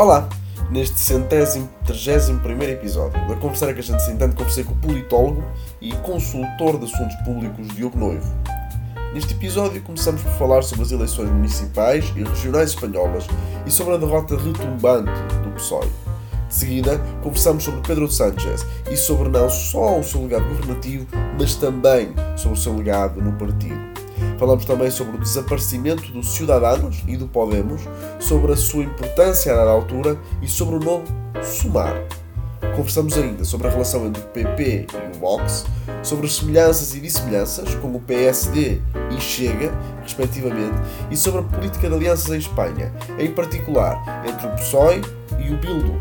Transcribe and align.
Olá! 0.00 0.26
Neste 0.70 0.98
centésimo, 0.98 1.68
trigésimo 1.84 2.40
primeiro 2.40 2.72
episódio 2.72 3.20
da 3.28 3.36
Conversar 3.36 3.74
que 3.74 3.80
a 3.80 3.82
gente 3.82 4.02
se 4.02 4.10
entende, 4.10 4.34
conversei 4.34 4.64
com 4.64 4.72
o 4.72 4.76
politólogo 4.76 5.44
e 5.78 5.92
consultor 5.96 6.78
de 6.78 6.86
assuntos 6.86 7.14
públicos 7.16 7.68
Diogo 7.76 7.98
Noivo. 7.98 8.26
Neste 9.12 9.34
episódio 9.34 9.82
começamos 9.82 10.22
por 10.22 10.32
falar 10.38 10.62
sobre 10.62 10.84
as 10.84 10.90
eleições 10.90 11.28
municipais 11.28 12.10
e 12.16 12.24
regionais 12.24 12.70
espanholas 12.70 13.26
e 13.66 13.70
sobre 13.70 13.92
a 13.92 13.98
derrota 13.98 14.38
retumbante 14.38 15.12
do 15.44 15.50
PSOE. 15.50 15.90
De 16.48 16.54
seguida, 16.54 16.98
conversamos 17.22 17.62
sobre 17.62 17.82
Pedro 17.82 18.10
Sánchez 18.10 18.64
e 18.90 18.96
sobre 18.96 19.28
não 19.28 19.50
só 19.50 19.98
o 19.98 20.02
seu 20.02 20.22
legado 20.22 20.48
governativo, 20.48 21.06
mas 21.38 21.56
também 21.56 22.14
sobre 22.38 22.56
o 22.56 22.60
seu 22.62 22.74
legado 22.74 23.20
no 23.20 23.32
partido. 23.32 23.89
Falamos 24.38 24.64
também 24.64 24.90
sobre 24.90 25.16
o 25.16 25.20
desaparecimento 25.20 26.10
dos 26.12 26.34
Ciudadanos 26.34 27.02
e 27.06 27.16
do 27.16 27.26
Podemos, 27.26 27.82
sobre 28.18 28.52
a 28.52 28.56
sua 28.56 28.84
importância 28.84 29.52
a 29.52 29.56
dada 29.56 29.70
altura 29.70 30.18
e 30.40 30.48
sobre 30.48 30.76
o 30.76 30.80
nome 30.80 31.04
Sumar. 31.42 31.94
Conversamos 32.76 33.16
ainda 33.18 33.44
sobre 33.44 33.66
a 33.66 33.70
relação 33.70 34.06
entre 34.06 34.22
o 34.22 34.26
PP 34.26 34.86
e 34.92 35.16
o 35.16 35.20
Vox, 35.20 35.66
sobre 36.02 36.26
as 36.26 36.36
semelhanças 36.36 36.94
e 36.94 37.00
dissemelhanças 37.00 37.74
com 37.74 37.88
o 37.88 38.00
PSD 38.00 38.80
e 39.10 39.20
Chega, 39.20 39.72
respectivamente, 40.02 40.76
e 41.10 41.16
sobre 41.16 41.40
a 41.40 41.42
política 41.42 41.88
de 41.88 41.94
alianças 41.94 42.30
em 42.30 42.38
Espanha, 42.38 42.92
em 43.18 43.30
particular 43.32 44.24
entre 44.26 44.46
o 44.46 44.50
PSOE 44.52 45.02
e 45.38 45.52
o 45.52 45.58
Bildu. 45.58 45.94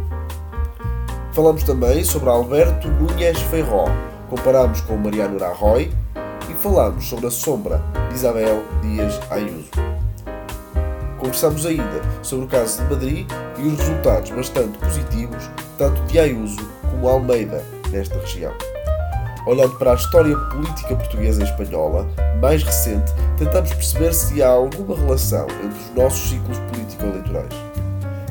Falamos 1.33 1.63
também 1.63 2.03
sobre 2.03 2.29
Alberto 2.29 2.87
Núñez 2.87 3.39
Feijó, 3.43 3.85
comparamos 4.29 4.81
com 4.81 4.95
Mariano 4.95 5.39
Rajoy 5.39 5.91
falamos 6.59 7.07
sobre 7.07 7.27
a 7.27 7.31
sombra 7.31 7.81
de 8.09 8.15
Isabel 8.15 8.63
Dias 8.81 9.19
Ayuso. 9.29 9.69
Conversamos 11.17 11.65
ainda 11.65 12.01
sobre 12.21 12.45
o 12.45 12.47
caso 12.49 12.83
de 12.83 12.93
Madrid 12.93 13.27
e 13.57 13.61
os 13.61 13.77
resultados 13.79 14.31
bastante 14.31 14.77
positivos 14.77 15.49
tanto 15.77 16.01
de 16.03 16.19
Ayuso 16.19 16.57
como 16.91 17.07
Almeida 17.07 17.63
nesta 17.91 18.19
região. 18.19 18.53
Olhando 19.47 19.75
para 19.77 19.93
a 19.93 19.95
história 19.95 20.35
política 20.35 20.95
portuguesa 20.95 21.41
e 21.41 21.45
espanhola, 21.45 22.05
mais 22.41 22.61
recente, 22.61 23.11
tentamos 23.37 23.73
perceber 23.73 24.13
se 24.13 24.43
há 24.43 24.49
alguma 24.49 24.95
relação 24.97 25.47
entre 25.63 25.79
os 25.79 25.95
nossos 25.95 26.29
ciclos 26.29 26.57
político-eleitorais. 26.71 27.53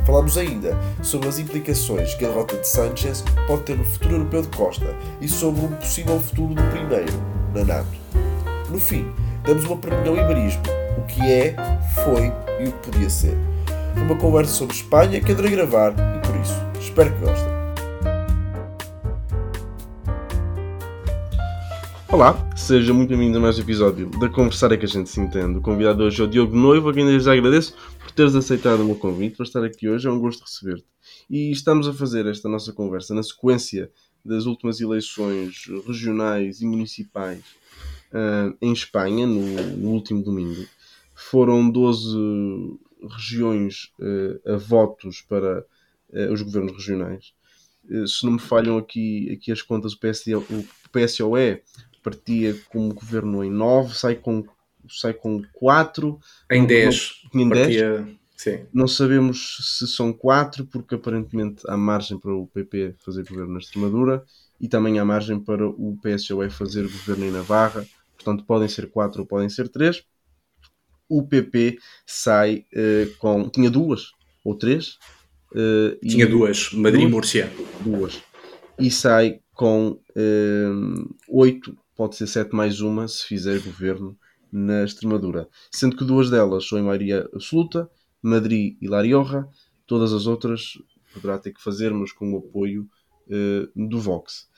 Falamos 0.05 0.37
ainda 0.37 0.77
sobre 1.03 1.29
as 1.29 1.39
implicações 1.39 2.15
que 2.15 2.25
a 2.27 2.29
derrota 2.29 2.57
de 2.57 2.69
Sanchez 2.69 3.25
pode 3.47 3.63
ter 3.63 3.77
no 3.77 3.85
futuro 3.85 4.15
europeu 4.17 4.43
de 4.43 4.49
Costa 4.49 4.95
e 5.21 5.29
sobre 5.29 5.65
um 5.65 5.73
possível 5.73 6.21
futuro 6.21 6.55
do 6.55 6.63
primeiro, 6.71 7.13
na 7.55 7.65
NATO. 7.65 7.98
No 8.71 8.79
fim, 8.79 9.11
damos 9.47 9.65
uma 9.65 9.77
opinião 9.77 10.15
e 10.15 10.21
barismo, 10.21 10.63
o 10.99 11.07
que 11.07 11.23
é, 11.23 11.57
foi 12.05 12.27
e 12.63 12.69
o 12.69 12.73
que 12.73 12.91
podia 12.91 13.09
ser. 13.09 13.35
Uma 13.97 14.15
conversa 14.15 14.53
sobre 14.53 14.75
Espanha 14.75 15.23
que 15.23 15.33
adorei 15.33 15.53
gravar 15.53 15.93
e 15.93 16.27
por 16.27 16.37
isso 16.39 16.55
espero 16.79 17.11
que 17.15 17.21
gostem. 17.21 17.49
Olá, 22.13 22.51
seja 22.55 22.93
muito 22.93 23.09
bem-vindo 23.09 23.39
a 23.39 23.41
mais 23.41 23.59
um 23.59 23.63
episódio 23.63 24.11
da 24.21 24.29
Conversar 24.29 24.71
é 24.73 24.77
que 24.77 24.85
a 24.85 24.89
gente 24.89 25.09
se 25.09 25.19
entende. 25.19 25.57
O 25.57 25.63
convidado 25.63 26.05
hoje 26.05 26.21
é 26.21 26.25
o 26.27 26.29
Diogo 26.29 26.55
Noivo, 26.55 26.91
a 26.91 26.93
quem 26.93 27.19
já 27.19 27.33
agradeço 27.33 27.75
por 27.99 28.11
teres 28.11 28.35
aceitado 28.35 28.83
o 28.83 28.85
meu 28.85 28.97
convite 28.97 29.37
para 29.37 29.47
estar 29.47 29.65
aqui 29.65 29.89
hoje. 29.89 30.07
É 30.07 30.11
um 30.11 30.21
gosto 30.21 30.43
receber-te. 30.43 30.85
E 31.31 31.51
estamos 31.51 31.89
a 31.89 31.95
fazer 31.95 32.27
esta 32.27 32.51
nossa 32.51 32.71
conversa 32.71 33.15
na 33.15 33.23
sequência 33.23 33.91
das 34.23 34.45
últimas 34.45 34.79
eleições 34.79 35.65
regionais 35.87 36.61
e 36.61 36.67
municipais 36.67 37.43
uh, 38.13 38.57
em 38.61 38.73
Espanha, 38.73 39.27
no, 39.27 39.77
no, 39.77 39.89
último 39.91 40.23
domingo. 40.23 40.65
Foram 41.15 41.69
12 41.69 42.79
regiões 43.11 43.93
uh, 43.99 44.55
a 44.55 44.57
votos 44.57 45.21
para 45.23 45.65
uh, 46.11 46.33
os 46.33 46.43
governos 46.43 46.73
regionais. 46.73 47.33
se 48.07 48.25
não 48.25 48.33
me 48.33 48.39
falham 48.39 48.79
aqui, 48.79 49.31
aqui 49.33 49.53
as 49.53 49.63
contas, 49.63 49.93
o, 49.93 49.99
PSD, 49.99 50.35
o 50.37 50.45
PSOE 50.93 51.63
partia 52.03 52.57
como 52.71 52.95
governo 52.95 53.45
em 53.45 53.51
9, 53.51 53.95
sai 53.95 54.15
com, 54.15 54.45
sai 54.89 55.13
com 55.13 55.43
4. 55.53 56.19
Em 56.51 56.67
10. 56.67 57.23
Em 57.35 57.49
10. 57.49 57.61
Partia... 57.61 58.19
Sim. 58.37 58.61
Não 58.73 58.87
sabemos 58.87 59.77
se 59.79 59.89
são 59.89 60.13
4, 60.13 60.65
porque 60.67 60.95
aparentemente 60.95 61.63
há 61.67 61.77
margem 61.77 62.17
para 62.17 62.33
o 62.33 62.47
PP 62.47 62.95
fazer 63.05 63.25
governo 63.25 63.55
na 63.55 63.59
Extremadura 63.59 64.25
e 64.61 64.69
também 64.69 65.01
há 65.01 65.05
margem 65.05 65.41
para 65.41 65.67
o 65.67 65.99
PSOE 66.01 66.49
fazer 66.49 66.83
governo 66.83 67.25
em 67.25 67.33
Navarra 67.33 67.85
portanto 68.19 68.45
podem 68.45 68.69
ser 68.69 68.91
quatro 68.91 69.23
ou 69.23 69.27
podem 69.27 69.49
ser 69.49 69.69
três. 69.69 70.05
O 71.09 71.27
PP 71.27 71.79
sai 72.05 72.67
uh, 72.75 73.17
com. 73.19 73.49
Tinha 73.49 73.71
duas 73.71 74.11
ou 74.45 74.55
três. 74.55 74.99
Uh, 75.53 75.97
tinha 76.07 76.27
duas, 76.27 76.73
Madrid 76.73 77.05
e 77.05 77.09
Múrcia. 77.09 77.51
Duas. 77.81 78.23
E 78.79 78.91
sai 78.91 79.41
com 79.55 79.99
uh, 80.11 81.17
oito, 81.29 81.77
pode 81.97 82.17
ser 82.17 82.27
sete 82.27 82.55
mais 82.55 82.81
uma, 82.81 83.09
se 83.09 83.25
fizer 83.25 83.59
governo 83.61 84.19
na 84.53 84.85
Extremadura. 84.85 85.49
Sendo 85.71 85.97
que 85.97 86.05
duas 86.05 86.29
delas 86.29 86.69
são 86.69 86.79
em 86.79 86.83
maioria 86.83 87.29
absoluta, 87.33 87.89
Madrid 88.21 88.77
e 88.81 88.89
La 88.89 89.01
Rioja, 89.01 89.49
todas 89.87 90.13
as 90.13 90.27
outras 90.27 90.75
poderá 91.15 91.39
ter 91.39 91.53
que 91.53 91.63
fazer, 91.63 91.93
mas 91.93 92.13
com 92.13 92.33
o 92.35 92.39
apoio 92.39 92.89
do 93.75 94.01
Vox. 94.01 94.49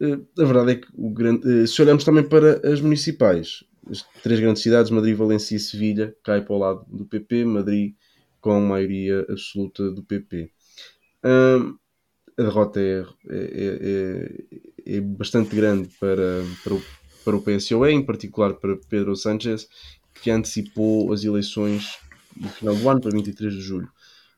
Eh, 0.00 0.18
a 0.38 0.44
verdade 0.44 0.72
é 0.72 0.74
que 0.76 0.88
o 0.94 1.10
grande, 1.10 1.62
eh, 1.62 1.66
se 1.66 1.80
olharmos 1.80 2.04
também 2.04 2.28
para 2.28 2.60
as 2.70 2.80
municipais, 2.80 3.64
as 3.90 4.02
três 4.22 4.40
grandes 4.40 4.62
cidades, 4.62 4.90
Madrid, 4.90 5.16
Valência 5.16 5.56
e 5.56 5.60
Sevilha, 5.60 6.14
cai 6.22 6.42
para 6.42 6.54
o 6.54 6.58
lado 6.58 6.84
do 6.88 7.04
PP, 7.06 7.44
Madrid 7.44 7.94
com 8.40 8.60
maioria 8.60 9.20
absoluta 9.28 9.90
do 9.90 10.02
PP. 10.02 10.50
a 12.38 12.42
derrota 12.42 12.78
é, 12.80 13.04
é, 13.30 14.44
é, 14.86 14.96
é, 14.96 15.00
bastante 15.00 15.56
grande 15.56 15.88
para, 15.98 16.44
para, 16.62 16.74
o, 16.74 16.82
para 17.24 17.36
o 17.36 17.42
PSOE, 17.42 17.92
em 17.92 18.04
particular 18.04 18.54
para 18.54 18.76
Pedro 18.88 19.16
Sánchez, 19.16 19.68
que 20.22 20.30
antecipou 20.30 21.12
as 21.12 21.24
eleições 21.24 21.98
no 22.36 22.48
final 22.50 22.76
do 22.76 22.88
ano, 22.88 23.00
para 23.00 23.10
23 23.10 23.54
de 23.54 23.60
julho. 23.60 23.88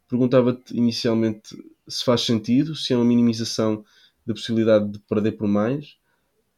Perguntava-te 0.08 0.75
inicialmente 0.76 1.56
se 1.86 2.04
faz 2.04 2.22
sentido, 2.22 2.75
se 2.75 2.92
é 2.92 2.96
uma 2.96 3.04
minimização 3.04 3.84
da 4.28 4.34
possibilidade 4.34 4.93
de 4.93 4.99
perder 5.00 5.33
por 5.33 5.49
mais 5.49 5.97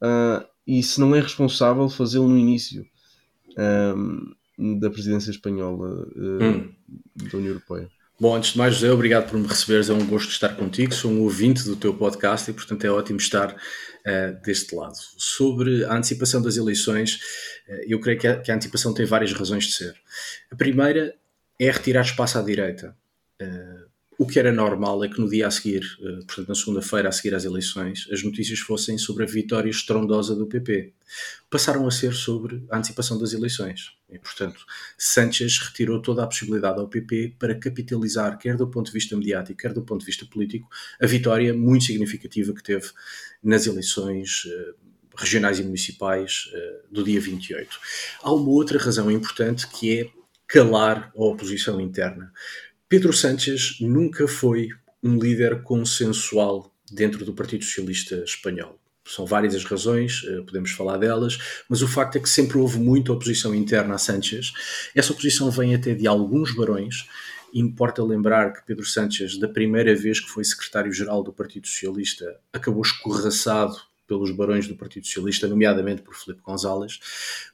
uh, 0.03 0.45
e 0.67 0.83
se 0.83 1.01
não 1.01 1.15
é 1.15 1.21
responsável 1.21 1.89
fazê-lo 1.89 2.29
no 2.29 2.37
início 2.37 2.85
um, 3.97 4.79
da 4.79 4.91
presidência 4.91 5.31
espanhola 5.31 6.07
uh, 6.15 6.45
hum. 6.45 6.75
da 7.17 7.39
União 7.39 7.53
Europeia. 7.53 7.89
Bom, 8.21 8.37
antes 8.37 8.53
de 8.53 8.59
mais, 8.59 8.75
José, 8.75 8.93
obrigado 8.93 9.31
por 9.31 9.39
me 9.39 9.47
receberes. 9.47 9.89
É 9.89 9.95
um 9.95 10.07
gosto 10.07 10.29
estar 10.29 10.51
contigo. 10.51 10.93
Sou 10.93 11.11
um 11.11 11.23
ouvinte 11.23 11.65
do 11.65 11.75
teu 11.75 11.95
podcast 11.95 12.51
e, 12.51 12.53
portanto, 12.53 12.85
é 12.85 12.91
ótimo 12.91 13.19
estar 13.19 13.51
uh, 13.55 14.43
deste 14.45 14.75
lado. 14.75 14.95
Sobre 15.17 15.87
a 15.87 15.97
antecipação 15.97 16.43
das 16.43 16.59
eleições, 16.59 17.15
uh, 17.67 17.83
eu 17.87 17.99
creio 17.99 18.19
que 18.19 18.29
a, 18.29 18.39
que 18.39 18.53
a, 18.53 18.55
antecipação 18.55 18.93
tem 18.93 19.07
várias 19.07 19.33
razões 19.33 19.65
de 19.65 19.73
ser. 19.73 19.95
A 20.53 20.57
primeira 20.57 21.15
é 21.59 21.71
retirar 21.71 22.03
espaço 22.03 22.39
à 22.39 22.43
direita. 22.43 22.95
Uh, 23.41 23.90
o 24.21 24.27
que 24.27 24.39
era 24.39 24.53
normal 24.53 25.03
é 25.03 25.09
que 25.09 25.19
no 25.19 25.27
dia 25.27 25.47
a 25.47 25.51
seguir, 25.51 25.81
eh, 25.99 26.21
portanto 26.27 26.49
na 26.49 26.55
segunda-feira 26.55 27.09
a 27.09 27.13
seguir 27.13 27.35
às 27.35 27.47
eleições, 27.47 28.07
as 28.13 28.23
notícias 28.23 28.59
fossem 28.59 28.99
sobre 28.99 29.25
a 29.25 29.27
vitória 29.27 29.71
estrondosa 29.71 30.37
do 30.37 30.47
PP. 30.47 30.93
Passaram 31.49 31.87
a 31.87 31.91
ser 31.91 32.13
sobre 32.13 32.63
a 32.71 32.77
antecipação 32.77 33.19
das 33.19 33.33
eleições. 33.33 33.95
E, 34.11 34.19
portanto, 34.19 34.67
Sanchez 34.99 35.57
retirou 35.61 36.03
toda 36.03 36.23
a 36.23 36.27
possibilidade 36.27 36.79
ao 36.79 36.87
PP 36.87 37.37
para 37.39 37.55
capitalizar, 37.55 38.37
quer 38.37 38.59
do 38.59 38.69
ponto 38.69 38.89
de 38.89 38.93
vista 38.93 39.17
mediático, 39.17 39.59
quer 39.59 39.73
do 39.73 39.81
ponto 39.81 40.01
de 40.01 40.07
vista 40.07 40.27
político, 40.27 40.69
a 41.01 41.07
vitória 41.07 41.55
muito 41.55 41.87
significativa 41.87 42.53
que 42.53 42.63
teve 42.63 42.91
nas 43.43 43.67
eleições 43.67 44.43
eh, 44.47 44.75
regionais 45.17 45.59
e 45.61 45.63
municipais 45.63 46.51
eh, 46.53 46.81
do 46.91 47.03
dia 47.03 47.23
28. 47.23 47.81
Há 48.23 48.31
uma 48.35 48.51
outra 48.51 48.79
razão 48.79 49.11
importante 49.11 49.67
que 49.67 49.99
é 49.99 50.11
calar 50.47 51.13
a 51.17 51.25
oposição 51.25 51.81
interna. 51.81 52.31
Pedro 52.91 53.13
Sánchez 53.13 53.77
nunca 53.81 54.27
foi 54.27 54.71
um 55.01 55.17
líder 55.17 55.63
consensual 55.63 56.75
dentro 56.91 57.25
do 57.25 57.33
Partido 57.33 57.65
Socialista 57.65 58.17
Espanhol. 58.25 58.81
São 59.07 59.25
várias 59.25 59.55
as 59.55 59.63
razões, 59.63 60.25
eh, 60.27 60.41
podemos 60.41 60.73
falar 60.73 60.97
delas, 60.97 61.39
mas 61.69 61.83
o 61.83 61.87
facto 61.87 62.17
é 62.17 62.21
que 62.21 62.29
sempre 62.29 62.59
houve 62.59 62.81
muita 62.81 63.13
oposição 63.13 63.55
interna 63.55 63.95
a 63.95 63.99
Sánchez. 63.99 64.53
Essa 64.93 65.13
oposição 65.13 65.53
vem 65.53 65.73
até 65.73 65.95
de 65.95 66.09
alguns 66.09 66.53
barões. 66.53 67.07
Importa 67.55 68.03
lembrar 68.03 68.53
que 68.55 68.67
Pedro 68.67 68.85
Sánchez, 68.85 69.39
da 69.39 69.47
primeira 69.47 69.95
vez 69.95 70.19
que 70.19 70.29
foi 70.29 70.43
secretário-geral 70.43 71.23
do 71.23 71.33
Partido 71.33 71.69
Socialista, 71.69 72.41
acabou 72.53 72.83
escorraçado 72.83 73.77
pelos 74.11 74.33
barões 74.33 74.67
do 74.67 74.75
Partido 74.75 75.07
Socialista, 75.07 75.47
nomeadamente 75.47 76.03
por 76.03 76.17
Felipe 76.17 76.43
González. 76.43 76.99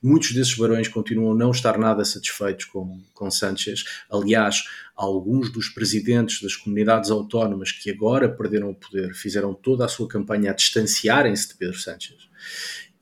Muitos 0.03 0.33
desses 0.33 0.55
barões 0.55 0.89
continuam 0.89 1.33
a 1.33 1.35
não 1.35 1.51
estar 1.51 1.77
nada 1.77 2.03
satisfeitos 2.03 2.65
com, 2.65 2.99
com 3.13 3.31
Sánchez. 3.31 3.85
Aliás, 4.11 4.65
alguns 4.97 5.53
dos 5.53 5.69
presidentes 5.69 6.41
das 6.41 6.57
comunidades 6.57 7.11
autónomas 7.11 7.73
que 7.73 7.91
agora 7.91 8.27
perderam 8.27 8.71
o 8.71 8.75
poder 8.75 9.13
fizeram 9.13 9.53
toda 9.53 9.85
a 9.85 9.89
sua 9.89 10.09
campanha 10.09 10.51
a 10.51 10.55
distanciarem-se 10.55 11.49
de 11.49 11.57
Pedro 11.57 11.79
Sánchez. 11.79 12.27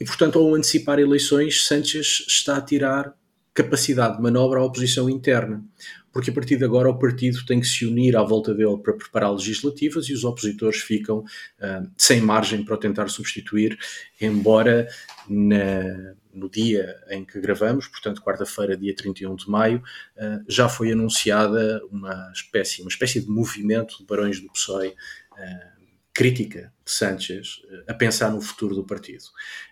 E, 0.01 0.05
portanto, 0.05 0.41
ao 0.41 0.53
antecipar 0.53 0.99
eleições, 0.99 1.65
Sánchez 1.65 2.25
está 2.27 2.57
a 2.57 2.61
tirar 2.61 3.15
capacidade 3.55 4.17
de 4.17 4.23
manobra 4.23 4.59
à 4.59 4.65
oposição 4.65 5.09
interna. 5.09 5.65
Porque 6.15 6.31
a 6.31 6.33
partir 6.33 6.57
de 6.57 6.65
agora 6.65 6.89
o 6.89 6.97
partido 6.97 7.45
tem 7.45 7.61
que 7.61 7.67
se 7.67 7.85
unir 7.85 8.17
à 8.17 8.23
volta 8.23 8.55
dele 8.55 8.79
para 8.79 8.93
preparar 8.93 9.33
legislativas 9.33 10.09
e 10.09 10.13
os 10.13 10.23
opositores 10.23 10.81
ficam 10.81 11.19
uh, 11.19 11.91
sem 11.99 12.21
margem 12.21 12.65
para 12.65 12.77
o 12.77 12.79
tentar 12.79 13.09
substituir, 13.09 13.77
embora 14.21 14.87
na, 15.29 16.15
no 16.33 16.49
dia 16.49 16.95
em 17.11 17.25
que 17.25 17.41
gravamos, 17.41 17.89
portanto, 17.89 18.23
quarta-feira, 18.23 18.77
dia 18.77 18.95
31 18.95 19.35
de 19.35 19.51
maio, 19.51 19.83
uh, 20.17 20.45
já 20.49 20.69
foi 20.69 20.93
anunciada 20.93 21.85
uma 21.91 22.31
espécie, 22.33 22.81
uma 22.81 22.91
espécie 22.91 23.21
de 23.21 23.29
movimento 23.29 23.99
de 23.99 24.07
barões 24.07 24.41
do 24.41 24.49
PSOE 24.53 24.91
uh, 24.91 25.75
crítica 26.13 26.73
de 26.85 26.93
Sánchez 26.93 27.61
a 27.89 27.93
pensar 27.93 28.31
no 28.31 28.41
futuro 28.41 28.77
do 28.77 28.87
partido. 28.87 29.25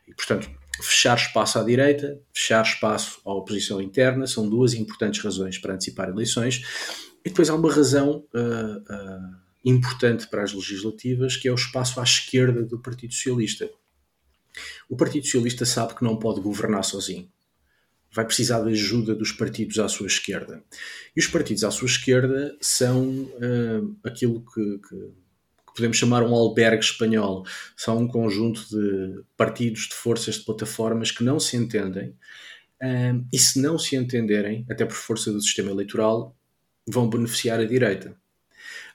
E, 0.09 0.13
portanto, 0.13 0.51
fechar 0.83 1.17
espaço 1.17 1.59
à 1.59 1.63
direita, 1.63 2.21
fechar 2.33 2.63
espaço 2.63 3.21
à 3.25 3.33
oposição 3.33 3.81
interna, 3.81 4.27
são 4.27 4.49
duas 4.49 4.75
importantes 4.75 5.23
razões 5.23 5.59
para 5.59 5.75
antecipar 5.75 6.09
eleições. 6.09 6.63
E 7.25 7.29
depois 7.29 7.49
há 7.49 7.55
uma 7.55 7.73
razão 7.73 8.25
uh, 8.35 8.79
uh, 8.79 9.37
importante 9.65 10.27
para 10.27 10.43
as 10.43 10.53
legislativas, 10.53 11.37
que 11.37 11.49
é 11.49 11.53
o 11.53 11.57
espaço 11.57 12.01
à 12.01 12.03
esquerda 12.03 12.63
do 12.63 12.79
Partido 12.79 13.15
Socialista. 13.15 13.71
O 14.89 14.97
Partido 14.97 15.25
Socialista 15.25 15.65
sabe 15.65 15.95
que 15.95 16.05
não 16.05 16.17
pode 16.17 16.41
governar 16.41 16.85
sozinho. 16.85 17.31
Vai 18.15 18.27
precisar 18.27 18.61
da 18.61 18.71
ajuda 18.71 19.15
dos 19.15 19.33
partidos 19.33 19.79
à 19.79 19.89
sua 19.89 20.07
esquerda. 20.07 20.63
E 21.17 21.21
os 21.21 21.27
partidos 21.27 21.65
à 21.65 21.71
sua 21.71 21.87
esquerda 21.87 22.55
são 22.61 23.09
uh, 23.09 23.97
aquilo 24.05 24.45
que, 24.45 24.79
que 24.79 25.13
que 25.73 25.77
podemos 25.77 25.97
chamar 25.97 26.23
um 26.23 26.35
albergue 26.35 26.85
espanhol. 26.85 27.45
São 27.77 27.99
um 27.99 28.09
conjunto 28.09 28.61
de 28.69 29.23
partidos, 29.37 29.89
de 29.89 29.95
forças, 29.95 30.37
de 30.37 30.45
plataformas 30.45 31.11
que 31.11 31.25
não 31.25 31.41
se 31.41 31.57
entendem 31.57 32.15
um, 32.83 33.25
e, 33.33 33.39
se 33.39 33.61
não 33.61 33.79
se 33.79 33.97
entenderem, 33.97 34.67
até 34.69 34.85
por 34.85 34.95
força 34.95 35.33
do 35.33 35.41
sistema 35.41 35.71
eleitoral, 35.71 36.37
vão 36.87 37.09
beneficiar 37.09 37.61
a 37.61 37.65
direita. 37.65 38.17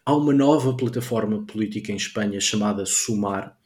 Há 0.05 0.15
uma 0.15 0.33
nova 0.33 0.75
plataforma 0.75 1.45
política 1.45 1.91
em 1.91 1.95
Espanha 1.95 2.39
chamada 2.39 2.85
Sumar, 2.85 3.57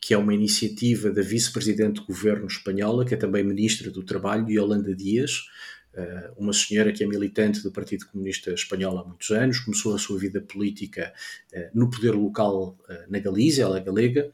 que 0.00 0.14
é 0.14 0.18
uma 0.18 0.34
iniciativa 0.34 1.10
da 1.10 1.22
vice-presidente 1.22 2.00
do 2.00 2.06
governo 2.06 2.46
espanhola, 2.46 3.04
que 3.04 3.14
é 3.14 3.16
também 3.16 3.42
ministra 3.42 3.90
do 3.90 4.04
Trabalho, 4.04 4.48
Yolanda 4.48 4.94
Dias, 4.94 5.46
uma 6.36 6.52
senhora 6.52 6.92
que 6.92 7.02
é 7.02 7.06
militante 7.06 7.62
do 7.62 7.72
Partido 7.72 8.06
Comunista 8.06 8.52
Espanhol 8.52 8.98
há 8.98 9.04
muitos 9.04 9.30
anos, 9.30 9.60
começou 9.60 9.94
a 9.94 9.98
sua 9.98 10.18
vida 10.18 10.40
política 10.40 11.12
eh, 11.52 11.70
no 11.74 11.90
poder 11.90 12.12
local 12.12 12.76
eh, 12.88 13.06
na 13.08 13.18
Galícia, 13.18 13.62
ela 13.62 13.78
é 13.78 13.82
galega, 13.82 14.30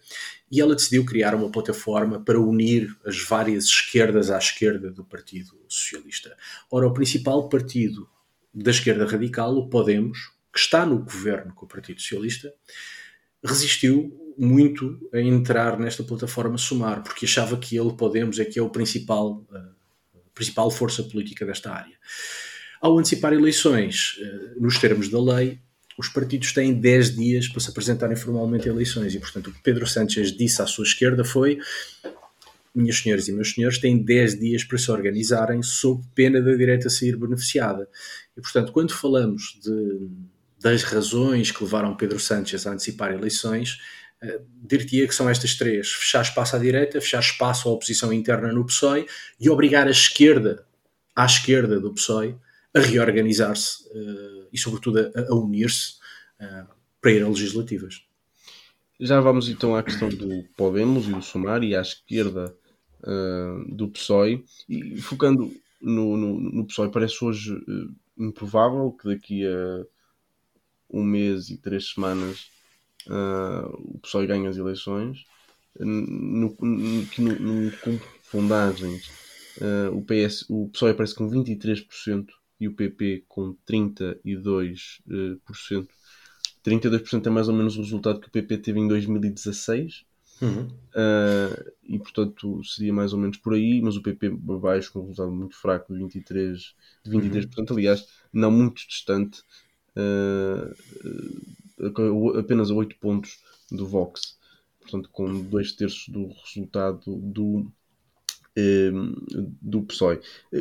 e 0.51 0.61
ela 0.61 0.75
decidiu 0.75 1.05
criar 1.05 1.35
uma 1.35 1.51
plataforma 1.51 2.21
para 2.21 2.41
unir 2.41 2.97
as 3.05 3.23
várias 3.23 3.65
esquerdas 3.65 4.31
à 4.31 4.39
esquerda 4.39 4.91
do 4.91 5.05
Partido 5.05 5.57
Socialista. 5.69 6.37
Ora, 6.71 6.87
o 6.87 6.95
principal 6.95 7.49
partido 7.49 8.09
da 8.53 8.71
esquerda 8.71 9.07
radical, 9.07 9.55
o 9.57 9.69
Podemos, 9.69 10.33
que 10.53 10.59
está 10.59 10.85
no 10.85 10.99
governo 10.99 11.55
com 11.55 11.65
o 11.65 11.69
Partido 11.69 12.01
Socialista, 12.01 12.53
resistiu 13.43 14.35
muito 14.37 14.99
a 15.13 15.21
entrar 15.21 15.79
nesta 15.79 16.03
plataforma 16.03 16.59
Sumar, 16.59 17.03
porque 17.03 17.25
achava 17.25 17.57
que 17.57 17.77
ele, 17.77 17.93
Podemos, 17.93 18.39
é 18.39 18.45
que 18.45 18.59
é 18.59 18.63
o 18.63 18.71
principal 18.71 19.47
principal 20.35 20.71
força 20.71 21.03
política 21.03 21.45
desta 21.45 21.73
área. 21.73 21.97
Ao 22.81 22.99
antecipar 22.99 23.33
eleições, 23.33 24.19
eh, 24.21 24.55
nos 24.59 24.79
termos 24.79 25.09
da 25.09 25.23
lei, 25.23 25.61
os 25.99 26.09
partidos 26.09 26.53
têm 26.53 26.75
10 26.75 27.17
dias 27.17 27.49
para 27.49 27.61
se 27.61 27.71
apresentarem 27.71 28.17
formalmente 28.17 28.69
a 28.69 28.73
eleições 28.73 29.15
e, 29.15 29.21
portanto, 29.21 29.49
o 29.49 29.53
que 29.53 29.63
Pedro 29.63 29.87
Sánchez 29.87 30.33
disse 30.33 30.63
à 30.63 30.67
sua 30.67 30.85
esquerda 30.85 31.25
foi 31.25 31.59
minhas 32.75 32.99
senhoras 32.99 33.29
e 33.29 33.33
meus 33.33 33.53
senhores, 33.53 33.79
têm 33.79 34.03
10 34.03 34.41
dias 34.41 34.65
para 34.65 34.79
se 34.79 34.91
organizarem 34.91 35.63
sob 35.63 36.03
pena 36.15 36.41
da 36.41 36.55
direita 36.55 36.89
sair 36.89 37.17
beneficiada. 37.17 37.89
E, 38.37 38.41
portanto, 38.41 38.73
quando 38.73 38.95
falamos 38.95 39.59
de, 39.63 40.09
das 40.59 40.83
razões 40.83 41.51
que 41.51 41.63
levaram 41.63 41.97
Pedro 41.97 42.19
Sánchez 42.19 42.67
a 42.67 42.73
antecipar 42.73 43.13
eleições, 43.13 43.79
uh, 44.23 44.47
diria 44.63 45.07
que 45.07 45.15
são 45.15 45.29
estas 45.29 45.55
três: 45.55 45.91
fechar 45.91 46.23
espaço 46.23 46.57
à 46.57 46.59
direita, 46.59 47.01
fechar 47.01 47.21
espaço 47.21 47.69
à 47.69 47.73
oposição 47.73 48.13
interna 48.13 48.53
no 48.53 48.65
PSOE 48.65 49.07
e 49.41 49.51
obrigar 49.51 49.87
a 49.87 49.91
esquerda, 49.91 50.65
à 51.15 51.25
esquerda 51.25 51.81
do 51.81 51.93
PSOE, 51.93 52.37
a 52.75 52.81
reorganizar-se 52.81 53.85
uh, 53.89 54.49
e, 54.53 54.59
sobretudo, 54.59 54.99
a, 54.99 55.33
a 55.33 55.35
unir-se 55.35 55.95
uh, 56.41 56.67
para 57.01 57.13
ir 57.13 57.23
a 57.23 57.29
legislativas. 57.29 58.05
Já 59.01 59.21
vamos 59.21 59.49
então 59.49 59.75
à 59.75 59.83
questão 59.83 60.09
do 60.09 60.45
Podemos 60.57 61.09
e 61.09 61.13
do 61.13 61.23
Sumar 61.23 61.65
e 61.65 61.75
à 61.75 61.81
esquerda 61.81 62.55
uh, 63.03 63.75
do 63.75 63.89
PSOE. 63.89 64.45
E 64.69 65.01
focando 65.01 65.53
no, 65.81 66.17
no, 66.17 66.39
no 66.39 66.67
PSOE, 66.67 66.91
parece 66.91 67.25
hoje 67.25 67.53
improvável 68.17 68.93
que 68.93 69.09
daqui 69.09 69.45
a 69.45 69.85
um 70.89 71.03
mês 71.03 71.49
e 71.49 71.57
três 71.57 71.91
semanas 71.91 72.51
uh, 73.07 73.95
o 73.95 73.99
PSOE 74.01 74.27
ganha 74.27 74.49
as 74.49 74.57
eleições, 74.57 75.25
no, 75.79 76.55
no, 76.61 77.41
no, 77.41 77.73
com 77.79 77.99
sondagens 78.31 79.11
uh, 79.61 79.97
o, 79.97 80.03
PS, 80.03 80.45
o 80.49 80.69
PSOE 80.69 80.91
aparece 80.91 81.15
com 81.15 81.29
23% 81.29 82.27
e 82.61 82.69
o 82.69 82.75
PP 82.75 83.25
com 83.29 83.57
32%. 83.69 84.17
Uh, 85.07 85.89
32% 86.65 87.27
é 87.27 87.31
mais 87.31 87.49
ou 87.49 87.55
menos 87.55 87.77
o 87.77 87.81
resultado 87.81 88.21
que 88.21 88.29
o 88.29 88.31
PP 88.31 88.59
teve 88.59 88.79
em 88.79 88.87
2016. 88.87 90.05
Uhum. 90.41 90.67
Uh, 90.67 91.73
e 91.85 91.99
portanto 92.01 92.65
seria 92.65 92.93
mais 92.93 93.13
ou 93.13 93.19
menos 93.19 93.37
por 93.37 93.55
aí, 93.55 93.81
mas 93.81 93.97
o 93.97 94.03
PP 94.03 94.31
baixo 94.31 94.93
com 94.93 94.99
um 94.99 95.03
resultado 95.03 95.31
muito 95.31 95.57
fraco 95.57 95.95
de 95.95 96.01
23%, 96.01 96.75
de 97.05 97.11
23% 97.11 97.59
uhum. 97.59 97.77
aliás, 97.77 98.09
não 98.33 98.51
muito 98.51 98.85
distante 98.89 99.41
uh, 99.97 100.75
apenas 102.39 102.71
a 102.71 102.75
8 102.75 102.97
pontos 102.97 103.39
do 103.71 103.87
Vox, 103.87 104.37
portanto, 104.81 105.09
com 105.13 105.43
dois 105.43 105.73
terços 105.73 106.09
do 106.09 106.29
resultado 106.45 107.01
do, 107.07 107.71
ehm, 108.57 109.15
do 109.61 109.83
PSOE. 109.83 110.21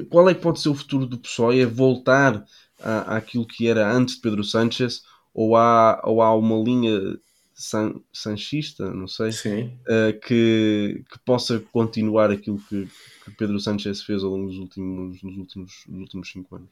Qual 0.10 0.30
é 0.30 0.34
que 0.34 0.42
pode 0.42 0.60
ser 0.60 0.70
o 0.70 0.76
futuro 0.76 1.06
do 1.06 1.18
PSOE? 1.18 1.62
É 1.62 1.66
voltar 1.66 2.46
à, 2.80 3.18
àquilo 3.18 3.46
que 3.46 3.68
era 3.68 3.92
antes 3.92 4.16
de 4.16 4.22
Pedro 4.22 4.44
Sánchez 4.44 5.04
ou 5.34 5.56
há, 5.56 6.02
ou 6.06 6.22
há 6.22 6.36
uma 6.36 6.58
linha 6.64 7.18
san, 7.54 7.94
sanchista, 8.12 8.92
não 8.92 9.08
sei, 9.08 9.30
uh, 9.30 10.20
que, 10.26 11.04
que 11.10 11.20
possa 11.26 11.60
continuar 11.72 12.32
aquilo 12.32 12.60
que, 12.68 12.88
que 13.24 13.32
Pedro 13.38 13.60
Sánchez 13.60 14.02
fez 14.02 14.24
ao 14.24 14.32
longo 14.32 14.48
dos 14.48 14.58
últimos, 14.58 15.22
nos 15.22 15.38
últimos, 15.38 15.84
nos 15.88 16.00
últimos 16.02 16.32
cinco 16.32 16.56
anos? 16.56 16.70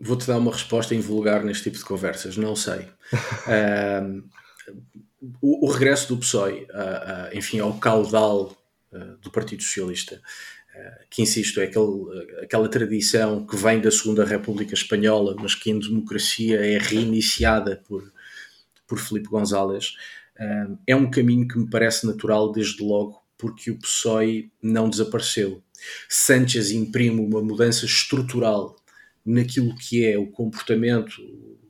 Vou-te 0.00 0.26
dar 0.26 0.38
uma 0.38 0.52
resposta 0.52 0.94
invulgar 0.94 1.44
neste 1.44 1.64
tipo 1.64 1.76
de 1.76 1.84
conversas, 1.84 2.36
não 2.36 2.56
sei. 2.56 2.88
o, 5.40 5.66
o, 5.66 5.70
regresso 5.70 6.08
do 6.08 6.18
PSOE, 6.18 6.62
uh, 6.62 6.64
uh, 6.64 7.36
enfim, 7.36 7.58
ao 7.58 7.78
caudal 7.78 8.56
uh, 8.92 9.16
do 9.22 9.30
Partido 9.30 9.62
Socialista, 9.62 10.20
que 11.10 11.20
insisto, 11.20 11.60
é 11.60 11.64
aquele, 11.64 12.42
aquela 12.42 12.66
tradição 12.66 13.44
que 13.44 13.54
vem 13.54 13.80
da 13.80 13.90
Segunda 13.90 14.24
República 14.24 14.72
Espanhola, 14.72 15.36
mas 15.38 15.54
que 15.54 15.70
em 15.70 15.78
democracia 15.78 16.58
é 16.58 16.78
reiniciada 16.78 17.82
por, 17.86 18.10
por 18.86 18.98
Felipe 18.98 19.28
González, 19.28 19.94
é 20.86 20.96
um 20.96 21.10
caminho 21.10 21.46
que 21.46 21.58
me 21.58 21.68
parece 21.68 22.06
natural 22.06 22.50
desde 22.50 22.82
logo, 22.82 23.20
porque 23.36 23.70
o 23.70 23.78
PSOE 23.78 24.50
não 24.62 24.88
desapareceu. 24.88 25.62
Sánchez 26.08 26.70
imprime 26.70 27.20
uma 27.20 27.42
mudança 27.42 27.84
estrutural 27.84 28.76
naquilo 29.24 29.74
que 29.76 30.04
é 30.04 30.18
o 30.18 30.26
comportamento, 30.26 31.20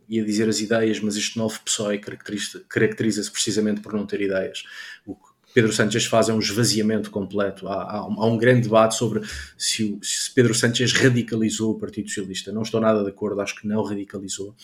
ia 0.08 0.24
dizer 0.24 0.48
as 0.48 0.60
ideias, 0.60 1.00
mas 1.00 1.16
este 1.16 1.38
novo 1.38 1.60
PSOE 1.64 1.98
caracteriza-se 1.98 2.64
caracteriza 2.68 3.30
precisamente 3.30 3.80
por 3.80 3.92
não 3.92 4.06
ter 4.06 4.20
ideias. 4.20 4.64
O 5.06 5.14
que 5.14 5.30
Pedro 5.52 5.72
Sánchez 5.72 6.06
faz 6.06 6.28
é 6.28 6.32
um 6.32 6.38
esvaziamento 6.38 7.10
completo. 7.10 7.68
Há, 7.68 7.82
há, 7.82 7.96
há 7.98 8.26
um 8.26 8.38
grande 8.38 8.62
debate 8.62 8.94
sobre 8.94 9.20
se, 9.56 9.84
o, 9.84 9.98
se, 10.02 10.32
Pedro 10.32 10.54
Sánchez 10.54 10.92
radicalizou 10.92 11.72
o 11.72 11.78
Partido 11.78 12.08
Socialista. 12.08 12.52
Não 12.52 12.62
estou 12.62 12.80
nada 12.80 13.02
de 13.02 13.10
acordo, 13.10 13.40
acho 13.40 13.56
que 13.60 13.66
não 13.66 13.82
radicalizou. 13.82 14.54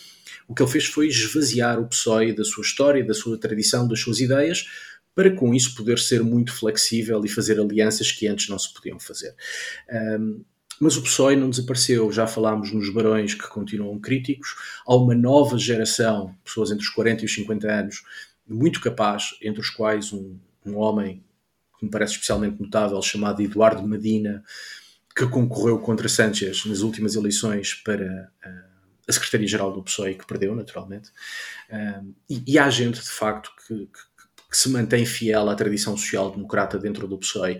O 0.47 0.53
que 0.53 0.61
ele 0.61 0.71
fez 0.71 0.85
foi 0.85 1.07
esvaziar 1.07 1.79
o 1.79 1.87
PSOE 1.87 2.33
da 2.33 2.43
sua 2.43 2.61
história, 2.61 3.03
da 3.05 3.13
sua 3.13 3.37
tradição, 3.37 3.87
das 3.87 3.99
suas 3.99 4.19
ideias, 4.19 4.65
para 5.13 5.35
com 5.35 5.53
isso 5.53 5.75
poder 5.75 5.99
ser 5.99 6.23
muito 6.23 6.53
flexível 6.53 7.23
e 7.25 7.27
fazer 7.27 7.59
alianças 7.59 8.11
que 8.11 8.27
antes 8.27 8.47
não 8.49 8.57
se 8.57 8.73
podiam 8.73 8.99
fazer. 8.99 9.33
Um, 10.19 10.43
mas 10.79 10.95
o 10.95 11.01
PSOE 11.01 11.35
não 11.35 11.49
desapareceu, 11.49 12.11
já 12.11 12.27
falámos 12.27 12.71
nos 12.71 12.89
barões 12.91 13.33
que 13.33 13.47
continuam 13.47 13.99
críticos. 13.99 14.55
Há 14.85 14.95
uma 14.95 15.15
nova 15.15 15.57
geração, 15.57 16.35
pessoas 16.43 16.71
entre 16.71 16.83
os 16.83 16.89
40 16.89 17.23
e 17.23 17.25
os 17.25 17.33
50 17.33 17.71
anos, 17.71 18.03
muito 18.47 18.79
capaz, 18.79 19.35
entre 19.41 19.59
os 19.59 19.69
quais 19.69 20.13
um, 20.13 20.37
um 20.65 20.77
homem 20.77 21.23
que 21.77 21.85
me 21.85 21.91
parece 21.91 22.13
especialmente 22.13 22.61
notável, 22.61 23.01
chamado 23.01 23.41
Eduardo 23.41 23.87
Medina, 23.87 24.43
que 25.15 25.27
concorreu 25.27 25.79
contra 25.79 26.07
Sánchez 26.07 26.65
nas 26.65 26.81
últimas 26.81 27.15
eleições 27.15 27.73
para 27.73 28.31
uh, 28.45 28.77
a 29.07 29.11
Secretaria-Geral 29.11 29.73
do 29.73 29.83
PSOE, 29.83 30.15
que 30.15 30.25
perdeu, 30.25 30.55
naturalmente. 30.55 31.09
Uh, 31.69 32.13
e, 32.29 32.43
e, 32.45 32.59
há 32.59 32.69
gente, 32.69 33.01
de 33.01 33.09
facto, 33.09 33.51
que, 33.67 33.75
que, 33.75 34.47
que, 34.49 34.57
se 34.57 34.69
mantém 34.69 35.05
fiel 35.05 35.49
à 35.49 35.55
tradição 35.55 35.97
social-democrata 35.97 36.77
dentro 36.77 37.07
do 37.07 37.17
PSOE 37.17 37.59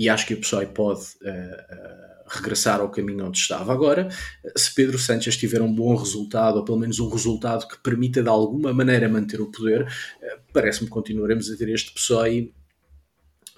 e 0.00 0.08
acho 0.08 0.26
que 0.26 0.32
o 0.32 0.40
PSOE 0.40 0.64
pode 0.64 1.02
uh, 1.20 2.24
regressar 2.26 2.80
ao 2.80 2.90
caminho 2.90 3.26
onde 3.26 3.36
estava. 3.36 3.70
Agora, 3.70 4.08
se 4.56 4.74
Pedro 4.74 4.98
Sánchez 4.98 5.36
tiver 5.36 5.60
um 5.60 5.70
bom 5.70 5.94
resultado, 5.94 6.56
ou 6.56 6.64
pelo 6.64 6.78
menos 6.78 6.98
um 7.00 7.10
resultado 7.10 7.68
que 7.68 7.78
permita 7.82 8.22
de 8.22 8.30
alguma 8.30 8.72
maneira 8.72 9.10
manter 9.10 9.42
o 9.42 9.50
poder, 9.50 9.86
parece-me 10.54 10.86
que 10.86 10.92
continuaremos 10.92 11.50
a 11.50 11.56
ter 11.58 11.68
este 11.68 11.92
PSOE 11.92 12.54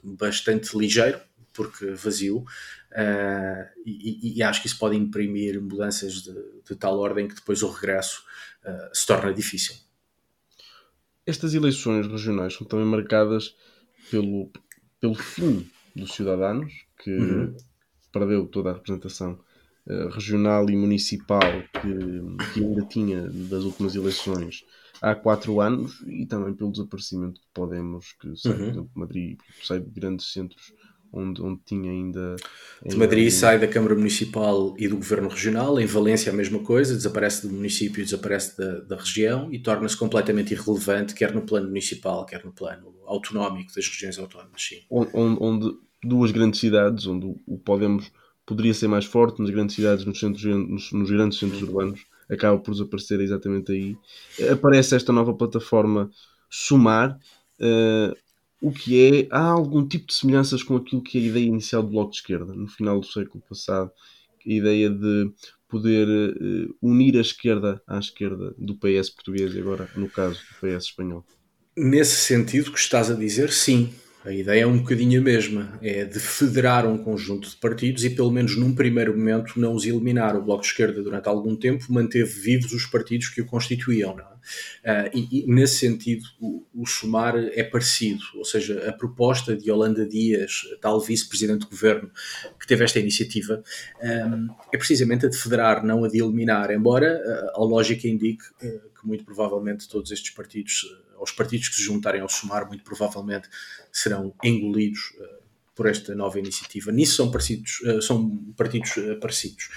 bastante 0.03 0.77
ligeiro, 0.77 1.21
porque 1.53 1.93
vazio, 1.93 2.45
Uh, 2.93 3.65
e, 3.87 4.37
e, 4.37 4.43
acho 4.43 4.61
que 4.61 4.67
isso 4.67 4.79
pode 4.79 4.95
imprimir 4.95 5.59
mudanças 5.59 6.23
de, 6.23 6.35
de 6.69 6.77
tal 6.77 6.99
ordem 6.99 7.27
que 7.27 7.35
depois 7.35 7.63
o 7.63 7.71
regresso 7.71 8.23
uh, 8.67 8.95
se 8.95 9.07
torna 9.07 9.33
difícil. 9.33 9.75
Estas 11.25 11.55
eleições 11.55 12.07
regionais 12.07 12.53
são 12.53 12.67
também 12.67 12.85
marcadas 12.85 13.57
pelo, 14.11 14.51
pelo 15.01 15.15
fim 15.15 15.67
dos 15.95 16.15
Cidadanos, 16.15 16.73
que 17.03 17.11
uhum. 17.11 17.57
perdeu 18.13 18.47
toda 18.47 18.71
a 18.71 18.75
representação 18.75 19.39
uh, 19.87 20.09
regional 20.09 20.69
e 20.71 20.77
municipal 20.77 21.41
que, 21.41 22.55
que, 22.55 22.65
ainda 22.65 22.83
tinha 22.87 23.23
das 23.29 23.65
últimas 23.65 23.95
eleições 23.95 24.65
há 25.01 25.15
quatro 25.15 25.61
anos, 25.61 26.03
e 26.07 26.27
também 26.27 26.55
pelo 26.55 26.71
desaparecimento 26.71 27.41
de 27.41 27.47
Podemos, 27.53 28.13
que 28.21 28.37
sai, 28.37 28.53
uhum. 28.53 28.59
por 28.59 28.69
exemplo, 28.69 28.91
Madrid, 28.95 29.39
sai 29.63 29.81
de 29.81 29.91
grandes 29.91 30.33
centros 30.33 30.73
onde, 31.13 31.43
onde 31.43 31.61
tinha 31.65 31.91
ainda. 31.91 32.37
De 32.85 32.97
Madrid 32.97 33.31
sai 33.31 33.59
da 33.59 33.69
Câmara 33.69 33.95
Municipal 33.95 34.75
e 34.79 34.89
do 34.89 34.97
Governo 34.97 35.29
Regional, 35.29 35.79
em 35.79 35.87
Valência 35.87 36.33
a 36.33 36.35
mesma 36.35 36.61
coisa, 36.61 36.95
desaparece 36.95 37.47
do 37.47 37.53
município, 37.53 38.03
desaparece 38.03 38.57
da, 38.57 38.81
da 38.81 38.97
região 38.97 39.53
e 39.53 39.59
torna-se 39.59 39.97
completamente 39.97 40.55
irrelevante, 40.55 41.15
quer 41.15 41.35
no 41.35 41.43
plano 41.43 41.69
municipal, 41.69 42.25
quer 42.25 42.45
no 42.45 42.53
plano 42.53 42.95
autonómico 43.07 43.73
das 43.75 43.87
regiões 43.87 44.19
autónomas. 44.19 44.63
Sim. 44.63 44.81
Onde, 44.91 45.39
onde 45.41 45.77
duas 46.03 46.31
grandes 46.31 46.61
cidades, 46.61 47.07
onde 47.07 47.27
o 47.47 47.59
Podemos 47.59 48.11
poderia 48.45 48.75
ser 48.75 48.89
mais 48.89 49.05
forte, 49.05 49.41
nas 49.41 49.51
grandes 49.51 49.77
cidades, 49.77 50.05
nos, 50.05 50.19
centros, 50.19 50.45
nos, 50.45 50.93
nos 50.93 51.11
grandes 51.11 51.39
centros 51.39 51.63
urbanos, 51.63 52.05
acaba 52.29 52.59
por 52.59 52.73
desaparecer 52.73 53.21
exatamente 53.21 53.73
aí. 53.73 53.97
Aparece 54.51 54.97
esta 54.97 55.13
nova 55.13 55.33
plataforma 55.35 56.11
Sumar. 56.51 57.19
Uh, 57.61 58.17
o 58.63 58.71
que 58.71 59.29
é, 59.29 59.29
há 59.31 59.43
algum 59.43 59.85
tipo 59.87 60.07
de 60.07 60.15
semelhanças 60.15 60.63
com 60.63 60.77
aquilo 60.77 61.03
que 61.03 61.19
é 61.19 61.21
a 61.21 61.25
ideia 61.25 61.47
inicial 61.47 61.83
do 61.83 61.89
Bloco 61.89 62.13
de 62.13 62.19
Esquerda, 62.19 62.55
no 62.55 62.69
final 62.69 63.01
do 63.01 63.07
século 63.07 63.43
passado, 63.49 63.91
a 64.47 64.51
ideia 64.51 64.89
de 64.89 65.33
poder 65.69 66.09
uh, 66.09 66.77
unir 66.81 67.17
a 67.17 67.21
esquerda 67.21 67.83
à 67.89 67.99
esquerda 67.99 68.55
do 68.57 68.77
PS 68.77 69.11
português 69.11 69.53
e 69.55 69.59
agora, 69.59 69.91
no 69.97 70.09
caso, 70.09 70.39
do 70.39 70.55
PS 70.61 70.85
espanhol. 70.85 71.27
Nesse 71.77 72.17
sentido 72.17 72.71
que 72.71 72.79
estás 72.79 73.11
a 73.11 73.15
dizer, 73.15 73.51
sim. 73.51 73.93
A 74.25 74.33
ideia 74.33 74.63
é 74.63 74.67
um 74.67 74.79
bocadinho 74.79 75.21
a 75.21 75.25
mesma, 75.25 75.77
é 75.83 76.05
de 76.05 76.21
federar 76.21 76.87
um 76.87 76.97
conjunto 76.97 77.51
de 77.51 77.57
partidos 77.57 78.05
e, 78.05 78.11
pelo 78.11 78.31
menos 78.31 78.57
num 78.57 78.73
primeiro 78.73 79.17
momento, 79.17 79.59
não 79.59 79.75
os 79.75 79.85
eliminar. 79.85 80.37
O 80.37 80.43
Bloco 80.43 80.63
de 80.63 80.69
Esquerda, 80.69 81.03
durante 81.03 81.29
algum 81.29 81.57
tempo, 81.57 81.87
manteve 81.89 82.31
vivos 82.31 82.73
os 82.73 82.87
partidos 82.87 83.29
que 83.29 83.41
o 83.41 83.47
constituíam. 83.47 84.15
Uh, 84.15 85.11
e, 85.13 85.41
e, 85.41 85.47
nesse 85.53 85.79
sentido, 85.79 86.23
o, 86.41 86.65
o 86.73 86.87
Sumar 86.87 87.35
é 87.37 87.65
parecido, 87.65 88.23
ou 88.37 88.45
seja, 88.45 88.89
a 88.89 88.93
proposta 88.93 89.57
de 89.57 89.69
Yolanda 89.69 90.07
Dias, 90.07 90.63
tal 90.81 91.01
vice-presidente 91.01 91.61
do 91.61 91.69
governo, 91.69 92.09
que 92.61 92.67
teve 92.67 92.85
esta 92.85 93.01
iniciativa, 93.01 93.61
um, 94.01 94.49
é 94.73 94.79
precisamente 94.79 95.27
a 95.27 95.29
de 95.29 95.37
federar, 95.37 95.85
não 95.85 96.05
a 96.05 96.09
de 96.09 96.23
eliminar, 96.23 96.71
embora 96.71 97.21
uh, 97.57 97.61
a 97.61 97.65
lógica 97.65 98.07
indique 98.07 98.45
uh, 98.63 98.91
que 99.01 99.05
muito 99.05 99.25
provavelmente 99.25 99.89
todos 99.89 100.13
estes 100.13 100.31
partidos 100.31 100.85
os 101.23 101.33
partidos 101.33 101.69
que 101.69 101.77
se 101.77 101.83
juntarem 101.83 102.21
ao 102.21 102.29
Sumar, 102.29 102.67
muito 102.67 102.85
provavelmente 102.85 103.49
serão 103.91 104.35
engolidos 104.43 105.13
uh, 105.19 105.43
por 105.75 105.87
esta 105.87 106.15
nova 106.15 106.39
iniciativa. 106.39 106.93
Nisso 106.93 107.17
são, 107.17 107.31
parecidos, 107.31 107.81
uh, 107.81 108.03
são 108.03 108.37
partidos 108.57 108.97
uh, 108.97 109.19
parecidos. 109.21 109.69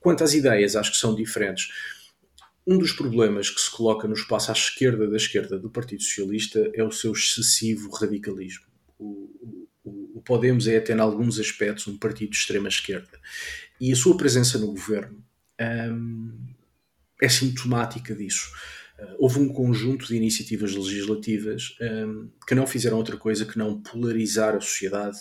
Quanto 0.00 0.24
às 0.24 0.34
ideias, 0.34 0.76
acho 0.76 0.92
que 0.92 0.96
são 0.96 1.14
diferentes. 1.14 1.68
Um 2.66 2.78
dos 2.78 2.92
problemas 2.92 3.50
que 3.50 3.60
se 3.60 3.70
coloca 3.70 4.08
no 4.08 4.14
espaço 4.14 4.50
à 4.50 4.54
esquerda 4.54 5.08
da 5.08 5.16
esquerda 5.16 5.58
do 5.58 5.70
Partido 5.70 6.02
Socialista 6.02 6.70
é 6.72 6.82
o 6.82 6.90
seu 6.90 7.12
excessivo 7.12 7.90
radicalismo. 7.90 8.64
O, 8.98 9.68
o, 9.84 10.18
o 10.18 10.22
Podemos 10.22 10.66
é 10.66 10.78
até, 10.78 10.94
em 10.94 11.00
alguns 11.00 11.38
aspectos, 11.38 11.86
um 11.86 11.98
partido 11.98 12.30
de 12.30 12.38
extrema 12.38 12.68
esquerda. 12.68 13.20
E 13.78 13.92
a 13.92 13.96
sua 13.96 14.16
presença 14.16 14.58
no 14.58 14.68
governo 14.68 15.22
hum, 15.60 16.54
é 17.20 17.28
sintomática 17.28 18.14
disso. 18.14 18.50
Uh, 18.98 19.16
houve 19.18 19.40
um 19.40 19.48
conjunto 19.48 20.06
de 20.06 20.16
iniciativas 20.16 20.74
legislativas 20.74 21.76
um, 21.80 21.84
ehm, 21.84 22.28
que 22.46 22.54
não 22.54 22.66
fizeram 22.66 22.96
outra 22.96 23.16
coisa 23.16 23.44
que 23.44 23.58
não 23.58 23.80
polarizar 23.80 24.54
a 24.54 24.60
sociedade, 24.60 25.18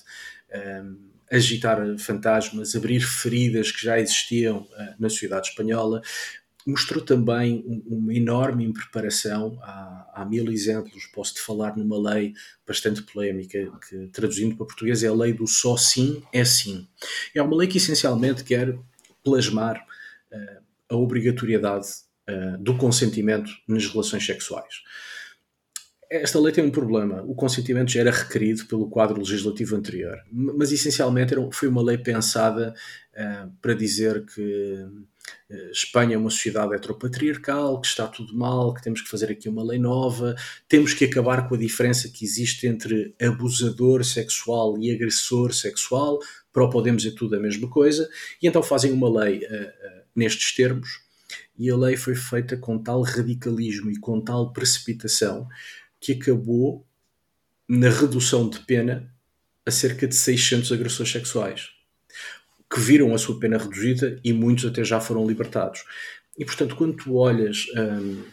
um, 0.52 0.58
ehm, 0.58 1.14
agitar 1.34 1.80
fantasmas, 1.98 2.76
abrir 2.76 3.02
feridas 3.02 3.72
que 3.72 3.84
já 3.84 4.00
existiam 4.00 4.60
uh, 4.60 4.96
na 5.00 5.10
sociedade 5.10 5.50
espanhola. 5.50 6.02
Mostrou 6.66 7.04
também 7.04 7.64
um, 7.66 7.98
uma 7.98 8.14
enorme 8.14 8.64
impreparação. 8.64 9.58
Há, 9.64 10.12
há 10.14 10.26
mil 10.26 10.52
exemplos. 10.52 11.08
Posso-te 11.08 11.42
falar 11.42 11.76
numa 11.76 12.00
lei 12.14 12.34
bastante 12.68 13.02
polémica, 13.02 13.72
que 13.90 14.08
traduzindo 14.14 14.56
para 14.56 14.68
português 14.68 15.04
é 15.04 15.08
a 15.08 15.14
lei 15.14 15.34
do 15.34 15.48
só 15.48 15.76
sim 15.76 16.22
é 16.32 16.46
sim. 16.46 16.88
É 17.34 17.42
uma 17.42 17.58
lei 17.58 17.68
que 17.68 17.78
essencialmente 17.78 18.44
quer 18.44 18.78
plasmar 19.24 19.84
uh, 20.32 20.64
a 20.90 20.96
obrigatoriedade 20.96 21.88
uh, 22.30 22.58
do 22.58 22.78
consentimento 22.78 23.52
nas 23.68 23.86
relações 23.88 24.26
sexuais. 24.26 24.82
Esta 26.10 26.40
lei 26.40 26.54
tem 26.54 26.64
um 26.64 26.70
problema. 26.70 27.24
O 27.24 27.34
consentimento 27.34 27.92
já 27.92 28.02
era 28.02 28.12
requerido 28.12 28.68
pelo 28.68 28.88
quadro 28.88 29.18
legislativo 29.18 29.76
anterior, 29.76 30.16
mas 30.32 30.72
essencialmente 30.72 31.34
era, 31.34 31.52
foi 31.52 31.68
uma 31.68 31.82
lei 31.82 31.98
pensada 31.98 32.76
uh, 33.16 33.52
para 33.60 33.74
dizer 33.74 34.24
que 34.24 34.86
uh, 35.50 35.72
Espanha 35.72 36.14
é 36.14 36.18
uma 36.18 36.30
sociedade 36.30 36.76
heteropatriarcal, 36.76 37.82
que 37.82 37.88
está 37.88 38.06
tudo 38.06 38.38
mal, 38.38 38.76
que 38.76 38.84
temos 38.84 39.02
que 39.02 39.10
fazer 39.10 39.32
aqui 39.32 39.50
uma 39.50 39.64
lei 39.64 39.80
nova, 39.80 40.36
temos 40.70 40.94
que 40.94 41.06
acabar 41.06 41.50
com 41.50 41.56
a 41.56 41.58
diferença 41.58 42.08
que 42.08 42.24
existe 42.24 42.68
entre 42.68 43.16
abusador 43.20 44.04
sexual 44.04 44.78
e 44.78 44.94
agressor 44.94 45.52
sexual, 45.52 46.20
para 46.52 46.64
o 46.64 46.70
Podemos 46.70 47.04
é 47.08 47.12
tudo 47.12 47.36
a 47.36 47.40
mesma 47.40 47.68
coisa, 47.68 48.08
e 48.40 48.48
então 48.48 48.62
fazem 48.62 48.92
uma 48.92 49.10
lei 49.10 49.40
uh, 49.40 50.04
nestes 50.16 50.54
termos 50.54 51.02
e 51.58 51.70
a 51.70 51.78
lei 51.78 51.96
foi 51.96 52.16
feita 52.16 52.58
com 52.58 52.78
tal 52.78 53.02
radicalismo 53.02 53.92
e 53.92 54.00
com 54.00 54.20
tal 54.20 54.52
precipitação 54.52 55.48
que 56.00 56.14
acabou 56.14 56.86
na 57.68 57.90
redução 57.90 58.50
de 58.50 58.60
pena 58.60 59.12
a 59.66 59.72
cerca 59.72 60.08
de 60.08 60.16
600 60.16 60.72
agressores 60.72 61.12
sexuais 61.12 61.74
que 62.74 62.80
viram 62.80 63.14
a 63.14 63.18
sua 63.20 63.40
pena 63.40 63.58
reduzida 63.58 64.20
e 64.24 64.34
muitos 64.34 64.66
até 64.66 64.84
já 64.84 65.00
foram 65.00 65.28
libertados. 65.28 65.86
E 66.36 66.44
portanto, 66.44 66.76
quando 66.76 66.96
tu 66.96 67.16
olhas 67.16 67.68
hum, 67.78 68.24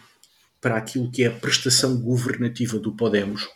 para 0.59 0.79
aquilo 0.79 1.11
que 1.11 1.25
é 1.25 1.27
a 1.27 1.31
prestação 1.31 2.01
governativa 2.01 2.79
do 2.79 2.97
Podemos, 2.97 3.47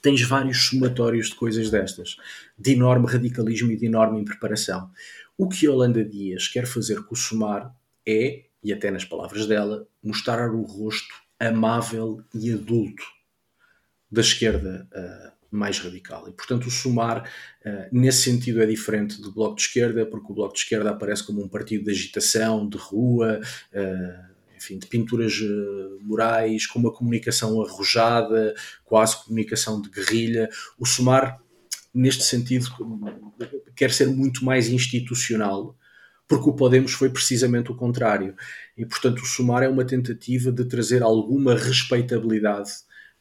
tens 0.00 0.22
vários 0.22 0.64
somatórios 0.66 1.30
de 1.30 1.34
coisas 1.34 1.70
destas, 1.70 2.16
de 2.56 2.72
enorme 2.72 3.06
radicalismo 3.08 3.72
e 3.72 3.76
de 3.76 3.86
enorme 3.86 4.20
impreparação. 4.20 4.88
O 5.36 5.48
que 5.48 5.68
Holanda 5.68 6.04
Dias 6.04 6.46
quer 6.46 6.66
fazer 6.66 7.02
com 7.02 7.14
o 7.14 7.18
Sumar 7.18 7.74
é 8.06 8.44
e 8.62 8.72
até 8.72 8.90
nas 8.90 9.04
palavras 9.04 9.46
dela, 9.46 9.86
mostrar 10.02 10.50
o 10.50 10.62
rosto 10.62 11.14
amável 11.38 12.22
e 12.34 12.52
adulto 12.52 13.04
da 14.10 14.20
esquerda 14.20 14.86
uh, 14.92 15.32
mais 15.50 15.78
radical. 15.78 16.28
E, 16.28 16.32
portanto, 16.32 16.66
o 16.66 16.70
Sumar, 16.70 17.28
uh, 17.64 17.88
nesse 17.90 18.22
sentido, 18.22 18.60
é 18.60 18.66
diferente 18.66 19.20
do 19.20 19.32
Bloco 19.32 19.56
de 19.56 19.62
Esquerda, 19.62 20.04
porque 20.04 20.30
o 20.30 20.34
Bloco 20.34 20.52
de 20.52 20.60
Esquerda 20.60 20.90
aparece 20.90 21.24
como 21.24 21.42
um 21.42 21.48
partido 21.48 21.84
de 21.84 21.90
agitação, 21.90 22.68
de 22.68 22.76
rua, 22.76 23.40
uh, 23.72 24.30
enfim, 24.54 24.78
de 24.78 24.86
pinturas 24.86 25.40
morais, 26.02 26.66
com 26.66 26.78
uma 26.78 26.92
comunicação 26.92 27.62
arrojada, 27.62 28.54
quase 28.84 29.24
comunicação 29.24 29.80
de 29.80 29.88
guerrilha. 29.88 30.50
O 30.78 30.84
Sumar, 30.84 31.40
neste 31.94 32.24
sentido, 32.24 32.66
quer 33.74 33.90
ser 33.90 34.08
muito 34.08 34.44
mais 34.44 34.68
institucional 34.68 35.74
porque 36.30 36.48
o 36.48 36.52
Podemos 36.52 36.92
foi 36.92 37.10
precisamente 37.10 37.72
o 37.72 37.74
contrário. 37.74 38.36
E, 38.78 38.86
portanto, 38.86 39.18
o 39.18 39.26
Sumar 39.26 39.64
é 39.64 39.68
uma 39.68 39.84
tentativa 39.84 40.52
de 40.52 40.64
trazer 40.64 41.02
alguma 41.02 41.56
respeitabilidade 41.56 42.70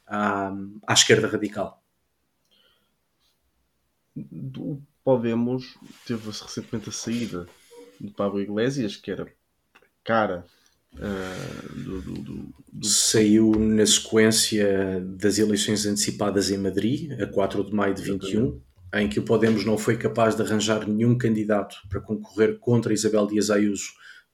à, 0.05 0.53
à 0.85 0.93
esquerda 0.93 1.27
radical. 1.27 1.83
O 4.15 4.79
Podemos 5.03 5.75
teve 6.05 6.23
recentemente 6.29 6.89
a 6.89 6.91
saída 6.91 7.47
do 7.99 8.11
Pablo 8.11 8.39
Iglesias, 8.39 8.95
que 8.95 9.09
era 9.09 9.27
cara 10.03 10.45
uh, 10.93 11.73
do, 11.73 12.01
do, 12.01 12.53
do, 12.71 12.87
Saiu 12.87 13.53
na 13.57 13.87
sequência 13.87 15.01
das 15.17 15.39
eleições 15.39 15.83
antecipadas 15.87 16.51
em 16.51 16.59
Madrid, 16.59 17.19
a 17.19 17.25
4 17.25 17.63
de 17.63 17.73
maio 17.73 17.95
de 17.95 18.03
21 18.03 18.61
em 18.93 19.07
que 19.07 19.19
o 19.19 19.23
Podemos 19.23 19.65
não 19.65 19.77
foi 19.77 19.97
capaz 19.97 20.35
de 20.35 20.41
arranjar 20.41 20.87
nenhum 20.87 21.17
candidato 21.17 21.77
para 21.89 22.01
concorrer 22.01 22.57
contra 22.59 22.93
Isabel 22.93 23.27
Dias 23.27 23.49
Ayuso, 23.49 23.91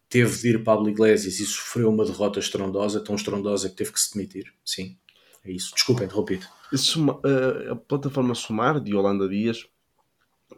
teve 0.09 0.37
de 0.37 0.49
ir 0.49 0.63
Pablo 0.63 0.89
Iglesias 0.89 1.39
e 1.39 1.45
sofreu 1.45 1.89
uma 1.89 2.05
derrota 2.05 2.39
estrondosa, 2.39 3.03
tão 3.03 3.15
estrondosa 3.15 3.69
que 3.69 3.75
teve 3.75 3.91
que 3.91 3.99
se 3.99 4.13
demitir. 4.13 4.53
Sim, 4.63 4.97
é 5.43 5.51
isso. 5.51 5.73
Desculpa, 5.73 6.03
interrompido. 6.03 6.45
Eh, 6.71 7.71
a 7.71 7.75
plataforma 7.75 8.33
Sumar, 8.33 8.79
de 8.79 8.95
Holanda 8.95 9.27
Dias, 9.27 9.67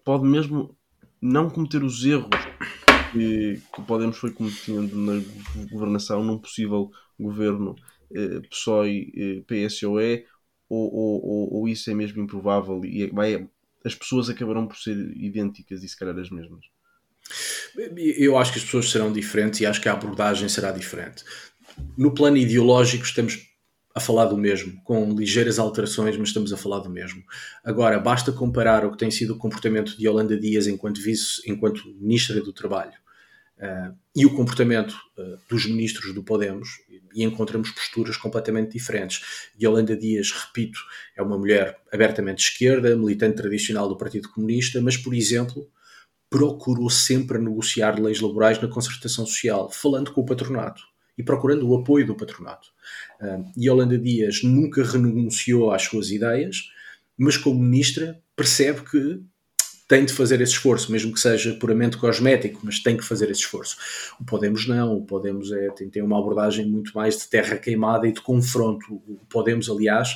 pode 0.04 0.26
mesmo 0.26 0.76
não 1.22 1.50
cometer 1.50 1.84
os 1.84 2.06
erros 2.06 2.30
que, 3.12 3.62
que 3.74 3.82
o 3.82 3.84
Podemos 3.84 4.18
foi 4.18 4.32
cometendo 4.32 4.96
na 4.96 5.24
governação 5.72 6.24
num 6.24 6.38
possível 6.38 6.92
governo 7.20 7.76
eh, 8.14 8.42
PSOE 8.50 9.44
eh, 9.44 10.26
ou, 10.70 10.94
ou, 10.94 11.54
ou, 11.54 11.68
isso 11.68 11.90
é 11.90 11.94
mesmo 11.94 12.22
improvável 12.22 12.84
e 12.84 13.04
é, 13.04 13.08
vai, 13.08 13.48
as 13.88 13.96
pessoas 13.96 14.30
acabarão 14.30 14.68
por 14.68 14.78
ser 14.78 14.96
idênticas 15.16 15.84
e 15.84 15.90
se 15.90 15.98
calhar 15.98 16.18
as 16.18 16.30
mesmas? 16.30 16.66
Eu 17.98 18.38
acho 18.38 18.54
que 18.54 18.60
as 18.60 18.66
pessoas 18.66 18.90
serão 18.90 19.12
diferentes 19.12 19.60
e 19.60 19.66
acho 19.66 19.82
que 19.82 19.90
a 19.90 19.94
abordagem 19.94 20.48
será 20.48 20.72
diferente. 20.72 21.24
No 21.98 22.14
plano 22.14 22.38
ideológico, 22.38 23.04
estamos 23.04 23.48
a 23.94 24.00
falar 24.00 24.26
do 24.26 24.38
mesmo, 24.38 24.80
com 24.84 25.12
ligeiras 25.12 25.58
alterações, 25.58 26.16
mas 26.18 26.30
estamos 26.30 26.54
a 26.54 26.58
falar 26.58 26.80
do 26.80 26.90
mesmo. 26.90 27.24
Agora, 27.64 28.00
basta 28.00 28.32
comparar 28.32 28.86
o 28.86 28.92
que 28.92 28.98
tem 28.98 29.10
sido 29.10 29.34
o 29.34 29.38
comportamento 29.38 29.98
de 29.98 30.06
Yolanda 30.06 30.40
Dias 30.40 30.68
enquanto 30.68 31.02
vice, 31.02 31.42
enquanto 31.48 31.84
ministra 32.00 32.40
do 32.40 32.54
Trabalho, 32.54 32.94
uh, 33.60 33.96
e 34.16 34.26
o 34.26 34.34
comportamento 34.34 34.94
uh, 35.18 35.38
dos 35.50 35.66
ministros 35.66 36.14
do 36.14 36.24
Podemos, 36.24 36.70
e 37.14 37.24
encontramos 37.24 37.72
posturas 37.72 38.16
completamente 38.16 38.74
diferentes. 38.74 39.50
Yolanda 39.60 39.96
Dias, 39.96 40.32
repito, 40.32 40.80
é 41.16 41.22
uma 41.22 41.38
mulher 41.38 41.80
abertamente 41.92 42.44
esquerda, 42.44 42.96
militante 42.96 43.38
tradicional 43.38 43.90
do 43.90 43.98
Partido 43.98 44.30
Comunista, 44.30 44.80
mas, 44.82 44.98
por 44.98 45.14
exemplo, 45.14 45.68
procurou 46.30 46.90
sempre 46.90 47.40
negociar 47.40 48.00
leis 48.00 48.20
laborais 48.20 48.62
na 48.62 48.68
concertação 48.68 49.26
social, 49.26 49.72
falando 49.72 50.12
com 50.12 50.22
o 50.22 50.26
patronato 50.26 50.84
e 51.18 51.24
procurando 51.24 51.68
o 51.68 51.76
apoio 51.76 52.06
do 52.06 52.16
patronato. 52.16 52.68
Uh, 53.20 53.44
Yolanda 53.60 53.98
Dias 53.98 54.44
nunca 54.44 54.84
renunciou 54.84 55.72
às 55.72 55.84
suas 55.84 56.12
ideias, 56.12 56.70
mas 57.18 57.38
como 57.38 57.60
ministra 57.60 58.22
percebe 58.36 58.82
que 58.82 59.24
tem 59.88 60.04
de 60.04 60.12
fazer 60.12 60.42
esse 60.42 60.54
esforço, 60.54 60.92
mesmo 60.92 61.14
que 61.14 61.20
seja 61.20 61.54
puramente 61.56 61.98
cosmético, 61.98 62.60
mas 62.64 62.80
tem 62.80 62.98
que 62.98 63.06
fazer 63.06 63.32
esse 63.32 63.42
esforço. 63.42 63.78
O 64.20 64.26
Podemos 64.26 64.68
não, 64.68 64.98
o 64.98 65.06
Podemos 65.06 65.52
é, 65.52 65.70
tem, 65.70 65.90
tem 65.90 66.02
uma 66.02 66.20
abordagem 66.20 66.66
muito 66.66 66.92
mais 66.94 67.18
de 67.20 67.28
terra 67.30 67.56
queimada 67.56 68.08
e 68.08 68.12
de 68.12 68.20
confronto. 68.20 68.96
O 69.08 69.26
Podemos, 69.30 69.70
aliás, 69.70 70.10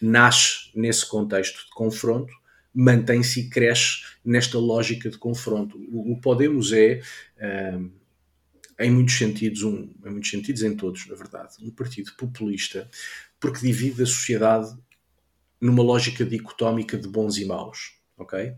nasce 0.00 0.70
nesse 0.74 1.06
contexto 1.06 1.66
de 1.66 1.70
confronto, 1.70 2.32
mantém-se 2.74 3.40
e 3.40 3.48
cresce 3.50 4.02
nesta 4.24 4.58
lógica 4.58 5.10
de 5.10 5.18
confronto. 5.18 5.78
O, 5.92 6.12
o 6.12 6.20
Podemos 6.20 6.72
é. 6.72 7.00
Um, 7.76 7.90
em 8.76 8.90
muitos 8.90 9.16
sentidos, 9.16 9.62
um, 9.62 9.88
em 10.04 10.10
muitos 10.10 10.28
sentidos, 10.28 10.62
em 10.62 10.74
todos, 10.74 11.06
na 11.06 11.14
verdade, 11.14 11.54
um 11.62 11.70
partido 11.70 12.12
populista, 12.16 12.90
porque 13.38 13.60
divide 13.60 14.02
a 14.02 14.06
sociedade 14.06 14.76
numa 15.60 15.82
lógica 15.82 16.24
dicotómica 16.24 16.98
de 16.98 17.08
bons 17.08 17.38
e 17.38 17.44
maus, 17.44 17.94
ok? 18.16 18.54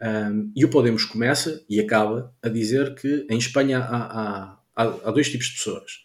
Um, 0.00 0.52
e 0.54 0.64
o 0.64 0.70
Podemos 0.70 1.04
começa 1.04 1.64
e 1.68 1.80
acaba 1.80 2.34
a 2.42 2.48
dizer 2.48 2.94
que 2.94 3.26
em 3.30 3.38
Espanha 3.38 3.80
há, 3.80 4.58
há, 4.76 4.88
há, 5.04 5.10
dois 5.10 5.28
tipos 5.30 5.46
de 5.46 5.54
pessoas. 5.54 6.04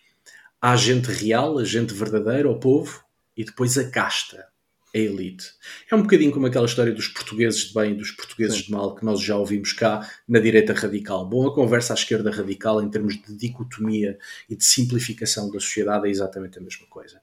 Há 0.62 0.72
a 0.72 0.78
gente 0.78 1.12
real, 1.12 1.60
a 1.60 1.64
gente 1.64 1.94
verdadeira, 1.94 2.50
o 2.50 2.60
povo, 2.60 3.04
e 3.38 3.44
depois 3.44 3.78
a 3.78 3.90
casta, 3.90 4.48
a 4.94 4.98
elite. 4.98 5.52
É 5.92 5.96
um 5.96 6.02
bocadinho 6.02 6.32
como 6.32 6.48
aquela 6.48 6.66
história 6.66 6.94
dos 6.94 7.10
portugueses 7.10 7.66
de 7.66 7.74
bem 7.74 7.92
e 7.92 7.96
dos 7.96 8.12
portugueses 8.12 8.60
Sim. 8.60 8.66
de 8.66 8.72
mal 8.72 8.96
que 8.96 9.04
nós 9.04 9.22
já 9.22 9.36
ouvimos 9.36 9.74
cá 9.74 10.10
na 10.28 10.40
direita 10.40 10.74
radical. 10.74 11.28
Bom, 11.28 11.46
a 11.48 11.54
conversa 11.54 11.94
à 11.94 11.96
esquerda 11.96 12.32
radical 12.32 12.82
em 12.82 12.90
termos 12.90 13.22
de 13.22 13.36
dicotomia 13.36 14.18
e 14.50 14.56
de 14.56 14.64
simplificação 14.64 15.52
da 15.52 15.60
sociedade 15.60 16.08
é 16.08 16.10
exatamente 16.10 16.58
a 16.58 16.62
mesma 16.62 16.88
coisa. 16.88 17.20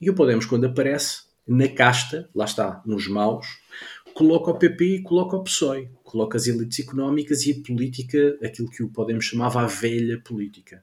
E 0.00 0.08
o 0.08 0.14
Podemos, 0.14 0.46
quando 0.46 0.64
aparece 0.64 1.24
na 1.46 1.68
casta, 1.68 2.30
lá 2.34 2.44
está, 2.44 2.80
nos 2.86 3.08
maus, 3.08 3.46
coloca 4.14 4.50
o 4.50 4.58
PP 4.58 4.84
e 4.84 5.02
coloca 5.02 5.36
o 5.36 5.44
PSOE, 5.44 5.88
coloca 6.02 6.36
as 6.36 6.46
elites 6.46 6.80
económicas 6.80 7.46
e 7.46 7.52
a 7.52 7.66
política, 7.66 8.38
aquilo 8.42 8.70
que 8.70 8.82
o 8.82 8.88
Podemos 8.88 9.24
chamava 9.24 9.62
a 9.62 9.66
velha 9.66 10.20
política. 10.20 10.82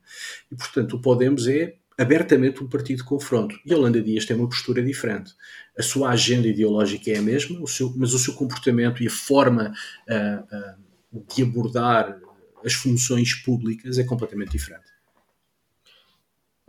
E, 0.51 0.55
portanto, 0.55 0.95
o 0.95 1.01
Podemos 1.01 1.47
é 1.47 1.75
abertamente 1.97 2.63
um 2.63 2.67
partido 2.67 2.97
de 2.97 3.03
confronto. 3.03 3.59
E 3.65 3.73
Holanda 3.73 4.01
Dias 4.01 4.25
tem 4.25 4.35
uma 4.35 4.47
postura 4.47 4.81
diferente. 4.81 5.33
A 5.77 5.83
sua 5.83 6.11
agenda 6.11 6.47
ideológica 6.47 7.11
é 7.11 7.17
a 7.17 7.21
mesma, 7.21 7.59
o 7.61 7.67
seu, 7.67 7.93
mas 7.97 8.13
o 8.13 8.19
seu 8.19 8.33
comportamento 8.33 9.03
e 9.03 9.07
a 9.07 9.11
forma 9.11 9.73
uh, 10.07 11.17
uh, 11.17 11.25
de 11.35 11.43
abordar 11.43 12.17
as 12.63 12.73
funções 12.73 13.33
públicas 13.33 13.97
é 13.97 14.03
completamente 14.03 14.51
diferente. 14.51 14.87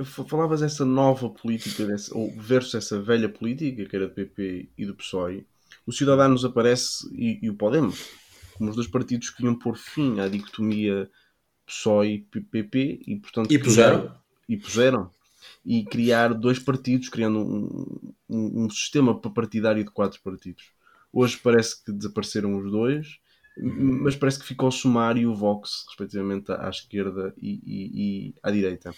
Falavas 0.03 0.63
essa 0.63 0.85
nova 0.85 1.29
política 1.29 1.87
ou 2.13 2.33
versus 2.37 2.75
essa 2.75 3.01
velha 3.01 3.29
política 3.29 3.85
que 3.85 3.95
era 3.95 4.09
do 4.09 4.15
PP 4.15 4.71
e 4.77 4.87
do 4.87 4.95
PSOE. 4.95 5.47
O 5.91 5.93
Cidadanos 5.93 6.45
aparece 6.45 7.09
e, 7.13 7.41
e 7.43 7.51
o 7.51 7.55
Podemos 7.55 8.09
como 8.57 8.71
os 8.71 8.77
dois 8.77 8.87
partidos 8.87 9.31
que 9.31 9.43
iam 9.43 9.59
pôr 9.59 9.77
fim 9.77 10.21
à 10.21 10.29
dicotomia 10.29 11.11
PSOE 11.67 12.27
e 12.33 12.41
PP 12.41 13.01
e 13.09 13.17
portanto 13.17 13.51
e 13.51 13.59
puseram 13.59 14.15
e 14.49 14.57
puseram 14.57 15.11
e 15.67 15.85
criar 15.85 16.33
dois 16.33 16.61
partidos, 16.61 17.09
criando 17.09 17.41
um, 17.41 18.13
um, 18.29 18.65
um 18.65 18.71
sistema 18.71 19.19
partidário 19.19 19.83
de 19.83 19.91
quatro 19.91 20.21
partidos. 20.23 20.63
Hoje 21.13 21.37
parece 21.43 21.85
que 21.85 21.91
desapareceram 21.91 22.57
os 22.57 22.71
dois, 22.71 23.19
mas 23.57 24.15
parece 24.15 24.39
que 24.39 24.47
ficou 24.47 24.69
o 24.69 24.73
Sumar 24.73 25.17
e 25.17 25.27
o 25.27 25.35
Vox, 25.35 25.87
respectivamente 25.89 26.53
à 26.53 26.69
esquerda 26.69 27.35
e, 27.37 27.61
e, 27.65 28.29
e, 28.29 28.35
à 28.45 28.53
direita. 28.53 28.95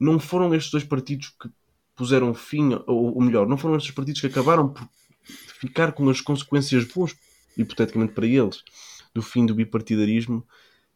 Não 0.00 0.18
foram 0.18 0.52
estes 0.52 0.72
dois 0.72 0.84
partidos 0.84 1.28
que 1.40 1.48
puseram 1.94 2.34
fim, 2.34 2.74
ou, 2.86 3.14
ou 3.14 3.22
melhor, 3.22 3.46
não 3.46 3.56
foram 3.56 3.76
estes 3.76 3.94
partidos 3.94 4.20
que 4.20 4.26
acabaram 4.26 4.68
por 4.68 4.88
ficar 5.58 5.92
com 5.92 6.08
as 6.08 6.20
consequências 6.20 6.84
boas, 6.84 7.14
hipoteticamente 7.56 8.12
para 8.12 8.26
eles, 8.26 8.62
do 9.14 9.22
fim 9.22 9.46
do 9.46 9.54
bipartidarismo, 9.54 10.46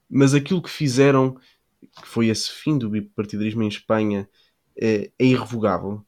mas 0.09 0.35
aquilo 0.35 0.62
que 0.62 0.70
fizeram, 0.70 1.37
que 2.01 2.07
foi 2.07 2.29
esse 2.29 2.51
fim 2.51 2.77
do 2.77 2.90
bipartidarismo 2.90 3.62
em 3.62 3.68
Espanha, 3.68 4.29
é, 4.77 5.11
é 5.18 5.25
irrevogável? 5.25 6.05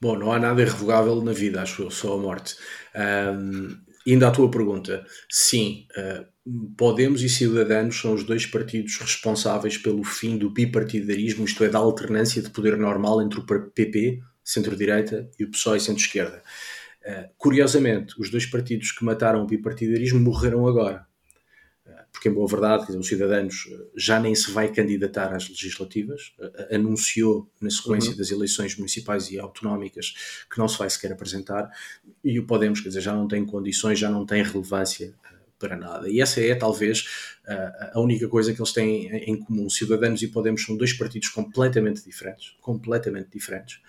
Bom, 0.00 0.18
não 0.18 0.32
há 0.32 0.38
nada 0.38 0.60
irrevogável 0.60 1.22
na 1.22 1.32
vida, 1.32 1.62
acho 1.62 1.82
eu, 1.82 1.90
só 1.90 2.14
a 2.14 2.18
morte. 2.18 2.56
Um, 2.94 3.76
indo 4.06 4.26
à 4.26 4.30
tua 4.30 4.50
pergunta, 4.50 5.06
sim, 5.30 5.86
uh, 5.96 6.26
Podemos 6.76 7.22
e 7.22 7.28
Cidadanos 7.28 7.98
são 7.98 8.12
os 8.12 8.22
dois 8.22 8.44
partidos 8.44 8.98
responsáveis 8.98 9.78
pelo 9.78 10.04
fim 10.04 10.36
do 10.36 10.50
bipartidarismo, 10.50 11.46
isto 11.46 11.64
é, 11.64 11.70
da 11.70 11.78
alternância 11.78 12.42
de 12.42 12.50
poder 12.50 12.76
normal 12.76 13.22
entre 13.22 13.40
o 13.40 13.46
PP, 13.46 14.20
centro-direita, 14.44 15.30
e 15.38 15.44
o 15.44 15.50
PSOE, 15.50 15.80
centro-esquerda. 15.80 16.42
Uh, 17.04 17.28
curiosamente, 17.36 18.14
os 18.18 18.30
dois 18.30 18.46
partidos 18.46 18.90
que 18.90 19.04
mataram 19.04 19.42
o 19.42 19.46
bipartidarismo 19.46 20.20
morreram 20.20 20.66
agora. 20.66 21.06
Porque 22.14 22.28
em 22.28 22.32
boa 22.32 22.46
verdade 22.46 22.96
os 22.96 23.08
cidadãos 23.08 23.68
eh, 23.68 23.86
já 23.96 24.20
nem 24.20 24.36
se 24.36 24.52
vai 24.52 24.72
candidatar 24.72 25.34
às 25.34 25.48
legislativas, 25.48 26.32
eh, 26.38 26.76
anunciou 26.76 27.50
na 27.60 27.68
sequência 27.68 28.12
uhum. 28.12 28.16
das 28.16 28.30
eleições 28.30 28.76
municipais 28.76 29.32
e 29.32 29.38
autonómicas 29.38 30.14
que 30.48 30.56
não 30.56 30.68
se 30.68 30.78
vai 30.78 30.88
sequer 30.88 31.12
apresentar, 31.12 31.68
e 32.22 32.38
o 32.38 32.46
Podemos, 32.46 32.80
quer 32.80 32.88
dizer, 32.88 33.00
já 33.00 33.12
não 33.12 33.26
tem 33.26 33.44
condições, 33.44 33.98
já 33.98 34.08
não 34.08 34.24
tem 34.24 34.44
relevância 34.44 35.12
eh, 35.23 35.23
para 35.64 35.76
nada. 35.76 36.10
E 36.10 36.20
essa 36.20 36.40
é 36.42 36.54
talvez 36.54 37.08
a 37.92 38.00
única 38.00 38.28
coisa 38.28 38.52
que 38.52 38.60
eles 38.60 38.72
têm 38.72 39.06
em 39.08 39.36
comum. 39.42 39.70
Cidadãos 39.70 40.20
e 40.22 40.28
Podemos 40.28 40.62
são 40.62 40.76
dois 40.76 40.92
partidos 40.92 41.28
completamente 41.28 42.04
diferentes, 42.04 42.54
completamente 42.60 43.30
diferentes, 43.32 43.80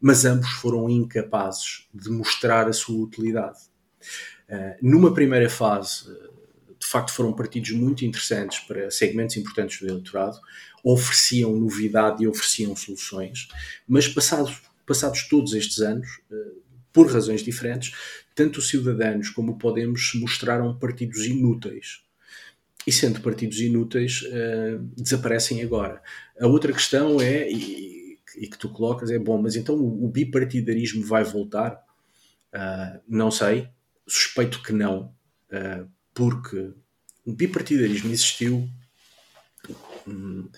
mas 0.00 0.26
ambos 0.26 0.50
foram 0.50 0.90
incapazes 0.90 1.86
de 1.94 2.10
mostrar 2.10 2.68
a 2.68 2.72
sua 2.72 3.02
utilidade. 3.02 3.58
Numa 4.82 5.14
primeira 5.14 5.48
fase 5.48 6.04
de 6.78 6.86
facto 6.86 7.12
foram 7.12 7.32
partidos 7.32 7.70
muito 7.70 8.04
interessantes 8.04 8.58
para 8.60 8.90
segmentos 8.90 9.36
importantes 9.36 9.80
do 9.80 9.86
eleitorado, 9.86 10.38
ofereciam 10.82 11.54
novidade 11.54 12.24
e 12.24 12.26
ofereciam 12.26 12.74
soluções, 12.74 13.46
mas 13.86 14.08
passados, 14.08 14.60
passados 14.84 15.28
todos 15.28 15.54
estes 15.54 15.78
anos, 15.78 16.08
eh, 16.30 16.52
por 16.92 17.10
razões 17.10 17.42
diferentes, 17.42 17.94
tanto 18.34 18.58
os 18.58 18.68
Cidadanos 18.68 19.30
como 19.30 19.52
o 19.52 19.58
Podemos 19.58 20.10
se 20.10 20.18
mostraram 20.18 20.78
partidos 20.78 21.24
inúteis. 21.26 22.02
E 22.86 22.92
sendo 22.92 23.20
partidos 23.20 23.60
inúteis, 23.60 24.22
uh, 24.22 24.78
desaparecem 24.96 25.62
agora. 25.62 26.02
A 26.40 26.46
outra 26.46 26.72
questão 26.72 27.20
é, 27.20 27.48
e, 27.50 28.18
e, 28.36 28.46
que 28.48 28.58
tu 28.58 28.68
colocas, 28.68 29.10
é 29.10 29.18
bom, 29.18 29.40
mas 29.40 29.54
então 29.54 29.76
o, 29.76 30.06
o 30.06 30.08
bipartidarismo 30.08 31.04
vai 31.04 31.22
voltar? 31.22 31.80
Uh, 32.52 33.00
não 33.08 33.30
sei, 33.30 33.68
suspeito 34.06 34.62
que 34.62 34.72
não, 34.72 35.14
uh, 35.52 35.88
porque 36.12 36.72
o 37.24 37.32
bipartidarismo 37.32 38.10
existiu 38.10 38.68
hum, 40.06 40.48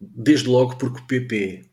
desde 0.00 0.48
logo 0.48 0.76
porque 0.76 1.00
o 1.00 1.06
PP 1.06 1.64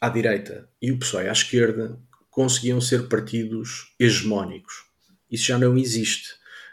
à 0.00 0.08
direita 0.08 0.68
e 0.80 0.90
o 0.90 0.98
PSOE 0.98 1.28
à 1.28 1.32
esquerda 1.32 1.98
conseguiam 2.32 2.80
ser 2.80 3.08
partidos 3.08 3.94
hegemónicos. 4.00 4.86
Isso 5.30 5.46
já 5.46 5.58
não 5.58 5.78
existe. 5.78 6.30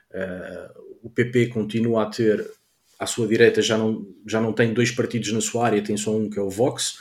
Uh, 0.09 0.97
o 1.03 1.09
PP 1.09 1.47
continua 1.47 2.03
a 2.03 2.05
ter 2.07 2.49
à 2.97 3.05
sua 3.05 3.27
direita 3.27 3.61
já 3.61 3.77
não, 3.77 4.05
já 4.25 4.41
não 4.41 4.51
tem 4.51 4.73
dois 4.73 4.91
partidos 4.91 5.31
na 5.31 5.39
sua 5.39 5.65
área, 5.65 5.83
tem 5.83 5.95
só 5.95 6.15
um 6.15 6.29
que 6.29 6.39
é 6.39 6.41
o 6.41 6.49
Vox. 6.49 6.97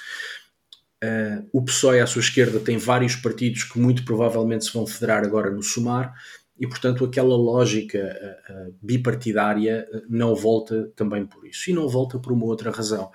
Uh, 1.02 1.48
o 1.52 1.64
PSOE 1.64 2.00
à 2.00 2.06
sua 2.06 2.20
esquerda 2.20 2.58
tem 2.58 2.76
vários 2.76 3.14
partidos 3.14 3.62
que 3.62 3.78
muito 3.78 4.04
provavelmente 4.04 4.64
se 4.64 4.72
vão 4.72 4.86
federar 4.86 5.24
agora 5.24 5.50
no 5.50 5.62
Sumar 5.62 6.12
e, 6.58 6.66
portanto, 6.66 7.04
aquela 7.04 7.36
lógica 7.36 7.98
uh, 7.98 8.68
uh, 8.68 8.74
bipartidária 8.82 9.88
não 10.08 10.34
volta 10.34 10.90
também 10.96 11.24
por 11.24 11.46
isso. 11.46 11.70
E 11.70 11.72
não 11.72 11.88
volta 11.88 12.18
por 12.18 12.32
uma 12.32 12.46
outra 12.46 12.72
razão. 12.72 13.10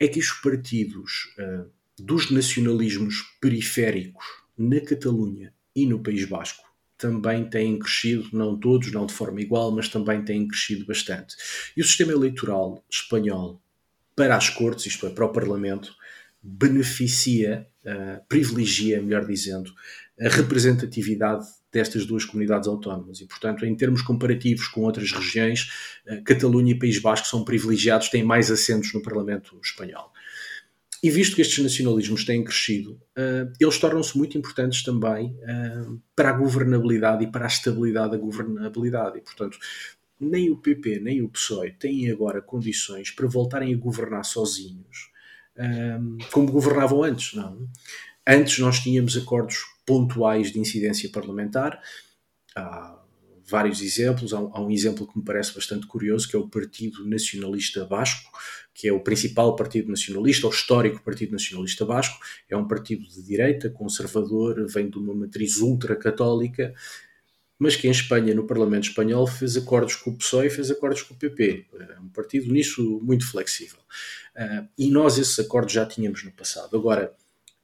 É 0.00 0.08
que 0.08 0.18
os 0.18 0.30
partidos 0.30 1.34
dos 1.98 2.30
nacionalismos 2.30 3.36
periféricos 3.40 4.24
na 4.58 4.80
Catalunha 4.80 5.54
e 5.74 5.86
no 5.86 6.02
País 6.02 6.24
Basco 6.24 6.68
também 6.98 7.48
têm 7.48 7.78
crescido, 7.78 8.28
não 8.32 8.58
todos, 8.58 8.90
não 8.90 9.06
de 9.06 9.14
forma 9.14 9.40
igual, 9.40 9.70
mas 9.70 9.88
também 9.88 10.24
têm 10.24 10.48
crescido 10.48 10.84
bastante. 10.84 11.36
E 11.76 11.80
o 11.80 11.84
sistema 11.84 12.12
eleitoral 12.12 12.84
espanhol 12.90 13.62
para 14.16 14.36
as 14.36 14.50
cortes, 14.50 14.86
isto 14.86 15.06
é, 15.06 15.10
para 15.10 15.24
o 15.24 15.32
Parlamento, 15.32 15.94
beneficia, 16.42 17.68
uh, 17.84 18.20
privilegia, 18.28 19.00
melhor 19.00 19.24
dizendo, 19.24 19.72
a 20.20 20.28
representatividade 20.28 21.46
destas 21.70 22.04
duas 22.04 22.24
comunidades 22.24 22.66
autónomas. 22.66 23.20
E, 23.20 23.26
portanto, 23.26 23.64
em 23.64 23.76
termos 23.76 24.02
comparativos 24.02 24.66
com 24.66 24.80
outras 24.80 25.12
regiões, 25.12 25.70
uh, 26.08 26.22
Catalunha 26.24 26.72
e 26.72 26.78
País 26.78 26.98
Basco 26.98 27.28
são 27.28 27.44
privilegiados, 27.44 28.08
têm 28.08 28.24
mais 28.24 28.50
assentos 28.50 28.92
no 28.92 29.00
Parlamento 29.00 29.56
espanhol. 29.62 30.12
E 31.02 31.10
visto 31.10 31.36
que 31.36 31.42
estes 31.42 31.62
nacionalismos 31.62 32.24
têm 32.24 32.42
crescido, 32.42 32.92
uh, 33.16 33.52
eles 33.60 33.78
tornam-se 33.78 34.18
muito 34.18 34.36
importantes 34.36 34.82
também 34.82 35.36
uh, 35.36 36.00
para 36.16 36.30
a 36.30 36.32
governabilidade 36.32 37.24
e 37.24 37.30
para 37.30 37.44
a 37.44 37.48
estabilidade 37.48 38.12
da 38.12 38.18
governabilidade. 38.18 39.18
E, 39.18 39.20
portanto, 39.20 39.58
nem 40.18 40.50
o 40.50 40.56
PP 40.56 40.98
nem 41.00 41.22
o 41.22 41.28
PSOE 41.28 41.72
têm 41.72 42.10
agora 42.10 42.42
condições 42.42 43.12
para 43.12 43.28
voltarem 43.28 43.72
a 43.72 43.78
governar 43.78 44.24
sozinhos, 44.24 45.10
uh, 45.56 46.30
como 46.32 46.50
governavam 46.50 47.04
antes. 47.04 47.34
Não? 47.34 47.68
Antes 48.26 48.58
nós 48.58 48.80
tínhamos 48.80 49.16
acordos 49.16 49.58
pontuais 49.86 50.50
de 50.52 50.58
incidência 50.58 51.08
parlamentar. 51.10 51.80
Há 52.56 52.97
vários 53.48 53.80
exemplos. 53.80 54.32
Há 54.32 54.40
um, 54.40 54.50
há 54.54 54.60
um 54.60 54.70
exemplo 54.70 55.06
que 55.06 55.18
me 55.18 55.24
parece 55.24 55.54
bastante 55.54 55.86
curioso, 55.86 56.28
que 56.28 56.36
é 56.36 56.38
o 56.38 56.48
Partido 56.48 57.04
Nacionalista 57.08 57.84
Basco, 57.84 58.30
que 58.74 58.86
é 58.86 58.92
o 58.92 59.00
principal 59.00 59.56
partido 59.56 59.88
nacionalista, 59.88 60.46
o 60.46 60.50
histórico 60.50 61.02
Partido 61.02 61.32
Nacionalista 61.32 61.84
Basco. 61.84 62.18
É 62.48 62.56
um 62.56 62.68
partido 62.68 63.08
de 63.08 63.22
direita, 63.22 63.70
conservador, 63.70 64.66
vem 64.68 64.88
de 64.88 64.98
uma 64.98 65.14
matriz 65.14 65.56
ultracatólica, 65.58 66.72
mas 67.58 67.74
que 67.74 67.88
em 67.88 67.90
Espanha, 67.90 68.34
no 68.34 68.46
Parlamento 68.46 68.84
Espanhol, 68.84 69.26
fez 69.26 69.56
acordos 69.56 69.96
com 69.96 70.10
o 70.10 70.16
PSOE 70.16 70.46
e 70.46 70.50
fez 70.50 70.70
acordos 70.70 71.02
com 71.02 71.14
o 71.14 71.16
PP. 71.16 71.66
É 71.96 71.98
um 71.98 72.08
partido 72.08 72.52
nisso 72.52 73.00
muito 73.02 73.28
flexível. 73.28 73.80
Uh, 74.36 74.68
e 74.78 74.90
nós 74.90 75.18
esses 75.18 75.36
acordos 75.40 75.72
já 75.72 75.84
tínhamos 75.84 76.22
no 76.22 76.30
passado. 76.30 76.76
Agora, 76.76 77.12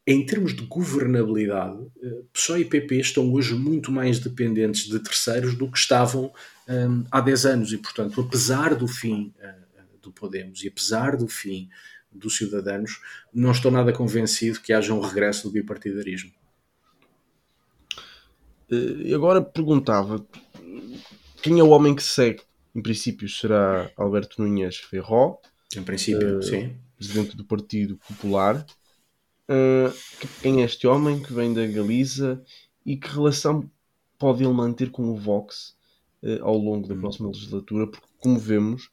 em 0.06 0.24
termos 0.24 0.54
de 0.54 0.62
governabilidade, 0.66 1.78
eh, 2.02 2.22
PSOE 2.32 2.60
e 2.60 2.64
PP 2.64 2.96
estão 2.96 3.32
hoje 3.32 3.54
muito 3.54 3.90
mais 3.90 4.18
dependentes 4.18 4.86
de 4.86 4.98
terceiros 4.98 5.54
do 5.54 5.70
que 5.70 5.78
estavam 5.78 6.32
um, 6.68 7.04
há 7.10 7.20
10 7.20 7.46
anos 7.46 7.72
e, 7.72 7.78
portanto, 7.78 8.20
apesar 8.20 8.74
do 8.74 8.86
fim 8.86 9.32
uh, 9.38 9.98
do 10.02 10.12
Podemos 10.12 10.62
e 10.62 10.68
apesar 10.68 11.16
do 11.16 11.26
fim 11.26 11.70
dos 12.12 12.36
Cidadanos, 12.36 13.00
não 13.32 13.50
estou 13.50 13.70
nada 13.70 13.92
convencido 13.92 14.60
que 14.60 14.72
haja 14.72 14.92
um 14.92 15.00
regresso 15.00 15.48
do 15.48 15.52
bipartidarismo. 15.52 16.30
E 18.70 19.12
agora 19.14 19.42
perguntava 19.42 20.24
quem 21.42 21.58
é 21.58 21.62
o 21.62 21.68
homem 21.68 21.94
que 21.94 22.02
segue? 22.02 22.42
Em 22.74 22.82
princípio 22.82 23.28
será 23.28 23.90
Alberto 23.96 24.42
Núñez 24.42 24.76
Ferró. 24.76 25.38
Em 25.76 25.82
princípio, 25.82 26.38
uh, 26.38 26.42
sim. 26.42 26.76
Presidente 26.96 27.36
do 27.36 27.44
Partido 27.44 27.98
Popular. 28.08 28.64
Uh, 29.48 29.92
quem 30.40 30.62
é 30.62 30.64
este 30.64 30.86
homem 30.86 31.20
que 31.20 31.32
vem 31.32 31.52
da 31.52 31.66
Galiza 31.66 32.42
e 32.84 32.96
que 32.96 33.08
relação 33.08 33.70
pode 34.18 34.42
ele 34.42 34.52
manter 34.52 34.90
com 34.90 35.10
o 35.10 35.16
Vox 35.16 35.76
uh, 36.22 36.42
ao 36.42 36.56
longo 36.56 36.88
da 36.88 36.94
próxima 36.94 37.28
legislatura? 37.28 37.86
Porque, 37.86 38.06
como 38.18 38.38
vemos, 38.38 38.90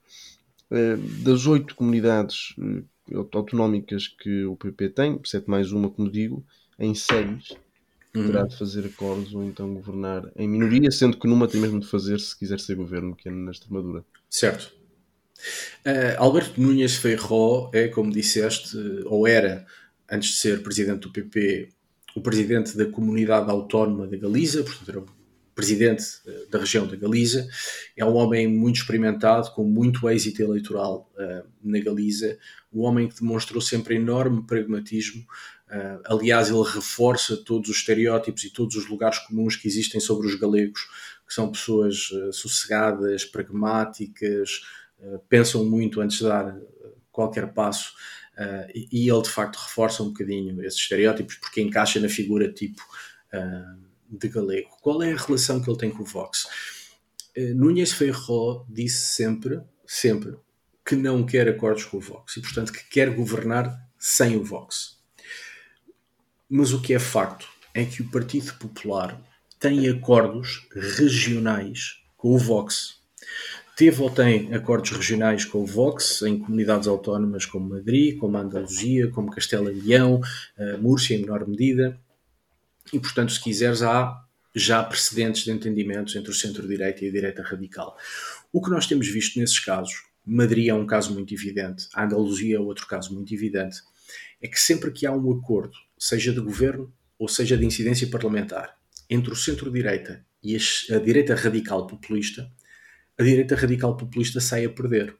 uh, 0.71 0.97
das 1.23 1.45
oito 1.45 1.75
comunidades 1.75 2.55
autonómicas 3.33 4.07
que 4.07 4.45
o 4.45 4.55
PP 4.55 4.89
tem, 4.89 5.19
sete 5.25 5.49
mais 5.49 5.71
uma, 5.71 5.89
como 5.89 6.09
digo, 6.09 6.45
em 6.77 6.93
seis 6.93 7.51
uhum. 8.15 8.27
terá 8.27 8.43
de 8.43 8.57
fazer 8.57 8.85
acordos 8.85 9.33
ou 9.33 9.43
então 9.43 9.73
governar 9.73 10.29
em 10.35 10.47
minoria, 10.47 10.91
sendo 10.91 11.17
que 11.17 11.27
numa 11.27 11.47
tem 11.47 11.61
mesmo 11.61 11.79
de 11.79 11.87
fazer 11.87 12.19
se 12.19 12.37
quiser 12.37 12.59
ser 12.59 12.75
governo, 12.75 13.15
que 13.15 13.29
é 13.29 13.31
na 13.31 13.51
Extremadura. 13.51 14.03
Certo. 14.29 14.73
Uh, 15.85 16.17
Alberto 16.17 16.61
Núñez 16.61 16.95
Feijó 16.97 17.71
é, 17.73 17.87
como 17.87 18.11
disseste, 18.11 18.77
ou 19.05 19.27
era 19.27 19.65
antes 20.11 20.31
de 20.31 20.35
ser 20.35 20.61
presidente 20.61 20.99
do 20.99 21.11
PP, 21.11 21.69
o 22.15 22.21
presidente 22.21 22.75
da 22.75 22.85
comunidade 22.85 23.49
autónoma 23.49 24.05
da 24.05 24.17
Galiza, 24.17 24.63
portanto 24.63 24.89
era 24.89 24.99
o 24.99 25.05
presidente 25.55 26.03
eh, 26.27 26.45
da 26.49 26.59
região 26.59 26.85
da 26.85 26.95
Galiza, 26.95 27.47
é 27.95 28.03
um 28.03 28.15
homem 28.15 28.47
muito 28.47 28.77
experimentado, 28.77 29.51
com 29.51 29.63
muito 29.63 30.09
êxito 30.09 30.41
eleitoral 30.41 31.09
uh, 31.15 31.47
na 31.63 31.79
Galiza, 31.79 32.37
um 32.73 32.81
homem 32.81 33.07
que 33.07 33.19
demonstrou 33.19 33.61
sempre 33.61 33.95
enorme 33.95 34.45
pragmatismo, 34.45 35.21
uh, 35.21 36.01
aliás 36.05 36.49
ele 36.49 36.63
reforça 36.63 37.37
todos 37.37 37.69
os 37.69 37.77
estereótipos 37.77 38.43
e 38.43 38.49
todos 38.49 38.75
os 38.75 38.87
lugares 38.89 39.19
comuns 39.19 39.55
que 39.55 39.67
existem 39.67 40.01
sobre 40.01 40.27
os 40.27 40.35
galegos, 40.35 40.81
que 41.27 41.33
são 41.33 41.51
pessoas 41.51 42.09
uh, 42.11 42.33
sossegadas, 42.33 43.23
pragmáticas, 43.23 44.61
pensam 45.27 45.65
muito 45.65 45.99
antes 45.99 46.19
de 46.19 46.25
dar 46.25 46.55
qualquer 47.11 47.51
passo, 47.53 47.93
Uh, 48.41 48.71
e, 48.73 49.07
ele 49.07 49.21
de 49.21 49.29
facto 49.29 49.57
reforça 49.57 50.01
um 50.01 50.07
bocadinho 50.07 50.63
esses 50.63 50.79
estereótipos 50.79 51.35
porque 51.35 51.61
encaixa 51.61 51.99
na 51.99 52.09
figura 52.09 52.51
tipo 52.51 52.81
uh, 53.33 53.77
de 54.09 54.27
galego. 54.29 54.69
Qual 54.81 55.03
é 55.03 55.13
a 55.13 55.17
relação 55.17 55.61
que 55.61 55.69
ele 55.69 55.77
tem 55.77 55.91
com 55.91 56.01
o 56.01 56.05
Vox? 56.05 56.45
Uh, 57.37 57.53
Núñez 57.53 57.91
Feijó 57.91 58.65
disse 58.67 59.13
sempre, 59.13 59.61
sempre, 59.85 60.35
que 60.83 60.95
não 60.95 61.23
quer 61.23 61.47
acordos 61.47 61.85
com 61.85 61.97
o 61.97 62.01
Vox 62.01 62.37
e 62.37 62.41
portanto 62.41 62.73
que 62.73 62.83
quer 62.89 63.13
governar 63.13 63.77
sem 63.99 64.35
o 64.35 64.43
Vox. 64.43 64.97
Mas 66.49 66.73
o 66.73 66.81
que 66.81 66.95
é 66.95 66.99
facto 66.99 67.47
é 67.75 67.85
que 67.85 68.01
o 68.01 68.09
Partido 68.09 68.53
Popular 68.55 69.21
tem 69.59 69.87
acordos 69.87 70.67
regionais 70.73 72.01
com 72.17 72.33
o 72.33 72.39
Vox 72.39 73.01
teve 73.81 73.99
ou 73.99 74.11
tem 74.11 74.53
acordos 74.53 74.91
regionais 74.91 75.43
com 75.43 75.63
o 75.63 75.65
Vox 75.65 76.21
em 76.21 76.37
comunidades 76.37 76.87
autónomas 76.87 77.47
como 77.47 77.67
Madrid, 77.67 78.15
como 78.19 78.37
Andaluzia, 78.37 79.09
como 79.09 79.31
Castela 79.31 79.71
e 79.71 79.81
Leão, 79.81 80.21
uh, 80.55 80.77
Múrcia 80.79 81.17
em 81.17 81.21
menor 81.21 81.47
medida. 81.47 81.99
E, 82.93 82.99
portanto, 82.99 83.31
se 83.31 83.41
quiseres, 83.41 83.81
há 83.81 84.23
já 84.53 84.83
precedentes 84.83 85.45
de 85.45 85.51
entendimentos 85.51 86.15
entre 86.15 86.29
o 86.29 86.33
centro-direita 86.35 87.03
e 87.03 87.09
a 87.09 87.11
direita 87.11 87.41
radical. 87.41 87.97
O 88.53 88.61
que 88.61 88.69
nós 88.69 88.85
temos 88.85 89.07
visto 89.07 89.39
nesses 89.39 89.57
casos, 89.57 90.03
Madrid 90.23 90.67
é 90.67 90.75
um 90.75 90.85
caso 90.85 91.11
muito 91.11 91.33
evidente, 91.33 91.87
Andaluzia 91.97 92.57
é 92.57 92.59
outro 92.59 92.85
caso 92.85 93.11
muito 93.15 93.33
evidente, 93.33 93.77
é 94.39 94.47
que 94.47 94.59
sempre 94.59 94.91
que 94.91 95.07
há 95.07 95.11
um 95.11 95.31
acordo, 95.31 95.73
seja 95.97 96.31
de 96.31 96.39
governo 96.39 96.93
ou 97.17 97.27
seja 97.27 97.57
de 97.57 97.65
incidência 97.65 98.07
parlamentar, 98.07 98.77
entre 99.09 99.33
o 99.33 99.35
centro-direita 99.35 100.23
e 100.43 100.55
a 100.55 100.99
direita 100.99 101.33
radical 101.33 101.87
populista, 101.87 102.47
a 103.19 103.23
direita 103.23 103.55
radical 103.55 103.95
populista 103.95 104.39
sai 104.39 104.65
a 104.65 104.69
perder. 104.69 105.15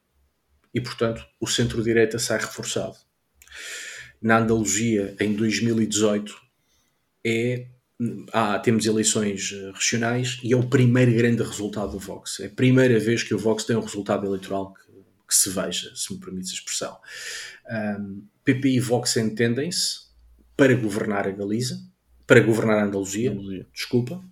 E, 0.73 0.80
portanto, 0.80 1.25
o 1.39 1.47
centro-direita 1.47 2.17
sai 2.17 2.39
reforçado. 2.39 2.95
Na 4.21 4.38
Andaluzia, 4.38 5.15
em 5.19 5.34
2018, 5.34 6.36
é, 7.25 7.67
ah, 8.32 8.58
temos 8.60 8.86
eleições 8.86 9.51
eh, 9.54 9.71
regionais 9.73 10.39
e 10.43 10.54
é 10.54 10.56
o 10.56 10.67
primeiro 10.67 11.13
grande 11.13 11.43
resultado 11.43 11.91
do 11.91 11.99
Vox. 11.99 12.39
É 12.39 12.45
a 12.45 12.49
primeira 12.49 12.99
vez 12.99 13.23
que 13.23 13.34
o 13.34 13.38
Vox 13.38 13.63
tem 13.63 13.75
um 13.75 13.82
resultado 13.82 14.25
eleitoral 14.25 14.73
que, 14.73 14.91
que 15.27 15.36
se 15.36 15.49
veja, 15.49 15.91
se 15.95 16.13
me 16.13 16.19
permites 16.19 16.51
a 16.51 16.54
expressão. 16.54 16.97
Um, 17.99 18.23
PP 18.43 18.69
e 18.69 18.80
Vox 18.80 19.17
entendem-se 19.17 20.12
para 20.58 20.73
governar 20.73 21.27
a 21.27 21.32
Galiza, 21.32 21.80
para 22.25 22.39
governar 22.39 22.80
a 22.80 22.86
Andaluzia, 22.86 23.32
Andaluzia, 23.32 23.67
desculpa. 23.73 24.23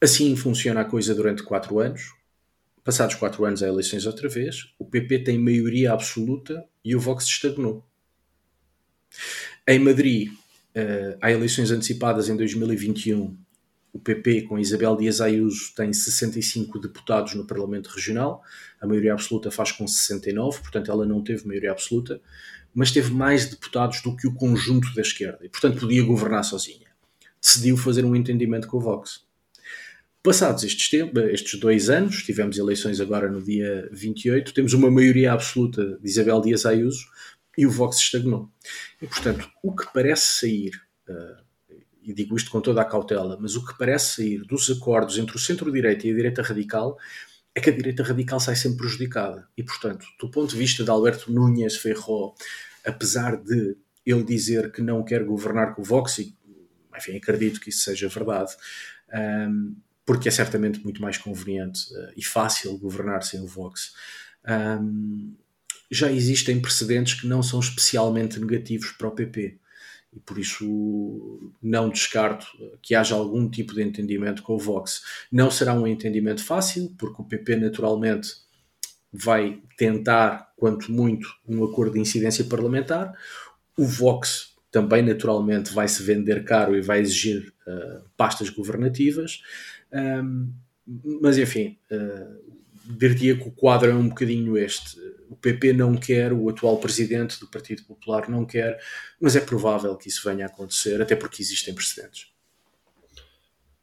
Assim 0.00 0.34
funciona 0.36 0.80
a 0.80 0.84
coisa 0.84 1.14
durante 1.14 1.42
quatro 1.42 1.78
anos. 1.78 2.15
Passados 2.86 3.16
quatro 3.16 3.44
anos 3.44 3.64
há 3.64 3.66
eleições 3.66 4.06
outra 4.06 4.28
vez, 4.28 4.72
o 4.78 4.84
PP 4.84 5.24
tem 5.24 5.36
maioria 5.36 5.92
absoluta 5.92 6.64
e 6.84 6.94
o 6.94 7.00
Vox 7.00 7.24
estagnou. 7.24 7.84
Em 9.66 9.80
Madrid, 9.80 10.30
uh, 10.30 11.18
há 11.20 11.32
eleições 11.32 11.72
antecipadas 11.72 12.28
em 12.28 12.36
2021. 12.36 13.36
O 13.92 13.98
PP, 13.98 14.42
com 14.42 14.56
Isabel 14.56 14.96
Dias 14.96 15.20
Ayuso, 15.20 15.74
tem 15.74 15.92
65 15.92 16.78
deputados 16.78 17.34
no 17.34 17.44
Parlamento 17.44 17.88
Regional. 17.88 18.40
A 18.80 18.86
maioria 18.86 19.14
absoluta 19.14 19.50
faz 19.50 19.72
com 19.72 19.84
69, 19.88 20.60
portanto, 20.60 20.88
ela 20.88 21.04
não 21.04 21.24
teve 21.24 21.44
maioria 21.44 21.72
absoluta, 21.72 22.20
mas 22.72 22.92
teve 22.92 23.12
mais 23.12 23.46
deputados 23.46 24.00
do 24.00 24.14
que 24.14 24.28
o 24.28 24.34
conjunto 24.34 24.94
da 24.94 25.02
esquerda 25.02 25.44
e, 25.44 25.48
portanto, 25.48 25.80
podia 25.80 26.04
governar 26.04 26.44
sozinha. 26.44 26.86
Decidiu 27.42 27.76
fazer 27.76 28.04
um 28.04 28.14
entendimento 28.14 28.68
com 28.68 28.76
o 28.76 28.80
Vox. 28.80 29.25
Passados 30.26 30.64
estes, 30.64 30.88
tempos, 30.88 31.22
estes 31.26 31.60
dois 31.60 31.88
anos, 31.88 32.24
tivemos 32.24 32.58
eleições 32.58 33.00
agora 33.00 33.30
no 33.30 33.40
dia 33.40 33.88
28, 33.92 34.52
temos 34.52 34.72
uma 34.72 34.90
maioria 34.90 35.32
absoluta 35.32 35.96
de 36.02 36.08
Isabel 36.08 36.40
Dias 36.40 36.66
Ayuso 36.66 37.06
e 37.56 37.64
o 37.64 37.70
Vox 37.70 37.98
estagnou. 37.98 38.50
E, 39.00 39.06
portanto, 39.06 39.48
o 39.62 39.72
que 39.72 39.86
parece 39.94 40.40
sair, 40.40 40.72
uh, 41.08 41.78
e 42.02 42.12
digo 42.12 42.36
isto 42.36 42.50
com 42.50 42.60
toda 42.60 42.82
a 42.82 42.84
cautela, 42.84 43.38
mas 43.40 43.54
o 43.54 43.64
que 43.64 43.78
parece 43.78 44.16
sair 44.16 44.38
dos 44.38 44.68
acordos 44.68 45.16
entre 45.16 45.36
o 45.36 45.38
centro-direita 45.38 46.08
e 46.08 46.10
a 46.10 46.16
direita 46.16 46.42
radical 46.42 46.98
é 47.54 47.60
que 47.60 47.70
a 47.70 47.72
direita 47.72 48.02
radical 48.02 48.40
sai 48.40 48.56
sempre 48.56 48.78
prejudicada. 48.78 49.46
E, 49.56 49.62
portanto, 49.62 50.04
do 50.18 50.28
ponto 50.28 50.50
de 50.50 50.58
vista 50.58 50.82
de 50.82 50.90
Alberto 50.90 51.32
Núñez 51.32 51.76
Ferro, 51.76 52.34
apesar 52.84 53.36
de 53.36 53.76
ele 54.04 54.24
dizer 54.24 54.72
que 54.72 54.82
não 54.82 55.04
quer 55.04 55.22
governar 55.22 55.76
com 55.76 55.82
o 55.82 55.84
Vox, 55.84 56.18
e 56.18 56.36
enfim, 56.96 57.16
acredito 57.16 57.60
que 57.60 57.68
isso 57.68 57.84
seja 57.84 58.08
verdade, 58.08 58.56
um, 59.48 59.76
porque 60.06 60.28
é 60.28 60.32
certamente 60.32 60.82
muito 60.82 61.02
mais 61.02 61.18
conveniente 61.18 61.92
uh, 61.92 62.12
e 62.16 62.24
fácil 62.24 62.78
governar 62.78 63.22
sem 63.22 63.40
o 63.40 63.46
Vox. 63.46 63.92
Um, 64.48 65.34
já 65.90 66.10
existem 66.10 66.60
precedentes 66.60 67.20
que 67.20 67.26
não 67.26 67.42
são 67.42 67.60
especialmente 67.60 68.40
negativos 68.40 68.92
para 68.92 69.08
o 69.08 69.12
PP 69.12 69.58
e 70.16 70.20
por 70.20 70.38
isso 70.38 71.52
não 71.62 71.90
descarto 71.90 72.46
que 72.80 72.94
haja 72.94 73.14
algum 73.14 73.48
tipo 73.48 73.74
de 73.74 73.82
entendimento 73.82 74.42
com 74.42 74.54
o 74.54 74.58
Vox. 74.58 75.02
Não 75.30 75.50
será 75.50 75.74
um 75.74 75.86
entendimento 75.86 76.42
fácil, 76.42 76.94
porque 76.96 77.20
o 77.20 77.24
PP 77.24 77.56
naturalmente 77.56 78.30
vai 79.12 79.60
tentar, 79.76 80.52
quanto 80.56 80.90
muito, 80.90 81.28
um 81.46 81.62
acordo 81.64 81.94
de 81.94 82.00
incidência 82.00 82.44
parlamentar. 82.44 83.12
O 83.76 83.84
Vox 83.84 84.54
também 84.70 85.02
naturalmente 85.02 85.72
vai 85.72 85.86
se 85.86 86.02
vender 86.02 86.44
caro 86.44 86.74
e 86.74 86.80
vai 86.80 87.00
exigir 87.00 87.52
uh, 87.66 88.02
pastas 88.16 88.48
governativas. 88.48 89.42
Um, 89.92 90.52
mas 91.20 91.38
enfim, 91.38 91.78
uh, 91.90 92.96
diria 92.96 93.36
que 93.36 93.48
o 93.48 93.52
quadro 93.52 93.90
é 93.90 93.94
um 93.94 94.08
bocadinho 94.08 94.56
este 94.56 94.96
o 95.28 95.36
PP 95.36 95.72
não 95.72 95.96
quer, 95.96 96.32
o 96.32 96.48
atual 96.48 96.78
presidente 96.78 97.38
do 97.40 97.48
Partido 97.48 97.82
Popular 97.84 98.28
não 98.28 98.44
quer, 98.44 98.80
mas 99.20 99.36
é 99.36 99.40
provável 99.40 99.96
que 99.96 100.08
isso 100.08 100.28
venha 100.28 100.46
a 100.46 100.48
acontecer, 100.48 101.00
até 101.00 101.16
porque 101.16 101.42
existem 101.42 101.74
precedentes. 101.74 102.32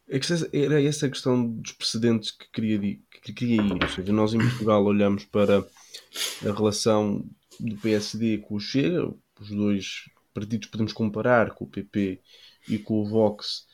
É 0.09 0.19
era 0.53 0.81
essa 0.81 1.07
a 1.07 1.09
questão 1.09 1.49
dos 1.49 1.71
precedentes 1.71 2.31
que 2.31 2.49
queria, 2.51 2.99
que 3.23 3.33
queria 3.33 3.61
ir. 3.61 3.83
Ou 3.83 3.89
seja, 3.89 4.13
nós 4.13 4.33
em 4.33 4.37
Portugal 4.37 4.83
olhamos 4.83 5.25
para 5.25 5.59
a 5.59 6.51
relação 6.51 7.25
do 7.59 7.75
PSD 7.77 8.39
com 8.39 8.55
o 8.55 8.59
Chega, 8.59 9.11
os 9.39 9.49
dois 9.49 10.09
partidos 10.33 10.67
podemos 10.67 10.93
comparar 10.93 11.51
com 11.51 11.65
o 11.65 11.69
PP 11.69 12.19
e 12.67 12.77
com 12.77 13.01
o 13.01 13.05
Vox, 13.05 13.65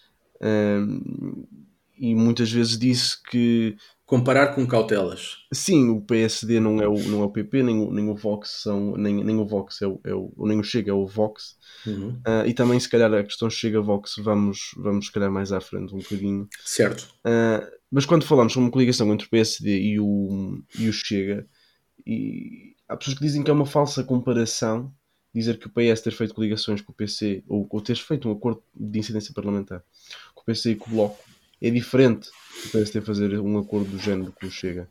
um, 0.42 1.46
e 2.00 2.16
muitas 2.16 2.52
vezes 2.52 2.78
disse 2.78 3.22
que 3.30 3.76
comparar 4.10 4.56
com 4.56 4.66
cautelas. 4.66 5.38
Sim, 5.54 5.90
o 5.90 6.02
PSD 6.02 6.60
não 6.60 6.82
é 6.82 6.88
o, 6.88 6.98
não 6.98 7.22
é 7.22 7.26
o 7.26 7.30
PP, 7.30 7.62
nem 7.62 7.78
o, 7.80 7.92
nem 7.92 8.10
o 8.10 8.16
Vox 8.16 8.62
são, 8.64 8.98
nem, 8.98 9.24
nem 9.24 9.36
o 9.36 9.46
Vox 9.46 9.84
é 9.84 9.88
o, 9.88 10.02
é 10.04 10.14
o 10.16 10.34
nem 10.48 10.60
o 10.60 10.64
Chega 10.64 10.90
é 10.90 10.94
o 10.94 11.06
Vox. 11.06 11.58
Uhum. 11.86 12.20
Uh, 12.26 12.48
e 12.48 12.54
também 12.56 12.80
se 12.80 12.90
calhar 12.90 13.14
a 13.14 13.24
questão 13.24 13.50
Chega 13.52 13.80
Vox 13.80 14.16
vamos, 14.18 14.72
vamos 14.78 15.06
se 15.06 15.12
calhar 15.12 15.32
mais 15.32 15.52
à 15.52 15.62
frente 15.62 15.94
um 15.94 16.00
bocadinho. 16.00 16.48
Certo. 16.66 17.04
Uh, 17.20 17.70
mas 17.92 18.06
quando 18.06 18.26
falamos 18.26 18.52
sobre 18.52 18.66
uma 18.66 18.72
coligação 18.72 19.14
entre 19.14 19.28
o 19.28 19.30
PSD 19.30 19.80
e 19.80 20.00
o, 20.00 20.60
e 20.80 20.90
o 20.90 20.94
Chega, 20.94 21.46
e 22.04 22.76
há 22.88 22.98
pessoas 22.98 23.16
que 23.16 23.24
dizem 23.24 23.44
que 23.44 23.52
é 23.52 23.54
uma 23.54 23.66
falsa 23.66 24.04
comparação 24.04 24.92
dizer 25.36 25.60
que 25.60 25.68
o 25.68 25.70
PS 25.70 26.02
ter 26.02 26.12
feito 26.12 26.34
coligações 26.34 26.82
com 26.82 26.92
o 26.92 26.96
PC 26.96 27.44
ou, 27.48 27.68
ou 27.70 27.80
ter 27.80 27.96
feito 27.96 28.28
um 28.28 28.32
acordo 28.32 28.64
de 28.76 28.98
incidência 28.98 29.34
parlamentar 29.36 29.84
com 30.34 30.42
o 30.42 30.46
PC 30.46 30.72
e 30.72 30.76
com 30.76 30.90
o 30.90 30.94
Bloco 30.94 31.24
é 31.62 31.70
diferente 31.70 32.30
do 32.64 32.72
PSD 32.72 33.02
fazer 33.02 33.40
um 33.40 33.58
acordo 33.58 33.90
do 33.90 34.00
género 34.00 34.32
com 34.32 34.48
o 34.48 34.52
Chega. 34.52 34.90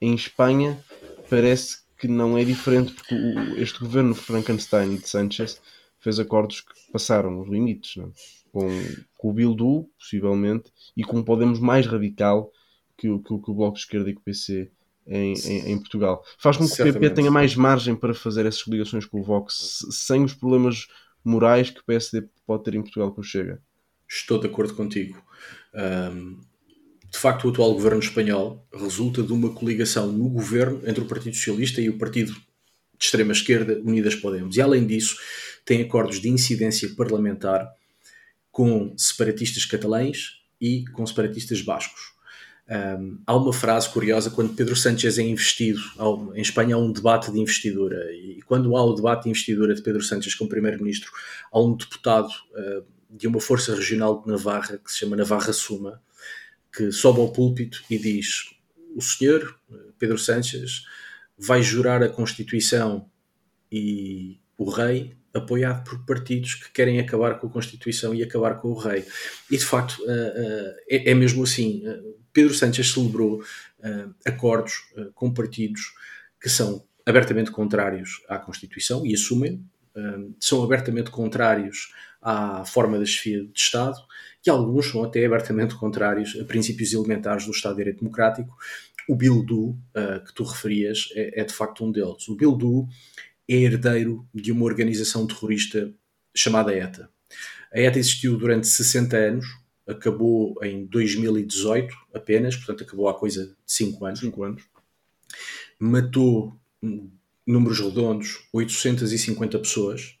Em 0.00 0.14
Espanha 0.14 0.82
parece 1.28 1.78
que 1.98 2.08
não 2.08 2.36
é 2.36 2.44
diferente 2.44 2.92
porque 2.92 3.14
o, 3.14 3.56
este 3.58 3.78
governo 3.80 4.14
Frankenstein 4.14 4.96
de 4.96 5.08
Sanchez 5.08 5.60
fez 5.98 6.18
acordos 6.18 6.62
que 6.62 6.92
passaram 6.92 7.40
os 7.40 7.48
limites 7.48 7.96
não? 7.96 8.06
É? 8.06 8.10
com, 8.52 8.68
com 9.16 9.30
o 9.30 9.32
Bildu, 9.32 9.88
possivelmente, 9.98 10.72
e 10.96 11.04
com 11.04 11.18
um 11.18 11.22
Podemos 11.22 11.60
mais 11.60 11.86
radical 11.86 12.50
que, 12.96 13.08
que, 13.18 13.38
que 13.38 13.50
o 13.50 13.54
Bloco 13.54 13.74
de 13.74 13.80
Esquerda 13.80 14.10
e 14.10 14.14
que 14.14 14.20
o 14.20 14.24
PC 14.24 14.70
em, 15.06 15.34
em, 15.34 15.72
em, 15.72 15.78
Portugal. 15.78 16.24
Faz 16.38 16.56
com 16.56 16.64
que 16.64 16.70
Certamente. 16.70 16.96
o 16.96 17.00
PP 17.00 17.14
tenha 17.14 17.30
mais 17.30 17.54
margem 17.56 17.94
para 17.94 18.14
fazer 18.14 18.46
essas 18.46 18.66
ligações 18.66 19.06
com 19.06 19.20
o 19.20 19.22
Vox 19.22 19.86
sem 19.90 20.24
os 20.24 20.34
problemas 20.34 20.86
morais 21.24 21.70
que 21.70 21.80
o 21.80 21.84
PSD 21.84 22.28
pode 22.46 22.64
ter 22.64 22.74
em 22.74 22.82
Portugal 22.82 23.12
com 23.12 23.20
o 23.20 23.24
Chega. 23.24 23.62
Estou 24.08 24.38
de 24.38 24.46
acordo 24.46 24.74
contigo. 24.74 25.22
Um, 25.74 26.40
de 27.10 27.18
facto, 27.18 27.46
o 27.46 27.50
atual 27.50 27.74
governo 27.74 27.98
espanhol 27.98 28.66
resulta 28.72 29.22
de 29.22 29.32
uma 29.32 29.52
coligação 29.52 30.12
no 30.12 30.28
governo 30.28 30.80
entre 30.84 31.02
o 31.02 31.06
Partido 31.06 31.34
Socialista 31.34 31.80
e 31.80 31.88
o 31.88 31.98
Partido 31.98 32.32
de 32.32 33.04
extrema-esquerda 33.04 33.80
Unidas 33.84 34.14
Podemos. 34.14 34.56
E, 34.56 34.60
além 34.60 34.86
disso, 34.86 35.16
tem 35.64 35.82
acordos 35.82 36.20
de 36.20 36.28
incidência 36.28 36.88
parlamentar 36.96 37.68
com 38.52 38.94
separatistas 38.96 39.64
catalães 39.64 40.40
e 40.60 40.84
com 40.92 41.04
separatistas 41.06 41.62
bascos. 41.62 42.12
Um, 42.70 43.18
há 43.26 43.36
uma 43.36 43.52
frase 43.52 43.88
curiosa 43.88 44.30
quando 44.30 44.54
Pedro 44.54 44.76
Sánchez 44.76 45.18
é 45.18 45.22
investido. 45.22 45.80
em 46.36 46.40
Espanha 46.40 46.76
há 46.76 46.78
um 46.78 46.92
debate 46.92 47.32
de 47.32 47.40
investidura. 47.40 48.12
E 48.12 48.40
quando 48.42 48.76
há 48.76 48.84
o 48.84 48.94
debate 48.94 49.24
de 49.24 49.30
investidura 49.30 49.74
de 49.74 49.82
Pedro 49.82 50.02
Sánchez 50.02 50.36
como 50.36 50.48
primeiro-ministro, 50.48 51.10
há 51.52 51.60
um 51.60 51.76
deputado 51.76 52.28
uh, 52.28 52.84
de 53.10 53.26
uma 53.26 53.40
força 53.40 53.74
regional 53.74 54.22
de 54.22 54.28
Navarra 54.28 54.78
que 54.78 54.90
se 54.90 54.98
chama 54.98 55.16
Navarra 55.16 55.52
Suma, 55.52 56.00
que 56.72 56.92
sobe 56.92 57.20
ao 57.20 57.32
púlpito 57.32 57.82
e 57.90 57.98
diz: 57.98 58.54
O 58.94 59.02
senhor, 59.02 59.58
Pedro 59.98 60.18
Sánchez, 60.18 60.84
vai 61.36 61.62
jurar 61.62 62.02
a 62.02 62.08
Constituição 62.08 63.10
e 63.70 64.38
o 64.56 64.68
rei 64.68 65.16
apoiado 65.32 65.84
por 65.84 66.04
partidos 66.04 66.54
que 66.54 66.70
querem 66.72 66.98
acabar 66.98 67.38
com 67.38 67.46
a 67.46 67.50
Constituição 67.50 68.14
e 68.14 68.22
acabar 68.22 68.60
com 68.60 68.68
o 68.68 68.74
rei. 68.74 69.04
E 69.50 69.56
de 69.56 69.64
facto 69.64 69.96
eh, 70.08 70.76
eh, 70.88 70.96
é, 70.96 71.10
é 71.10 71.14
mesmo 71.14 71.42
assim. 71.44 71.82
Eh, 71.86 72.00
Pedro 72.32 72.54
Sánchez 72.54 72.92
celebrou 72.92 73.42
acordos 74.24 74.84
com 75.14 75.32
partidos 75.34 75.94
que 76.40 76.48
são 76.48 76.84
abertamente 77.04 77.50
contrários 77.50 78.22
à 78.28 78.38
Constituição 78.38 79.04
e 79.04 79.14
assumem, 79.14 79.64
são 80.38 80.62
abertamente 80.62 81.10
contrários 81.10 81.92
à 82.22 82.64
forma 82.64 82.98
da 82.98 83.04
chefia 83.04 83.44
de 83.44 83.58
Estado 83.58 83.96
e 84.46 84.50
alguns 84.50 84.86
são 84.86 85.02
até 85.02 85.24
abertamente 85.24 85.74
contrários 85.74 86.36
a 86.40 86.44
princípios 86.44 86.92
elementares 86.92 87.44
do 87.44 87.52
Estado 87.52 87.72
de 87.72 87.78
Direito 87.78 88.00
Democrático. 88.00 88.56
O 89.08 89.14
Bildu, 89.14 89.70
uh, 89.70 90.24
que 90.24 90.34
tu 90.34 90.44
referias, 90.44 91.08
é, 91.14 91.40
é, 91.40 91.44
de 91.44 91.52
facto 91.52 91.84
um 91.84 91.90
deles. 91.90 92.28
O 92.28 92.36
Bildu 92.36 92.86
é 93.48 93.56
herdeiro 93.56 94.26
de 94.32 94.52
uma 94.52 94.64
organização 94.64 95.26
terrorista 95.26 95.92
chamada 96.34 96.74
ETA. 96.74 97.10
A 97.72 97.80
ETA 97.80 97.98
existiu 97.98 98.36
durante 98.36 98.66
60 98.66 99.16
anos, 99.16 99.46
acabou 99.86 100.56
em 100.62 100.86
2018 100.86 101.94
apenas, 102.14 102.56
portanto 102.56 102.84
acabou 102.84 103.08
há 103.08 103.18
coisa 103.18 103.46
de 103.46 103.54
5 103.66 104.04
anos. 104.06 104.20
5 104.20 104.44
anos. 104.44 104.62
Matou, 105.78 106.56
números 107.50 107.80
redondos, 107.80 108.38
850 108.52 109.58
pessoas, 109.58 110.16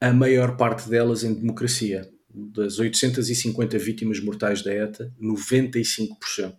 a 0.00 0.12
maior 0.12 0.56
parte 0.56 0.88
delas 0.88 1.24
em 1.24 1.32
democracia. 1.32 2.10
Das 2.28 2.78
850 2.78 3.78
vítimas 3.78 4.20
mortais 4.20 4.62
da 4.62 4.72
ETA, 4.72 5.14
95% 5.20 6.54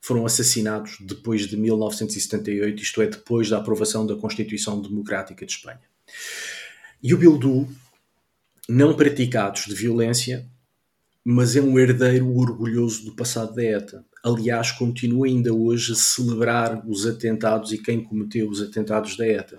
foram 0.00 0.24
assassinados 0.24 0.98
depois 1.00 1.46
de 1.48 1.56
1978, 1.56 2.82
isto 2.82 3.02
é, 3.02 3.06
depois 3.06 3.50
da 3.50 3.58
aprovação 3.58 4.06
da 4.06 4.14
Constituição 4.14 4.80
Democrática 4.80 5.44
de 5.44 5.52
Espanha. 5.52 5.80
E 7.02 7.12
o 7.12 7.18
Bildu, 7.18 7.68
não 8.68 8.94
pratica 8.94 9.44
atos 9.44 9.66
de 9.66 9.74
violência, 9.74 10.48
mas 11.28 11.56
é 11.56 11.60
um 11.60 11.76
herdeiro 11.76 12.32
orgulhoso 12.36 13.04
do 13.04 13.12
passado 13.12 13.52
da 13.52 13.64
ETA. 13.64 14.04
Aliás, 14.22 14.70
continua 14.70 15.26
ainda 15.26 15.52
hoje 15.52 15.90
a 15.90 15.96
celebrar 15.96 16.88
os 16.88 17.04
atentados 17.04 17.72
e 17.72 17.78
quem 17.78 18.00
cometeu 18.00 18.48
os 18.48 18.62
atentados 18.62 19.16
da 19.16 19.26
ETA. 19.26 19.58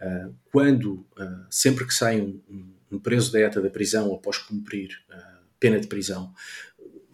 Ah, 0.00 0.28
quando, 0.52 1.04
ah, 1.18 1.46
sempre 1.50 1.84
que 1.84 1.92
sai 1.92 2.20
um, 2.20 2.98
preso 3.00 3.32
da 3.32 3.40
ETA 3.40 3.60
da 3.60 3.68
prisão 3.68 4.14
após 4.14 4.38
cumprir 4.38 4.90
ah, 5.10 5.40
pena 5.58 5.80
de 5.80 5.88
prisão, 5.88 6.32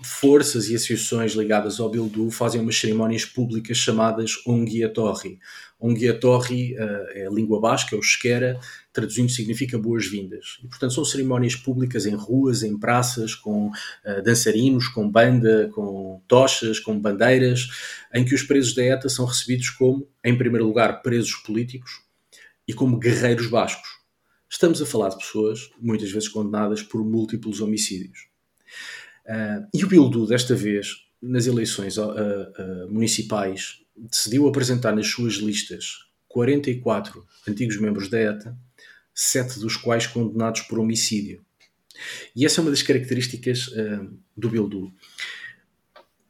forças 0.02 0.68
e 0.68 0.74
associações 0.74 1.32
ligadas 1.32 1.80
ao 1.80 1.90
Bildu 1.90 2.30
fazem 2.30 2.61
umas 2.61 2.78
cerimónias 2.78 3.24
públicas 3.24 3.76
chamadas 3.76 4.35
Ongiatorri. 4.46 5.38
Ongiatorri 5.80 6.74
uh, 6.74 7.09
é 7.12 7.26
a 7.26 7.30
língua 7.30 7.61
basca, 7.61 7.94
é 7.94 7.98
o 7.98 8.00
esquera, 8.00 8.59
traduzindo 8.92 9.30
significa 9.30 9.78
boas-vindas. 9.78 10.59
E, 10.62 10.68
portanto, 10.68 10.94
são 10.94 11.04
cerimónias 11.04 11.54
públicas 11.54 12.06
em 12.06 12.14
ruas, 12.14 12.62
em 12.62 12.78
praças, 12.78 13.35
com 13.35 13.68
uh, 13.68 14.22
dançarinos, 14.22 14.88
com 14.88 15.11
banda, 15.11 15.70
com 15.74 16.22
tochas, 16.26 16.78
com 16.78 16.98
bandeiras, 16.98 17.68
em 18.14 18.24
que 18.24 18.35
os 18.35 18.42
presos 18.42 18.74
da 18.74 18.82
ETA 18.82 19.09
são 19.09 19.24
recebidos 19.24 19.70
como, 19.70 20.09
em 20.24 20.37
primeiro 20.37 20.66
lugar, 20.66 21.02
presos 21.02 21.35
políticos 21.37 22.02
e 22.66 22.72
como 22.72 22.98
guerreiros 22.98 23.48
bascos. 23.48 23.88
Estamos 24.48 24.80
a 24.80 24.87
falar 24.87 25.11
de 25.11 25.18
pessoas, 25.18 25.70
muitas 25.80 26.11
vezes 26.11 26.28
condenadas 26.28 26.82
por 26.82 27.04
múltiplos 27.04 27.61
homicídios. 27.61 28.28
Uh, 29.26 29.66
e 29.74 29.84
o 29.84 29.88
Bildu, 29.88 30.26
desta 30.26 30.54
vez, 30.54 31.04
nas 31.20 31.46
eleições 31.46 31.98
uh, 31.98 32.12
municipais, 32.88 33.80
decidiu 33.96 34.46
apresentar 34.46 34.94
nas 34.94 35.08
suas 35.08 35.34
listas 35.34 36.06
44 36.28 37.26
antigos 37.48 37.78
membros 37.78 38.08
da 38.08 38.20
ETA, 38.20 38.56
sete 39.14 39.58
dos 39.58 39.76
quais 39.76 40.06
condenados 40.06 40.60
por 40.62 40.78
homicídio. 40.78 41.44
E 42.34 42.44
essa 42.44 42.60
é 42.60 42.62
uma 42.62 42.70
das 42.70 42.82
características 42.82 43.70
do 44.36 44.50
Bildu. 44.50 44.92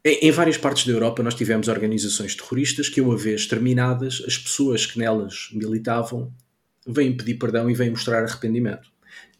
Em, 0.05 0.27
em, 0.27 0.31
várias 0.31 0.57
partes 0.57 0.85
da 0.85 0.93
Europa 0.93 1.21
nós 1.21 1.35
tivemos 1.35 1.67
organizações 1.67 2.33
terroristas 2.33 2.87
que, 2.87 3.01
uma 3.01 3.17
vez 3.17 3.45
terminadas, 3.45 4.23
as 4.25 4.37
pessoas 4.37 4.85
que 4.85 4.97
nelas 4.97 5.49
militavam 5.51 6.33
vêm 6.87 7.17
pedir 7.17 7.33
perdão 7.35 7.69
e 7.69 7.73
vêm 7.73 7.89
mostrar 7.89 8.23
arrependimento. 8.23 8.89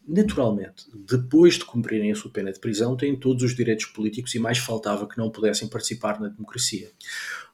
Naturalmente, 0.07 0.85
depois 0.95 1.55
de 1.55 1.65
cumprirem 1.65 2.13
a 2.13 2.15
sua 2.15 2.31
pena 2.31 2.53
de 2.53 2.61
prisão, 2.61 2.95
têm 2.95 3.13
todos 3.13 3.43
os 3.43 3.53
direitos 3.53 3.87
políticos 3.87 4.33
e 4.33 4.39
mais 4.39 4.57
faltava 4.57 5.05
que 5.05 5.17
não 5.17 5.29
pudessem 5.29 5.67
participar 5.67 6.17
na 6.21 6.29
democracia. 6.29 6.89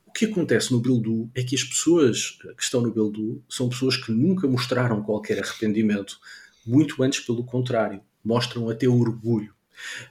O 0.06 0.12
que 0.12 0.26
acontece 0.26 0.72
no 0.72 0.80
Bildu 0.80 1.32
é 1.34 1.42
que 1.42 1.56
as 1.56 1.64
pessoas 1.64 2.38
que 2.56 2.62
estão 2.62 2.82
no 2.82 2.94
Bildu 2.94 3.44
são 3.50 3.70
pessoas 3.70 3.98
que 3.98 4.12
nunca 4.12 4.48
mostraram 4.48 5.02
qualquer 5.02 5.40
arrependimento, 5.40 6.20
muito 6.64 7.02
antes 7.02 7.22
pelo 7.22 7.44
contrário, 7.44 8.00
mostram 8.24 8.70
até 8.70 8.88
orgulho. 8.88 9.56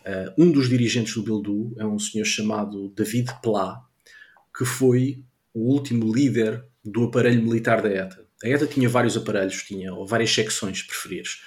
Uh, 0.01 0.43
um 0.43 0.51
dos 0.51 0.69
dirigentes 0.69 1.15
do 1.15 1.23
Bildu 1.23 1.73
é 1.79 1.87
um 1.87 2.01
senhor 2.01 2.25
chamado 2.25 2.89
David 2.89 3.31
Plá, 3.41 3.87
que 4.59 4.65
foi 4.65 5.23
o 5.55 5.73
último 5.73 6.13
líder 6.13 6.65
do 6.85 7.05
aparelho 7.05 7.41
militar 7.41 7.81
da 7.81 7.89
ETA. 7.89 8.27
A 8.43 8.49
ETA 8.49 8.67
tinha 8.67 8.89
vários 8.89 9.17
aparelhos, 9.17 9.63
tinha 9.63 9.95
ou 9.95 10.05
várias 10.05 10.35
secções, 10.35 10.81
se 10.81 10.87
preferires 10.89 11.39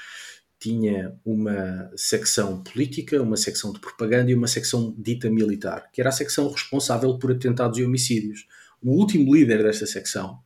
tinha 0.59 1.15
uma 1.25 1.91
secção 1.95 2.63
política, 2.63 3.21
uma 3.21 3.37
secção 3.37 3.71
de 3.71 3.79
propaganda 3.79 4.31
e 4.31 4.35
uma 4.35 4.47
secção 4.47 4.95
dita 4.97 5.29
militar, 5.29 5.89
que 5.91 6.01
era 6.01 6.09
a 6.09 6.13
secção 6.13 6.49
responsável 6.49 7.17
por 7.17 7.31
atentados 7.31 7.77
e 7.77 7.83
homicídios. 7.83 8.47
O 8.81 8.91
último 8.91 9.33
líder 9.33 9.63
desta 9.63 9.85
secção 9.85 10.39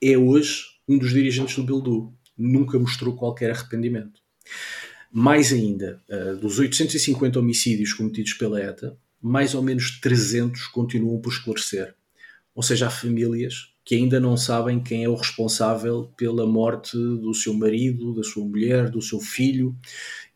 é 0.00 0.16
hoje 0.16 0.64
um 0.88 0.98
dos 0.98 1.10
dirigentes 1.10 1.56
do 1.56 1.64
Bildu. 1.64 2.12
Nunca 2.36 2.78
mostrou 2.78 3.14
qualquer 3.16 3.50
arrependimento. 3.50 4.20
Mais 5.10 5.52
ainda, 5.52 6.02
eh, 6.08 6.34
dos 6.34 6.58
850 6.58 7.38
homicídios 7.38 7.92
cometidos 7.92 8.34
pela 8.34 8.60
ETA, 8.60 8.98
mais 9.22 9.54
ou 9.54 9.62
menos 9.62 10.00
300 10.00 10.66
continuam 10.66 11.20
por 11.20 11.32
esclarecer. 11.32 11.94
Ou 12.54 12.62
seja, 12.62 12.88
há 12.88 12.90
famílias 12.90 13.73
que 13.84 13.94
ainda 13.94 14.18
não 14.18 14.36
sabem 14.36 14.82
quem 14.82 15.04
é 15.04 15.08
o 15.08 15.14
responsável 15.14 16.10
pela 16.16 16.46
morte 16.46 16.96
do 16.96 17.34
seu 17.34 17.52
marido, 17.52 18.14
da 18.14 18.22
sua 18.22 18.44
mulher, 18.44 18.88
do 18.88 19.02
seu 19.02 19.20
filho. 19.20 19.76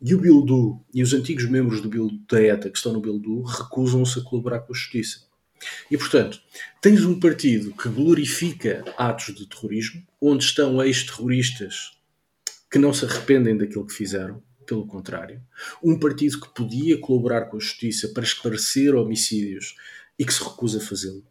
E 0.00 0.14
o 0.14 0.20
Bildu 0.20 0.84
e 0.92 1.02
os 1.02 1.14
antigos 1.14 1.48
membros 1.48 1.80
do 1.80 1.88
Bildu, 1.88 2.20
da 2.28 2.42
ETA 2.42 2.68
que 2.68 2.76
estão 2.76 2.92
no 2.92 3.00
Bildu 3.00 3.42
recusam-se 3.42 4.18
a 4.18 4.22
colaborar 4.22 4.60
com 4.60 4.72
a 4.72 4.76
justiça. 4.76 5.26
E, 5.90 5.96
portanto, 5.96 6.40
tens 6.80 7.04
um 7.04 7.18
partido 7.18 7.72
que 7.72 7.88
glorifica 7.88 8.84
atos 8.96 9.34
de 9.34 9.46
terrorismo, 9.46 10.06
onde 10.20 10.44
estão 10.44 10.82
ex-terroristas 10.82 11.92
que 12.70 12.78
não 12.78 12.92
se 12.92 13.06
arrependem 13.06 13.56
daquilo 13.56 13.86
que 13.86 13.94
fizeram, 13.94 14.42
pelo 14.66 14.86
contrário. 14.86 15.42
Um 15.82 15.98
partido 15.98 16.40
que 16.40 16.54
podia 16.54 17.00
colaborar 17.00 17.46
com 17.46 17.56
a 17.56 17.60
justiça 17.60 18.08
para 18.08 18.22
esclarecer 18.22 18.94
homicídios 18.94 19.74
e 20.18 20.24
que 20.24 20.34
se 20.34 20.44
recusa 20.44 20.78
a 20.78 20.82
fazê-lo. 20.82 21.24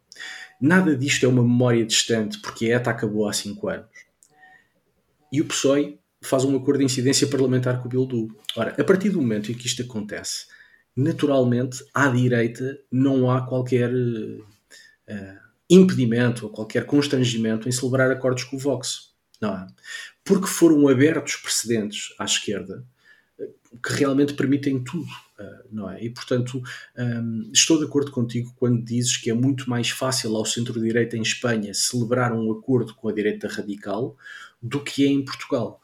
Nada 0.60 0.96
disto 0.96 1.24
é 1.24 1.28
uma 1.28 1.42
memória 1.42 1.84
distante, 1.84 2.38
porque 2.40 2.66
a 2.66 2.76
ETA 2.76 2.90
acabou 2.90 3.28
há 3.28 3.32
5 3.32 3.68
anos. 3.68 3.86
E 5.32 5.40
o 5.40 5.44
PSOE 5.44 5.98
faz 6.20 6.44
um 6.44 6.56
acordo 6.56 6.78
de 6.78 6.84
incidência 6.84 7.28
parlamentar 7.28 7.80
com 7.80 7.86
o 7.86 7.88
Bildu. 7.88 8.36
Ora, 8.56 8.74
a 8.78 8.84
partir 8.84 9.10
do 9.10 9.20
momento 9.20 9.52
em 9.52 9.54
que 9.54 9.66
isto 9.66 9.82
acontece, 9.82 10.46
naturalmente, 10.96 11.84
à 11.94 12.08
direita 12.08 12.78
não 12.90 13.30
há 13.30 13.46
qualquer 13.46 13.92
uh, 13.92 15.38
impedimento 15.70 16.46
ou 16.46 16.52
qualquer 16.52 16.86
constrangimento 16.86 17.68
em 17.68 17.72
celebrar 17.72 18.10
acordos 18.10 18.44
com 18.44 18.56
o 18.56 18.58
Vox. 18.58 19.12
Não 19.40 19.50
há. 19.50 19.66
Porque 20.24 20.48
foram 20.48 20.88
abertos 20.88 21.36
precedentes 21.36 22.14
à 22.18 22.24
esquerda 22.24 22.84
que 23.82 23.92
realmente 23.92 24.34
permitem 24.34 24.82
tudo, 24.82 25.10
uh, 25.38 25.68
não 25.70 25.90
é? 25.90 26.02
E 26.02 26.10
portanto 26.10 26.62
um, 26.96 27.50
estou 27.52 27.78
de 27.78 27.84
acordo 27.84 28.10
contigo 28.10 28.52
quando 28.56 28.84
dizes 28.84 29.16
que 29.16 29.30
é 29.30 29.34
muito 29.34 29.68
mais 29.70 29.90
fácil 29.90 30.34
ao 30.36 30.44
centro-direita 30.44 31.16
em 31.16 31.22
Espanha 31.22 31.72
celebrar 31.72 32.32
um 32.32 32.50
acordo 32.50 32.94
com 32.94 33.08
a 33.08 33.12
direita 33.12 33.48
radical 33.48 34.16
do 34.60 34.82
que 34.82 35.04
é 35.04 35.08
em 35.08 35.24
Portugal. 35.24 35.80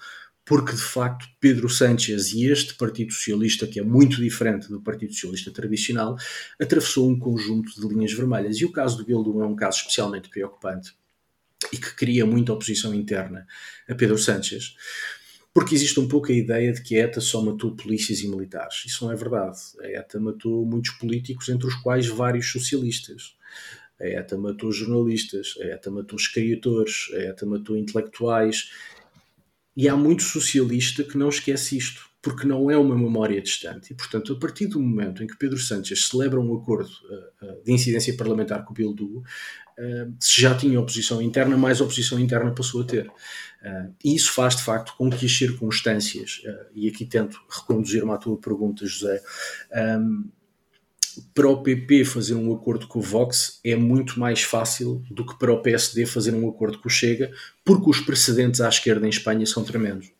Porque 0.46 0.72
de 0.72 0.82
facto 0.82 1.26
Pedro 1.40 1.70
Sánchez 1.70 2.32
e 2.34 2.44
este 2.44 2.74
Partido 2.74 3.14
Socialista, 3.14 3.66
que 3.66 3.80
é 3.80 3.82
muito 3.82 4.20
diferente 4.20 4.68
do 4.68 4.78
Partido 4.78 5.14
Socialista 5.14 5.50
tradicional, 5.50 6.16
atravessou 6.60 7.08
um 7.08 7.18
conjunto 7.18 7.80
de 7.80 7.88
linhas 7.88 8.12
vermelhas. 8.12 8.58
E 8.58 8.64
o 8.66 8.72
caso 8.72 8.98
do 8.98 9.06
Bildu 9.06 9.40
é 9.40 9.46
um 9.46 9.56
caso 9.56 9.78
especialmente 9.78 10.28
preocupante 10.28 10.92
e 11.72 11.78
que 11.78 11.94
cria 11.94 12.26
muita 12.26 12.52
oposição 12.52 12.94
interna 12.94 13.46
a 13.88 13.94
Pedro 13.94 14.18
Sánchez 14.18 14.74
porque 15.54 15.76
existe 15.76 16.00
um 16.00 16.08
pouco 16.08 16.32
a 16.32 16.34
ideia 16.34 16.72
de 16.72 16.82
que 16.82 16.96
a 16.96 17.04
ETA 17.04 17.20
só 17.20 17.40
matou 17.40 17.76
polícias 17.76 18.18
e 18.18 18.28
militares. 18.28 18.82
Isso 18.86 19.04
não 19.04 19.12
é 19.12 19.16
verdade. 19.16 19.56
A 19.80 19.86
ETA 19.86 20.18
matou 20.18 20.66
muitos 20.66 20.90
políticos, 20.90 21.48
entre 21.48 21.68
os 21.68 21.74
quais 21.76 22.08
vários 22.08 22.50
socialistas. 22.50 23.36
A 24.00 24.04
ETA 24.04 24.36
matou 24.36 24.72
jornalistas, 24.72 25.54
a 25.60 25.66
ETA 25.66 25.92
matou 25.92 26.18
escritores, 26.18 27.08
a 27.14 27.18
ETA 27.18 27.46
matou 27.46 27.76
intelectuais. 27.76 28.72
E 29.76 29.88
há 29.88 29.96
muito 29.96 30.24
socialista 30.24 31.04
que 31.04 31.16
não 31.16 31.28
esquece 31.28 31.76
isto, 31.76 32.10
porque 32.20 32.48
não 32.48 32.68
é 32.68 32.76
uma 32.76 32.96
memória 32.96 33.40
distante. 33.40 33.92
E, 33.92 33.94
portanto, 33.94 34.32
a 34.32 34.38
partir 34.38 34.66
do 34.66 34.80
momento 34.80 35.22
em 35.22 35.26
que 35.26 35.36
Pedro 35.36 35.58
Sánchez 35.58 36.06
celebra 36.06 36.40
um 36.40 36.56
acordo 36.56 36.90
uh, 36.90 37.46
uh, 37.46 37.62
de 37.62 37.72
incidência 37.72 38.16
parlamentar 38.16 38.64
com 38.64 38.72
o 38.72 38.74
Bildu, 38.74 39.22
se 40.20 40.40
já 40.40 40.54
tinha 40.54 40.80
oposição 40.80 41.20
interna, 41.20 41.56
mais 41.56 41.80
oposição 41.80 42.18
interna 42.18 42.54
passou 42.54 42.82
a 42.82 42.84
ter. 42.84 43.10
E 44.04 44.14
isso 44.14 44.32
faz 44.32 44.56
de 44.56 44.62
facto 44.62 44.94
com 44.96 45.10
que 45.10 45.24
as 45.26 45.36
circunstâncias, 45.36 46.42
uh, 46.44 46.66
e 46.74 46.86
aqui 46.86 47.06
tento 47.06 47.40
reconduzir-me 47.48 48.10
à 48.12 48.18
tua 48.18 48.36
pergunta, 48.36 48.84
José, 48.84 49.22
para 51.34 51.48
o 51.48 51.62
PP 51.62 52.04
fazer 52.04 52.34
um 52.34 52.52
acordo 52.52 52.86
com 52.86 52.98
o 52.98 53.02
Vox 53.02 53.60
é 53.64 53.76
muito 53.76 54.18
mais 54.18 54.42
fácil 54.42 55.02
do 55.10 55.24
que 55.24 55.38
para 55.38 55.52
o 55.52 55.62
PSD 55.62 56.06
fazer 56.06 56.34
um 56.34 56.48
acordo 56.48 56.78
com 56.78 56.88
o 56.88 56.90
Chega, 56.90 57.30
porque 57.64 57.88
os 57.88 58.00
precedentes 58.00 58.60
à 58.60 58.68
esquerda 58.68 59.06
em 59.06 59.10
Espanha 59.10 59.46
são 59.46 59.64
tremendos. 59.64 60.10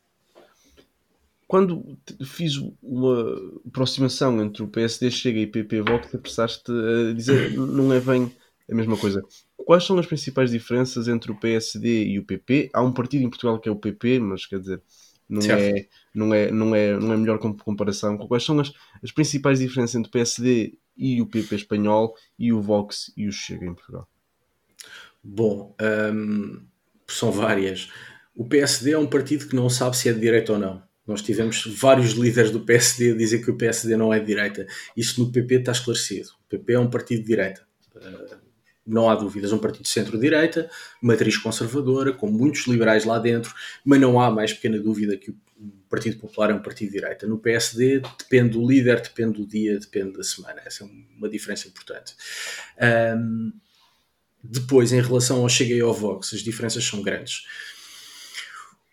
Quando 1.47 1.99
fiz 2.25 2.55
uma 2.83 3.37
aproximação 3.67 4.43
entre 4.43 4.63
o 4.63 4.69
PSD 4.69 5.11
Chega 5.11 5.41
e 5.41 5.47
PP 5.47 5.83
Vox, 5.83 6.15
apressaste 6.15 6.71
a 6.71 7.13
dizer 7.13 7.53
não 7.57 7.93
é 7.93 8.01
bem 8.01 8.33
a 8.71 8.75
mesma 8.75 8.97
coisa. 8.97 9.23
Quais 9.57 9.85
são 9.85 9.99
as 9.99 10.07
principais 10.07 10.51
diferenças 10.51 11.09
entre 11.09 11.31
o 11.31 11.39
PSD 11.39 12.05
e 12.05 12.19
o 12.19 12.25
PP? 12.25 12.71
Há 12.73 12.83
um 12.83 12.93
partido 12.93 13.25
em 13.25 13.31
Portugal 13.31 13.59
que 13.59 13.69
é 13.69 13.73
o 13.73 13.77
PP, 13.77 14.19
mas 14.19 14.47
quer 14.47 14.61
dizer, 14.61 14.83
não, 15.29 15.41
é, 15.43 15.89
não, 16.15 16.35
é, 16.35 16.51
não, 16.51 16.75
é, 16.75 16.99
não 16.99 17.13
é 17.13 17.17
melhor 17.17 17.39
comparação. 17.39 18.17
Quais 18.19 18.45
são 18.45 18.59
as, 18.61 18.73
as 19.03 19.11
principais 19.11 19.59
diferenças 19.59 19.95
entre 19.95 20.09
o 20.09 20.13
PSD 20.13 20.75
e 20.97 21.21
o 21.21 21.27
PP 21.27 21.55
espanhol 21.57 22.15
e 22.39 22.53
o 22.53 22.61
Vox 22.61 23.13
e 23.17 23.27
o 23.27 23.33
Chega 23.33 23.67
em 23.67 23.75
Portugal? 23.75 24.09
Bom, 25.23 25.75
hum, 26.13 26.63
são 27.07 27.33
várias. 27.33 27.91
O 28.35 28.45
PSD 28.45 28.93
é 28.93 28.99
um 28.99 29.07
partido 29.07 29.49
que 29.49 29.57
não 29.57 29.71
sabe 29.71 29.97
se 29.97 30.09
é 30.09 30.13
de 30.13 30.21
direita 30.21 30.53
ou 30.53 30.59
não. 30.59 30.83
Nós 31.07 31.23
tivemos 31.23 31.67
vários 31.67 32.13
líderes 32.13 32.51
do 32.51 32.61
PSD 32.61 33.13
a 33.13 33.17
dizer 33.17 33.45
que 33.45 33.51
o 33.51 33.57
PSD 33.57 33.97
não 33.97 34.13
é 34.13 34.19
de 34.19 34.27
direita. 34.27 34.67
Isso 34.97 35.23
no 35.23 35.31
PP 35.31 35.57
está 35.57 35.73
esclarecido. 35.73 36.31
O 36.47 36.49
PP 36.49 36.73
é 36.73 36.79
um 36.79 36.91
partido 36.91 37.21
de 37.21 37.27
direita. 37.27 37.67
Não 38.87 39.09
há 39.09 39.15
dúvidas, 39.15 39.53
um 39.53 39.59
partido 39.59 39.83
de 39.83 39.89
centro-direita, 39.89 40.71
matriz 41.01 41.37
conservadora, 41.37 42.13
com 42.13 42.31
muitos 42.31 42.67
liberais 42.67 43.05
lá 43.05 43.19
dentro, 43.19 43.55
mas 43.85 44.01
não 44.01 44.21
há 44.21 44.31
mais 44.31 44.53
pequena 44.53 44.79
dúvida 44.79 45.17
que 45.17 45.31
o 45.31 45.37
Partido 45.89 46.19
Popular 46.19 46.51
é 46.51 46.55
um 46.55 46.63
partido 46.63 46.91
de 46.91 46.99
direita. 46.99 47.27
No 47.27 47.39
PSD 47.39 48.01
depende 48.19 48.59
do 48.59 48.67
líder, 48.67 49.01
depende 49.01 49.39
do 49.39 49.47
dia, 49.47 49.79
depende 49.79 50.17
da 50.17 50.25
semana. 50.25 50.61
Essa 50.65 50.85
é 50.85 50.89
uma 51.17 51.29
diferença 51.29 51.69
importante. 51.69 52.15
Um, 53.17 53.53
depois, 54.43 54.93
em 54.93 55.01
relação 55.01 55.41
ao 55.41 55.49
Chega 55.49 55.75
e 55.75 55.81
ao 55.81 55.95
Vox, 55.95 56.35
as 56.35 56.41
diferenças 56.41 56.85
são 56.85 57.01
grandes. 57.01 57.45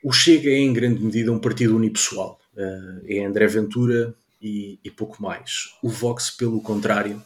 O 0.04 0.14
Chega 0.14 0.50
é, 0.50 0.58
em 0.58 0.72
grande 0.72 1.04
medida, 1.04 1.32
um 1.32 1.40
partido 1.40 1.76
unipessoal. 1.76 2.40
Uh, 2.56 3.04
é 3.06 3.26
André 3.26 3.48
Ventura 3.48 4.16
e, 4.42 4.80
e 4.84 4.90
pouco 4.90 5.22
mais. 5.22 5.76
O 5.82 5.90
Vox, 5.90 6.30
pelo 6.30 6.62
contrário, 6.62 7.22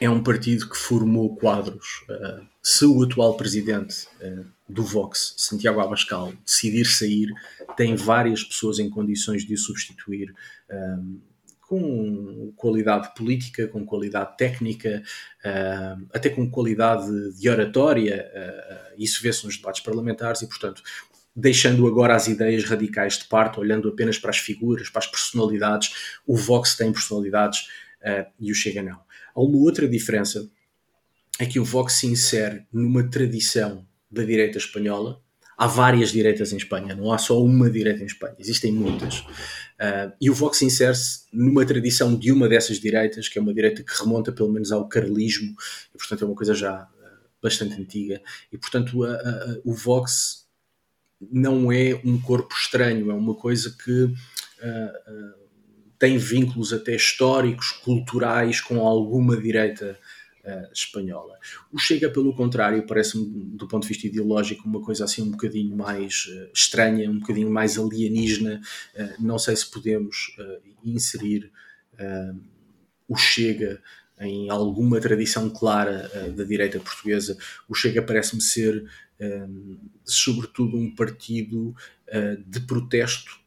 é 0.00 0.08
um 0.08 0.22
partido 0.22 0.68
que 0.68 0.76
formou 0.76 1.36
quadros. 1.36 2.04
Uh, 2.08 2.46
se 2.62 2.84
o 2.84 3.02
atual 3.02 3.36
presidente 3.36 4.06
uh, 4.22 4.44
do 4.68 4.84
Vox, 4.84 5.34
Santiago 5.36 5.80
Abascal, 5.80 6.32
decidir 6.44 6.84
sair, 6.84 7.32
tem 7.76 7.96
várias 7.96 8.44
pessoas 8.44 8.78
em 8.78 8.90
condições 8.90 9.44
de 9.44 9.54
o 9.54 9.58
substituir. 9.58 10.34
Ah, 10.70 10.98
com 11.68 12.50
qualidade 12.56 13.14
política, 13.14 13.68
com 13.68 13.84
qualidade 13.84 14.38
técnica, 14.38 15.02
uh, 15.44 16.06
até 16.14 16.30
com 16.30 16.50
qualidade 16.50 17.06
de 17.38 17.50
oratória, 17.50 18.26
uh, 18.34 18.94
isso 18.96 19.22
vê-se 19.22 19.44
nos 19.44 19.58
debates 19.58 19.82
parlamentares 19.82 20.40
e, 20.40 20.48
portanto, 20.48 20.82
deixando 21.36 21.86
agora 21.86 22.14
as 22.16 22.26
ideias 22.26 22.64
radicais 22.64 23.18
de 23.18 23.24
parte, 23.26 23.60
olhando 23.60 23.86
apenas 23.86 24.18
para 24.18 24.30
as 24.30 24.38
figuras, 24.38 24.88
para 24.88 25.00
as 25.00 25.06
personalidades, 25.06 26.18
o 26.26 26.34
Vox 26.34 26.74
tem 26.74 26.90
personalidades 26.90 27.68
e 28.40 28.50
o 28.50 28.54
Chega 28.54 28.82
não. 28.82 29.00
Há 29.38 29.40
uma 29.40 29.58
outra 29.58 29.88
diferença, 29.88 30.50
é 31.38 31.46
que 31.46 31.60
o 31.60 31.64
Vox 31.64 31.92
se 31.92 32.08
insere 32.08 32.66
numa 32.72 33.08
tradição 33.08 33.86
da 34.10 34.24
direita 34.24 34.58
espanhola, 34.58 35.22
há 35.56 35.64
várias 35.64 36.10
direitas 36.10 36.52
em 36.52 36.56
Espanha, 36.56 36.96
não 36.96 37.12
há 37.12 37.18
só 37.18 37.40
uma 37.40 37.70
direita 37.70 38.02
em 38.02 38.06
Espanha, 38.06 38.34
existem 38.36 38.72
muitas. 38.72 39.20
Uh, 39.20 40.10
e 40.20 40.28
o 40.28 40.34
Vox 40.34 40.60
insere-se 40.62 41.20
numa 41.32 41.64
tradição 41.64 42.16
de 42.16 42.32
uma 42.32 42.48
dessas 42.48 42.80
direitas, 42.80 43.28
que 43.28 43.38
é 43.38 43.40
uma 43.40 43.54
direita 43.54 43.84
que 43.84 43.92
remonta 43.96 44.32
pelo 44.32 44.50
menos 44.50 44.72
ao 44.72 44.88
carlismo, 44.88 45.54
e 45.94 45.98
portanto 45.98 46.24
é 46.24 46.26
uma 46.26 46.34
coisa 46.34 46.52
já 46.52 46.82
uh, 46.82 47.28
bastante 47.40 47.80
antiga. 47.80 48.20
E 48.52 48.58
portanto 48.58 49.04
a, 49.04 49.12
a, 49.12 49.56
o 49.64 49.72
Vox 49.72 50.48
não 51.30 51.70
é 51.70 51.94
um 52.04 52.20
corpo 52.20 52.52
estranho, 52.56 53.08
é 53.08 53.14
uma 53.14 53.36
coisa 53.36 53.72
que 53.84 54.02
uh, 54.02 55.37
tem 55.98 56.16
vínculos 56.16 56.72
até 56.72 56.94
históricos, 56.94 57.72
culturais 57.72 58.60
com 58.60 58.86
alguma 58.86 59.36
direita 59.36 59.98
uh, 60.44 60.72
espanhola. 60.72 61.36
O 61.72 61.78
Chega, 61.78 62.08
pelo 62.08 62.34
contrário, 62.34 62.86
parece-me, 62.86 63.26
do 63.56 63.66
ponto 63.66 63.82
de 63.82 63.88
vista 63.88 64.06
ideológico, 64.06 64.66
uma 64.68 64.80
coisa 64.80 65.04
assim 65.04 65.22
um 65.22 65.30
bocadinho 65.32 65.76
mais 65.76 66.26
uh, 66.26 66.50
estranha, 66.54 67.10
um 67.10 67.18
bocadinho 67.18 67.50
mais 67.50 67.78
alienígena. 67.78 68.60
Uh, 68.94 69.22
não 69.22 69.38
sei 69.38 69.56
se 69.56 69.70
podemos 69.70 70.36
inserir 70.84 71.50
o 73.08 73.16
Chega 73.16 73.82
em 74.20 74.48
alguma 74.48 75.00
tradição 75.00 75.50
clara 75.50 76.08
da 76.36 76.44
direita 76.44 76.78
portuguesa. 76.78 77.36
O 77.68 77.74
Chega 77.74 78.00
parece-me 78.00 78.40
ser, 78.40 78.88
sobretudo, 80.04 80.76
um 80.76 80.94
partido 80.94 81.74
de 82.46 82.60
protesto 82.60 83.40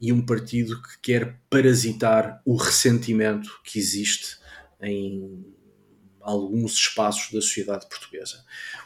e 0.00 0.12
um 0.12 0.24
partido 0.24 0.80
que 0.82 0.98
quer 1.00 1.40
parasitar 1.48 2.40
o 2.44 2.54
ressentimento 2.56 3.60
que 3.64 3.78
existe 3.78 4.38
em 4.80 5.44
alguns 6.20 6.74
espaços 6.74 7.32
da 7.32 7.40
sociedade 7.40 7.88
portuguesa. 7.88 8.44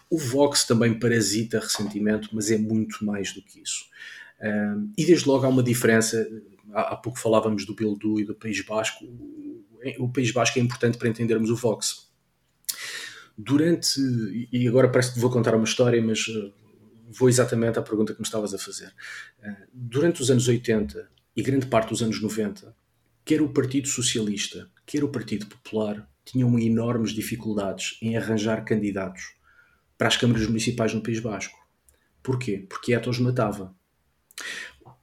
O 0.08 0.18
Vox 0.18 0.64
também 0.64 0.98
parasita 0.98 1.58
ressentimento, 1.58 2.28
mas 2.32 2.50
é 2.50 2.58
muito 2.58 3.04
mais 3.04 3.32
do 3.32 3.42
que 3.42 3.62
isso. 3.62 3.86
Um, 4.40 4.92
e 4.96 5.04
desde 5.04 5.26
logo 5.28 5.44
há 5.44 5.48
uma 5.48 5.62
diferença. 5.62 6.26
Há, 6.72 6.94
há 6.94 6.96
pouco 6.96 7.18
falávamos 7.18 7.64
do 7.66 7.74
Bildu 7.74 8.20
e 8.20 8.24
do 8.24 8.34
País 8.34 8.64
Basco. 8.64 9.04
O, 9.04 10.04
o 10.04 10.12
País 10.12 10.30
Basco 10.30 10.58
é 10.58 10.62
importante 10.62 10.98
para 10.98 11.08
entendermos 11.08 11.50
o 11.50 11.56
Vox. 11.56 12.10
Durante, 13.36 13.98
e 14.52 14.68
agora 14.68 14.90
parece 14.90 15.14
que 15.14 15.20
vou 15.20 15.30
contar 15.30 15.54
uma 15.54 15.64
história, 15.64 16.02
mas 16.02 16.26
vou 17.10 17.28
exatamente 17.28 17.78
à 17.78 17.82
pergunta 17.82 18.12
que 18.12 18.20
me 18.20 18.26
estavas 18.26 18.54
a 18.54 18.58
fazer. 18.58 18.92
Uh, 19.42 19.66
durante 19.72 20.22
os 20.22 20.30
anos 20.30 20.46
80 20.46 21.10
e 21.36 21.42
grande 21.42 21.66
parte 21.66 21.90
dos 21.90 22.02
anos 22.02 22.20
90, 22.20 22.74
quer 23.24 23.42
o 23.42 23.48
Partido 23.48 23.88
Socialista, 23.88 24.70
quer 24.86 25.04
o 25.04 25.08
Partido 25.08 25.46
Popular, 25.46 26.08
tinham 26.24 26.58
enormes 26.58 27.12
dificuldades 27.12 27.98
em 28.00 28.16
arranjar 28.16 28.64
candidatos 28.64 29.34
para 29.98 30.08
as 30.08 30.16
câmaras 30.16 30.46
municipais 30.46 30.94
no 30.94 31.02
País 31.02 31.20
Basco. 31.20 31.58
Porquê? 32.22 32.64
Porque 32.68 32.94
ETA 32.94 33.10
os 33.10 33.18
matava. 33.18 33.74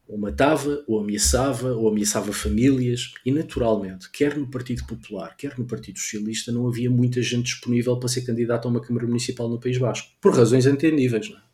Ou 0.07 0.17
matava, 0.17 0.83
ou 0.87 1.01
ameaçava, 1.01 1.73
ou 1.73 1.89
ameaçava 1.89 2.31
famílias, 2.31 3.13
e 3.25 3.31
naturalmente, 3.31 4.09
quer 4.09 4.37
no 4.37 4.49
Partido 4.49 4.85
Popular, 4.85 5.35
quer 5.35 5.57
no 5.59 5.65
Partido 5.65 5.99
Socialista, 5.99 6.51
não 6.51 6.67
havia 6.67 6.89
muita 6.89 7.21
gente 7.21 7.45
disponível 7.45 7.97
para 7.99 8.07
ser 8.07 8.21
candidato 8.21 8.67
a 8.67 8.71
uma 8.71 8.81
Câmara 8.81 9.05
Municipal 9.05 9.49
no 9.49 9.59
País 9.59 9.77
Basco, 9.77 10.09
por 10.21 10.33
razões 10.33 10.65
entendíveis. 10.65 11.29
Não 11.29 11.37
é? 11.37 11.46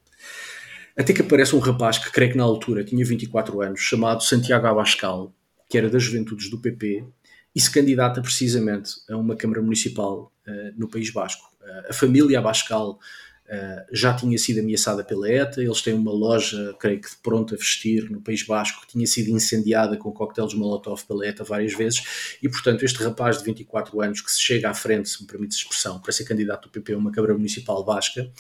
Até 0.96 1.12
que 1.12 1.22
aparece 1.22 1.56
um 1.56 1.60
rapaz 1.60 1.98
que 1.98 2.12
creio 2.12 2.32
que 2.32 2.38
na 2.38 2.44
altura 2.44 2.84
tinha 2.84 3.04
24 3.04 3.62
anos, 3.62 3.80
chamado 3.80 4.24
Santiago 4.24 4.68
Abascal, 4.68 5.34
que 5.68 5.78
era 5.78 5.90
das 5.90 6.04
juventudes 6.04 6.52
do 6.52 6.60
PP, 6.60 7.04
e 7.56 7.60
se 7.60 7.72
candidata 7.72 8.22
precisamente 8.22 8.92
a 9.10 9.18
uma 9.18 9.36
Câmara 9.36 9.62
Municipal 9.62 10.32
uh, 10.48 10.80
no 10.80 10.88
País 10.88 11.10
Basco. 11.12 11.50
Uh, 11.62 11.90
a 11.90 11.94
família 11.94 12.38
Abascal 12.38 12.92
uh, 12.92 13.86
já 13.92 14.14
tinha 14.14 14.38
sido 14.38 14.60
ameaçada 14.60 15.04
pela 15.04 15.28
ETA, 15.28 15.64
eles 15.64 15.82
têm 15.82 15.96
uma 15.96 16.12
loja, 16.12 16.76
creio 16.80 17.02
que 17.02 17.10
de 17.10 17.16
pronto 17.18 17.56
a 17.56 17.58
vestir, 17.58 18.10
no 18.12 18.22
País 18.22 18.44
Basco, 18.44 18.82
que 18.82 18.94
tinha 18.94 19.08
sido 19.08 19.30
incendiada 19.30 19.98
com 19.98 20.12
coquetéis 20.12 20.54
Molotov 20.54 21.04
pela 21.08 21.26
ETA 21.26 21.44
várias 21.44 21.74
vezes, 21.74 22.38
e 22.42 22.48
portanto 22.48 22.84
este 22.86 23.04
rapaz 23.04 23.40
de 23.40 23.46
24 23.46 24.00
anos 24.00 24.22
que 24.22 24.32
se 24.32 24.42
chega 24.42 24.70
à 24.70 24.74
frente, 24.76 25.10
se 25.10 25.22
me 25.22 25.28
permite 25.28 25.56
a 25.56 25.58
expressão, 25.58 26.00
para 26.00 26.12
ser 26.12 26.26
candidato 26.26 26.68
do 26.68 26.72
PP 26.72 26.94
a 26.94 26.98
uma 26.98 27.12
Câmara 27.12 27.34
Municipal 27.34 27.84
Basca, 27.84 28.32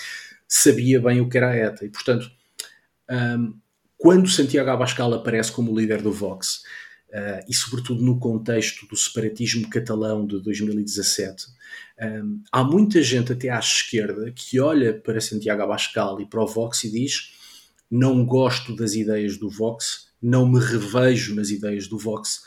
sabia 0.48 1.00
bem 1.00 1.20
o 1.20 1.28
que 1.28 1.38
era 1.38 1.50
a 1.50 1.56
ETA, 1.56 1.86
e 1.86 1.90
portanto, 1.90 2.32
um, 3.14 3.54
quando 3.98 4.30
Santiago 4.30 4.70
Abascal 4.70 5.14
aparece 5.14 5.52
como 5.52 5.78
líder 5.78 6.02
do 6.02 6.12
Vox, 6.12 6.64
uh, 7.10 7.46
e 7.48 7.54
sobretudo 7.54 8.04
no 8.04 8.20
contexto 8.20 8.88
do 8.88 8.98
separatismo 8.98 9.70
catalão 9.70 10.26
de 10.26 10.42
2017, 10.42 11.46
um, 12.02 12.42
há 12.52 12.64
muita 12.64 13.02
gente 13.02 13.32
até 13.32 13.50
à 13.50 13.60
esquerda 13.60 14.32
que 14.32 14.60
olha 14.60 14.94
para 14.94 15.22
Santiago 15.22 15.62
Abascal 15.62 16.20
e 16.20 16.26
para 16.26 16.44
o 16.44 16.48
Vox 16.48 16.84
e 16.84 16.92
diz 16.92 17.32
não 17.90 18.26
gosto 18.26 18.76
das 18.76 18.96
ideias 18.96 19.38
do 19.38 19.48
Vox, 19.48 20.08
não 20.20 20.50
me 20.50 20.60
revejo 20.60 21.36
nas 21.36 21.52
ideias 21.52 21.88
do 21.88 22.00
Vox, 22.00 22.42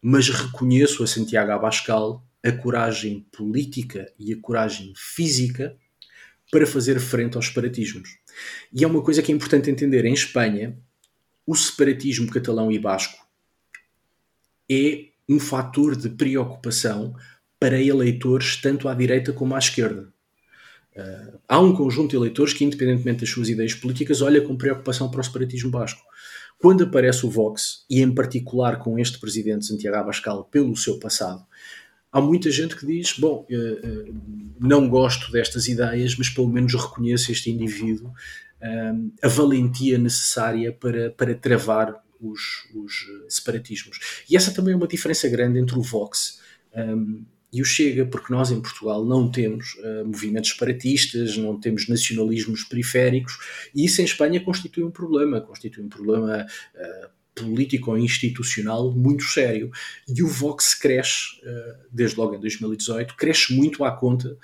mas 0.00 0.28
reconheço 0.28 1.02
a 1.02 1.08
Santiago 1.08 1.50
Abascal 1.50 2.24
a 2.42 2.52
coragem 2.52 3.26
política 3.32 4.06
e 4.16 4.32
a 4.32 4.40
coragem 4.40 4.92
física 4.96 5.76
para 6.52 6.66
fazer 6.66 7.00
frente 7.00 7.36
aos 7.36 7.46
separatismos. 7.46 8.19
E 8.72 8.84
é 8.84 8.86
uma 8.86 9.02
coisa 9.02 9.22
que 9.22 9.32
é 9.32 9.34
importante 9.34 9.70
entender. 9.70 10.04
Em 10.04 10.12
Espanha, 10.12 10.78
o 11.46 11.54
separatismo 11.54 12.30
catalão 12.30 12.70
e 12.70 12.78
basco 12.78 13.26
é 14.70 15.06
um 15.28 15.40
fator 15.40 15.96
de 15.96 16.08
preocupação 16.08 17.14
para 17.58 17.80
eleitores 17.80 18.56
tanto 18.56 18.88
à 18.88 18.94
direita 18.94 19.32
como 19.32 19.54
à 19.54 19.58
esquerda. 19.58 20.12
Uh, 20.96 21.38
há 21.48 21.60
um 21.60 21.74
conjunto 21.74 22.10
de 22.10 22.16
eleitores 22.16 22.52
que, 22.52 22.64
independentemente 22.64 23.20
das 23.20 23.30
suas 23.30 23.48
ideias 23.48 23.74
políticas, 23.74 24.22
olha 24.22 24.40
com 24.40 24.56
preocupação 24.56 25.10
para 25.10 25.20
o 25.20 25.24
separatismo 25.24 25.70
basco. 25.70 26.02
Quando 26.58 26.84
aparece 26.84 27.24
o 27.24 27.30
Vox, 27.30 27.84
e 27.88 28.02
em 28.02 28.14
particular 28.14 28.78
com 28.78 28.98
este 28.98 29.18
presidente 29.18 29.66
Santiago 29.66 29.96
Abascal 29.96 30.44
pelo 30.44 30.76
seu 30.76 30.98
passado, 30.98 31.44
há 32.12 32.20
muita 32.20 32.50
gente 32.50 32.76
que 32.76 32.86
diz: 32.86 33.18
Bom, 33.18 33.46
uh, 33.50 34.10
uh, 34.10 34.14
não 34.58 34.88
gosto 34.88 35.30
destas 35.30 35.68
ideias, 35.68 36.16
mas 36.16 36.28
pelo 36.28 36.48
menos 36.48 36.74
reconheço 36.74 37.32
este 37.32 37.50
indivíduo, 37.50 38.12
a 39.22 39.28
valentia 39.28 39.96
necessária 39.96 40.70
para, 40.70 41.10
para 41.12 41.34
travar 41.34 41.94
os, 42.20 42.68
os, 42.74 43.06
separatismos. 43.26 43.98
E 44.28 44.36
essa 44.36 44.52
também 44.52 44.74
é 44.74 44.76
uma 44.76 44.86
diferença 44.86 45.26
grande 45.30 45.58
entre 45.58 45.78
o 45.78 45.82
Vox 45.82 46.42
e 47.50 47.62
o 47.62 47.64
Chega, 47.64 48.04
porque 48.04 48.30
nós 48.30 48.50
em 48.50 48.60
Portugal 48.60 49.02
não 49.02 49.30
temos 49.30 49.78
movimentos 50.04 50.50
separatistas, 50.50 51.38
não 51.38 51.58
temos 51.58 51.88
nacionalismos 51.88 52.62
periféricos, 52.64 53.38
e 53.74 53.86
isso 53.86 54.02
em 54.02 54.04
Espanha 54.04 54.38
constitui 54.44 54.84
um 54.84 54.90
problema, 54.90 55.40
constitui 55.40 55.82
um 55.82 55.88
problema 55.88 56.46
político 57.42 57.90
ou 57.90 57.98
institucional 57.98 58.90
muito 58.92 59.24
sério. 59.24 59.70
E 60.08 60.22
o 60.22 60.28
Vox 60.28 60.74
cresce, 60.74 61.38
uh, 61.42 61.86
desde 61.90 62.16
logo 62.16 62.34
em 62.34 62.40
2018, 62.40 63.16
cresce 63.16 63.54
muito 63.54 63.84
à 63.84 63.90
conta 63.92 64.36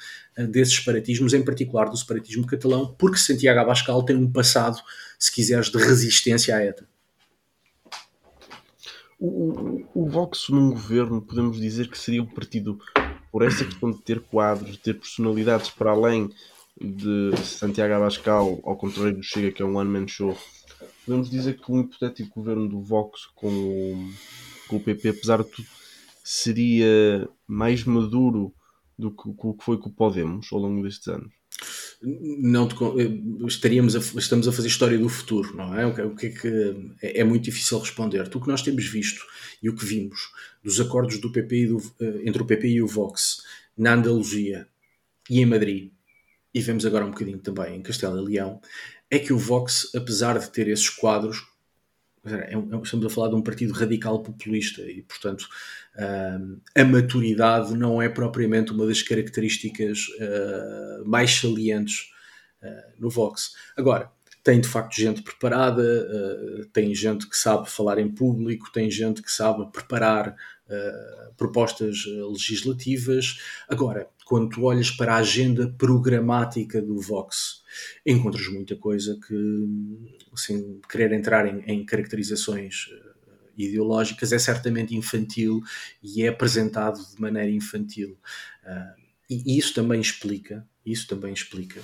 desses 0.49 0.75
separatismos, 0.75 1.33
em 1.33 1.43
particular 1.43 1.89
do 1.89 1.97
separatismo 1.97 2.47
catalão, 2.47 2.95
porque 2.99 3.17
Santiago 3.17 3.59
Abascal 3.59 4.03
tem 4.05 4.17
um 4.17 4.31
passado, 4.31 4.79
se 5.19 5.33
quiseres, 5.33 5.71
de 5.71 5.79
resistência 5.79 6.55
à 6.55 6.63
ETA. 6.63 6.87
O, 9.19 9.83
o, 9.95 10.07
Vox 10.07 10.49
num 10.51 10.71
governo, 10.71 11.23
podemos 11.23 11.59
dizer 11.59 11.89
que 11.89 11.97
seria 11.97 12.23
um 12.23 12.27
partido, 12.27 12.79
por 13.33 13.43
essa 13.43 13.65
questão 13.65 13.91
de 13.91 14.03
ter 14.03 14.21
quadros, 14.21 14.73
de 14.73 14.79
ter 14.79 14.95
personalidades 14.95 15.71
para 15.71 15.91
além 15.91 16.31
de 16.79 17.35
Santiago 17.43 17.95
Abascal, 17.95 18.61
ao 18.63 18.77
contrário 18.77 19.17
do 19.17 19.23
Chega, 19.23 19.51
que 19.51 19.63
é 19.63 19.65
um 19.65 19.77
one-man 19.77 20.07
show, 20.07 20.37
podemos 21.05 21.31
dizer 21.31 21.59
que 21.59 21.71
um 21.71 21.81
hipotético 21.81 22.41
governo 22.41 22.69
do 22.69 22.81
Vox 22.81 23.27
com 23.35 24.11
com 24.69 24.77
o 24.77 24.81
PP, 24.81 25.11
apesar 25.11 25.43
de 25.45 25.51
tudo, 25.51 25.69
seria 26.25 27.29
mais 27.47 27.85
maduro 27.85 28.53
do 28.99 29.11
que 29.13 29.29
o 29.29 29.55
que 29.55 29.65
foi 29.65 29.79
com 29.79 29.89
o 29.89 29.93
Podemos 29.93 30.49
ao 30.53 30.59
longo 30.59 30.83
destes 30.83 31.07
anos? 31.07 31.33
não 32.03 32.69
te, 32.69 32.75
eh, 32.75 33.47
estaríamos 33.47 33.97
a, 33.97 33.99
estamos 34.19 34.47
a 34.47 34.53
fazer 34.53 34.69
história 34.69 34.99
do 34.99 35.09
futuro, 35.09 35.57
não 35.57 35.75
é? 35.75 35.87
O 35.87 36.15
que 36.15 36.27
é 36.27 36.31
que 36.31 36.49
é, 37.03 37.21
é, 37.21 37.25
muito 37.25 37.45
difícil 37.45 37.79
responder. 37.79 38.29
O 38.35 38.41
que 38.41 38.49
nós 38.49 38.63
temos 38.63 38.87
visto 38.87 39.25
e 39.63 39.71
o 39.71 39.75
que 39.75 39.85
vimos 39.85 40.31
dos 40.63 40.81
acordos 40.81 41.19
do 41.19 41.33
PP 41.33 41.67
do, 41.67 41.79
eh, 42.01 42.23
entre 42.25 42.43
o 42.43 42.47
PP 42.47 42.69
e 42.69 42.83
o 42.83 42.87
Vox 42.87 43.43
na 43.77 43.95
Andaluzia 43.95 44.69
e 45.31 45.41
em 45.41 45.47
Madrid, 45.47 45.91
e 46.57 46.61
vemos 46.63 46.87
agora 46.87 47.05
um 47.05 47.11
bocadinho 47.11 47.39
também 47.39 47.77
em 47.77 47.83
Castelo 47.83 48.19
e 48.19 48.33
Leão, 48.33 48.59
é 49.11 49.19
que 49.19 49.31
o 49.31 49.37
Vox, 49.37 49.95
apesar 49.95 50.39
de 50.39 50.51
ter 50.51 50.67
esses 50.69 50.89
quadros, 50.89 51.47
é, 52.25 52.55
é 52.55 52.83
estamos 52.83 53.05
a 53.05 53.11
falar 53.11 53.29
de 53.29 53.35
um 53.35 53.43
partido 53.43 53.75
radical 53.75 54.23
populista 54.23 54.81
e, 54.81 55.03
portanto, 55.03 55.47
a 56.75 56.83
maturidade 56.83 57.77
não 57.77 58.01
é 58.01 58.09
propriamente 58.09 58.73
uma 58.73 58.87
das 58.87 59.03
características 59.03 60.07
uh, 60.09 61.07
mais 61.07 61.31
salientes 61.33 62.11
uh, 62.63 62.93
no 62.99 63.11
Vox. 63.11 63.55
Agora, 63.77 64.11
tem 64.43 64.59
de 64.59 64.67
facto 64.67 64.97
gente 64.97 65.21
preparada, 65.21 65.83
uh, 65.83 66.65
tem 66.73 66.95
gente 66.95 67.29
que 67.29 67.37
sabe 67.37 67.69
falar 67.69 67.99
em 67.99 68.11
público, 68.11 68.73
tem 68.73 68.91
gente 68.91 69.21
que 69.21 69.31
sabe 69.31 69.71
preparar 69.71 70.35
uh, 70.69 71.35
propostas 71.37 72.05
legislativas. 72.07 73.39
Agora, 73.69 74.09
quando 74.25 74.51
tu 74.51 74.65
olhas 74.65 74.91
para 74.91 75.15
a 75.15 75.19
agenda 75.19 75.73
programática 75.79 76.81
do 76.81 77.01
Vox, 77.01 77.63
encontras 78.05 78.49
muita 78.49 78.77
coisa 78.77 79.19
que, 79.27 79.69
sem 80.35 80.81
querer 80.89 81.13
entrar 81.13 81.47
em, 81.47 81.63
em 81.67 81.85
caracterizações 81.85 82.87
ideológicas, 83.57 84.33
é 84.33 84.39
certamente 84.39 84.95
infantil 84.95 85.63
e 86.03 86.23
é 86.23 86.29
apresentado 86.29 86.99
de 86.99 87.21
maneira 87.21 87.51
infantil. 87.51 88.19
Uh, 88.65 89.01
e, 89.31 89.55
e 89.55 89.59
isso 89.59 89.75
também 89.75 90.01
explica, 90.01 90.67
isso 90.85 91.07
também 91.07 91.33
explica 91.33 91.81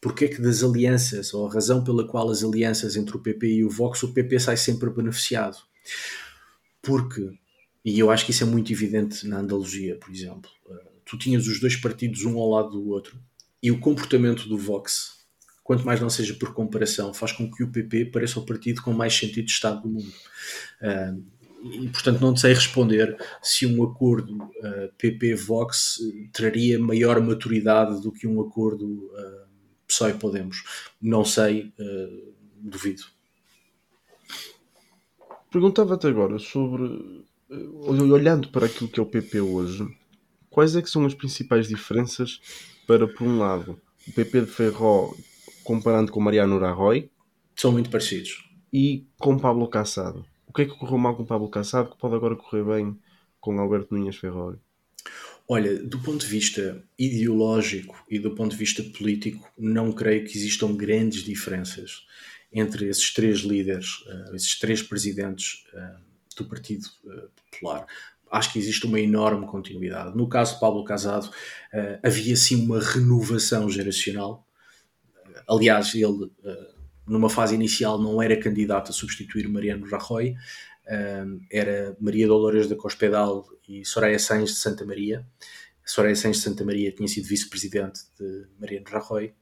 porque 0.00 0.26
é 0.26 0.28
que 0.28 0.40
das 0.40 0.62
alianças, 0.62 1.34
ou 1.34 1.46
a 1.46 1.52
razão 1.52 1.82
pela 1.82 2.06
qual 2.06 2.30
as 2.30 2.44
alianças 2.44 2.96
entre 2.96 3.16
o 3.16 3.20
PP 3.20 3.46
e 3.48 3.64
o 3.64 3.70
Vox, 3.70 4.02
o 4.02 4.12
PP 4.12 4.38
sai 4.38 4.56
sempre 4.56 4.90
beneficiado. 4.90 5.58
Porque, 6.80 7.32
e 7.88 7.98
eu 7.98 8.10
acho 8.10 8.26
que 8.26 8.32
isso 8.32 8.44
é 8.44 8.46
muito 8.46 8.70
evidente 8.70 9.26
na 9.26 9.38
Andaluzia, 9.38 9.96
por 9.96 10.10
exemplo, 10.10 10.50
ah, 10.70 10.90
tu 11.06 11.16
tinhas 11.16 11.46
os 11.46 11.58
dois 11.58 11.74
partidos 11.74 12.22
um 12.26 12.38
ao 12.38 12.50
lado 12.50 12.70
do 12.70 12.90
outro, 12.90 13.18
e 13.62 13.70
o 13.70 13.80
comportamento 13.80 14.46
do 14.46 14.58
Vox, 14.58 15.24
quanto 15.64 15.86
mais 15.86 15.98
não 15.98 16.10
seja 16.10 16.34
por 16.34 16.52
comparação, 16.52 17.14
faz 17.14 17.32
com 17.32 17.50
que 17.50 17.64
o 17.64 17.72
PP 17.72 18.06
pareça 18.06 18.38
o 18.38 18.44
partido 18.44 18.82
com 18.82 18.92
mais 18.92 19.14
sentido 19.14 19.46
de 19.46 19.52
Estado 19.52 19.82
do 19.82 19.88
mundo. 19.88 20.12
Uh, 20.82 21.24
e, 21.62 21.88
portanto, 21.88 22.20
não 22.20 22.36
sei 22.36 22.52
responder 22.52 23.16
se 23.42 23.66
um 23.66 23.82
acordo 23.82 24.48
ah, 24.62 24.90
PP-Vox 24.96 25.98
traria 26.32 26.78
maior 26.78 27.20
maturidade 27.20 28.00
do 28.00 28.12
que 28.12 28.28
um 28.28 28.40
acordo 28.40 28.86
uh, 28.86 29.48
PSOE 29.84 30.14
Podemos. 30.14 30.62
Não 31.02 31.24
sei, 31.24 31.72
duvido. 32.60 33.02
Perguntava-te 35.50 36.06
agora 36.06 36.38
sobre, 36.38 37.26
olhando 37.50 38.48
para 38.48 38.66
aquilo 38.66 38.88
que 38.88 39.00
é 39.00 39.02
o 39.02 39.06
PP 39.06 39.40
hoje, 39.40 39.86
quais 40.50 40.76
é 40.76 40.82
que 40.82 40.90
são 40.90 41.04
as 41.06 41.14
principais 41.14 41.68
diferenças 41.68 42.40
para, 42.86 43.06
por 43.06 43.26
um 43.26 43.38
lado, 43.38 43.80
o 44.06 44.12
PP 44.12 44.42
de 44.42 44.46
Ferró 44.46 45.12
comparando 45.62 46.10
com 46.10 46.20
Mariano 46.20 46.58
Rajoy. 46.58 47.10
São 47.54 47.72
muito 47.72 47.90
parecidos. 47.90 48.48
E 48.72 49.06
com 49.18 49.38
Pablo 49.38 49.68
Cassado. 49.68 50.24
O 50.46 50.52
que 50.52 50.62
é 50.62 50.64
que 50.64 50.76
correu 50.76 50.96
mal 50.96 51.14
com 51.14 51.26
Pablo 51.26 51.50
Cassado 51.50 51.90
que 51.90 51.98
pode 51.98 52.14
agora 52.14 52.34
correr 52.34 52.64
bem 52.64 52.98
com 53.38 53.58
Alberto 53.60 53.94
Nunes 53.94 54.16
Ferrari? 54.16 54.58
Olha, 55.46 55.78
do 55.82 55.98
ponto 56.00 56.20
de 56.20 56.26
vista 56.26 56.82
ideológico 56.98 58.02
e 58.08 58.18
do 58.18 58.34
ponto 58.34 58.52
de 58.52 58.56
vista 58.56 58.82
político, 58.82 59.50
não 59.58 59.92
creio 59.92 60.24
que 60.24 60.36
existam 60.36 60.74
grandes 60.74 61.22
diferenças 61.22 62.06
entre 62.52 62.88
esses 62.88 63.12
três 63.12 63.40
líderes, 63.40 64.00
uh, 64.06 64.34
esses 64.34 64.58
três 64.58 64.82
presidentes 64.82 65.64
uh, 65.74 66.07
do 66.42 66.48
Partido 66.48 66.86
uh, 67.04 67.28
Popular. 67.50 67.86
Acho 68.30 68.52
que 68.52 68.58
existe 68.58 68.86
uma 68.86 69.00
enorme 69.00 69.46
continuidade. 69.46 70.16
No 70.16 70.28
caso 70.28 70.54
de 70.54 70.60
Pablo 70.60 70.84
Casado, 70.84 71.30
havia 72.02 72.36
sim 72.36 72.62
uma 72.62 72.78
renovação 72.78 73.70
geracional 73.70 74.46
Aliás, 75.48 75.94
ele, 75.94 76.30
eh, 76.44 76.68
numa 77.06 77.30
fase 77.30 77.54
inicial, 77.54 77.98
não 77.98 78.22
era 78.22 78.38
candidato 78.38 78.90
a 78.90 78.92
substituir 78.92 79.48
Mariano 79.48 79.86
Rajoy, 79.86 80.36
eh, 80.86 81.24
era 81.50 81.96
Maria 81.98 82.26
Dolores 82.26 82.68
da 82.68 82.76
Cospedal 82.76 83.46
e 83.66 83.82
Soraya 83.82 84.18
Sainz 84.18 84.50
de 84.50 84.56
Santa 84.56 84.84
Maria. 84.84 85.26
Soraya 85.86 86.14
Sainz 86.14 86.36
de 86.36 86.42
Santa 86.42 86.66
Maria 86.66 86.92
tinha 86.92 87.08
sido 87.08 87.26
vice-presidente 87.26 88.00
de 88.18 88.46
Mariano 88.60 88.84
Rajoy. 88.86 89.32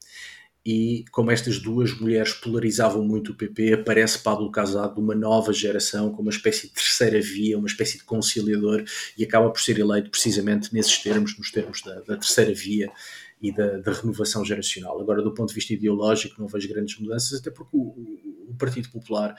E 0.66 1.04
como 1.12 1.30
estas 1.30 1.60
duas 1.60 1.96
mulheres 1.96 2.32
polarizavam 2.32 3.04
muito 3.04 3.30
o 3.30 3.34
PP, 3.36 3.74
aparece 3.74 4.18
Pablo 4.18 4.50
Casado 4.50 4.94
de 4.94 5.00
uma 5.00 5.14
nova 5.14 5.52
geração, 5.52 6.10
com 6.10 6.22
uma 6.22 6.30
espécie 6.32 6.66
de 6.66 6.72
terceira 6.72 7.20
via, 7.20 7.56
uma 7.56 7.68
espécie 7.68 7.98
de 7.98 8.02
conciliador, 8.02 8.82
e 9.16 9.22
acaba 9.22 9.48
por 9.48 9.60
ser 9.60 9.78
eleito 9.78 10.10
precisamente 10.10 10.74
nesses 10.74 10.98
termos, 10.98 11.38
nos 11.38 11.52
termos 11.52 11.82
da, 11.82 12.00
da 12.00 12.16
terceira 12.16 12.52
via, 12.52 12.90
e 13.40 13.52
da, 13.52 13.78
da, 13.78 13.92
renovação 13.92 14.44
geracional. 14.44 15.00
Agora, 15.00 15.22
do 15.22 15.32
ponto 15.32 15.50
de 15.50 15.54
vista 15.54 15.72
ideológico, 15.72 16.40
não 16.40 16.48
vejo 16.48 16.68
grandes 16.68 16.98
mudanças, 16.98 17.38
até 17.38 17.50
porque 17.50 17.76
o, 17.76 17.94
o 18.48 18.54
Partido 18.58 18.88
Popular, 18.88 19.36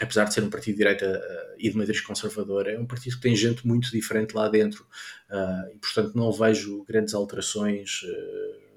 apesar 0.00 0.24
de 0.24 0.34
ser 0.34 0.44
um 0.44 0.50
partido 0.50 0.74
de 0.74 0.78
direita 0.78 1.06
uh, 1.18 1.54
e 1.58 1.68
de 1.70 1.76
matriz 1.76 2.00
conservadora, 2.00 2.72
é 2.72 2.78
um 2.78 2.86
partido 2.86 3.16
que 3.16 3.22
tem 3.22 3.34
gente 3.34 3.66
muito 3.66 3.90
diferente 3.90 4.32
lá 4.34 4.48
dentro 4.48 4.86
uh, 5.30 5.74
e, 5.74 5.78
portanto, 5.78 6.14
não 6.14 6.30
vejo 6.30 6.84
grandes 6.84 7.14
alterações. 7.14 8.02
Uh, 8.02 8.67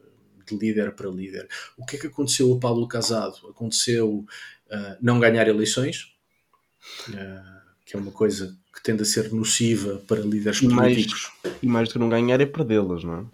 de 0.45 0.57
líder 0.57 0.91
para 0.93 1.09
líder. 1.09 1.47
O 1.77 1.85
que 1.85 1.95
é 1.95 1.99
que 1.99 2.07
aconteceu 2.07 2.53
a 2.53 2.59
Paulo 2.59 2.87
Casado? 2.87 3.35
Aconteceu 3.49 4.25
não 5.01 5.19
ganhar 5.19 5.47
eleições, 5.47 6.13
que 7.85 7.95
é 7.95 7.99
uma 7.99 8.11
coisa 8.11 8.57
que 8.73 8.81
tende 8.81 9.01
a 9.01 9.05
ser 9.05 9.31
nociva 9.33 10.01
para 10.07 10.21
líderes 10.21 10.61
e 10.61 10.67
políticos. 10.67 11.31
Mais, 11.43 11.57
e 11.61 11.67
mais 11.67 11.89
do 11.89 11.93
que 11.93 11.99
não 11.99 12.09
ganhar 12.09 12.39
é 12.39 12.45
perdê-las, 12.45 13.03
não 13.03 13.19
é? 13.19 13.25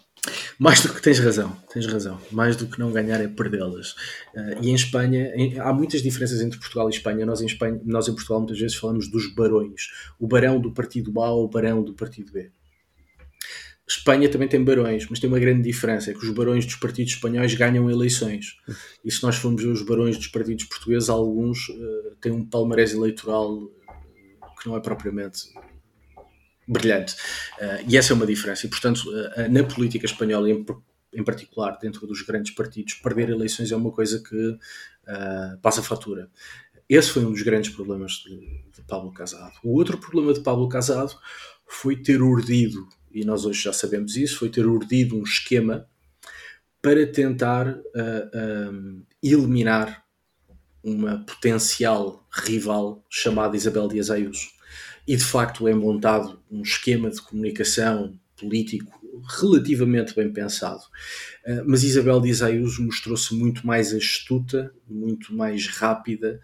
Mais 0.60 0.82
do 0.82 0.94
que 0.94 1.02
tens 1.02 1.20
razão, 1.20 1.56
tens 1.72 1.86
razão. 1.86 2.20
Mais 2.32 2.56
do 2.56 2.68
que 2.68 2.80
não 2.80 2.92
ganhar 2.92 3.22
é 3.22 3.28
perdê-las. 3.28 3.92
Uh, 4.34 4.62
e 4.62 4.70
em 4.70 4.74
Espanha 4.74 5.32
em, 5.36 5.60
há 5.60 5.72
muitas 5.72 6.02
diferenças 6.02 6.42
entre 6.42 6.60
Portugal 6.60 6.90
e 6.90 6.94
Espanha. 6.94 7.26
Nós 7.26 7.42
em 7.42 7.46
Espanha, 7.46 7.80
nós 7.86 8.08
em 8.08 8.14
Portugal 8.14 8.40
muitas 8.40 8.60
vezes 8.60 8.76
falamos 8.76 9.08
dos 9.10 9.34
barões. 9.34 9.90
O 10.20 10.28
barão 10.28 10.60
do 10.60 10.74
partido 10.74 11.22
A 11.22 11.32
ou 11.32 11.46
o 11.46 11.48
barão 11.48 11.84
do 11.84 11.94
partido 11.94 12.32
B. 12.32 12.52
Espanha 13.88 14.28
também 14.30 14.50
tem 14.50 14.62
barões, 14.62 15.08
mas 15.10 15.18
tem 15.20 15.30
uma 15.30 15.40
grande 15.40 15.64
diferença, 15.64 16.12
é 16.12 16.14
que 16.14 16.20
os 16.20 16.30
barões 16.32 16.66
dos 16.66 16.76
partidos 16.76 17.14
espanhóis 17.14 17.54
ganham 17.54 17.90
eleições. 17.90 18.58
E 19.04 19.10
se 19.10 19.24
nós 19.24 19.38
formos 19.38 19.64
ver 19.64 19.70
os 19.70 19.82
barões 19.82 20.18
dos 20.18 20.28
partidos 20.28 20.66
portugueses, 20.66 21.08
alguns 21.08 21.70
uh, 21.70 22.16
têm 22.20 22.34
um 22.34 22.46
palmarés 22.46 22.94
eleitoral 22.94 23.72
que 24.62 24.68
não 24.68 24.76
é 24.76 24.82
propriamente 24.82 25.54
brilhante. 26.68 27.14
Uh, 27.62 27.86
e 27.88 27.96
essa 27.96 28.12
é 28.12 28.16
uma 28.16 28.26
diferença. 28.26 28.66
E, 28.66 28.70
portanto, 28.70 29.06
uh, 29.10 29.50
na 29.50 29.64
política 29.64 30.06
espanhola, 30.06 30.50
em, 30.50 30.66
em, 31.14 31.24
particular 31.24 31.78
dentro 31.82 32.06
dos 32.06 32.22
grandes 32.24 32.54
partidos, 32.54 32.96
perder 32.96 33.30
eleições 33.30 33.72
é 33.72 33.76
uma 33.76 33.92
coisa 33.92 34.22
que 34.22 34.58
passa 35.62 35.82
fatura. 35.82 36.30
Esse 36.90 37.12
foi 37.12 37.24
um 37.24 37.32
dos 37.32 37.42
grandes 37.42 37.74
problemas 37.74 38.12
de, 38.26 38.38
de 38.76 38.82
Pablo 38.86 39.14
Casado. 39.14 39.54
O 39.64 39.78
outro 39.78 39.98
problema 39.98 40.34
de 40.34 40.42
Pablo 40.42 40.68
Casado 40.68 41.18
foi 41.66 41.96
ter 41.96 42.22
urdido, 42.22 42.86
e 43.12 43.24
nós 43.26 43.46
hoje 43.46 43.64
já 43.64 43.74
sabemos 43.74 44.16
isso, 44.16 44.40
foi 44.40 44.50
ter 44.50 44.66
urdido 44.66 45.18
um 45.18 45.24
esquema 45.24 45.88
para 46.82 47.06
tentar 47.08 47.68
um, 47.68 49.04
eliminar 49.22 50.06
uma 50.84 51.24
potencial 51.26 52.26
rival 52.32 53.06
chamada 53.10 53.58
Isabel 53.58 53.88
Dias 53.88 54.10
Ayuso 54.10 54.48
e 55.08 55.16
de 55.16 55.24
facto 55.24 55.68
é 55.68 55.74
montado 55.74 56.40
um 56.52 56.62
esquema 56.62 57.10
de 57.10 57.22
comunicação 57.22 58.18
político 58.38 58.98
relativamente 59.40 60.16
bem 60.16 60.32
pensado. 60.32 60.82
Uh, 61.46 61.64
mas 61.66 61.84
Isabel 61.84 62.22
Dias 62.22 62.42
Ayuso 62.42 62.84
mostrou-se 62.84 63.34
muito 63.34 63.66
mais 63.66 63.94
astuta, 63.94 64.72
muito 64.88 65.34
mais 65.34 65.68
rápida 65.68 66.40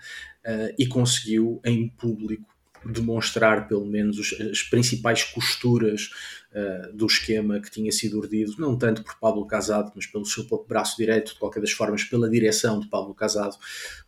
uh, 0.46 0.74
e 0.78 0.88
conseguiu 0.88 1.62
em 1.64 1.88
público 1.90 2.46
demonstrar 2.86 3.68
pelo 3.68 3.86
menos 3.86 4.18
os, 4.18 4.34
as 4.42 4.64
principais 4.64 5.24
costuras 5.24 6.10
uh, 6.54 6.96
do 6.96 7.06
esquema 7.06 7.60
que 7.60 7.70
tinha 7.70 7.92
sido 7.92 8.18
urdido, 8.18 8.56
não 8.58 8.78
tanto 8.78 9.04
por 9.04 9.20
Pablo 9.20 9.46
Casado, 9.46 9.92
mas 9.96 10.06
pelo 10.06 10.26
seu 10.26 10.46
braço 10.68 10.96
direito, 10.98 11.34
de 11.34 11.40
qualquer 11.40 11.60
das 11.60 11.72
formas, 11.72 12.04
pela 12.04 12.30
direção 12.30 12.80
de 12.80 12.88
Pablo 12.88 13.14
Casado, 13.14 13.58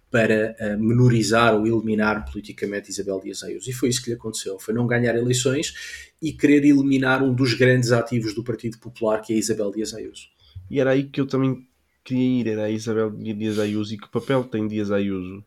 para 0.10 0.56
uh, 0.60 0.82
menorizar 0.82 1.54
ou 1.56 1.68
eliminar 1.68 2.24
politicamente 2.26 2.90
Isabel 2.90 3.20
Dias 3.20 3.44
Ayuso. 3.44 3.70
E 3.70 3.74
foi 3.74 3.90
isso 3.90 4.02
que 4.02 4.10
lhe 4.10 4.16
aconteceu, 4.16 4.58
foi 4.60 4.74
não 4.74 4.88
ganhar 4.88 5.16
eleições 5.16 5.74
e 6.22 6.32
querer 6.32 6.64
eliminar 6.64 7.22
um 7.22 7.34
dos 7.34 7.54
grandes 7.54 7.92
ativos 7.92 8.34
do 8.34 8.44
Partido 8.44 8.78
Popular, 8.78 9.22
que 9.22 9.34
é 9.34 9.36
Isabel 9.36 9.72
Dias 9.72 9.94
Ayuso. 9.94 10.28
E 10.70 10.80
era 10.80 10.92
aí 10.92 11.04
que 11.04 11.20
eu 11.20 11.28
também 11.28 11.68
queria 12.04 12.42
ir, 12.42 12.48
era 12.48 12.64
a 12.66 12.70
Isabel 12.72 13.12
Dias 13.12 13.60
Ayuso 13.60 13.94
e 13.94 13.98
que 13.98 14.10
papel 14.10 14.44
tem 14.44 14.68
Dias 14.68 14.92
Ayuso 14.92 15.44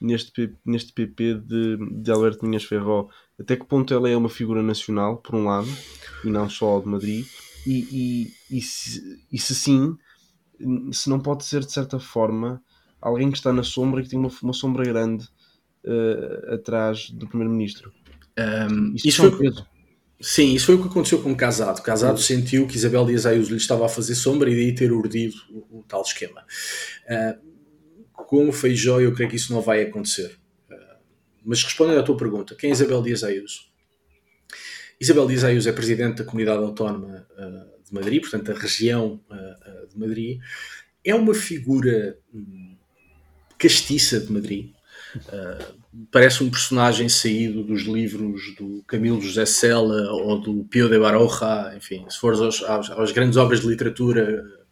neste, 0.00 0.52
neste 0.64 0.92
PP 0.92 1.34
de, 1.34 1.76
de 2.02 2.10
Alberto 2.10 2.46
Minhas 2.46 2.64
Ferró, 2.64 3.08
até 3.38 3.56
que 3.56 3.66
ponto 3.66 3.92
ela 3.92 4.08
é 4.08 4.16
uma 4.16 4.28
figura 4.28 4.62
nacional, 4.62 5.18
por 5.18 5.34
um 5.34 5.44
lado, 5.44 5.68
e 6.24 6.28
não 6.28 6.48
só 6.48 6.80
de 6.80 6.88
Madrid, 6.88 7.26
e, 7.66 8.32
e, 8.50 8.58
e, 8.58 8.62
se, 8.62 9.20
e 9.30 9.38
se 9.38 9.54
sim, 9.54 9.96
se 10.92 11.10
não 11.10 11.20
pode 11.20 11.44
ser 11.44 11.60
de 11.60 11.72
certa 11.72 11.98
forma 11.98 12.62
alguém 13.00 13.30
que 13.30 13.36
está 13.36 13.52
na 13.52 13.62
sombra 13.62 14.00
e 14.00 14.04
que 14.04 14.10
tem 14.10 14.18
uma, 14.18 14.30
uma 14.42 14.52
sombra 14.52 14.84
grande 14.84 15.28
uh, 15.84 16.54
atrás 16.54 17.10
do 17.10 17.26
primeiro-ministro. 17.26 17.92
Um, 18.38 18.94
isso, 18.94 19.08
isso 19.08 19.30
foi, 19.30 19.50
sim, 20.20 20.54
isso 20.54 20.66
foi 20.66 20.74
o 20.76 20.82
que 20.82 20.88
aconteceu 20.88 21.22
com 21.22 21.32
o 21.32 21.36
Casado. 21.36 21.82
Casado 21.82 22.20
sentiu 22.20 22.66
que 22.66 22.76
Isabel 22.76 23.04
Dias 23.04 23.26
Ayuso 23.26 23.50
lhe 23.50 23.56
estava 23.56 23.86
a 23.86 23.88
fazer 23.88 24.14
sombra 24.14 24.50
e 24.50 24.54
daí 24.54 24.74
ter 24.74 24.92
urdido 24.92 25.36
o, 25.50 25.80
o 25.80 25.84
tal 25.86 26.02
esquema. 26.02 26.42
Uh, 27.04 27.46
com 28.12 28.48
o 28.48 28.52
Feijó, 28.52 29.00
eu 29.00 29.12
creio 29.12 29.30
que 29.30 29.36
isso 29.36 29.52
não 29.52 29.60
vai 29.60 29.82
acontecer. 29.82 30.38
Mas 31.46 31.62
respondendo 31.62 32.00
à 32.00 32.02
tua 32.02 32.16
pergunta, 32.16 32.56
quem 32.56 32.70
é 32.70 32.72
Isabel 32.72 33.00
Dias 33.00 33.22
Ayuso? 33.22 33.60
Isabel 35.00 35.26
Dias 35.28 35.44
Ayuso 35.44 35.68
é 35.68 35.72
presidente 35.72 36.18
da 36.18 36.24
Comunidade 36.24 36.62
Autónoma 36.62 37.24
uh, 37.38 37.84
de 37.86 37.94
Madrid, 37.94 38.20
portanto, 38.20 38.50
a 38.50 38.54
região 38.54 39.20
uh, 39.30 39.86
de 39.86 39.96
Madrid. 39.96 40.40
É 41.04 41.14
uma 41.14 41.34
figura 41.34 42.18
hum, 42.34 42.74
castiça 43.56 44.18
de 44.18 44.32
Madrid. 44.32 44.72
Parece 46.10 46.42
um 46.42 46.50
personagem 46.50 47.08
saído 47.08 47.62
dos 47.62 47.82
livros 47.82 48.54
do 48.56 48.82
Camilo 48.86 49.20
José 49.20 49.46
Sela 49.46 50.10
ou 50.12 50.38
do 50.40 50.64
Pio 50.64 50.90
de 50.90 50.98
Baroja, 50.98 51.72
enfim, 51.76 52.04
se 52.08 52.18
fores 52.18 52.40
aos, 52.40 52.62
aos, 52.62 52.90
às 52.90 53.12
grandes 53.12 53.38
obras 53.38 53.60
de 53.60 53.68
literatura 53.68 54.65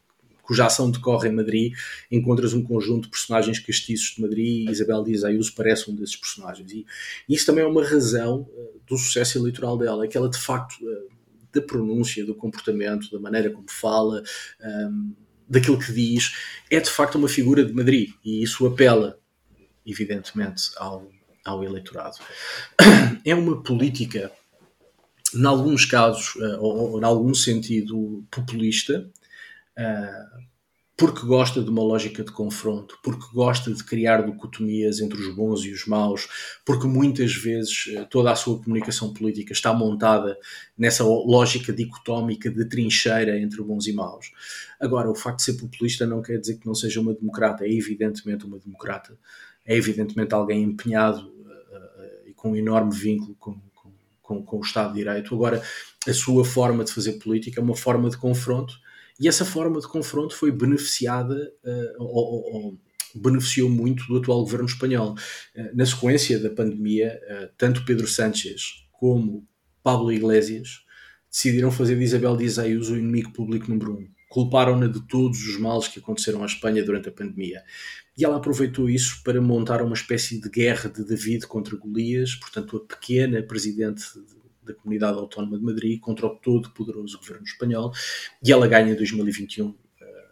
cuja 0.45 0.66
ação 0.66 0.90
decorre 0.90 1.28
em 1.28 1.32
Madrid, 1.32 1.72
encontras 2.11 2.53
um 2.53 2.62
conjunto 2.62 3.05
de 3.05 3.11
personagens 3.11 3.59
castiços 3.59 4.14
de 4.14 4.22
Madrid 4.22 4.68
e 4.68 4.70
Isabel 4.70 5.03
Dias 5.03 5.24
Ayuso 5.24 5.55
parece 5.55 5.90
um 5.90 5.95
desses 5.95 6.16
personagens. 6.16 6.70
E 6.70 6.86
isso 7.28 7.47
também 7.47 7.64
é 7.64 7.66
uma 7.66 7.84
razão 7.84 8.42
uh, 8.42 8.80
do 8.86 8.97
sucesso 8.97 9.38
eleitoral 9.38 9.76
dela, 9.76 10.05
é 10.05 10.09
que 10.09 10.16
ela 10.16 10.28
de 10.28 10.38
facto, 10.38 10.74
uh, 10.82 11.09
da 11.53 11.62
pronúncia, 11.62 12.24
do 12.24 12.34
comportamento, 12.34 13.11
da 13.11 13.18
maneira 13.18 13.51
como 13.51 13.70
fala, 13.70 14.22
um, 14.62 15.14
daquilo 15.49 15.78
que 15.78 15.92
diz, 15.92 16.34
é 16.70 16.80
de 16.80 16.90
facto 16.90 17.16
uma 17.16 17.28
figura 17.28 17.64
de 17.64 17.72
Madrid 17.72 18.11
e 18.24 18.42
isso 18.42 18.66
apela, 18.66 19.18
evidentemente, 19.86 20.70
ao, 20.76 21.11
ao 21.45 21.64
eleitorado. 21.64 22.16
É 23.26 23.34
uma 23.34 23.62
política, 23.62 24.30
em 25.34 25.45
alguns 25.47 25.86
casos, 25.86 26.34
uh, 26.36 26.61
ou, 26.61 26.92
ou 26.92 27.01
em 27.01 27.05
algum 27.05 27.34
sentido, 27.34 28.22
populista, 28.30 29.11
Uh, 29.79 30.55
porque 30.97 31.27
gosta 31.27 31.61
de 31.61 31.68
uma 31.68 31.83
lógica 31.83 32.22
de 32.22 32.31
confronto, 32.31 32.99
porque 33.03 33.27
gosta 33.33 33.72
de 33.72 33.83
criar 33.83 34.25
dicotomias 34.25 35.01
entre 35.01 35.20
os 35.20 35.35
bons 35.35 35.64
e 35.64 35.72
os 35.72 35.87
maus, 35.87 36.29
porque 36.64 36.87
muitas 36.87 37.35
vezes 37.35 37.87
uh, 37.87 38.07
toda 38.09 38.31
a 38.31 38.37
sua 38.37 38.62
comunicação 38.62 39.12
política 39.12 39.53
está 39.53 39.75
montada 39.75 40.39
nessa 40.79 41.03
lógica 41.03 41.72
dicotómica 41.72 42.49
de 42.49 42.64
trincheira 42.68 43.39
entre 43.41 43.61
bons 43.62 43.87
e 43.89 43.93
maus. 43.93 44.31
Agora, 44.81 45.11
o 45.11 45.14
facto 45.14 45.39
de 45.39 45.45
ser 45.45 45.55
populista 45.55 46.07
não 46.07 46.22
quer 46.22 46.39
dizer 46.39 46.59
que 46.59 46.66
não 46.66 46.75
seja 46.75 47.01
uma 47.01 47.14
democrata, 47.14 47.64
é 47.64 47.72
evidentemente 47.72 48.45
uma 48.45 48.59
democrata, 48.59 49.18
é 49.66 49.77
evidentemente 49.77 50.33
alguém 50.33 50.62
empenhado 50.62 51.27
uh, 51.27 52.29
e 52.29 52.33
com 52.35 52.53
um 52.53 52.57
enorme 52.57 52.95
vínculo 52.95 53.35
com, 53.41 53.61
com, 54.22 54.45
com 54.45 54.59
o 54.59 54.62
Estado 54.62 54.93
de 54.93 54.99
Direito. 55.01 55.35
Agora, 55.35 55.61
a 56.07 56.14
sua 56.14 56.45
forma 56.45 56.85
de 56.85 56.93
fazer 56.93 57.14
política 57.14 57.61
é 57.61 57.64
uma 57.64 57.75
forma 57.75 58.09
de 58.09 58.16
confronto 58.16 58.84
e 59.19 59.29
essa 59.29 59.45
forma 59.45 59.81
de 59.81 59.89
confronto 59.89 60.35
foi 60.35 60.51
beneficiada 60.51 61.53
uh, 61.65 62.03
ou, 62.03 62.55
ou, 62.55 62.79
beneficiou 63.15 63.71
muito 63.71 64.05
do 64.07 64.17
atual 64.17 64.41
governo 64.41 64.67
espanhol. 64.67 65.15
Uh, 65.55 65.77
na 65.77 65.87
sequência 65.87 66.39
da 66.39 66.51
pandemia, 66.51 67.21
uh, 67.29 67.49
tanto 67.57 67.85
Pedro 67.85 68.09
Sánchez 68.09 68.85
como 68.93 69.47
Pablo 69.83 70.12
Iglesias 70.12 70.85
decidiram 71.31 71.71
fazer 71.71 71.97
de 71.97 72.05
Isabel 72.05 72.37
Dias 72.37 72.59
Ayuso 72.59 72.95
o 72.95 72.99
inimigo 72.99 73.33
público 73.33 73.69
número 73.69 73.99
um. 73.99 74.09
Culparam-na 74.29 74.89
de 74.89 75.01
todos 75.07 75.41
os 75.47 75.59
males 75.59 75.87
que 75.87 76.01
aconteceram 76.01 76.43
à 76.43 76.47
Espanha 76.47 76.83
durante 76.83 77.09
a 77.09 77.12
pandemia. 77.12 77.62
E 78.17 78.25
ela 78.25 78.37
aproveitou 78.37 78.89
isso 78.89 79.21
para 79.23 79.41
montar 79.41 79.83
uma 79.83 79.95
espécie 79.95 80.41
de 80.41 80.49
guerra 80.49 80.89
de 80.89 81.05
David 81.05 81.47
contra 81.47 81.77
Golias, 81.77 82.35
portanto, 82.35 82.77
a 82.77 82.81
pequena 82.81 83.43
presidente 83.43 84.03
da 84.65 84.75
Comunidade 84.75 85.19
Autónoma 85.19 85.59
de 85.59 85.65
Madrid 85.65 86.01
contra 86.01 86.27
o 86.27 86.37
todo 86.37 86.71
poderoso 86.71 87.19
governo 87.19 87.45
espanhol 87.45 87.93
e 88.43 88.53
ela 88.53 88.67
ganha 88.67 88.93
em 88.93 88.97
2021, 88.97 89.75
eh, 90.01 90.27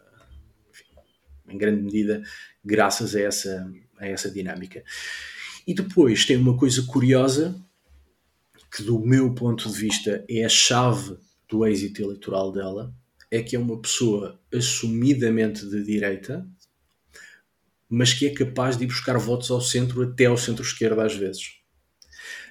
em 1.49 1.57
grande 1.57 1.81
medida, 1.81 2.23
graças 2.63 3.15
a 3.15 3.21
essa, 3.21 3.71
a 3.97 4.07
essa 4.07 4.29
dinâmica. 4.29 4.83
E 5.65 5.73
depois 5.73 6.25
tem 6.25 6.37
uma 6.37 6.57
coisa 6.57 6.83
curiosa 6.83 7.55
que, 8.71 8.83
do 8.83 8.99
meu 8.99 9.33
ponto 9.33 9.69
de 9.69 9.77
vista, 9.77 10.25
é 10.27 10.43
a 10.43 10.49
chave 10.49 11.17
do 11.47 11.65
êxito 11.65 12.01
eleitoral 12.01 12.51
dela, 12.51 12.93
é 13.29 13.41
que 13.41 13.55
é 13.55 13.59
uma 13.59 13.79
pessoa 13.79 14.39
assumidamente 14.53 15.65
de 15.67 15.83
direita, 15.83 16.47
mas 17.89 18.13
que 18.13 18.25
é 18.25 18.33
capaz 18.33 18.75
de 18.75 18.83
ir 18.83 18.87
buscar 18.87 19.17
votos 19.17 19.51
ao 19.51 19.61
centro, 19.61 20.01
até 20.03 20.25
ao 20.25 20.37
centro-esquerda 20.37 21.05
às 21.05 21.15
vezes. 21.15 21.59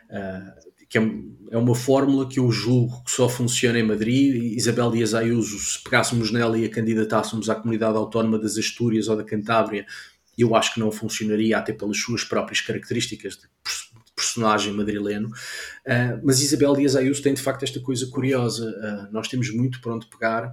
Uh, 0.09 0.72
que 0.93 0.99
é, 0.99 1.11
é, 1.51 1.57
uma 1.57 1.75
fórmula 1.75 2.29
que 2.29 2.39
eu 2.39 2.51
julgo 2.53 3.03
que 3.03 3.11
só 3.11 3.27
funciona 3.27 3.79
em 3.79 3.83
Madrid. 3.83 4.53
Isabel 4.53 4.91
Dias 4.91 5.15
Ayuso, 5.15 5.59
se 5.59 5.83
pegássemos 5.83 6.31
nela 6.31 6.59
e 6.59 6.67
a 6.67 6.71
candidatássemos 6.71 7.49
à 7.49 7.55
comunidade 7.55 7.97
autónoma 7.97 8.39
das 8.39 8.59
Astúrias 8.59 9.09
ou 9.09 9.17
da 9.17 9.25
Cantábria, 9.25 9.87
eu 10.37 10.55
acho 10.55 10.75
que 10.75 10.81
não 10.81 10.93
funcionaria, 10.93 11.57
até 11.57 11.73
pelas 11.73 11.97
suas 11.97 12.25
próprias 12.25 12.61
características 12.61 13.39
de 13.39 13.49
personagem 14.15 14.75
madrileno. 14.75 15.29
Uh, 15.29 16.21
mas 16.23 16.43
Isabel 16.43 16.75
Dias 16.77 16.95
Ayuso 16.95 17.23
tem 17.23 17.33
de 17.33 17.41
facto 17.41 17.63
esta 17.63 17.81
coisa 17.81 18.07
curiosa. 18.09 18.69
Uh, 18.69 19.13
nós 19.15 19.29
temos 19.29 19.49
muito 19.49 19.81
para 19.81 19.95
onde 19.95 20.07
pegar. 20.09 20.53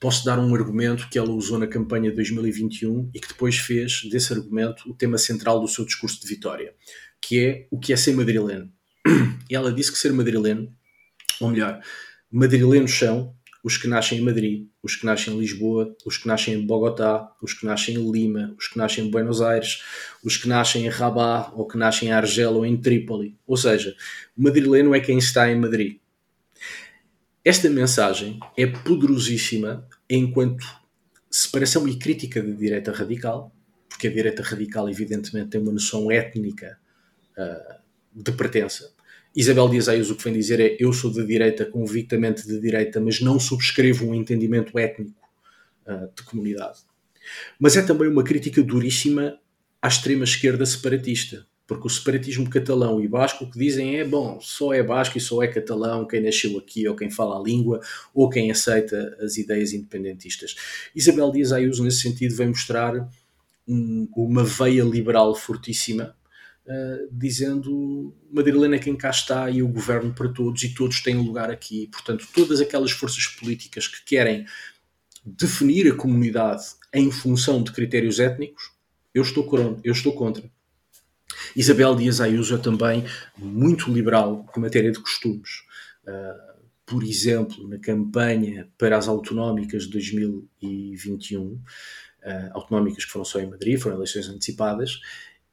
Posso 0.00 0.24
dar 0.24 0.38
um 0.38 0.54
argumento 0.54 1.06
que 1.10 1.18
ela 1.18 1.30
usou 1.30 1.58
na 1.58 1.66
campanha 1.66 2.08
de 2.08 2.16
2021 2.16 3.10
e 3.14 3.20
que 3.20 3.28
depois 3.28 3.58
fez 3.58 4.08
desse 4.10 4.32
argumento 4.32 4.88
o 4.88 4.94
tema 4.94 5.18
central 5.18 5.60
do 5.60 5.68
seu 5.68 5.84
discurso 5.84 6.18
de 6.18 6.26
vitória, 6.26 6.72
que 7.20 7.44
é 7.44 7.68
o 7.70 7.78
que 7.78 7.92
é 7.92 7.96
ser 7.96 8.14
madrileno 8.14 8.72
e 9.48 9.54
ela 9.54 9.72
disse 9.72 9.92
que 9.92 9.98
ser 9.98 10.12
madrileno, 10.12 10.72
ou 11.40 11.50
melhor, 11.50 11.80
madrilenos 12.30 12.92
são 12.92 13.34
os 13.62 13.76
que 13.76 13.86
nascem 13.86 14.18
em 14.18 14.22
Madrid, 14.22 14.66
os 14.82 14.96
que 14.96 15.04
nascem 15.04 15.34
em 15.34 15.38
Lisboa, 15.38 15.94
os 16.06 16.16
que 16.16 16.26
nascem 16.26 16.54
em 16.54 16.66
Bogotá, 16.66 17.30
os 17.42 17.52
que 17.52 17.66
nascem 17.66 17.94
em 17.94 18.10
Lima, 18.10 18.54
os 18.58 18.68
que 18.68 18.78
nascem 18.78 19.06
em 19.06 19.10
Buenos 19.10 19.42
Aires, 19.42 19.82
os 20.24 20.36
que 20.36 20.48
nascem 20.48 20.86
em 20.86 20.88
Rabat, 20.88 21.52
ou 21.54 21.66
que 21.66 21.76
nascem 21.76 22.08
em 22.08 22.12
Argel 22.12 22.54
ou 22.54 22.64
em 22.64 22.76
Trípoli. 22.76 23.36
Ou 23.46 23.56
seja, 23.56 23.94
madrileno 24.36 24.94
é 24.94 25.00
quem 25.00 25.18
está 25.18 25.50
em 25.50 25.58
Madrid. 25.58 25.98
Esta 27.44 27.68
mensagem 27.68 28.38
é 28.56 28.66
poderosíssima 28.66 29.86
enquanto 30.08 30.66
separação 31.30 31.86
e 31.86 31.96
crítica 31.96 32.42
da 32.42 32.52
direita 32.52 32.92
radical, 32.92 33.54
porque 33.88 34.08
a 34.08 34.12
direita 34.12 34.42
radical, 34.42 34.88
evidentemente, 34.88 35.50
tem 35.50 35.60
uma 35.60 35.72
noção 35.72 36.10
étnica 36.10 36.78
uh, 37.36 37.79
de 38.12 38.32
pertença. 38.32 38.92
Isabel 39.34 39.68
Dias 39.68 39.88
Ayuso 39.88 40.14
o 40.14 40.16
que 40.16 40.24
vem 40.24 40.32
dizer 40.32 40.58
é 40.58 40.76
eu 40.80 40.92
sou 40.92 41.10
de 41.10 41.24
direita, 41.24 41.64
convictamente 41.64 42.46
de 42.46 42.60
direita, 42.60 43.00
mas 43.00 43.20
não 43.20 43.38
subscrevo 43.38 44.06
um 44.06 44.14
entendimento 44.14 44.76
étnico 44.78 45.28
uh, 45.86 46.10
de 46.14 46.22
comunidade. 46.24 46.80
Mas 47.58 47.76
é 47.76 47.82
também 47.82 48.08
uma 48.08 48.24
crítica 48.24 48.62
duríssima 48.62 49.38
à 49.80 49.86
extrema 49.86 50.24
esquerda 50.24 50.66
separatista, 50.66 51.46
porque 51.64 51.86
o 51.86 51.90
separatismo 51.90 52.50
catalão 52.50 53.00
e 53.00 53.06
basco 53.06 53.44
o 53.44 53.50
que 53.50 53.56
dizem 53.56 54.00
é 54.00 54.04
bom, 54.04 54.40
só 54.40 54.74
é 54.74 54.82
basco 54.82 55.16
e 55.16 55.20
só 55.20 55.40
é 55.40 55.46
catalão 55.46 56.06
quem 56.06 56.20
nasceu 56.20 56.58
aqui 56.58 56.88
ou 56.88 56.96
quem 56.96 57.08
fala 57.08 57.38
a 57.38 57.42
língua 57.42 57.80
ou 58.12 58.28
quem 58.28 58.50
aceita 58.50 59.16
as 59.20 59.36
ideias 59.36 59.72
independentistas. 59.72 60.56
Isabel 60.94 61.30
Dias 61.30 61.52
Ayuso 61.52 61.84
nesse 61.84 62.00
sentido 62.00 62.34
vem 62.34 62.48
mostrar 62.48 63.08
um, 63.68 64.08
uma 64.16 64.42
veia 64.42 64.82
liberal 64.82 65.36
fortíssima 65.36 66.16
Uh, 66.70 67.08
dizendo 67.10 68.14
Madrilena 68.30 68.76
é 68.76 68.78
quem 68.78 68.96
cá 68.96 69.10
está 69.10 69.50
e 69.50 69.60
o 69.60 69.66
governo 69.66 70.14
para 70.14 70.28
todos 70.28 70.62
e 70.62 70.72
todos 70.72 71.00
têm 71.00 71.16
lugar 71.16 71.50
aqui. 71.50 71.88
Portanto, 71.88 72.28
todas 72.32 72.60
aquelas 72.60 72.92
forças 72.92 73.26
políticas 73.26 73.88
que 73.88 74.04
querem 74.04 74.46
definir 75.24 75.90
a 75.90 75.96
comunidade 75.96 76.62
em 76.94 77.10
função 77.10 77.60
de 77.60 77.72
critérios 77.72 78.20
étnicos, 78.20 78.70
eu 79.12 79.22
estou, 79.22 79.80
eu 79.82 79.92
estou 79.92 80.12
contra. 80.12 80.48
Isabel 81.56 81.96
Dias 81.96 82.20
Ayuso 82.20 82.54
é 82.54 82.58
também 82.58 83.04
muito 83.36 83.92
liberal 83.92 84.46
em 84.56 84.60
matéria 84.60 84.92
de 84.92 85.00
costumes. 85.00 85.64
Uh, 86.04 86.50
por 86.86 87.04
exemplo, 87.04 87.68
na 87.68 87.78
campanha 87.78 88.68
para 88.76 88.96
as 88.96 89.06
autonómicas 89.06 89.84
de 89.84 89.90
2021, 89.90 91.44
uh, 91.46 91.60
ah, 92.24 92.50
autonómicas 92.54 93.04
que 93.04 93.10
foram 93.12 93.24
só 93.24 93.38
em 93.38 93.48
Madrid, 93.48 93.78
foram 93.78 93.96
eleições 93.96 94.28
antecipadas, 94.28 95.00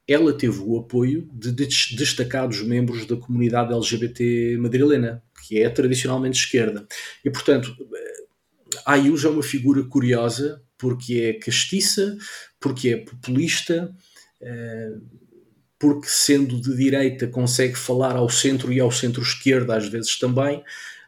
ela 0.07 0.31
teve 0.31 0.59
o 0.61 0.77
apoio 0.77 1.27
de 1.33 1.51
destacados 1.51 2.61
membros 2.61 3.05
da 3.05 3.17
comunidade 3.17 3.73
LGBT 3.73 4.57
madrilena, 4.57 5.21
que 5.45 5.61
é 5.61 5.69
tradicionalmente 5.69 6.39
esquerda. 6.39 6.87
E, 7.25 7.29
portanto, 7.29 7.75
a 8.85 8.93
Ayuso 8.93 9.27
é 9.27 9.31
uma 9.31 9.43
figura 9.43 9.83
curiosa 9.83 10.63
porque 10.77 11.15
é 11.15 11.33
castiça, 11.33 12.17
porque 12.59 12.89
é 12.89 12.97
populista, 12.97 13.93
eh, 14.41 14.93
porque 15.79 16.07
sendo 16.07 16.59
de 16.61 16.75
direita 16.75 17.27
consegue 17.27 17.75
falar 17.75 18.15
ao 18.15 18.29
centro 18.29 18.71
e 18.71 18.79
ao 18.79 18.91
centro-esquerda 18.91 19.75
às 19.75 19.87
vezes 19.87 20.17
também, 20.17 20.63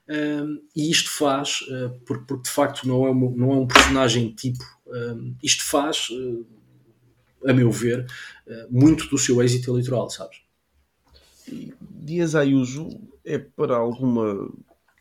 eh, 0.07 0.43
e 0.75 0.89
isto 0.89 1.11
faz, 1.11 1.59
eh, 1.69 1.91
porque, 2.05 2.35
de 2.43 2.49
facto 2.49 2.87
não 2.87 3.07
é, 3.07 3.13
não 3.13 3.51
é 3.53 3.55
um 3.57 3.67
personagem 3.67 4.33
tipo, 4.33 4.63
isto 5.43 5.63
faz 5.63 6.07
a 7.45 7.53
meu 7.53 7.71
ver, 7.71 8.05
eh, 8.47 8.67
muito 8.69 9.07
do 9.07 9.17
seu 9.17 9.41
êxito 9.41 9.71
eleitoral, 9.71 10.09
sabes? 10.09 10.41
Dias 11.81 12.35
Ayuso 12.35 12.89
é 13.23 13.37
para 13.37 13.75
alguma 13.75 14.49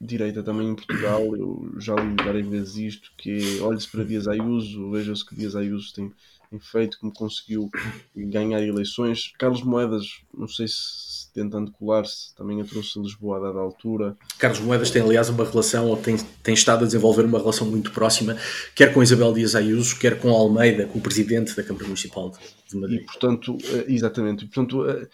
direita 0.00 0.42
também 0.42 0.68
em 0.68 0.74
Portugal, 0.76 1.36
eu 1.36 1.74
já 1.78 1.94
li 1.94 2.14
várias 2.22 2.46
vezes 2.46 2.76
isto, 2.76 3.12
que 3.16 3.58
é, 3.58 3.62
olhe-se 3.62 3.88
para 3.88 4.04
Dias 4.04 4.28
Ayuso, 4.28 4.90
veja-se 4.90 5.24
que 5.24 5.34
Dias 5.34 5.56
Ayuso 5.56 5.92
tem, 5.92 6.12
tem, 6.50 6.58
feito, 6.60 6.98
como 7.00 7.12
conseguiu 7.12 7.68
ganhar 8.14 8.62
eleições. 8.62 9.32
Carlos 9.38 9.62
Moedas, 9.62 10.20
não 10.32 10.46
sei 10.46 10.68
se 10.68 10.74
tentando 11.38 11.70
colar-se, 11.70 12.34
também 12.34 12.60
a 12.60 12.64
trouxe 12.64 12.98
a 12.98 13.02
Lisboa 13.02 13.36
a 13.36 13.40
dada 13.40 13.60
altura. 13.60 14.16
Carlos 14.38 14.60
Moedas 14.60 14.90
tem, 14.90 15.02
aliás, 15.02 15.28
uma 15.28 15.44
relação, 15.44 15.86
ou 15.86 15.96
tem, 15.96 16.16
tem 16.42 16.52
estado 16.52 16.82
a 16.82 16.86
desenvolver 16.86 17.24
uma 17.24 17.38
relação 17.38 17.66
muito 17.66 17.92
próxima, 17.92 18.36
quer 18.74 18.92
com 18.92 19.02
Isabel 19.02 19.32
Dias 19.32 19.54
Ayuso, 19.54 19.98
quer 19.98 20.18
com 20.20 20.30
Almeida, 20.30 20.86
com 20.86 20.98
o 20.98 21.02
presidente 21.02 21.54
da 21.54 21.62
Câmara 21.62 21.84
Municipal 21.84 22.32
de 22.68 22.76
Madrid. 22.76 23.02
E, 23.02 23.04
portanto, 23.04 23.56
eh, 23.64 23.84
exatamente, 23.88 24.44
e, 24.44 24.48
portanto, 24.48 24.84
eh, 24.88 25.08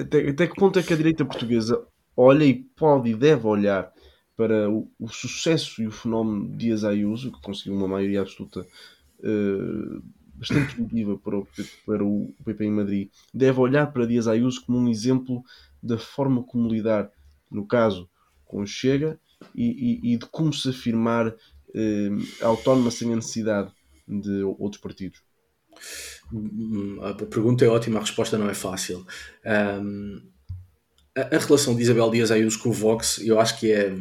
até, 0.00 0.28
até 0.28 0.46
que 0.46 0.54
ponto 0.54 0.78
é 0.78 0.82
que 0.82 0.92
a 0.92 0.96
direita 0.96 1.24
portuguesa 1.24 1.82
olha 2.14 2.44
e 2.44 2.54
pode 2.54 3.10
e 3.10 3.14
deve 3.14 3.46
olhar 3.46 3.90
para 4.36 4.70
o, 4.70 4.90
o 5.00 5.08
sucesso 5.08 5.82
e 5.82 5.86
o 5.86 5.90
fenómeno 5.90 6.48
de 6.50 6.56
Dias 6.56 6.84
Ayuso, 6.84 7.32
que 7.32 7.40
conseguiu 7.40 7.74
uma 7.74 7.88
maioria 7.88 8.20
absoluta 8.20 8.60
uh, 8.60 10.02
bastante 10.38 10.74
positiva 10.76 11.18
para 11.18 11.38
o, 11.38 11.48
para 11.84 12.04
o 12.04 12.32
PP 12.44 12.64
em 12.64 12.70
Madrid, 12.70 13.10
deve 13.34 13.60
olhar 13.60 13.92
para 13.92 14.06
Dias 14.06 14.28
Ayuso 14.28 14.64
como 14.64 14.78
um 14.78 14.88
exemplo 14.88 15.42
da 15.82 15.98
forma 15.98 16.42
como 16.42 16.68
lidar, 16.68 17.10
no 17.50 17.66
caso, 17.66 18.08
com 18.44 18.62
o 18.62 18.66
Chega 18.66 19.18
e, 19.54 19.66
e, 20.04 20.14
e 20.14 20.16
de 20.16 20.26
como 20.26 20.52
se 20.52 20.70
afirmar 20.70 21.34
eh, 21.74 22.10
autónoma 22.40 22.90
sem 22.90 23.12
a 23.12 23.16
necessidade 23.16 23.70
de 24.06 24.42
outros 24.42 24.80
partidos. 24.80 25.20
A 27.02 27.14
pergunta 27.26 27.64
é 27.64 27.68
ótima, 27.68 27.98
a 27.98 28.02
resposta 28.02 28.38
não 28.38 28.48
é 28.48 28.54
fácil. 28.54 29.06
Um, 29.44 30.20
a, 31.16 31.36
a, 31.36 31.38
relação 31.38 31.74
de 31.74 31.82
Isabel 31.82 32.10
Dias 32.10 32.30
Ayuso 32.30 32.58
com 32.58 32.70
o 32.70 32.72
Vox, 32.72 33.18
eu 33.18 33.40
acho 33.40 33.58
que 33.58 33.70
é 33.70 33.94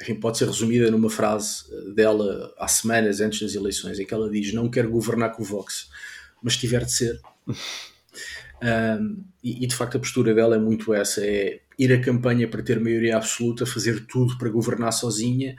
enfim, 0.00 0.14
pode 0.14 0.38
ser 0.38 0.46
resumida 0.46 0.90
numa 0.90 1.10
frase 1.10 1.64
eh, 1.70 1.94
dela 1.94 2.54
há 2.58 2.68
semanas 2.68 3.20
antes 3.20 3.40
das 3.40 3.54
eleições, 3.54 3.98
em 3.98 4.06
que 4.06 4.14
ela 4.14 4.30
diz: 4.30 4.52
Não 4.52 4.70
quero 4.70 4.90
governar 4.90 5.32
com 5.32 5.42
o 5.42 5.44
Vox, 5.44 5.90
mas 6.42 6.56
tiver 6.56 6.84
de 6.84 6.92
ser. 6.92 7.20
um, 9.00 9.24
e, 9.42 9.64
e, 9.64 9.66
de 9.66 9.74
facto 9.74 9.96
a 9.96 10.00
postura 10.00 10.34
dela 10.34 10.56
é 10.56 10.58
muito 10.58 10.94
essa: 10.94 11.24
é 11.24 11.60
ir 11.78 11.92
à 11.92 12.00
campanha 12.00 12.48
para 12.48 12.62
ter 12.62 12.80
maioria 12.80 13.16
absoluta, 13.16 13.66
fazer 13.66 14.06
tudo 14.06 14.36
para 14.38 14.48
governar 14.48 14.92
sozinha, 14.92 15.56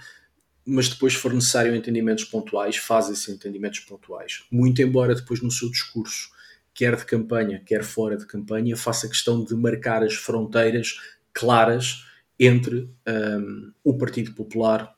mas 0.65 0.89
depois, 0.89 1.13
se 1.13 1.19
for 1.19 1.33
necessário 1.33 1.75
entendimentos 1.75 2.23
pontuais, 2.23 2.77
faz 2.77 3.09
esses 3.09 3.27
entendimentos 3.29 3.79
pontuais. 3.79 4.43
Muito 4.51 4.81
embora 4.81 5.15
depois 5.15 5.41
no 5.41 5.51
seu 5.51 5.69
discurso, 5.69 6.29
quer 6.73 6.95
de 6.95 7.05
campanha, 7.05 7.61
quer 7.65 7.83
fora 7.83 8.15
de 8.15 8.25
campanha, 8.25 8.77
faça 8.77 9.07
questão 9.07 9.43
de 9.43 9.55
marcar 9.55 10.03
as 10.03 10.13
fronteiras 10.13 10.97
claras 11.33 12.08
entre 12.39 12.89
um, 13.07 13.71
o 13.83 13.97
Partido 13.97 14.33
Popular 14.33 14.95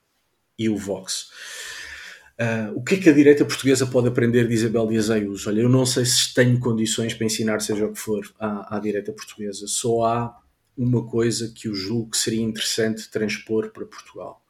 e 0.57 0.69
o 0.69 0.77
Vox. 0.77 1.29
Uh, 2.39 2.75
o 2.75 2.83
que 2.83 2.95
é 2.95 2.97
que 2.97 3.09
a 3.09 3.13
direita 3.13 3.45
portuguesa 3.45 3.85
pode 3.85 4.07
aprender 4.07 4.47
de 4.47 4.53
Isabel 4.53 4.87
Dias 4.87 5.09
Ayuso? 5.09 5.49
Olha, 5.49 5.61
eu 5.61 5.69
não 5.69 5.85
sei 5.85 6.05
se 6.05 6.33
tenho 6.33 6.59
condições 6.59 7.13
para 7.13 7.25
ensinar 7.25 7.59
seja 7.61 7.85
o 7.85 7.93
que 7.93 7.99
for 7.99 8.21
à, 8.39 8.77
à 8.77 8.79
direita 8.79 9.11
portuguesa. 9.11 9.67
Só 9.67 10.05
há 10.05 10.41
uma 10.77 11.05
coisa 11.05 11.51
que 11.53 11.67
eu 11.67 11.75
julgo 11.75 12.11
que 12.11 12.17
seria 12.17 12.41
interessante 12.41 13.09
transpor 13.09 13.69
para 13.71 13.85
Portugal, 13.85 14.43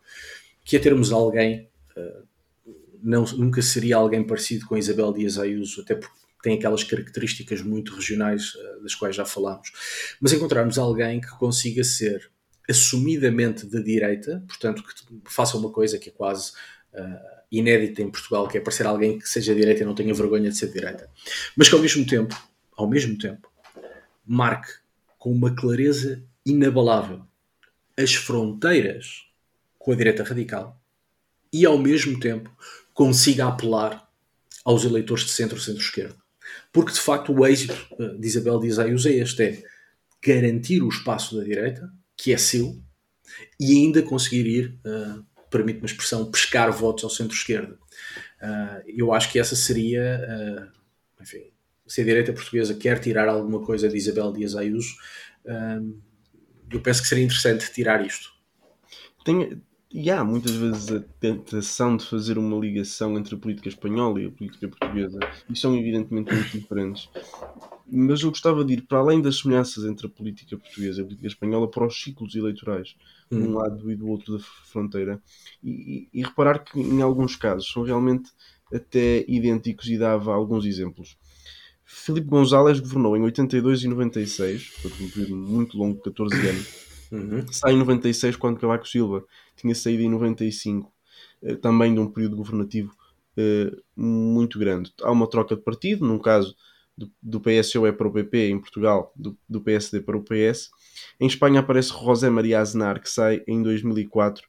que 0.64 0.76
é 0.76 0.80
termos 0.80 1.12
alguém, 1.12 1.70
uh, 1.98 2.72
não, 3.04 3.26
nunca 3.26 3.62
seria 3.62 3.98
alguém 3.98 4.26
parecido 4.26 4.66
com 4.66 4.78
Isabel 4.78 5.12
Dias 5.12 5.38
Ayuso, 5.38 5.82
até 5.82 5.96
porque 5.96 6.16
tem 6.42 6.58
aquelas 6.58 6.84
características 6.84 7.62
muito 7.62 7.94
regionais 7.94 8.56
uh, 8.56 8.84
das 8.84 8.96
quais 8.96 9.16
já 9.16 9.26
falámos, 9.26 9.72
mas 10.22 10.32
encontrarmos 10.32 10.78
alguém 10.78 11.20
que 11.20 11.32
consiga 11.38 11.84
ser 11.84 12.32
assumidamente 12.72 13.66
de 13.66 13.82
direita, 13.84 14.44
portanto, 14.48 14.84
que 14.84 15.32
faça 15.32 15.58
uma 15.58 15.70
coisa 15.70 16.00
que 16.00 16.10
é 16.10 16.12
quase 16.12 16.52
uh, 16.94 17.42
inédita 17.52 18.02
em 18.02 18.10
Portugal, 18.10 18.48
que 18.48 18.58
é 18.58 18.62
parecer 18.62 18.86
alguém 18.86 19.20
que 19.20 19.30
seja 19.30 19.54
direita 19.54 19.84
e 19.84 19.86
não 19.86 19.96
tenha 19.96 20.14
vergonha 20.14 20.50
de 20.50 20.58
ser 20.58 20.72
direita, 20.72 21.10
mas 21.56 21.70
que 21.70 21.76
ao 21.76 21.82
mesmo 21.82 22.06
tempo, 22.06 22.36
ao 22.76 22.90
mesmo 22.90 23.18
tempo, 23.18 23.52
marque 24.26 24.74
com 25.20 25.32
uma 25.32 25.54
clareza 25.54 26.24
inabalável 26.46 27.22
as 27.98 28.16
fronteiras 28.16 29.26
com 29.78 29.92
a 29.92 29.96
direita 29.96 30.24
radical 30.24 30.80
e 31.52 31.66
ao 31.66 31.78
mesmo 31.78 32.20
tempo 32.20 32.50
consiga 32.94 33.48
apelar 33.48 34.08
aos 34.64 34.84
eleitores 34.84 35.26
de 35.26 35.32
centro-centro-esquerda. 35.32 36.16
Porque 36.72 36.94
de 36.94 37.00
facto 37.00 37.34
o 37.34 37.46
êxito 37.46 37.76
ah, 38.00 38.16
de 38.18 38.28
Isabel 38.28 38.60
Dias 38.60 38.80
Ayuso 38.80 39.10
é 39.10 39.14
este: 39.14 39.44
é 39.44 39.64
garantir 40.24 40.82
o 40.82 40.90
espaço 40.90 41.38
da 41.38 41.44
direita, 41.44 41.92
que 42.22 42.32
é 42.32 42.38
seu, 42.38 42.80
e 43.60 43.74
ainda 43.74 44.04
conseguir 44.04 44.46
ir, 44.46 44.80
uh, 44.86 45.26
permite-me 45.50 45.86
a 45.86 45.92
expressão, 45.92 46.30
pescar 46.30 46.72
votos 46.72 47.04
ao 47.04 47.10
centro-esquerda. 47.10 47.80
Uh, 48.40 48.84
eu 48.86 49.12
acho 49.12 49.32
que 49.32 49.40
essa 49.40 49.56
seria, 49.56 50.22
uh, 50.30 51.22
enfim, 51.24 51.52
se 51.88 52.02
a 52.02 52.04
direita 52.04 52.32
portuguesa 52.32 52.76
quer 52.76 53.00
tirar 53.00 53.28
alguma 53.28 53.66
coisa 53.66 53.90
de 53.90 53.98
Isabel 53.98 54.32
Dias 54.32 54.56
Ayuso, 54.56 54.96
eu 56.72 56.80
penso 56.80 57.02
que 57.02 57.08
seria 57.08 57.24
interessante 57.26 57.74
tirar 57.74 58.06
isto. 58.06 58.32
Tem, 59.26 59.62
e 59.94 60.10
há 60.10 60.24
muitas 60.24 60.54
vezes 60.54 60.92
a 60.92 61.00
tentação 61.20 61.98
de 61.98 62.06
fazer 62.06 62.38
uma 62.38 62.58
ligação 62.58 63.18
entre 63.18 63.36
a 63.36 63.38
política 63.38 63.70
espanhola 63.70 64.22
e 64.22 64.26
a 64.28 64.32
política 64.32 64.68
portuguesa, 64.68 65.20
e 65.50 65.58
são 65.58 65.76
evidentemente 65.76 66.34
muito 66.34 66.58
diferentes 66.58 67.10
mas 67.92 68.22
eu 68.22 68.30
gostava 68.30 68.64
de 68.64 68.74
ir 68.74 68.82
para 68.84 69.00
além 69.00 69.22
das 69.22 69.40
semelhanças 69.40 69.84
entre 69.84 70.08
a 70.08 70.10
política 70.10 70.58
portuguesa 70.58 71.00
e 71.00 71.04
a 71.04 71.06
política 71.06 71.28
espanhola 71.28 71.70
para 71.70 71.86
os 71.86 72.02
ciclos 72.02 72.34
eleitorais, 72.36 72.96
de 73.30 73.38
um 73.38 73.50
hum. 73.50 73.54
lado 73.56 73.92
e 73.92 73.96
do 73.96 74.08
outro 74.08 74.38
da 74.38 74.44
fronteira, 74.64 75.22
e, 75.62 76.08
e, 76.14 76.24
reparar 76.24 76.60
que 76.60 76.80
em 76.80 77.02
alguns 77.02 77.36
casos 77.36 77.70
são 77.70 77.84
realmente 77.84 78.32
até 78.74 79.26
idênticos 79.28 79.90
e 79.90 79.98
dava 79.98 80.34
alguns 80.34 80.66
exemplos. 80.66 81.18
Filipe 81.84 82.28
González 82.28 82.80
governou 82.80 83.18
em 83.18 83.24
82 83.24 83.84
e 83.84 83.88
96, 83.90 84.70
portanto 84.82 85.04
um 85.04 85.10
período 85.10 85.36
muito 85.36 85.78
longo, 85.78 86.02
14 86.02 86.48
anos. 86.48 86.92
Uhum. 87.12 87.46
Sai 87.52 87.74
em 87.74 87.78
96 87.78 88.38
quando 88.38 88.58
Cavaco 88.58 88.88
Silva 88.88 89.26
tinha 89.62 89.76
saído 89.76 90.04
em 90.04 90.10
95, 90.10 90.92
eh, 91.44 91.56
também 91.56 91.94
de 91.94 92.00
um 92.00 92.08
período 92.08 92.36
governativo 92.36 92.96
eh, 93.38 93.72
muito 93.96 94.60
grande. 94.60 94.94
Há 95.02 95.12
uma 95.12 95.30
troca 95.30 95.56
de 95.56 95.62
partido, 95.62 96.06
num 96.06 96.20
caso 96.20 96.56
do, 96.98 97.12
do 97.22 97.40
para 97.40 98.08
o 98.08 98.12
PP, 98.12 98.50
em 98.50 98.60
Portugal, 98.60 99.12
do, 99.16 99.38
do 99.48 99.62
PSD 99.62 100.02
para 100.02 100.18
o 100.18 100.24
PS. 100.24 100.70
Em 101.20 101.28
Espanha 101.28 101.62
aparece 101.62 101.90
José 101.90 102.30
Maria 102.30 102.60
Aznar, 102.60 103.02
que 103.02 103.10
sai 103.10 103.44
em 103.48 103.62
2004 103.64 104.44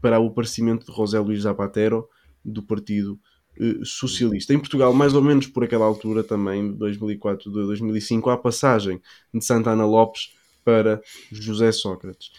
para 0.00 0.20
o 0.20 0.26
aparecimento 0.26 0.86
de 0.86 0.96
José 0.96 1.18
Luís 1.18 1.42
Zapatero, 1.42 2.08
do 2.44 2.62
Partido 2.62 3.18
eh, 3.58 3.80
Socialista. 3.84 4.52
Em 4.52 4.58
Portugal, 4.58 4.92
mais 4.92 5.14
ou 5.14 5.22
menos 5.22 5.46
por 5.46 5.64
aquela 5.64 5.86
altura 5.86 6.22
também, 6.22 6.72
de 6.72 6.78
2004 6.78 7.50
de 7.50 7.56
2005, 7.66 8.30
há 8.30 8.34
a 8.34 8.38
passagem 8.38 9.00
de 9.32 9.44
Santana 9.44 9.86
Lopes 9.86 10.34
para 10.64 11.00
José 11.30 11.72
Sócrates. 11.72 12.30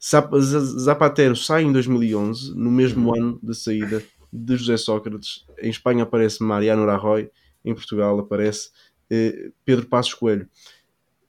Zapatero 0.00 1.36
sai 1.36 1.64
em 1.64 1.72
2011, 1.72 2.54
no 2.56 2.70
mesmo 2.70 3.14
ano 3.14 3.38
da 3.42 3.52
saída 3.52 4.02
de 4.32 4.56
José 4.56 4.76
Sócrates. 4.78 5.44
Em 5.58 5.68
Espanha 5.68 6.04
aparece 6.04 6.42
Mariano 6.42 6.86
Rajoy, 6.86 7.30
em 7.64 7.74
Portugal 7.74 8.18
aparece 8.18 8.70
eh, 9.10 9.50
Pedro 9.64 9.86
Passos 9.86 10.14
Coelho. 10.14 10.48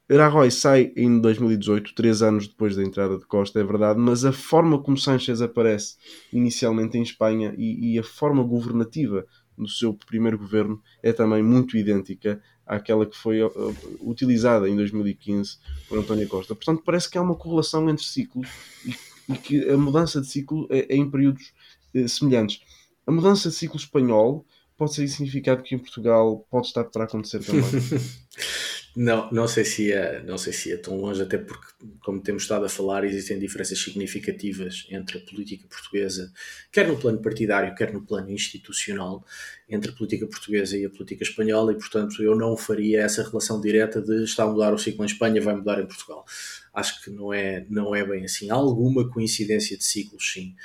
Rajoy 0.09 0.51
sai 0.51 0.91
em 0.95 1.19
2018, 1.19 1.95
três 1.95 2.21
anos 2.21 2.47
depois 2.47 2.75
da 2.75 2.83
entrada 2.83 3.17
de 3.17 3.25
Costa, 3.25 3.59
é 3.59 3.63
verdade, 3.63 3.99
mas 3.99 4.25
a 4.25 4.31
forma 4.31 4.81
como 4.81 4.97
Sánchez 4.97 5.41
aparece 5.41 5.95
inicialmente 6.33 6.97
em 6.97 7.01
Espanha 7.01 7.53
e, 7.57 7.93
e, 7.93 7.99
a 7.99 8.03
forma 8.03 8.43
governativa 8.43 9.25
do 9.57 9.69
seu 9.69 9.93
primeiro 9.93 10.37
governo 10.37 10.81
é 11.01 11.13
também 11.13 11.41
muito 11.41 11.77
idêntica 11.77 12.41
àquela 12.71 13.05
que 13.05 13.17
foi 13.17 13.43
uh, 13.43 13.51
utilizada 13.99 14.69
em 14.69 14.75
2015 14.77 15.57
por 15.89 15.99
António 15.99 16.25
Costa. 16.29 16.55
Portanto, 16.55 16.81
parece 16.85 17.09
que 17.09 17.17
há 17.17 17.21
uma 17.21 17.35
correlação 17.35 17.89
entre 17.89 18.05
ciclos 18.05 18.47
e, 18.85 18.95
e 19.33 19.37
que 19.37 19.69
a 19.69 19.77
mudança 19.77 20.21
de 20.21 20.27
ciclo 20.27 20.67
é, 20.69 20.93
é 20.93 20.95
em 20.95 21.09
períodos 21.09 21.51
eh, 21.93 22.07
semelhantes. 22.07 22.61
A 23.05 23.11
mudança 23.11 23.49
de 23.49 23.55
ciclo 23.55 23.77
espanhol 23.77 24.45
pode 24.77 24.93
ser 24.93 25.05
significado 25.09 25.61
que 25.63 25.75
em 25.75 25.77
Portugal 25.77 26.47
pode 26.49 26.67
estar 26.67 26.85
para 26.85 27.03
acontecer 27.03 27.43
também. 27.43 27.61
não, 28.95 29.31
não 29.31 29.47
sei 29.47 29.63
se 29.63 29.91
é, 29.91 30.21
não 30.23 30.37
sei 30.37 30.51
se 30.51 30.71
é 30.71 30.77
tão 30.77 30.99
longe, 30.99 31.21
até 31.21 31.37
porque, 31.37 31.67
como 32.01 32.21
temos 32.21 32.43
estado 32.43 32.65
a 32.65 32.69
falar, 32.69 33.05
existem 33.05 33.39
diferenças 33.39 33.79
significativas 33.79 34.85
entre 34.89 35.17
a 35.17 35.21
política 35.21 35.65
portuguesa, 35.67 36.31
quer 36.71 36.87
no 36.87 36.97
plano 36.97 37.21
partidário, 37.21 37.73
quer 37.73 37.93
no 37.93 38.05
plano 38.05 38.29
institucional, 38.29 39.25
entre 39.69 39.91
a 39.91 39.93
política 39.93 40.27
portuguesa 40.27 40.77
e 40.77 40.85
a 40.85 40.89
política 40.89 41.23
espanhola, 41.23 41.71
e 41.71 41.75
portanto 41.75 42.21
eu 42.21 42.35
não 42.35 42.57
faria 42.57 43.01
essa 43.01 43.23
relação 43.23 43.61
direta 43.61 44.01
de 44.01 44.23
está 44.23 44.43
a 44.43 44.47
mudar 44.47 44.73
o 44.73 44.77
ciclo 44.77 45.03
em 45.03 45.07
Espanha, 45.07 45.41
vai 45.41 45.55
mudar 45.55 45.79
em 45.81 45.85
Portugal. 45.87 46.25
Acho 46.73 47.01
que 47.01 47.09
não 47.09 47.33
é, 47.33 47.65
não 47.69 47.95
é 47.95 48.05
bem 48.05 48.25
assim. 48.25 48.49
Há 48.49 48.55
alguma 48.55 49.09
coincidência 49.09 49.77
de 49.77 49.83
ciclos, 49.83 50.33
sim 50.33 50.55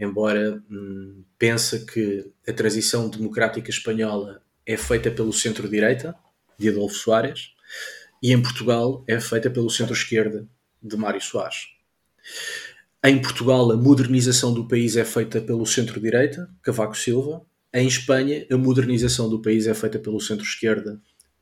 embora 0.00 0.62
hum, 0.70 1.24
pense 1.36 1.84
que 1.84 2.30
a 2.46 2.52
transição 2.52 3.10
democrática 3.10 3.68
espanhola 3.68 4.40
é 4.64 4.76
feita 4.76 5.10
pelo 5.10 5.32
centro-direita, 5.32 6.14
de 6.56 6.68
Adolfo 6.68 6.94
Soares, 6.94 7.52
e 8.22 8.32
em 8.32 8.40
Portugal 8.40 9.04
é 9.06 9.20
feita 9.20 9.50
pelo 9.50 9.70
centro-esquerda, 9.70 10.46
de 10.82 10.96
Mário 10.96 11.20
Soares. 11.20 11.68
Em 13.04 13.20
Portugal, 13.20 13.70
a 13.70 13.76
modernização 13.76 14.52
do 14.52 14.66
país 14.66 14.96
é 14.96 15.04
feita 15.04 15.40
pelo 15.40 15.64
centro-direita, 15.64 16.50
Cavaco 16.62 16.96
Silva. 16.96 17.42
Em 17.72 17.86
Espanha, 17.86 18.46
a 18.50 18.56
modernização 18.56 19.28
do 19.28 19.40
país 19.40 19.66
é 19.66 19.74
feita 19.74 19.98
pelo 19.98 20.20
centro-esquerda, 20.20 21.00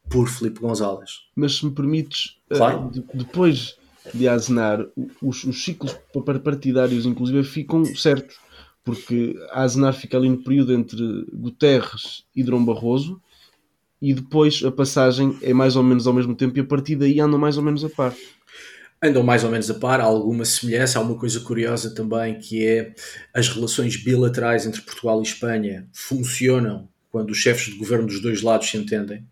por 0.08 0.28
Felipe 0.28 0.60
Gonzalez. 0.60 1.10
Mas 1.34 1.56
se 1.56 1.66
me 1.66 1.72
permites, 1.72 2.36
claro. 2.48 2.86
uh, 2.86 3.04
depois 3.14 3.76
de 4.12 4.28
Aznar, 4.28 4.86
os, 5.20 5.44
os 5.44 5.64
ciclos 5.64 5.96
partidários, 6.44 7.06
inclusive, 7.06 7.42
ficam 7.42 7.84
certos, 7.84 8.36
porque 8.84 9.34
Aznar 9.50 9.94
fica 9.94 10.16
ali 10.16 10.28
no 10.28 10.42
período 10.42 10.72
entre 10.72 11.26
Guterres 11.32 12.24
e 12.34 12.42
Dom 12.42 12.64
Barroso, 12.64 13.20
e 14.06 14.14
depois 14.14 14.62
a 14.64 14.70
passagem 14.70 15.36
é 15.42 15.52
mais 15.52 15.74
ou 15.74 15.82
menos 15.82 16.06
ao 16.06 16.12
mesmo 16.12 16.32
tempo, 16.32 16.56
e 16.56 16.60
a 16.60 16.64
partir 16.64 16.94
daí 16.94 17.18
andam 17.18 17.40
mais 17.40 17.56
ou 17.56 17.62
menos 17.64 17.84
a 17.84 17.88
par. 17.88 18.14
Andam 19.02 19.24
mais 19.24 19.42
ou 19.42 19.50
menos 19.50 19.68
a 19.68 19.74
par, 19.74 20.00
há 20.00 20.04
alguma 20.04 20.44
semelhança, 20.44 21.00
há 21.00 21.02
uma 21.02 21.18
coisa 21.18 21.40
curiosa 21.40 21.92
também 21.92 22.38
que 22.38 22.64
é 22.64 22.94
as 23.34 23.48
relações 23.48 23.96
bilaterais 23.96 24.64
entre 24.64 24.80
Portugal 24.80 25.18
e 25.18 25.24
Espanha 25.24 25.88
funcionam 25.92 26.88
quando 27.10 27.30
os 27.30 27.38
chefes 27.38 27.72
de 27.72 27.78
governo 27.78 28.06
dos 28.06 28.22
dois 28.22 28.42
lados 28.42 28.70
se 28.70 28.76
entendem. 28.76 29.26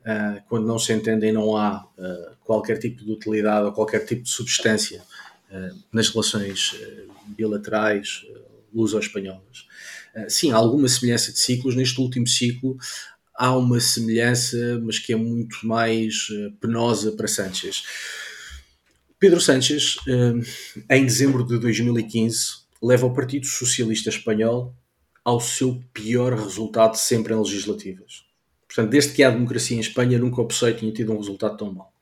Uh, 0.00 0.40
quando 0.48 0.66
não 0.66 0.78
se 0.78 0.90
entendem, 0.90 1.30
não 1.30 1.54
há 1.54 1.84
uh, 1.84 2.36
qualquer 2.46 2.78
tipo 2.78 3.04
de 3.04 3.12
utilidade 3.12 3.66
ou 3.66 3.72
qualquer 3.72 4.06
tipo 4.06 4.22
de 4.22 4.30
substância 4.30 5.02
uh, 5.50 5.78
nas 5.92 6.08
relações 6.08 6.80
bilaterais 7.26 8.24
luso-espanholas. 8.72 9.66
sim, 10.28 10.50
há 10.50 10.56
alguma 10.56 10.88
semelhança 10.88 11.30
de 11.30 11.38
ciclos. 11.38 11.76
Neste 11.76 12.00
último 12.00 12.26
ciclo, 12.26 12.78
há 13.38 13.56
uma 13.56 13.78
semelhança, 13.78 14.80
mas 14.82 14.98
que 14.98 15.12
é 15.12 15.16
muito 15.16 15.64
mais 15.64 16.26
penosa 16.60 17.12
para 17.12 17.28
Sánchez. 17.28 17.84
Pedro 19.18 19.40
Sánchez, 19.40 19.96
em 20.90 21.04
dezembro 21.04 21.44
de 21.46 21.58
2015, 21.58 22.68
leva 22.82 23.06
o 23.06 23.14
Partido 23.14 23.46
Socialista 23.46 24.10
Espanhol 24.10 24.74
ao 25.24 25.40
seu 25.40 25.82
pior 25.92 26.32
resultado 26.34 26.96
sempre 26.96 27.32
em 27.32 27.38
legislativas. 27.38 28.24
Portanto, 28.66 28.90
desde 28.90 29.12
que 29.12 29.22
há 29.22 29.30
democracia 29.30 29.76
em 29.76 29.80
Espanha, 29.80 30.18
nunca 30.18 30.40
o 30.40 30.46
PSOE 30.46 30.74
tinha 30.74 30.92
tido 30.92 31.12
um 31.12 31.18
resultado 31.18 31.56
tão 31.56 31.72
mau. 31.72 31.92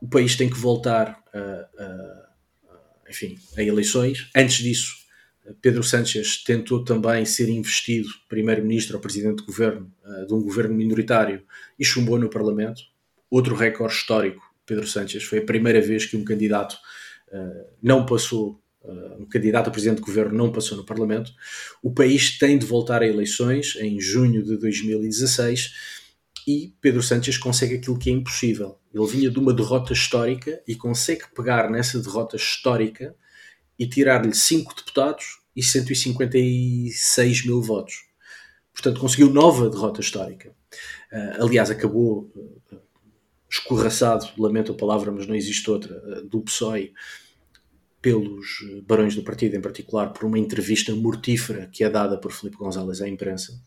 O 0.00 0.08
país 0.08 0.36
tem 0.36 0.48
que 0.48 0.56
voltar 0.56 1.22
a, 1.32 1.38
a, 1.38 2.28
enfim, 3.08 3.38
a 3.56 3.62
eleições. 3.62 4.28
Antes 4.34 4.56
disso, 4.56 5.03
Pedro 5.60 5.82
Sánchez 5.82 6.42
tentou 6.42 6.82
também 6.82 7.24
ser 7.26 7.48
investido 7.48 8.08
primeiro-ministro 8.28 8.96
ou 8.96 9.00
presidente 9.00 9.40
de 9.40 9.46
governo 9.46 9.92
uh, 10.04 10.26
de 10.26 10.32
um 10.32 10.40
governo 10.40 10.74
minoritário 10.74 11.42
e 11.78 11.84
chumbou 11.84 12.18
no 12.18 12.30
Parlamento. 12.30 12.82
Outro 13.30 13.54
recorde 13.54 13.94
histórico, 13.94 14.42
Pedro 14.64 14.86
Sánchez, 14.86 15.24
foi 15.24 15.40
a 15.40 15.44
primeira 15.44 15.80
vez 15.80 16.06
que 16.06 16.16
um 16.16 16.24
candidato 16.24 16.74
uh, 17.28 17.66
não 17.82 18.06
passou 18.06 18.62
uh, 18.82 19.22
um 19.22 19.26
candidato 19.26 19.68
a 19.68 19.70
presidente 19.70 19.98
de 19.98 20.04
governo 20.04 20.34
não 20.34 20.50
passou 20.50 20.78
no 20.78 20.84
Parlamento. 20.84 21.30
O 21.82 21.92
país 21.92 22.38
tem 22.38 22.58
de 22.58 22.64
voltar 22.64 23.02
a 23.02 23.06
eleições 23.06 23.76
em 23.76 24.00
junho 24.00 24.42
de 24.42 24.56
2016 24.56 25.74
e 26.46 26.74
Pedro 26.80 27.02
Sánchez 27.02 27.36
consegue 27.36 27.74
aquilo 27.74 27.98
que 27.98 28.08
é 28.08 28.12
impossível. 28.12 28.78
Ele 28.94 29.06
vinha 29.06 29.30
de 29.30 29.38
uma 29.38 29.52
derrota 29.52 29.92
histórica 29.92 30.62
e 30.66 30.74
consegue 30.74 31.24
pegar 31.34 31.70
nessa 31.70 31.98
derrota 32.00 32.36
histórica 32.36 33.14
e 33.78 33.86
tirar-lhe 33.86 34.34
5 34.34 34.74
deputados 34.74 35.40
e 35.54 35.62
156 35.62 37.46
mil 37.46 37.62
votos. 37.62 38.04
Portanto, 38.72 39.00
conseguiu 39.00 39.30
nova 39.30 39.70
derrota 39.70 40.00
histórica. 40.00 40.50
Uh, 41.12 41.44
aliás, 41.44 41.70
acabou 41.70 42.30
uh, 42.34 42.80
escorraçado, 43.48 44.28
lamento 44.36 44.72
a 44.72 44.74
palavra, 44.74 45.12
mas 45.12 45.26
não 45.26 45.34
existe 45.34 45.70
outra, 45.70 45.96
uh, 45.96 46.26
do 46.26 46.40
PSOE 46.40 46.92
pelos 48.04 48.62
barões 48.86 49.16
do 49.16 49.22
partido, 49.22 49.56
em 49.56 49.62
particular 49.62 50.12
por 50.12 50.26
uma 50.26 50.38
entrevista 50.38 50.94
mortífera 50.94 51.70
que 51.72 51.82
é 51.82 51.88
dada 51.88 52.18
por 52.18 52.30
Felipe 52.32 52.58
González 52.58 53.00
à 53.00 53.08
imprensa. 53.08 53.58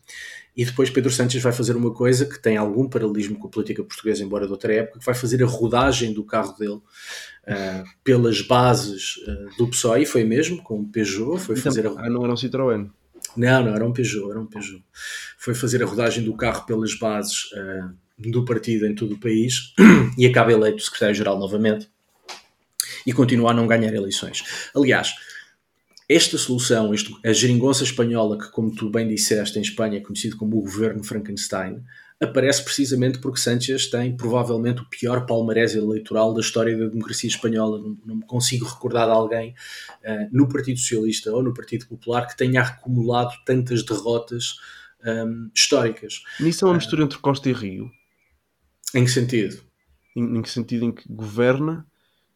E 0.56 0.64
depois 0.64 0.90
Pedro 0.90 1.10
Santos 1.10 1.42
vai 1.42 1.52
fazer 1.52 1.74
uma 1.74 1.92
coisa 1.92 2.24
que 2.24 2.40
tem 2.40 2.56
algum 2.56 2.88
paralelismo 2.88 3.36
com 3.36 3.48
a 3.48 3.50
política 3.50 3.82
portuguesa, 3.82 4.22
embora 4.22 4.46
de 4.46 4.52
outra 4.52 4.72
época, 4.72 5.00
que 5.00 5.04
vai 5.04 5.14
fazer 5.16 5.42
a 5.42 5.46
rodagem 5.46 6.12
do 6.12 6.22
carro 6.22 6.56
dele 6.56 6.76
uh, 6.76 7.84
pelas 8.04 8.40
bases 8.40 9.16
uh, 9.26 9.58
do 9.58 9.66
PSOE, 9.66 10.06
foi 10.06 10.22
mesmo, 10.22 10.62
com 10.62 10.82
o 10.82 10.86
Peugeot, 10.86 11.40
foi 11.40 11.58
então, 11.58 11.64
fazer 11.64 11.88
a... 11.88 11.90
Ah, 11.90 12.08
não 12.08 12.22
era 12.22 12.32
um 12.32 12.36
Citroën? 12.36 12.88
Não, 13.36 13.64
não, 13.64 13.74
era 13.74 13.84
um 13.84 13.92
Peugeot, 13.92 14.30
era 14.30 14.38
um 14.38 14.46
Peugeot. 14.46 14.84
Foi 15.36 15.52
fazer 15.52 15.82
a 15.82 15.86
rodagem 15.86 16.22
do 16.22 16.36
carro 16.36 16.64
pelas 16.64 16.96
bases 16.96 17.50
uh, 17.54 17.92
do 18.16 18.44
partido 18.44 18.86
em 18.86 18.94
todo 18.94 19.16
o 19.16 19.20
país 19.20 19.74
e 20.16 20.26
acaba 20.26 20.52
eleito 20.52 20.80
secretário-geral 20.80 21.40
novamente 21.40 21.90
e 23.06 23.12
continua 23.12 23.50
a 23.50 23.54
não 23.54 23.66
ganhar 23.66 23.94
eleições. 23.94 24.42
Aliás, 24.74 25.14
esta 26.08 26.38
solução, 26.38 26.94
este, 26.94 27.14
a 27.24 27.32
geringonça 27.34 27.84
espanhola, 27.84 28.38
que, 28.38 28.50
como 28.50 28.74
tu 28.74 28.88
bem 28.88 29.06
disseste, 29.06 29.58
em 29.58 29.62
Espanha 29.62 29.98
é 29.98 30.00
conhecido 30.00 30.38
como 30.38 30.56
o 30.56 30.62
governo 30.62 31.04
Frankenstein, 31.04 31.84
aparece 32.20 32.64
precisamente 32.64 33.18
porque 33.18 33.38
Sánchez 33.38 33.88
tem 33.88 34.16
provavelmente 34.16 34.80
o 34.80 34.86
pior 34.86 35.26
palmarés 35.26 35.74
eleitoral 35.74 36.32
da 36.32 36.40
história 36.40 36.76
da 36.76 36.86
democracia 36.86 37.28
espanhola. 37.28 37.78
Não, 37.78 37.98
não 38.06 38.16
me 38.16 38.26
consigo 38.26 38.64
recordar 38.64 39.06
de 39.06 39.12
alguém 39.12 39.50
uh, 40.02 40.28
no 40.32 40.48
Partido 40.48 40.78
Socialista 40.80 41.30
ou 41.30 41.42
no 41.42 41.54
Partido 41.54 41.86
Popular 41.86 42.26
que 42.26 42.36
tenha 42.36 42.62
acumulado 42.62 43.34
tantas 43.44 43.84
derrotas 43.84 44.56
um, 45.04 45.10
ehm, 45.10 45.50
históricas. 45.54 46.22
Nisso 46.40 46.64
é 46.64 46.68
uma 46.68 46.74
mistura 46.74 47.02
uh, 47.02 47.04
entre 47.04 47.18
Costa 47.18 47.48
e 47.48 47.52
Rio. 47.52 47.90
Em 48.94 49.04
que 49.04 49.10
sentido? 49.10 49.62
Em, 50.16 50.38
em 50.38 50.42
que 50.42 50.50
sentido 50.50 50.86
em 50.86 50.92
que 50.92 51.04
governa 51.06 51.86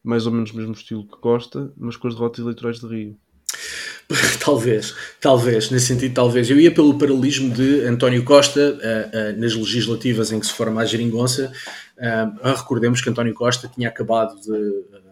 mais 0.03 0.27
ou 0.27 0.33
menos 0.33 0.51
o 0.51 0.57
mesmo 0.57 0.73
estilo 0.73 1.07
que 1.07 1.17
Costa, 1.19 1.73
mas 1.77 1.97
com 1.97 2.09
as 2.09 2.15
derrotas 2.15 2.41
eleitorais 2.41 2.81
de 2.81 2.87
Rio. 2.87 3.19
talvez, 4.45 4.95
talvez, 5.21 5.71
nesse 5.71 5.87
sentido, 5.87 6.15
talvez. 6.15 6.51
Eu 6.51 6.59
ia 6.59 6.73
pelo 6.73 6.99
paralelismo 6.99 7.51
de 7.51 7.85
António 7.87 8.25
Costa 8.25 8.61
uh, 8.61 9.37
uh, 9.37 9.41
nas 9.41 9.55
legislativas 9.55 10.33
em 10.33 10.41
que 10.41 10.47
se 10.47 10.53
forma 10.53 10.83
a 10.83 10.85
geringonça. 10.85 11.53
Uh, 11.97 12.55
recordemos 12.57 13.01
que 13.01 13.09
António 13.09 13.35
Costa 13.35 13.71
tinha 13.73 13.89
acabado 13.89 14.41
de 14.41 15.03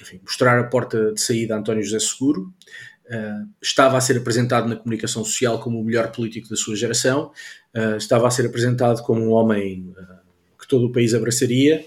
enfim, 0.00 0.20
mostrar 0.22 0.58
a 0.58 0.64
porta 0.64 1.12
de 1.12 1.20
saída 1.20 1.54
a 1.54 1.58
António 1.58 1.82
José 1.82 1.98
Seguro. 1.98 2.52
estava 3.62 3.96
a 3.96 4.00
ser 4.00 4.18
apresentado 4.18 4.68
na 4.68 4.76
comunicação 4.76 5.24
social 5.24 5.58
como 5.58 5.80
o 5.80 5.84
melhor 5.84 6.12
político 6.12 6.48
da 6.48 6.54
sua 6.54 6.76
geração. 6.76 7.32
estava 7.96 8.28
a 8.28 8.30
ser 8.30 8.46
apresentado 8.46 9.02
como 9.02 9.22
um 9.22 9.30
homem 9.30 9.92
que 10.60 10.68
todo 10.68 10.86
o 10.86 10.92
país 10.92 11.14
abraçaria. 11.14 11.84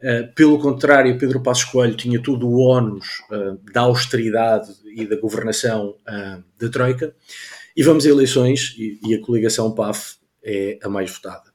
Uh, 0.00 0.32
pelo 0.34 0.58
contrário, 0.58 1.18
Pedro 1.18 1.42
Passos 1.42 1.64
Coelho 1.64 1.94
tinha 1.94 2.20
tudo 2.22 2.48
o 2.48 2.66
ónus 2.66 3.20
uh, 3.30 3.60
da 3.70 3.82
austeridade 3.82 4.72
e 4.96 5.06
da 5.06 5.14
governação 5.16 5.90
uh, 6.08 6.42
da 6.58 6.68
Troika. 6.70 7.14
E 7.76 7.82
vamos 7.82 8.06
a 8.06 8.08
eleições 8.08 8.74
e, 8.78 8.98
e, 9.06 9.14
a 9.14 9.20
coligação 9.20 9.74
PAF 9.74 10.16
é 10.42 10.78
a 10.82 10.88
mais 10.88 11.10
votada. 11.10 11.50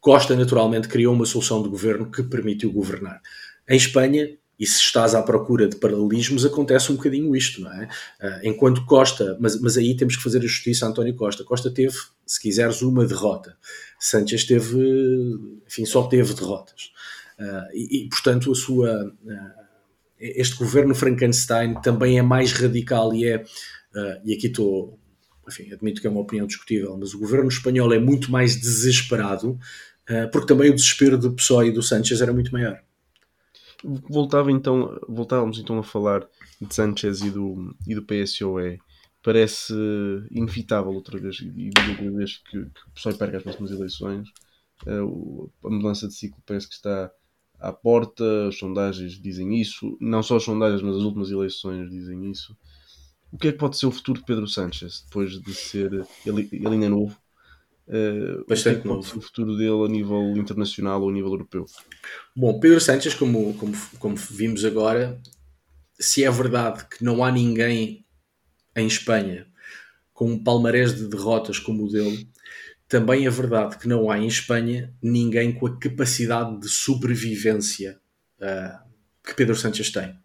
Costa, 0.00 0.36
naturalmente, 0.36 0.86
criou 0.86 1.14
uma 1.14 1.24
solução 1.24 1.62
de 1.62 1.70
governo 1.70 2.10
que 2.10 2.22
permitiu 2.22 2.70
governar. 2.70 3.22
Em 3.66 3.76
Espanha, 3.76 4.36
e 4.58 4.66
se 4.66 4.78
estás 4.80 5.14
à 5.14 5.22
procura 5.22 5.66
de 5.66 5.76
paralelismos, 5.76 6.44
acontece 6.44 6.92
um 6.92 6.96
bocadinho 6.96 7.34
isto, 7.34 7.60
não 7.60 7.72
é? 7.72 7.88
enquanto 8.42 8.84
Costa, 8.86 9.36
mas, 9.40 9.60
mas 9.60 9.76
aí 9.76 9.96
temos 9.96 10.16
que 10.16 10.22
fazer 10.22 10.38
a 10.38 10.42
justiça 10.42 10.84
a 10.84 10.88
António 10.88 11.14
Costa. 11.14 11.44
Costa 11.44 11.70
teve, 11.70 11.94
se 12.26 12.40
quiseres, 12.40 12.82
uma 12.82 13.06
derrota. 13.06 13.56
Sanchez 13.98 14.44
teve, 14.44 14.78
enfim, 15.66 15.84
só 15.84 16.06
teve 16.06 16.34
derrotas. 16.34 16.92
Uh, 17.38 17.72
e, 17.72 18.04
e, 18.04 18.08
portanto, 18.08 18.50
a 18.50 18.54
sua, 18.54 19.06
uh, 19.06 19.64
este 20.18 20.56
governo 20.56 20.94
Frankenstein 20.94 21.80
também 21.80 22.18
é 22.18 22.22
mais 22.22 22.52
radical 22.52 23.14
e 23.14 23.26
é, 23.26 23.36
uh, 23.36 24.20
e 24.24 24.34
aqui 24.34 24.48
estou, 24.48 24.98
enfim, 25.48 25.72
admito 25.72 26.00
que 26.00 26.06
é 26.06 26.10
uma 26.10 26.20
opinião 26.20 26.46
discutível, 26.46 26.96
mas 26.98 27.14
o 27.14 27.18
governo 27.18 27.48
espanhol 27.48 27.92
é 27.92 27.98
muito 27.98 28.30
mais 28.30 28.56
desesperado, 28.56 29.58
porque 30.32 30.46
também 30.46 30.70
o 30.70 30.74
desespero 30.74 31.18
do 31.18 31.34
PSOE 31.34 31.68
e 31.68 31.72
do 31.72 31.82
Sanchez 31.82 32.22
era 32.22 32.32
muito 32.32 32.50
maior. 32.50 32.80
Voltava 34.08 34.50
então, 34.50 34.98
voltávamos 35.06 35.58
então 35.58 35.78
a 35.78 35.82
falar 35.82 36.26
de 36.60 36.74
Sanchez 36.74 37.20
e 37.20 37.30
do, 37.30 37.76
e 37.86 37.94
do 37.94 38.02
PSOE 38.02 38.80
parece 39.22 39.74
inevitável 40.30 40.92
outra 40.92 41.18
vez, 41.18 41.40
e 41.40 41.70
outra 41.90 42.10
vez 42.10 42.38
que, 42.38 42.64
que 42.64 42.88
o 42.88 42.90
PSOE 42.94 43.14
perca 43.14 43.38
as 43.38 43.42
próximas 43.42 43.70
eleições, 43.70 44.28
uh, 44.86 45.50
a 45.64 45.70
mudança 45.70 46.08
de 46.08 46.14
ciclo 46.14 46.42
parece 46.46 46.68
que 46.68 46.74
está 46.74 47.10
à 47.58 47.72
porta, 47.72 48.48
as 48.48 48.56
sondagens 48.56 49.20
dizem 49.20 49.60
isso, 49.60 49.96
não 50.00 50.22
só 50.22 50.36
as 50.36 50.44
sondagens, 50.44 50.82
mas 50.82 50.96
as 50.96 51.02
últimas 51.02 51.30
eleições 51.30 51.90
dizem 51.90 52.30
isso. 52.30 52.56
O 53.32 53.36
que 53.36 53.48
é 53.48 53.52
que 53.52 53.58
pode 53.58 53.76
ser 53.76 53.86
o 53.86 53.90
futuro 53.90 54.20
de 54.20 54.24
Pedro 54.24 54.46
Sánchez 54.46 55.04
depois 55.06 55.32
de 55.32 55.54
ser. 55.54 55.92
Ele, 56.24 56.48
ele 56.50 56.68
ainda 56.68 56.86
é 56.86 56.88
novo. 56.88 57.16
Uh, 57.86 58.44
Bastante 58.48 58.78
o 58.78 58.82
que 58.82 58.88
é 58.88 58.88
que 58.88 58.88
novo. 58.88 59.18
o 59.18 59.20
futuro 59.20 59.56
dele 59.56 59.84
a 59.84 59.88
nível 59.88 60.36
internacional 60.36 61.02
ou 61.02 61.10
a 61.10 61.12
nível 61.12 61.30
europeu? 61.30 61.66
Bom, 62.34 62.58
Pedro 62.58 62.80
Sánchez, 62.80 63.14
como, 63.14 63.52
como, 63.54 63.72
como 63.98 64.16
vimos 64.16 64.64
agora, 64.64 65.20
se 65.98 66.24
é 66.24 66.30
verdade 66.30 66.86
que 66.86 67.04
não 67.04 67.22
há 67.24 67.30
ninguém 67.30 68.04
em 68.80 68.86
Espanha 68.86 69.46
com 70.18 70.32
um 70.32 70.42
palmarés 70.42 70.96
de 70.96 71.06
derrotas 71.06 71.60
como 71.60 71.84
o 71.84 71.88
dele, 71.88 72.28
também 72.88 73.24
é 73.24 73.30
verdade 73.30 73.78
que 73.78 73.86
não 73.86 74.10
há 74.10 74.18
em 74.18 74.26
Espanha 74.26 74.92
ninguém 75.00 75.52
com 75.52 75.68
a 75.68 75.78
capacidade 75.78 76.58
de 76.58 76.68
sobrevivência 76.68 78.00
uh, 78.40 78.78
que 79.24 79.34
Pedro 79.34 79.54
Sánchez 79.54 79.90
tem. 79.90 80.18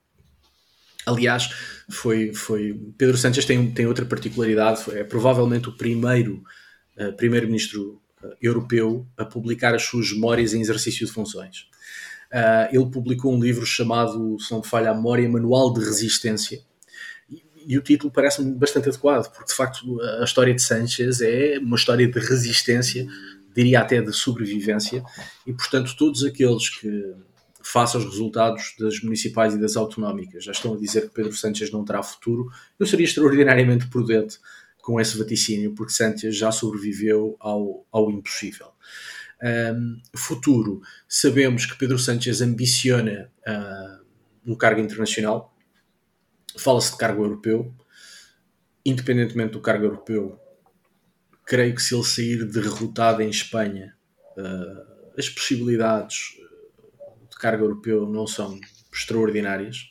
Aliás, 1.06 1.48
foi, 1.92 2.34
foi 2.34 2.74
Pedro 2.98 3.18
Sánchez 3.18 3.46
tem, 3.46 3.72
tem 3.72 3.86
outra 3.86 4.04
particularidade, 4.04 4.82
é 4.98 5.04
provavelmente 5.04 5.70
o 5.70 5.78
primeiro 5.78 6.42
uh, 6.98 7.14
primeiro-ministro 7.16 8.02
europeu 8.42 9.06
a 9.18 9.26
publicar 9.26 9.76
as 9.76 9.84
suas 9.84 10.12
memórias 10.12 10.54
em 10.54 10.62
exercício 10.62 11.06
de 11.06 11.12
funções. 11.12 11.68
ele 12.72 12.90
publicou 12.90 13.36
um 13.36 13.40
livro 13.40 13.66
chamado, 13.66 14.40
se 14.40 14.50
não 14.50 14.62
me 14.62 14.66
falha 14.66 14.92
a 14.92 14.96
memória, 14.96 15.28
Manual 15.30 15.74
de 15.74 15.82
Resistência, 15.82 16.64
e 17.68 17.78
o 17.78 17.82
título 17.82 18.12
parece-me 18.12 18.54
bastante 18.54 18.90
adequado, 18.90 19.32
porque 19.32 19.48
de 19.48 19.54
facto 19.54 20.02
a 20.20 20.24
história 20.24 20.54
de 20.54 20.62
Sanchez 20.62 21.22
é 21.22 21.60
uma 21.60 21.76
história 21.76 22.08
de 22.08 22.20
resistência, 22.20 23.08
diria 23.56 23.82
até 23.82 24.02
de 24.02 24.12
sobrevivência, 24.14 25.04
e 25.46 25.54
portanto 25.54 25.96
todos 25.98 26.24
aqueles 26.24 26.70
que 26.70 27.14
façam 27.62 28.02
os 28.02 28.08
resultados 28.08 28.76
das 28.78 29.02
municipais 29.02 29.54
e 29.54 29.60
das 29.60 29.78
autonómicas 29.78 30.44
já 30.44 30.52
estão 30.52 30.74
a 30.74 30.78
dizer 30.78 31.08
que 31.08 31.14
Pedro 31.14 31.34
Sánchez 31.34 31.72
não 31.72 31.86
terá 31.86 32.04
futuro, 32.04 32.50
eu 32.78 32.86
seria 32.86 33.06
extraordinariamente 33.06 33.88
prudente 33.88 34.38
com 34.82 35.00
esse 35.00 35.18
vaticínio, 35.18 35.74
porque 35.74 35.94
Sánchez 35.94 36.36
já 36.36 36.52
sobreviveu 36.52 37.38
ao, 37.40 37.86
ao 37.90 38.12
impossível. 38.12 38.68
Um, 39.42 40.02
futuro, 40.14 40.82
sabemos 41.08 41.66
que 41.66 41.78
Pedro 41.78 41.98
Sánchez 41.98 42.42
ambiciona 42.42 43.32
uh, 43.48 44.04
um 44.46 44.56
cargo 44.56 44.82
internacional, 44.82 45.53
Fala-se 46.58 46.92
de 46.92 46.98
cargo 46.98 47.24
europeu. 47.24 47.74
Independentemente 48.86 49.54
do 49.54 49.62
cargo 49.62 49.86
europeu, 49.86 50.40
creio 51.46 51.74
que 51.74 51.82
se 51.82 51.96
ele 51.96 52.04
sair 52.04 52.46
derrotado 52.46 53.22
em 53.22 53.30
Espanha, 53.30 53.96
uh, 54.38 55.14
as 55.18 55.30
possibilidades 55.30 56.38
de 57.30 57.38
cargo 57.38 57.64
europeu 57.64 58.10
não 58.10 58.28
são 58.28 58.60
extraordinárias. 58.92 59.90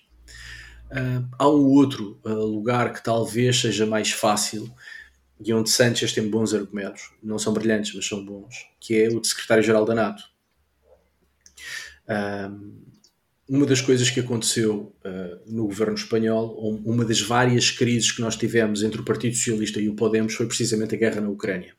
Uh, 0.90 1.26
há 1.38 1.48
um 1.48 1.64
outro 1.70 2.20
uh, 2.24 2.44
lugar 2.44 2.92
que 2.92 3.02
talvez 3.02 3.60
seja 3.60 3.86
mais 3.86 4.10
fácil 4.10 4.70
e 5.40 5.52
onde 5.54 5.70
Sanchez 5.70 6.12
tem 6.12 6.28
bons 6.28 6.52
argumentos, 6.52 7.12
não 7.22 7.38
são 7.38 7.52
brilhantes, 7.52 7.94
mas 7.94 8.06
são 8.06 8.24
bons, 8.24 8.68
que 8.78 9.00
é 9.00 9.08
o 9.08 9.20
de 9.20 9.26
secretário-geral 9.26 9.84
da 9.84 9.94
NATO 9.94 10.32
uma 13.52 13.66
das 13.66 13.82
coisas 13.82 14.08
que 14.08 14.18
aconteceu 14.18 14.96
uh, 15.04 15.42
no 15.46 15.66
governo 15.66 15.94
espanhol, 15.94 16.56
uma 16.86 17.04
das 17.04 17.20
várias 17.20 17.70
crises 17.70 18.10
que 18.10 18.22
nós 18.22 18.34
tivemos 18.34 18.82
entre 18.82 19.02
o 19.02 19.04
Partido 19.04 19.36
Socialista 19.36 19.78
e 19.78 19.90
o 19.90 19.94
Podemos, 19.94 20.32
foi 20.32 20.46
precisamente 20.46 20.94
a 20.94 20.98
guerra 20.98 21.20
na 21.20 21.28
Ucrânia. 21.28 21.76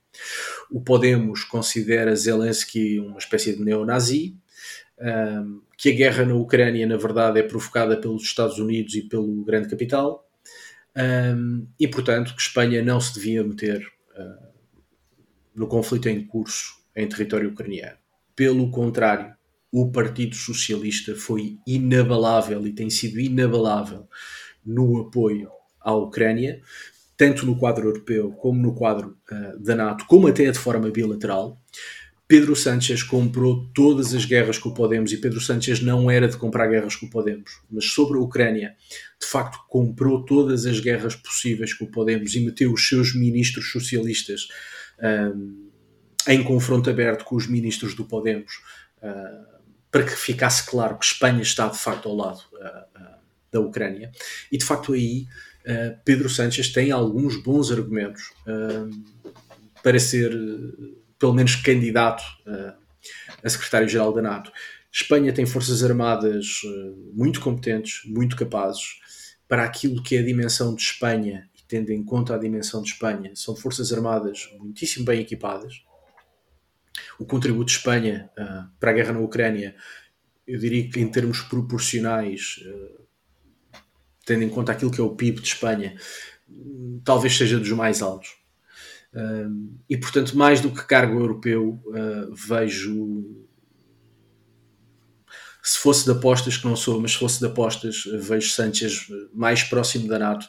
O 0.70 0.80
Podemos 0.80 1.44
considera 1.44 2.16
Zelensky 2.16 3.00
uma 3.00 3.18
espécie 3.18 3.58
de 3.58 3.64
neonazi, 3.64 4.38
um, 5.00 5.08
ehm, 5.08 5.62
que 5.76 5.90
a 5.90 5.96
guerra 5.96 6.26
na 6.26 6.36
Ucrânia, 6.36 6.86
na 6.86 6.96
verdade, 6.96 7.40
é 7.40 7.44
provocada 7.44 8.00
pelos 8.00 8.22
Estados 8.22 8.60
Unidos 8.60 8.94
e 8.94 9.02
pelo 9.02 9.44
grande 9.44 9.68
capital, 9.68 10.30
um, 10.96 11.02
ehm, 11.02 11.68
e, 11.80 11.88
portanto, 11.88 12.36
que 12.36 12.42
Espanha 12.44 12.84
não 12.84 13.02
se 13.02 13.16
devia 13.16 13.44
meter 13.44 13.84
uh, 14.16 14.48
no 15.56 15.66
conflito 15.66 16.08
em 16.08 16.24
curso 16.24 16.76
em 16.96 17.10
território 17.10 17.50
ucraniano. 17.50 17.98
Pelo 18.36 18.70
contrário, 18.70 19.34
o 19.74 19.92
Partido 19.92 20.36
Socialista 20.36 21.16
foi 21.16 21.58
inabalável 21.66 22.68
e 22.68 22.72
tem 22.72 22.92
sido 22.92 23.20
inabalável 23.20 24.08
no 24.64 25.02
apoio 25.02 25.50
à 25.82 25.92
Ucrânia, 25.96 26.62
tanto 27.18 27.44
no 27.44 27.58
quadro 27.58 27.88
europeu 27.88 28.32
como 28.34 28.62
no 28.62 28.76
quadro 28.76 29.18
uh, 29.32 29.60
da 29.60 29.76
NATO, 29.76 30.06
como 30.06 30.28
até 30.28 30.52
de 30.52 30.60
forma 30.60 30.92
bilateral. 30.92 31.60
Pedro 32.28 32.56
Sánchez 32.56 33.02
comprou 33.02 33.68
todas 33.74 34.14
as 34.14 34.26
guerras 34.26 34.60
com 34.60 34.70
o 34.70 34.76
Podemos 34.76 35.12
e 35.12 35.18
Pedro 35.18 35.42
Sánchez 35.42 35.82
não 35.82 36.10
era 36.10 36.28
de 36.28 36.38
comprar 36.38 36.68
guerras 36.68 36.96
com 36.96 37.08
o 37.08 37.10
Podemos, 37.10 37.60
mas 37.68 37.86
sobre 37.86 38.20
a 38.20 38.22
Ucrânia, 38.22 38.76
de 39.20 39.26
facto, 39.26 39.58
comprou 39.68 40.24
todas 40.24 40.68
as 40.68 40.80
guerras 40.80 41.16
possíveis 41.16 41.74
com 41.74 41.86
o 41.86 41.92
Podemos 41.92 42.36
e 42.36 42.46
meteu 42.46 42.72
os 42.72 42.88
seus 42.88 43.16
ministros 43.16 43.72
socialistas 43.72 44.48
um, 45.36 45.68
eh, 46.28 46.36
em 46.36 46.44
confronto 46.44 46.92
aberto 46.92 47.26
com 47.26 47.36
os 47.36 47.48
ministros 47.48 47.96
do 47.96 48.06
Podemos. 48.06 48.54
Uh, 49.02 49.53
para 49.94 50.04
que 50.04 50.16
ficasse 50.16 50.66
claro 50.66 50.98
que 50.98 51.06
Espanha 51.06 51.44
está 51.44 51.68
de 51.68 51.78
facto 51.78 52.10
ao 52.10 52.16
lado 52.16 52.42
uh, 52.54 53.00
da 53.52 53.60
Ucrânia. 53.60 54.12
E 54.52 54.58
de 54.58 54.66
facto 54.66 54.94
aí 54.94 55.28
uh, 55.68 55.96
Pedro 56.04 56.28
Sánchez 56.28 56.70
tem 56.70 56.92
alguns 56.92 57.38
bons 57.38 57.72
argumentos 57.72 58.24
para 59.84 60.00
ser 60.00 60.32
pelo 61.20 61.34
menos 61.34 61.56
candidato 61.56 62.24
a 63.44 63.50
secretário-geral 63.50 64.12
da 64.14 64.22
NATO. 64.22 64.52
Espanha 64.92 65.32
tem 65.32 65.46
forças 65.46 65.84
armadas 65.84 66.62
muito 67.14 67.40
competentes, 67.40 68.02
muito 68.06 68.36
capazes 68.36 68.96
para 69.48 69.64
aquilo 69.64 70.02
que 70.02 70.16
é 70.16 70.20
a 70.20 70.26
dimensão 70.26 70.74
de 70.74 70.82
Espanha 70.82 71.48
e 71.56 71.62
tendo 71.68 71.92
em 71.92 72.04
conta 72.04 72.34
a 72.34 72.40
dimensão 72.40 72.82
de 72.82 72.90
Espanha, 72.90 73.32
são 73.36 73.56
forças 73.56 73.94
armadas 73.94 74.50
muitíssimo 74.58 75.06
bem 75.06 75.22
equipadas, 75.22 75.84
o 77.20 77.26
contributo 77.26 77.66
de 77.66 77.78
Espanha 77.78 78.30
uh, 78.38 78.70
para 78.80 78.92
a 78.92 78.94
guerra 78.94 79.14
na 79.14 79.20
Ucrânia, 79.20 79.76
eu 80.48 80.60
diria 80.60 80.90
que 80.90 81.00
em 81.00 81.08
termos 81.08 81.42
proporcionais, 81.42 82.60
uh, 82.66 83.80
tendo 84.26 84.44
em 84.44 84.50
conta 84.50 84.72
aquilo 84.72 84.92
que 84.92 85.00
é 85.00 85.04
o 85.04 85.16
PIB 85.16 85.42
de 85.42 85.48
Espanha, 85.48 85.96
talvez 87.04 87.36
seja 87.38 87.60
dos 87.60 87.72
mais 87.72 88.02
altos. 88.02 88.36
Uh, 89.14 89.78
e 89.90 89.98
portanto, 89.98 90.36
mais 90.38 90.62
do 90.62 90.72
que 90.72 90.86
cargo 90.86 91.20
europeu, 91.20 91.82
vejo. 92.32 93.46
Se 95.62 95.80
fosse 95.80 96.04
de 96.04 96.12
apostas, 96.12 96.58
que 96.58 96.66
não 96.66 96.76
sou, 96.76 97.00
mas 97.00 97.12
se 97.14 97.18
fosse 97.20 97.40
de 97.40 97.46
apostas, 97.46 98.04
vejo 98.20 98.50
Sanchez 98.50 99.08
mais 99.34 99.64
próximo 99.64 100.10
da 100.10 100.20
NATO 100.20 100.46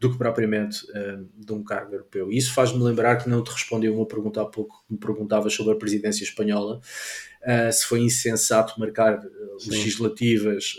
do 0.00 0.10
que 0.10 0.18
propriamente 0.18 0.84
uh, 0.90 1.28
de 1.34 1.52
um 1.52 1.62
cargo 1.62 1.94
europeu. 1.94 2.30
E 2.30 2.36
isso 2.36 2.52
faz-me 2.52 2.82
lembrar 2.82 3.16
que 3.16 3.28
não 3.28 3.42
te 3.42 3.50
respondi 3.50 3.88
uma 3.88 4.06
pergunta 4.06 4.42
há 4.42 4.44
pouco 4.44 4.84
que 4.86 4.92
me 4.92 4.98
perguntavas 4.98 5.54
sobre 5.54 5.72
a 5.72 5.76
presidência 5.76 6.24
espanhola, 6.24 6.78
uh, 6.78 7.72
se 7.72 7.86
foi 7.86 8.00
insensato 8.00 8.78
marcar 8.78 9.18
uh, 9.18 9.68
legislativas 9.68 10.76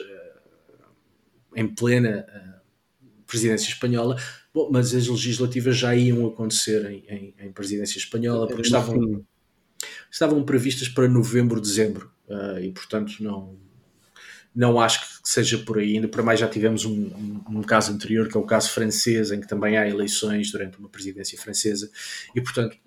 em 1.55 1.73
plena 1.73 2.25
presidência 3.25 3.69
espanhola. 3.69 4.17
Bom, 4.53 4.69
mas 4.71 4.93
as 4.93 5.07
legislativas 5.07 5.77
já 5.77 5.95
iam 5.95 6.27
acontecer 6.27 6.85
em, 6.85 7.05
em, 7.07 7.35
em 7.39 7.51
presidência 7.51 7.97
espanhola, 7.97 8.45
porque 8.45 8.61
estavam, 8.61 9.25
estavam 10.11 10.43
previstas 10.43 10.89
para 10.89 11.07
novembro, 11.07 11.61
dezembro, 11.61 12.11
e 12.61 12.71
portanto 12.71 13.15
não, 13.21 13.57
não 14.55 14.79
acho 14.79 15.01
que 15.01 15.29
seja 15.29 15.57
por 15.57 15.77
aí. 15.77 15.95
Ainda 15.95 16.07
para 16.07 16.23
mais 16.23 16.39
já 16.39 16.47
tivemos 16.47 16.85
um, 16.85 16.91
um, 16.91 17.43
um, 17.57 17.61
caso 17.61 17.91
anterior, 17.91 18.29
que 18.29 18.37
é 18.37 18.39
o 18.39 18.45
caso 18.45 18.69
francês, 18.69 19.31
em 19.31 19.41
que 19.41 19.47
também 19.47 19.77
há 19.77 19.87
eleições 19.87 20.51
durante 20.51 20.79
uma 20.79 20.87
presidência 20.87 21.37
francesa, 21.37 21.91
e 22.33 22.41
portanto 22.41 22.77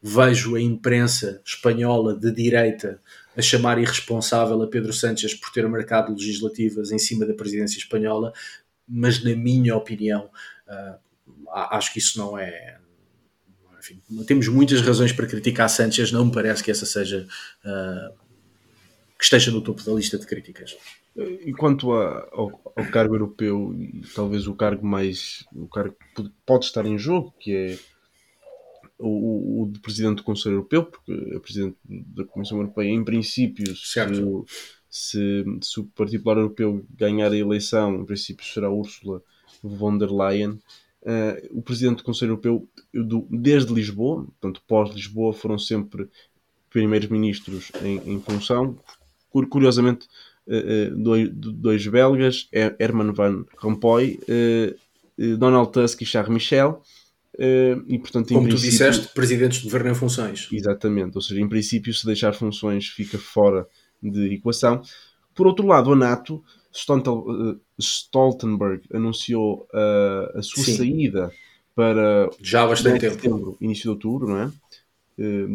vejo 0.00 0.54
a 0.54 0.60
imprensa 0.60 1.40
espanhola 1.44 2.14
de 2.14 2.30
direita 2.30 3.00
a 3.36 3.42
chamar 3.42 3.78
irresponsável 3.78 4.62
a 4.62 4.66
Pedro 4.68 4.92
Sánchez 4.92 5.34
por 5.34 5.50
ter 5.50 5.66
marcado 5.66 6.12
legislativas 6.12 6.92
em 6.92 6.98
cima 6.98 7.26
da 7.26 7.34
presidência 7.34 7.78
espanhola, 7.78 8.32
mas 8.86 9.24
na 9.24 9.34
minha 9.34 9.74
opinião 9.74 10.30
uh, 10.68 11.48
acho 11.50 11.92
que 11.92 11.98
isso 11.98 12.18
não 12.18 12.38
é. 12.38 12.78
Enfim, 13.78 14.00
temos 14.26 14.46
muitas 14.48 14.80
razões 14.80 15.12
para 15.12 15.26
criticar 15.26 15.68
Sánchez, 15.68 16.12
não 16.12 16.26
me 16.26 16.32
parece 16.32 16.62
que 16.62 16.70
essa 16.70 16.86
seja 16.86 17.26
uh, 17.64 18.23
que 19.24 19.34
esteja 19.34 19.50
no 19.50 19.62
topo 19.62 19.82
da 19.82 19.92
lista 19.94 20.18
de 20.18 20.26
críticas. 20.26 20.76
E 21.16 21.50
quanto 21.54 21.92
a, 21.92 22.28
ao, 22.30 22.60
ao, 22.76 22.84
cargo 22.90 23.14
europeu, 23.14 23.74
e 23.74 24.02
talvez 24.14 24.46
o 24.46 24.54
cargo 24.54 24.86
mais. 24.86 25.46
o 25.54 25.66
cargo 25.66 25.96
que 26.14 26.30
pode 26.44 26.66
estar 26.66 26.84
em 26.84 26.98
jogo, 26.98 27.32
que 27.40 27.54
é 27.54 27.78
o, 28.98 29.62
o 29.62 29.72
de 29.72 29.80
Presidente 29.80 30.16
do 30.16 30.24
Conselho 30.24 30.56
Europeu, 30.56 30.84
porque 30.84 31.12
a 31.34 31.40
Presidente 31.40 31.76
da 31.88 32.24
Comissão 32.26 32.58
Europeia, 32.58 32.90
em 32.90 33.02
princípio, 33.02 33.74
se, 33.74 33.98
se, 34.90 35.44
se, 35.62 35.80
o 35.80 35.84
Partido 35.84 36.18
Popular 36.18 36.38
Europeu 36.40 36.84
ganhar 36.90 37.32
a 37.32 37.36
eleição, 37.36 37.94
em 37.94 38.04
princípio 38.04 38.44
será 38.44 38.70
Ursula 38.70 39.22
von 39.62 39.96
der 39.96 40.10
Leyen. 40.10 40.58
Uh, 41.00 41.58
o 41.58 41.62
Presidente 41.62 41.98
do 41.98 42.04
Conselho 42.04 42.32
Europeu, 42.32 42.68
do, 42.92 43.26
desde 43.30 43.72
Lisboa, 43.72 44.24
portanto, 44.24 44.62
pós-Lisboa, 44.66 45.32
foram 45.32 45.58
sempre 45.58 46.10
primeiros 46.68 47.08
ministros 47.08 47.70
em, 47.82 48.14
em 48.14 48.20
função, 48.20 48.78
curiosamente, 49.48 50.06
eh, 50.46 50.88
eh, 50.88 50.90
dois, 50.90 51.30
dois 51.32 51.86
belgas, 51.86 52.48
Herman 52.52 53.12
Van 53.12 53.44
Rompuy, 53.56 54.20
eh, 54.28 54.74
Donald 55.38 55.72
Tusk 55.72 56.02
e 56.02 56.06
Charles 56.06 56.32
Michel. 56.32 56.82
e, 57.88 57.98
portanto, 57.98 58.32
Como 58.32 58.48
tu 58.48 58.56
disseste, 58.56 59.08
presidentes 59.12 59.58
de 59.58 59.64
governo 59.64 59.90
em 59.90 59.94
funções. 59.94 60.48
Exatamente, 60.52 61.16
ou 61.16 61.22
seja, 61.22 61.40
em 61.40 61.48
princípio, 61.48 61.92
se 61.92 62.06
deixar 62.06 62.32
funções, 62.32 62.86
fica 62.86 63.18
fora 63.18 63.66
de 64.00 64.34
equação. 64.34 64.82
Por 65.34 65.48
outro 65.48 65.66
lado, 65.66 65.92
a 65.92 65.96
NATO, 65.96 66.44
Stoltenberg 67.80 68.82
anunciou 68.92 69.66
a 69.72 70.42
sua 70.42 70.62
Sim. 70.62 70.76
saída 70.76 71.32
para 71.74 72.30
já 72.40 72.62
há 72.62 72.68
bastante 72.68 73.00
tempo. 73.00 73.14
Setembro, 73.14 73.56
início 73.60 73.82
de 73.82 73.88
outubro, 73.88 74.28
não 74.28 74.38
é? 74.38 74.50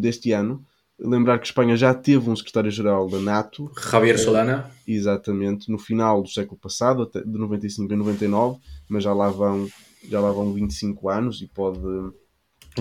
deste 0.02 0.34
ano 0.34 0.66
lembrar 1.00 1.40
que 1.40 1.48
Espanha 1.48 1.78
já 1.78 1.94
teve 1.94 2.30
um 2.30 2.36
secretário-geral 2.36 3.08
da 3.08 3.20
NATO. 3.20 3.72
Javier 3.92 4.16
eh, 4.16 4.18
Solana. 4.18 4.72
Exatamente, 4.88 5.72
no 5.72 5.78
final 5.78 6.22
do 6.22 6.30
século 6.30 6.60
passado, 6.60 7.04
até 7.04 7.22
de 7.22 7.38
95 7.38 7.94
a 7.94 7.96
99, 7.96 8.60
mas 8.90 9.04
já 9.04 9.14
lá 9.14 9.30
vão, 9.30 9.68
já 10.08 10.20
lá 10.20 10.32
vão 10.32 10.54
25 10.54 11.10
anos 11.10 11.42
e 11.42 11.48
pode, 11.48 11.80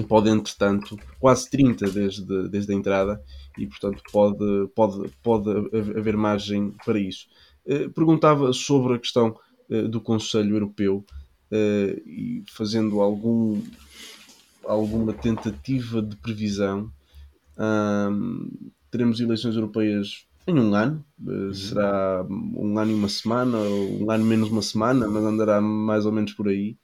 pode, 0.08 0.28
entretanto, 0.28 0.98
quase 1.20 1.48
30 1.48 1.90
desde, 1.90 2.48
desde 2.48 2.72
a 2.72 2.74
entrada, 2.74 3.22
e 3.56 3.66
portanto 3.66 4.02
pode, 4.12 4.68
pode, 4.74 5.10
pode 5.22 5.50
haver 5.96 6.16
margem 6.16 6.74
para 6.84 6.98
isso. 6.98 7.26
Uh, 7.64 7.90
perguntava 7.90 8.52
sobre 8.52 8.94
a 8.94 8.98
questão 8.98 9.36
uh, 9.70 9.88
do 9.88 10.00
Conselho 10.00 10.56
Europeu 10.56 11.04
e 12.04 12.44
fazendo 12.46 13.00
algum, 13.00 13.58
alguma 14.66 15.14
tentativa 15.14 16.02
de 16.02 16.14
previsão. 16.16 16.92
Um, 17.58 18.70
teremos 18.90 19.20
eleições 19.20 19.54
europeias 19.56 20.26
em 20.46 20.58
um 20.58 20.74
ano, 20.74 21.04
uhum. 21.20 21.52
será 21.52 22.24
um 22.30 22.78
ano 22.78 22.90
e 22.90 22.94
uma 22.94 23.08
semana, 23.08 23.58
ou 23.58 24.04
um 24.04 24.10
ano 24.10 24.24
menos 24.24 24.50
uma 24.50 24.62
semana, 24.62 25.06
mas 25.06 25.22
andará 25.22 25.60
mais 25.60 26.06
ou 26.06 26.12
menos 26.12 26.32
por 26.32 26.48
aí. 26.48 26.76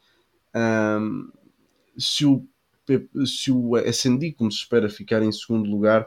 Um, 0.54 1.30
se 1.96 2.26
o 2.26 2.46
se 3.24 3.50
o 3.50 3.78
SND, 3.78 4.32
como 4.32 4.52
se 4.52 4.58
espera, 4.58 4.90
ficar 4.90 5.22
em 5.22 5.32
segundo 5.32 5.70
lugar, 5.70 6.06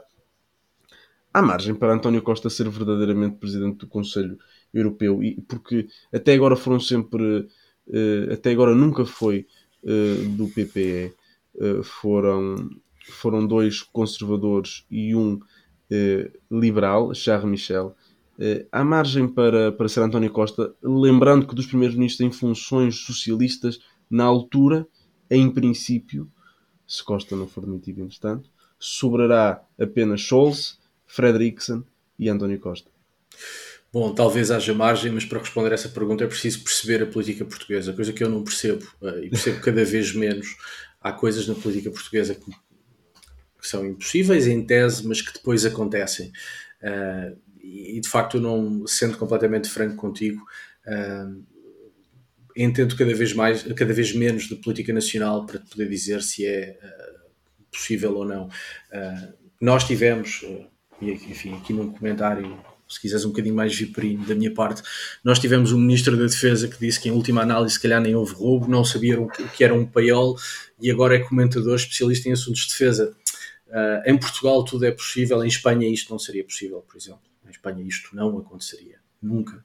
há 1.34 1.42
margem 1.42 1.74
para 1.74 1.92
António 1.92 2.22
Costa 2.22 2.48
ser 2.48 2.68
verdadeiramente 2.68 3.36
presidente 3.36 3.78
do 3.78 3.88
Conselho 3.88 4.38
Europeu, 4.72 5.22
e 5.22 5.40
porque 5.42 5.88
até 6.12 6.34
agora 6.34 6.54
foram 6.54 6.78
sempre, 6.78 7.48
uh, 7.88 8.32
até 8.32 8.52
agora 8.52 8.74
nunca 8.74 9.04
foi 9.04 9.46
uh, 9.82 10.28
do 10.36 10.46
PPE, 10.48 11.12
eh, 11.60 11.82
foram, 11.82 12.70
foram 13.10 13.46
dois 13.46 13.82
conservadores 13.82 14.84
e 14.90 15.14
um 15.14 15.40
liberal, 16.50 17.14
Charles 17.14 17.48
Michel. 17.48 17.96
há 18.70 18.84
margem 18.84 19.26
para, 19.26 19.72
para 19.72 19.88
ser 19.88 20.00
António 20.00 20.30
Costa, 20.30 20.74
lembrando 20.82 21.46
que 21.46 21.54
dos 21.54 21.66
primeiros 21.66 21.96
ministros 21.96 22.26
em 22.26 22.30
funções 22.30 22.96
socialistas, 22.96 23.80
na 24.10 24.24
altura, 24.24 24.86
em 25.30 25.50
princípio, 25.50 26.30
se 26.86 27.02
Costa 27.04 27.36
não 27.36 27.48
for 27.48 27.64
demitido 27.64 28.02
entretanto, 28.02 28.50
sobrará 28.78 29.62
apenas 29.78 30.20
Scholz, 30.20 30.78
Frederiksen 31.06 31.84
e 32.18 32.28
António 32.28 32.58
Costa. 32.60 32.90
Bom, 33.92 34.14
talvez 34.14 34.50
haja 34.50 34.74
margem, 34.74 35.10
mas 35.10 35.24
para 35.24 35.38
responder 35.38 35.70
a 35.70 35.74
essa 35.74 35.88
pergunta 35.88 36.22
é 36.22 36.26
preciso 36.26 36.62
perceber 36.62 37.02
a 37.02 37.06
política 37.06 37.44
portuguesa, 37.44 37.92
coisa 37.92 38.12
que 38.12 38.22
eu 38.22 38.28
não 38.28 38.44
percebo 38.44 38.86
eh, 39.02 39.24
e 39.24 39.30
percebo 39.30 39.60
cada 39.60 39.82
vez 39.84 40.14
menos. 40.14 40.56
Há 41.00 41.12
coisas 41.12 41.46
na 41.48 41.54
política 41.54 41.90
portuguesa 41.90 42.34
que, 42.34 42.52
são 43.68 43.86
impossíveis 43.86 44.46
em 44.46 44.64
tese, 44.64 45.06
mas 45.06 45.20
que 45.20 45.32
depois 45.32 45.64
acontecem. 45.64 46.32
Uh, 46.82 47.36
e 47.60 48.00
de 48.00 48.08
facto, 48.08 48.38
eu 48.38 48.40
não, 48.40 48.86
sendo 48.86 49.18
completamente 49.18 49.68
franco 49.68 49.96
contigo, 49.96 50.42
uh, 50.86 51.44
entendo 52.56 52.96
cada 52.96 53.14
vez 53.14 53.32
mais, 53.34 53.62
cada 53.62 53.92
vez 53.92 54.14
menos 54.14 54.44
de 54.44 54.56
política 54.56 54.92
nacional 54.92 55.44
para 55.46 55.58
te 55.58 55.70
poder 55.70 55.88
dizer 55.88 56.22
se 56.22 56.46
é 56.46 56.78
uh, 56.82 57.30
possível 57.70 58.16
ou 58.16 58.24
não. 58.24 58.48
Nós 59.60 59.84
tivemos, 59.84 60.44
e 61.00 61.10
enfim, 61.10 61.54
aqui 61.54 61.72
num 61.72 61.90
comentário, 61.90 62.58
se 62.88 63.00
quiseres 63.00 63.24
um 63.24 63.28
bocadinho 63.28 63.54
mais 63.54 63.74
viperino 63.76 64.24
da 64.24 64.34
minha 64.34 64.52
parte, 64.52 64.82
nós 65.22 65.38
tivemos 65.38 65.72
um 65.72 65.78
ministro 65.78 66.16
da 66.16 66.24
Defesa 66.24 66.68
que 66.68 66.78
disse 66.78 67.00
que 67.00 67.08
em 67.08 67.12
última 67.12 67.42
análise 67.42 67.74
se 67.74 67.80
calhar 67.80 68.00
nem 68.00 68.14
houve 68.14 68.34
roubo, 68.34 68.68
não 68.68 68.84
sabia 68.84 69.20
o 69.20 69.28
que 69.28 69.62
era 69.62 69.74
um 69.74 69.84
paiol 69.84 70.36
e 70.80 70.90
agora 70.90 71.16
é 71.16 71.18
comentador 71.18 71.76
especialista 71.76 72.28
em 72.28 72.32
assuntos 72.32 72.62
de 72.62 72.68
defesa. 72.68 73.14
Em 74.06 74.18
Portugal 74.18 74.64
tudo 74.64 74.86
é 74.86 74.90
possível, 74.90 75.44
em 75.44 75.48
Espanha 75.48 75.88
isto 75.88 76.10
não 76.10 76.18
seria 76.18 76.44
possível, 76.44 76.80
por 76.80 76.96
exemplo. 76.96 77.22
Em 77.46 77.50
Espanha 77.50 77.82
isto 77.82 78.14
não 78.14 78.38
aconteceria, 78.38 78.98
nunca. 79.20 79.64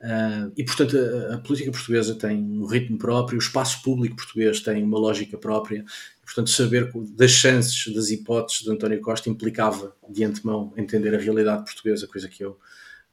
Uh, 0.00 0.52
e, 0.56 0.64
portanto, 0.64 0.96
a, 0.96 1.34
a, 1.34 1.38
política 1.38 1.70
portuguesa 1.70 2.14
tem 2.14 2.38
um 2.38 2.66
ritmo 2.66 2.98
próprio, 2.98 3.38
o 3.38 3.42
espaço 3.42 3.82
público 3.82 4.16
português 4.16 4.60
tem 4.60 4.82
uma 4.82 4.98
lógica 4.98 5.36
própria. 5.36 5.84
E, 6.22 6.24
portanto, 6.24 6.50
saber 6.50 6.90
das 7.10 7.30
chances, 7.30 7.92
das 7.94 8.10
hipóteses 8.10 8.62
de 8.62 8.70
António 8.70 9.00
Costa 9.00 9.28
implicava, 9.28 9.96
de 10.08 10.24
antemão, 10.24 10.72
entender 10.76 11.14
a 11.14 11.18
realidade 11.18 11.64
portuguesa, 11.64 12.06
coisa 12.06 12.28
que 12.28 12.44
eu, 12.44 12.58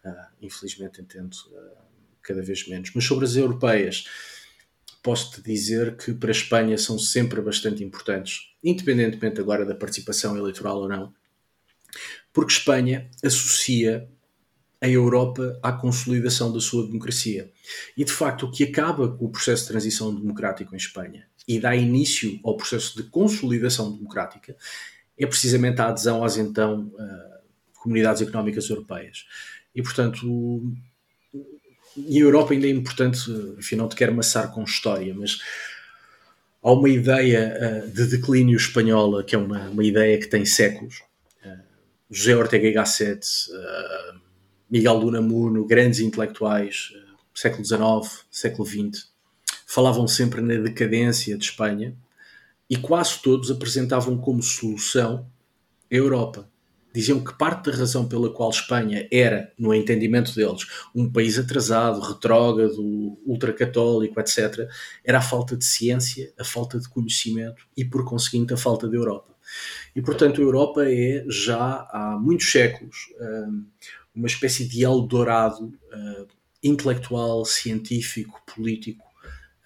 uh, 0.05 0.11
infelizmente, 0.41 1.01
entendo 1.01 1.33
uh, 1.33 1.77
cada 2.21 2.41
vez 2.41 2.67
menos. 2.67 2.91
Mas 2.93 3.03
sobre 3.03 3.25
as 3.25 3.36
europeias, 3.36 4.05
posso-te 5.05 5.39
dizer 5.39 5.97
que 5.97 6.11
para 6.15 6.31
a 6.31 6.31
Espanha 6.31 6.79
são 6.79 6.97
sempre 6.97 7.39
bastante 7.39 7.83
importantes, 7.83 8.55
independentemente 8.63 9.39
agora 9.39 9.63
da 9.63 9.75
participação 9.75 10.35
eleitoral 10.35 10.79
ou 10.79 10.89
não, 10.89 11.13
porque 12.33 12.53
Espanha 12.53 13.07
associa 13.23 14.09
a 14.81 14.89
Europa 14.89 15.59
à 15.61 15.71
consolidação 15.71 16.51
da 16.51 16.59
sua 16.59 16.87
democracia. 16.87 17.51
E 17.95 18.03
de 18.03 18.11
facto, 18.11 18.47
o 18.47 18.51
que 18.51 18.63
acaba 18.63 19.07
com 19.07 19.25
o 19.25 19.29
processo 19.29 19.61
de 19.61 19.69
transição 19.69 20.13
democrático 20.13 20.73
em 20.73 20.77
Espanha 20.77 21.27
e 21.47 21.59
dá 21.59 21.75
início 21.75 22.39
ao 22.43 22.57
processo 22.57 22.97
de 22.97 23.03
consolidação 23.03 23.95
democrática 23.95 24.57
é 25.15 25.27
precisamente 25.27 25.79
a 25.81 25.89
adesão 25.89 26.23
às 26.23 26.35
então 26.35 26.87
uh, 26.87 27.75
comunidades 27.75 28.23
económicas 28.23 28.67
europeias. 28.71 29.27
E 29.75 29.83
portanto, 29.83 30.63
e 31.97 32.17
a 32.17 32.21
Europa 32.21 32.53
ainda 32.53 32.67
é 32.67 32.69
importante, 32.69 33.19
enfim, 33.57 33.75
não 33.75 33.87
te 33.87 33.95
quero 33.95 34.11
amassar 34.11 34.51
com 34.51 34.63
história, 34.63 35.13
mas 35.13 35.39
há 36.61 36.71
uma 36.71 36.89
ideia 36.89 37.85
uh, 37.85 37.91
de 37.91 38.07
declínio 38.07 38.57
espanhola 38.57 39.23
que 39.23 39.35
é 39.35 39.37
uma, 39.37 39.69
uma 39.69 39.83
ideia 39.83 40.17
que 40.19 40.27
tem 40.27 40.45
séculos. 40.45 41.01
Uh, 41.43 41.63
José 42.09 42.35
Ortega 42.35 42.67
y 42.67 42.73
Gasset, 42.73 43.25
uh, 43.49 44.19
Miguel 44.69 44.99
de 44.99 45.05
Unamuno, 45.05 45.65
grandes 45.65 45.99
intelectuais, 45.99 46.91
século 47.33 47.65
XIX, 47.65 48.25
século 48.31 48.67
XX, 48.67 49.07
falavam 49.65 50.07
sempre 50.07 50.41
na 50.41 50.55
decadência 50.55 51.37
de 51.37 51.45
Espanha 51.45 51.95
e 52.69 52.77
quase 52.77 53.21
todos 53.21 53.51
apresentavam 53.51 54.17
como 54.17 54.41
solução 54.41 55.27
a 55.91 55.95
Europa. 55.95 56.49
Diziam 56.95 57.21
que 57.21 57.37
parte 57.37 57.69
da 57.69 57.77
razão 57.77 58.07
pela 58.07 58.29
qual 58.29 58.49
Espanha 58.49 59.05
era, 59.11 59.51
no 59.59 59.73
entendimento 59.73 60.33
deles, 60.33 60.65
um 60.95 61.11
país 61.11 61.37
atrasado, 61.37 61.99
retrógrado, 61.99 62.81
ultracatólico, 63.25 64.17
etc., 64.19 64.67
era 65.03 65.17
a 65.17 65.21
falta 65.21 65.57
de 65.57 65.65
ciência, 65.65 66.33
a 66.39 66.45
falta 66.45 66.79
de 66.79 66.87
conhecimento 66.87 67.67
e, 67.75 67.83
por 67.83 68.05
conseguinte, 68.05 68.53
a 68.53 68.57
falta 68.57 68.87
de 68.87 68.95
Europa. 68.95 69.35
E, 69.93 70.01
portanto, 70.01 70.39
a 70.39 70.43
Europa 70.43 70.85
é 70.85 71.25
já 71.27 71.85
há 71.91 72.17
muitos 72.19 72.49
séculos 72.49 72.95
hum, 73.19 73.65
uma 74.15 74.27
espécie 74.27 74.65
de 74.65 74.83
Eldorado 74.83 75.65
uh, 75.65 76.27
intelectual, 76.63 77.43
científico, 77.43 78.41
político 78.55 79.05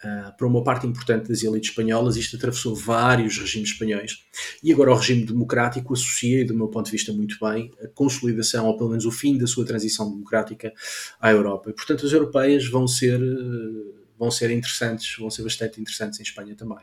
uh, 0.04 0.36
para 0.38 0.48
uma 0.48 0.64
parte 0.64 0.88
importante 0.88 1.28
das 1.28 1.44
elites 1.44 1.70
espanholas. 1.70 2.16
Isto 2.16 2.38
atravessou 2.38 2.76
vários 2.76 3.38
regimes 3.38 3.70
espanhóis. 3.70 4.26
E 4.64 4.72
agora 4.72 4.92
o 4.92 4.96
regime 4.96 5.26
democrático 5.26 5.94
associa, 5.94 6.46
do 6.46 6.56
meu 6.56 6.68
ponto 6.68 6.86
de 6.86 6.92
vista, 6.92 7.14
muito 7.14 7.38
bem 7.40 7.72
a 7.84 7.88
consolidação, 7.88 8.68
ou 8.68 8.78
pelo 8.78 8.90
menos 8.90 9.06
o 9.06 9.12
fim 9.12 9.38
da 9.38 9.48
sua 9.48 9.66
transição 9.66 10.10
democrática 10.10 10.74
à 11.20 11.32
Europa. 11.32 11.70
E, 11.70 11.74
portanto, 11.74 12.06
as 12.06 12.12
europeias 12.12 12.68
vão 12.68 12.88
ser, 12.88 13.22
uh, 13.22 13.96
vão 14.18 14.32
ser 14.32 14.52
interessantes, 14.52 15.16
vão 15.18 15.30
ser 15.30 15.44
bastante 15.44 15.80
interessantes 15.80 16.20
em 16.20 16.24
Espanha 16.24 16.56
também. 16.56 16.80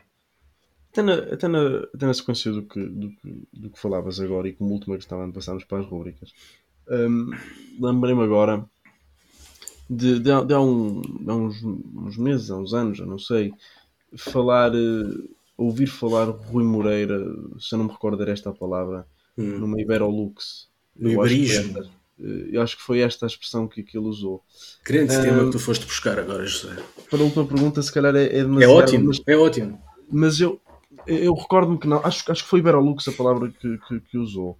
Até 0.91 1.01
na, 1.01 1.13
até 1.13 1.47
na, 1.47 1.77
até 1.93 2.05
na 2.07 2.13
sequência 2.13 2.51
do 2.51 2.63
que, 2.63 2.79
do, 2.79 3.13
do 3.53 3.69
que 3.69 3.79
falavas 3.79 4.19
agora 4.19 4.47
e 4.47 4.53
como 4.53 4.73
última 4.73 4.95
questão, 4.95 5.19
antes 5.19 5.31
de 5.31 5.35
passarmos 5.35 5.63
para 5.63 5.79
as 5.79 5.85
rubricas, 5.85 6.33
um, 6.89 7.31
Lembrei-me 7.79 8.23
agora 8.23 8.65
de, 9.89 10.19
de, 10.19 10.45
de 10.45 10.53
há, 10.53 10.59
um, 10.59 11.01
há 11.27 11.33
uns, 11.33 11.63
uns, 11.63 12.17
meses, 12.17 12.51
há 12.51 12.57
uns 12.57 12.73
anos, 12.73 12.99
eu 12.99 13.05
não 13.05 13.19
sei, 13.19 13.53
falar, 14.15 14.73
uh, 14.73 15.29
ouvir 15.57 15.87
falar 15.87 16.25
Rui 16.25 16.63
Moreira, 16.63 17.19
se 17.59 17.73
eu 17.73 17.79
não 17.79 17.85
me 17.85 17.91
recordo 17.91 18.21
era 18.21 18.31
esta 18.31 18.49
a 18.49 18.53
palavra, 18.53 19.07
hum. 19.37 19.59
numa 19.59 19.79
Iberolux. 19.79 20.67
No 20.95 21.11
Iberismo. 21.11 21.83
Eh, 22.19 22.49
eu 22.51 22.61
acho 22.61 22.77
que 22.77 22.83
foi 22.83 22.99
esta 22.99 23.25
a 23.25 23.27
expressão 23.27 23.67
que, 23.67 23.83
que 23.83 23.97
ele 23.97 24.07
usou. 24.07 24.43
Grande 24.83 25.15
um, 25.15 25.21
tema 25.21 25.45
que 25.45 25.51
tu 25.51 25.59
foste 25.59 25.85
buscar 25.85 26.19
agora, 26.19 26.45
José. 26.45 26.75
Para 27.09 27.19
a 27.19 27.23
última 27.23 27.45
pergunta, 27.45 27.81
se 27.81 27.91
calhar 27.91 28.15
é, 28.15 28.25
é 28.25 28.43
demasiado. 28.43 28.71
É 28.71 28.73
ótimo, 28.73 29.05
mas, 29.05 29.21
é 29.27 29.37
ótimo. 29.37 29.81
Mas 30.11 30.39
eu, 30.39 30.59
eu 31.05 31.33
recordo-me 31.33 31.77
que 31.77 31.87
não, 31.87 32.03
acho, 32.03 32.29
acho 32.31 32.43
que 32.43 32.49
foi 32.49 32.59
Iberolux 32.59 33.07
a 33.07 33.11
palavra 33.11 33.49
que, 33.49 33.77
que, 33.87 33.99
que 33.99 34.17
usou. 34.17 34.57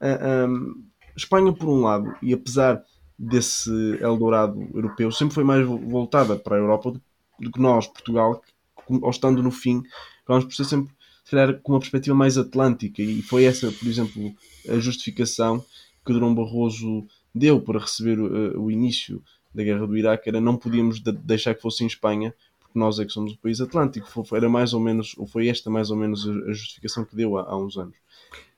Uh, 0.00 0.20
ah, 0.20 0.46
um, 0.46 0.84
Espanha, 1.16 1.52
por 1.52 1.68
um 1.68 1.80
lado, 1.80 2.14
e 2.22 2.32
apesar 2.32 2.82
desse 3.18 3.70
Eldorado 4.00 4.60
europeu, 4.72 5.10
sempre 5.10 5.34
foi 5.34 5.44
mais 5.44 5.66
voltada 5.66 6.36
para 6.36 6.56
a 6.56 6.58
Europa 6.58 6.92
do, 7.38 7.50
que 7.50 7.60
nós, 7.60 7.86
Portugal, 7.86 8.40
que, 8.86 8.98
ao 9.02 9.10
estando 9.10 9.42
no 9.42 9.50
fim, 9.50 9.82
vamos 10.26 10.44
por 10.44 10.54
ser 10.54 10.64
sempre, 10.64 10.94
se 11.24 11.32
calhar, 11.32 11.60
com 11.60 11.72
uma 11.72 11.80
perspectiva 11.80 12.14
mais 12.14 12.38
atlântica. 12.38 13.02
E 13.02 13.20
foi 13.22 13.44
essa, 13.44 13.72
por 13.72 13.88
exemplo, 13.88 14.32
a 14.68 14.78
justificação 14.78 15.64
que 16.06 16.12
Durão 16.12 16.34
Barroso 16.34 17.06
deu 17.34 17.60
para 17.60 17.80
receber 17.80 18.18
uh, 18.18 18.60
o 18.60 18.70
início 18.70 19.22
da 19.54 19.62
guerra 19.62 19.86
do 19.86 19.96
Iraque, 19.96 20.28
era 20.28 20.40
não 20.40 20.56
podíamos 20.56 21.00
de 21.00 21.10
deixar 21.12 21.54
que 21.54 21.62
fosse 21.62 21.82
em 21.82 21.86
Espanha, 21.86 22.34
porque 22.60 22.78
nós 22.78 22.98
é 22.98 23.04
que 23.04 23.12
somos 23.12 23.32
um 23.32 23.36
país 23.36 23.60
atlântico. 23.60 24.06
Foi, 24.24 24.38
era 24.38 24.48
mais 24.48 24.72
ou 24.72 24.80
menos, 24.80 25.14
ou 25.16 25.26
foi 25.26 25.48
esta 25.48 25.70
mais 25.70 25.90
ou 25.90 25.96
menos 25.96 26.28
a, 26.28 26.52
justificação 26.52 27.04
que 27.04 27.16
deu 27.16 27.36
há, 27.36 27.42
há 27.42 27.56
uns 27.56 27.76
anos. 27.76 27.96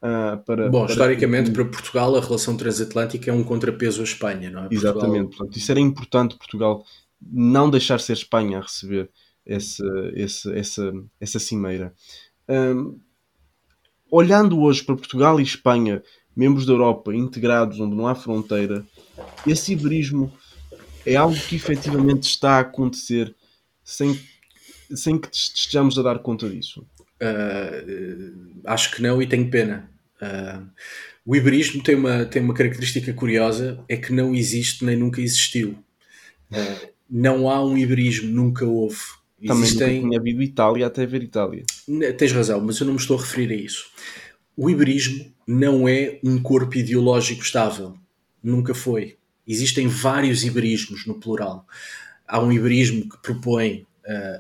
Uh, 0.02 0.42
para, 0.44 0.70
Bom, 0.70 0.84
para 0.84 0.92
historicamente 0.92 1.50
para 1.50 1.64
Portugal 1.64 2.16
a 2.16 2.20
relação 2.20 2.56
transatlântica 2.56 3.30
é 3.30 3.34
um 3.34 3.44
contrapeso 3.44 4.00
à 4.00 4.04
Espanha, 4.04 4.50
não 4.50 4.64
é? 4.64 4.68
Exatamente, 4.70 5.10
Portugal... 5.10 5.28
portanto, 5.28 5.56
isso 5.58 5.70
era 5.70 5.80
importante 5.80 6.38
Portugal 6.38 6.84
não 7.20 7.68
deixar 7.68 8.00
ser 8.00 8.14
Espanha 8.14 8.58
a 8.58 8.62
receber 8.62 9.10
esse, 9.44 9.82
esse, 10.14 10.52
essa, 10.54 10.92
essa 11.20 11.38
cimeira. 11.38 11.94
Um, 12.48 12.98
olhando 14.10 14.58
hoje 14.60 14.82
para 14.82 14.96
Portugal 14.96 15.38
e 15.38 15.42
Espanha, 15.42 16.02
membros 16.34 16.64
da 16.64 16.72
Europa 16.72 17.14
integrados 17.14 17.78
onde 17.78 17.94
não 17.94 18.06
há 18.06 18.14
fronteira, 18.14 18.84
esse 19.46 19.72
iberismo 19.72 20.32
é 21.04 21.16
algo 21.16 21.38
que 21.38 21.56
efetivamente 21.56 22.24
está 22.24 22.52
a 22.56 22.60
acontecer 22.60 23.34
sem, 23.82 24.18
sem 24.94 25.18
que 25.18 25.28
estejamos 25.32 25.98
a 25.98 26.02
dar 26.02 26.20
conta 26.20 26.48
disso? 26.48 26.86
Uh, 27.20 28.60
acho 28.64 28.92
que 28.92 29.02
não 29.02 29.20
e 29.20 29.26
tenho 29.26 29.50
pena. 29.50 29.90
Uh, 30.20 30.66
o 31.24 31.36
iberismo 31.36 31.82
tem 31.82 31.94
uma, 31.94 32.24
tem 32.24 32.42
uma 32.42 32.54
característica 32.54 33.12
curiosa, 33.12 33.84
é 33.88 33.96
que 33.96 34.12
não 34.12 34.34
existe 34.34 34.84
nem 34.84 34.96
nunca 34.96 35.20
existiu. 35.20 35.78
Uh, 36.50 36.90
não 37.08 37.50
há 37.50 37.64
um 37.64 37.76
iberismo, 37.76 38.30
nunca 38.30 38.64
houve. 38.64 38.98
Também 39.46 39.64
Existem... 39.64 39.94
nunca 39.96 40.08
tinha 40.08 40.20
havido 40.20 40.42
Itália 40.42 40.86
até 40.86 41.06
ver 41.06 41.22
Itália. 41.22 41.64
Tens 42.16 42.32
razão, 42.32 42.60
mas 42.60 42.78
eu 42.78 42.86
não 42.86 42.94
me 42.94 43.00
estou 43.00 43.18
a 43.18 43.20
referir 43.20 43.52
a 43.52 43.56
isso. 43.56 43.86
O 44.56 44.68
iberismo 44.68 45.32
não 45.46 45.88
é 45.88 46.20
um 46.22 46.40
corpo 46.40 46.76
ideológico 46.76 47.42
estável. 47.42 47.94
Nunca 48.42 48.74
foi. 48.74 49.16
Existem 49.46 49.88
vários 49.88 50.44
iberismos 50.44 51.06
no 51.06 51.18
plural. 51.18 51.66
Há 52.26 52.40
um 52.40 52.52
iberismo 52.52 53.08
que 53.08 53.18
propõe 53.22 53.86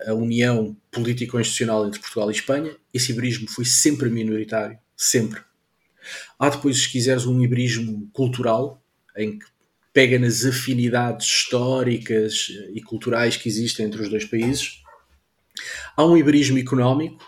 a 0.06 0.14
união 0.14 0.76
político-institucional 0.90 1.86
entre 1.86 2.00
Portugal 2.00 2.30
e 2.30 2.34
Espanha. 2.34 2.76
Esse 2.92 3.12
iberismo 3.12 3.48
foi 3.48 3.64
sempre 3.64 4.08
minoritário. 4.08 4.78
Sempre. 4.96 5.40
Há 6.38 6.48
depois, 6.48 6.82
se 6.82 6.90
quiseres, 6.90 7.26
um 7.26 7.42
iberismo 7.42 8.08
cultural, 8.12 8.82
em 9.16 9.38
que 9.38 9.46
pega 9.92 10.18
nas 10.18 10.44
afinidades 10.44 11.26
históricas 11.26 12.48
e 12.72 12.80
culturais 12.80 13.36
que 13.36 13.48
existem 13.48 13.86
entre 13.86 14.02
os 14.02 14.08
dois 14.08 14.24
países. 14.24 14.82
Há 15.96 16.04
um 16.04 16.16
iberismo 16.16 16.58
económico, 16.58 17.24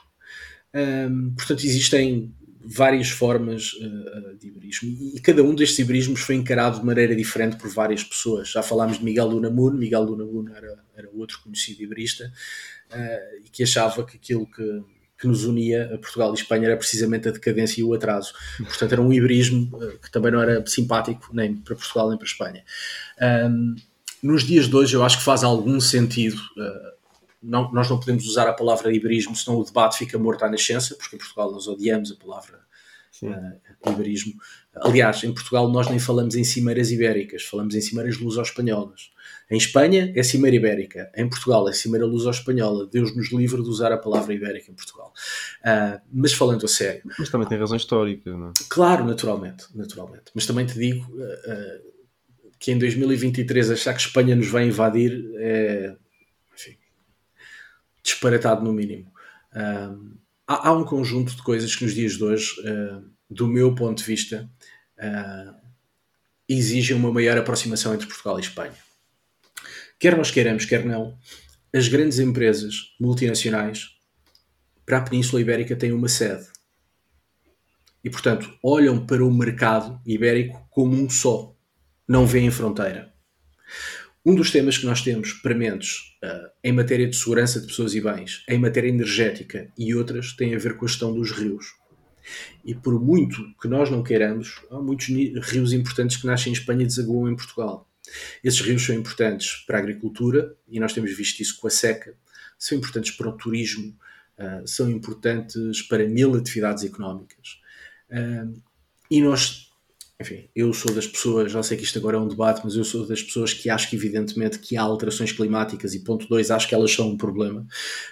um, 0.74 1.34
portanto, 1.34 1.64
existem 1.64 2.34
várias 2.64 3.10
formas 3.10 3.72
uh, 3.74 4.36
de 4.36 4.48
iberismo 4.48 4.96
e, 5.14 5.20
cada 5.20 5.42
um 5.42 5.54
destes 5.54 5.78
iberismos 5.78 6.20
foi 6.20 6.34
encarado 6.34 6.80
de 6.80 6.86
maneira 6.86 7.14
diferente 7.14 7.56
por 7.56 7.70
várias 7.70 8.04
pessoas. 8.04 8.50
Já 8.50 8.62
falámos 8.62 8.98
de 8.98 9.04
Miguel 9.04 9.26
Lunamun, 9.26 9.72
Miguel 9.72 10.02
Lunamun 10.02 10.48
era, 10.54 10.78
era 10.96 11.08
outro 11.12 11.40
conhecido 11.42 11.82
iberista 11.82 12.32
uh, 12.90 13.44
e 13.44 13.48
que 13.50 13.62
achava 13.62 14.04
que 14.04 14.16
aquilo 14.16 14.46
que, 14.46 14.82
que 15.18 15.26
nos 15.26 15.44
unia 15.44 15.86
a 15.94 15.98
Portugal 15.98 16.32
e 16.32 16.34
Espanha 16.34 16.66
era 16.66 16.76
precisamente 16.76 17.28
a 17.28 17.32
decadência 17.32 17.80
e 17.80 17.84
o 17.84 17.94
atraso. 17.94 18.32
Portanto, 18.58 18.92
era 18.92 19.02
um 19.02 19.12
iberismo 19.12 19.76
uh, 19.76 19.98
que 19.98 20.10
também 20.10 20.30
não 20.32 20.40
era 20.40 20.64
simpático 20.66 21.30
nem 21.32 21.54
para 21.54 21.74
Portugal 21.74 22.08
nem 22.08 22.18
para 22.18 22.26
Espanha. 22.26 22.64
Um, 23.50 23.76
nos 24.22 24.44
dias 24.44 24.68
de 24.68 24.76
hoje, 24.76 24.94
eu 24.94 25.02
acho 25.02 25.18
que 25.18 25.24
faz 25.24 25.42
algum 25.42 25.80
sentido 25.80 26.40
não, 27.42 27.72
nós 27.72 27.90
não 27.90 27.98
podemos 27.98 28.26
usar 28.26 28.48
a 28.48 28.52
palavra 28.52 28.94
iberismo, 28.94 29.34
senão 29.34 29.58
o 29.58 29.64
debate 29.64 29.98
fica 29.98 30.18
morto 30.18 30.44
à 30.44 30.50
nascença, 30.50 30.94
porque 30.94 31.16
em 31.16 31.18
Portugal 31.18 31.50
nós 31.50 31.66
odiamos 31.66 32.12
a 32.12 32.16
palavra 32.16 32.60
uh, 33.22 33.90
iberismo. 33.90 34.34
Aliás, 34.76 35.22
em 35.24 35.32
Portugal 35.32 35.68
nós 35.68 35.88
nem 35.88 35.98
falamos 35.98 36.34
em 36.34 36.44
cimeiras 36.44 36.90
ibéricas, 36.90 37.42
falamos 37.42 37.74
em 37.74 37.80
cimeiras 37.80 38.18
luso-espanholas. 38.18 39.10
Em 39.50 39.56
Espanha 39.56 40.12
é 40.16 40.22
cimeira 40.22 40.56
ibérica, 40.56 41.10
em 41.14 41.28
Portugal 41.28 41.68
é 41.68 41.72
cimeira 41.72 42.06
luso-espanhola. 42.06 42.86
Deus 42.86 43.14
nos 43.14 43.30
livre 43.32 43.62
de 43.62 43.68
usar 43.68 43.92
a 43.92 43.98
palavra 43.98 44.32
ibérica 44.32 44.70
em 44.70 44.74
Portugal. 44.74 45.12
Uh, 45.60 46.00
mas 46.12 46.32
falando 46.32 46.64
a 46.64 46.68
sério. 46.68 47.02
Mas 47.18 47.28
também 47.28 47.46
tem 47.46 47.58
razão 47.58 47.76
histórica, 47.76 48.30
não 48.30 48.48
é? 48.48 48.52
Claro, 48.68 49.04
naturalmente, 49.04 49.66
naturalmente. 49.74 50.24
Mas 50.34 50.46
também 50.46 50.64
te 50.64 50.78
digo 50.78 51.04
uh, 51.12 51.92
que 52.58 52.72
em 52.72 52.78
2023 52.78 53.72
achar 53.72 53.92
que 53.92 54.00
Espanha 54.00 54.34
nos 54.34 54.48
vai 54.48 54.66
invadir 54.66 55.32
é 55.36 55.96
disparatado 58.02 58.64
no 58.64 58.72
mínimo. 58.72 59.12
Um, 59.54 60.16
há, 60.46 60.68
há, 60.68 60.72
um 60.72 60.84
conjunto 60.84 61.34
de 61.34 61.42
coisas 61.42 61.74
que 61.74 61.84
nos 61.84 61.94
dias 61.94 62.12
de 62.14 62.24
hoje, 62.24 62.52
uh, 62.60 63.04
do 63.30 63.46
meu 63.46 63.74
ponto 63.74 63.98
de 63.98 64.04
vista, 64.04 64.50
uh, 64.98 65.54
exigem 66.48 66.96
uma 66.96 67.12
maior 67.12 67.38
aproximação 67.38 67.94
entre 67.94 68.06
Portugal 68.06 68.38
e 68.38 68.42
Espanha. 68.42 68.76
Quer 69.98 70.16
nós 70.16 70.30
queiramos, 70.30 70.64
quer 70.64 70.84
não, 70.84 71.16
as 71.72 71.88
grandes 71.88 72.18
empresas 72.18 72.94
multinacionais 73.00 73.96
para 74.84 74.98
a 74.98 75.02
Península 75.02 75.40
Ibérica 75.40 75.76
têm 75.76 75.92
uma 75.92 76.08
sede. 76.08 76.46
E, 78.04 78.10
portanto, 78.10 78.52
olham 78.62 79.06
para 79.06 79.24
o 79.24 79.32
mercado 79.32 80.00
ibérico 80.04 80.66
como 80.70 81.00
um 81.00 81.08
só. 81.08 81.54
Não 82.06 82.26
veem 82.26 82.50
fronteira. 82.50 83.14
Um 84.24 84.36
dos 84.36 84.52
temas 84.52 84.78
que 84.78 84.86
nós 84.86 85.02
temos 85.02 85.32
prementes 85.32 86.16
uh, 86.22 86.48
em 86.62 86.72
matéria 86.72 87.08
de 87.08 87.16
segurança 87.16 87.60
de 87.60 87.66
pessoas 87.66 87.92
e 87.92 88.00
bens, 88.00 88.44
em 88.48 88.56
matéria 88.56 88.88
energética 88.88 89.68
e 89.76 89.94
outras, 89.96 90.32
tem 90.34 90.54
a 90.54 90.58
ver 90.58 90.76
com 90.76 90.84
a 90.84 90.88
gestão 90.88 91.12
dos 91.12 91.32
rios. 91.32 91.74
E 92.64 92.72
por 92.72 93.00
muito 93.00 93.42
que 93.60 93.66
nós 93.66 93.90
não 93.90 94.00
queiramos, 94.00 94.62
há 94.70 94.78
muitos 94.78 95.08
rios 95.08 95.72
importantes 95.72 96.16
que 96.16 96.26
nascem 96.26 96.52
em 96.52 96.54
Espanha 96.54 96.84
e 96.84 96.86
desaguam 96.86 97.28
em 97.28 97.34
Portugal. 97.34 97.90
Esses 98.44 98.60
rios 98.60 98.84
são 98.84 98.94
importantes 98.94 99.64
para 99.66 99.78
a 99.78 99.80
agricultura, 99.80 100.54
e 100.68 100.78
nós 100.78 100.92
temos 100.92 101.16
visto 101.16 101.40
isso 101.40 101.58
com 101.60 101.66
a 101.66 101.70
seca, 101.70 102.14
são 102.56 102.78
importantes 102.78 103.10
para 103.10 103.28
o 103.28 103.36
turismo, 103.36 103.96
uh, 104.38 104.66
são 104.68 104.88
importantes 104.88 105.82
para 105.82 106.06
mil 106.06 106.36
atividades 106.36 106.84
económicas. 106.84 107.60
Uh, 108.08 108.62
e 109.10 109.20
nós 109.20 109.71
enfim, 110.22 110.48
eu 110.54 110.72
sou 110.72 110.94
das 110.94 111.06
pessoas, 111.06 111.52
já 111.52 111.62
sei 111.62 111.76
que 111.76 111.84
isto 111.84 111.98
agora 111.98 112.16
é 112.16 112.20
um 112.20 112.28
debate, 112.28 112.62
mas 112.64 112.74
eu 112.76 112.84
sou 112.84 113.06
das 113.06 113.22
pessoas 113.22 113.52
que 113.52 113.68
acho 113.68 113.90
que 113.90 113.96
evidentemente 113.96 114.58
que 114.58 114.76
há 114.76 114.82
alterações 114.82 115.32
climáticas 115.32 115.94
e 115.94 116.00
ponto 116.00 116.26
2, 116.28 116.50
acho 116.50 116.68
que 116.68 116.74
elas 116.74 116.92
são 116.92 117.10
um 117.10 117.16
problema. 117.16 117.60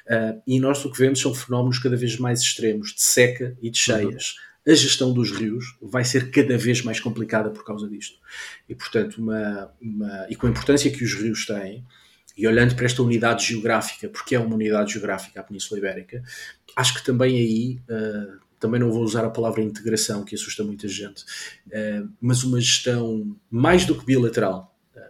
Uh, 0.07 0.43
e 0.47 0.61
nós 0.61 0.85
o 0.85 0.91
que 0.91 0.99
vemos 0.99 1.21
são 1.21 1.35
fenómenos 1.35 1.79
cada 1.79 1.97
vez 1.97 2.19
mais 2.19 2.41
extremos, 2.41 2.93
de 2.93 3.03
seca 3.03 3.57
e 3.63 3.71
de 3.71 3.79
cheias. 3.79 4.35
Uhum. 4.67 4.73
A 4.73 4.77
gestão 4.77 5.13
dos 5.13 5.31
rios 5.31 5.65
vai 5.81 6.05
ser 6.05 6.31
cada 6.31 6.59
vez 6.59 6.83
mais 6.83 7.01
complicada 7.01 7.49
por 7.49 7.65
causa 7.65 7.89
disto. 7.89 8.19
E 8.69 8.75
portanto, 8.75 9.17
uma, 9.17 9.73
uma, 9.81 10.27
e 10.29 10.37
com 10.37 10.47
a 10.47 10.51
importância 10.51 10.91
que 10.91 11.03
os 11.03 11.15
rios 11.15 11.47
têm, 11.47 11.85
e 12.37 12.47
olhando 12.47 12.75
para 12.75 12.87
esta 12.87 13.03
unidade 13.03 13.47
geográfica, 13.47 14.09
porque 14.09 14.35
é 14.35 14.39
uma 14.39 14.55
unidade 14.55 14.93
geográfica 14.93 15.41
a 15.41 15.43
Península 15.43 15.79
Ibérica, 15.79 16.23
acho 16.77 16.95
que 16.95 17.05
também 17.05 17.37
aí 17.37 17.81
uh, 17.89 18.50
também 18.61 18.79
não 18.79 18.93
vou 18.93 19.03
usar 19.03 19.25
a 19.25 19.31
palavra 19.31 19.63
integração, 19.63 20.23
que 20.23 20.35
assusta 20.35 20.63
muita 20.63 20.87
gente, 20.87 21.23
uh, 21.67 22.09
mas 22.21 22.45
uma 22.45 22.61
gestão 22.61 23.37
mais 23.51 23.87
do 23.87 23.99
que 23.99 24.05
bilateral 24.05 24.77
uh, 24.95 25.01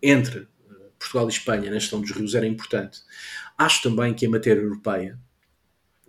entre 0.00 0.38
uh, 0.38 0.48
Portugal 0.96 1.26
e 1.26 1.32
Espanha 1.32 1.70
na 1.70 1.78
gestão 1.80 2.00
dos 2.00 2.12
rios 2.12 2.34
era 2.34 2.46
importante. 2.46 3.00
Acho 3.58 3.82
também 3.82 4.14
que 4.14 4.24
em 4.24 4.28
matéria 4.28 4.60
europeia, 4.60 5.18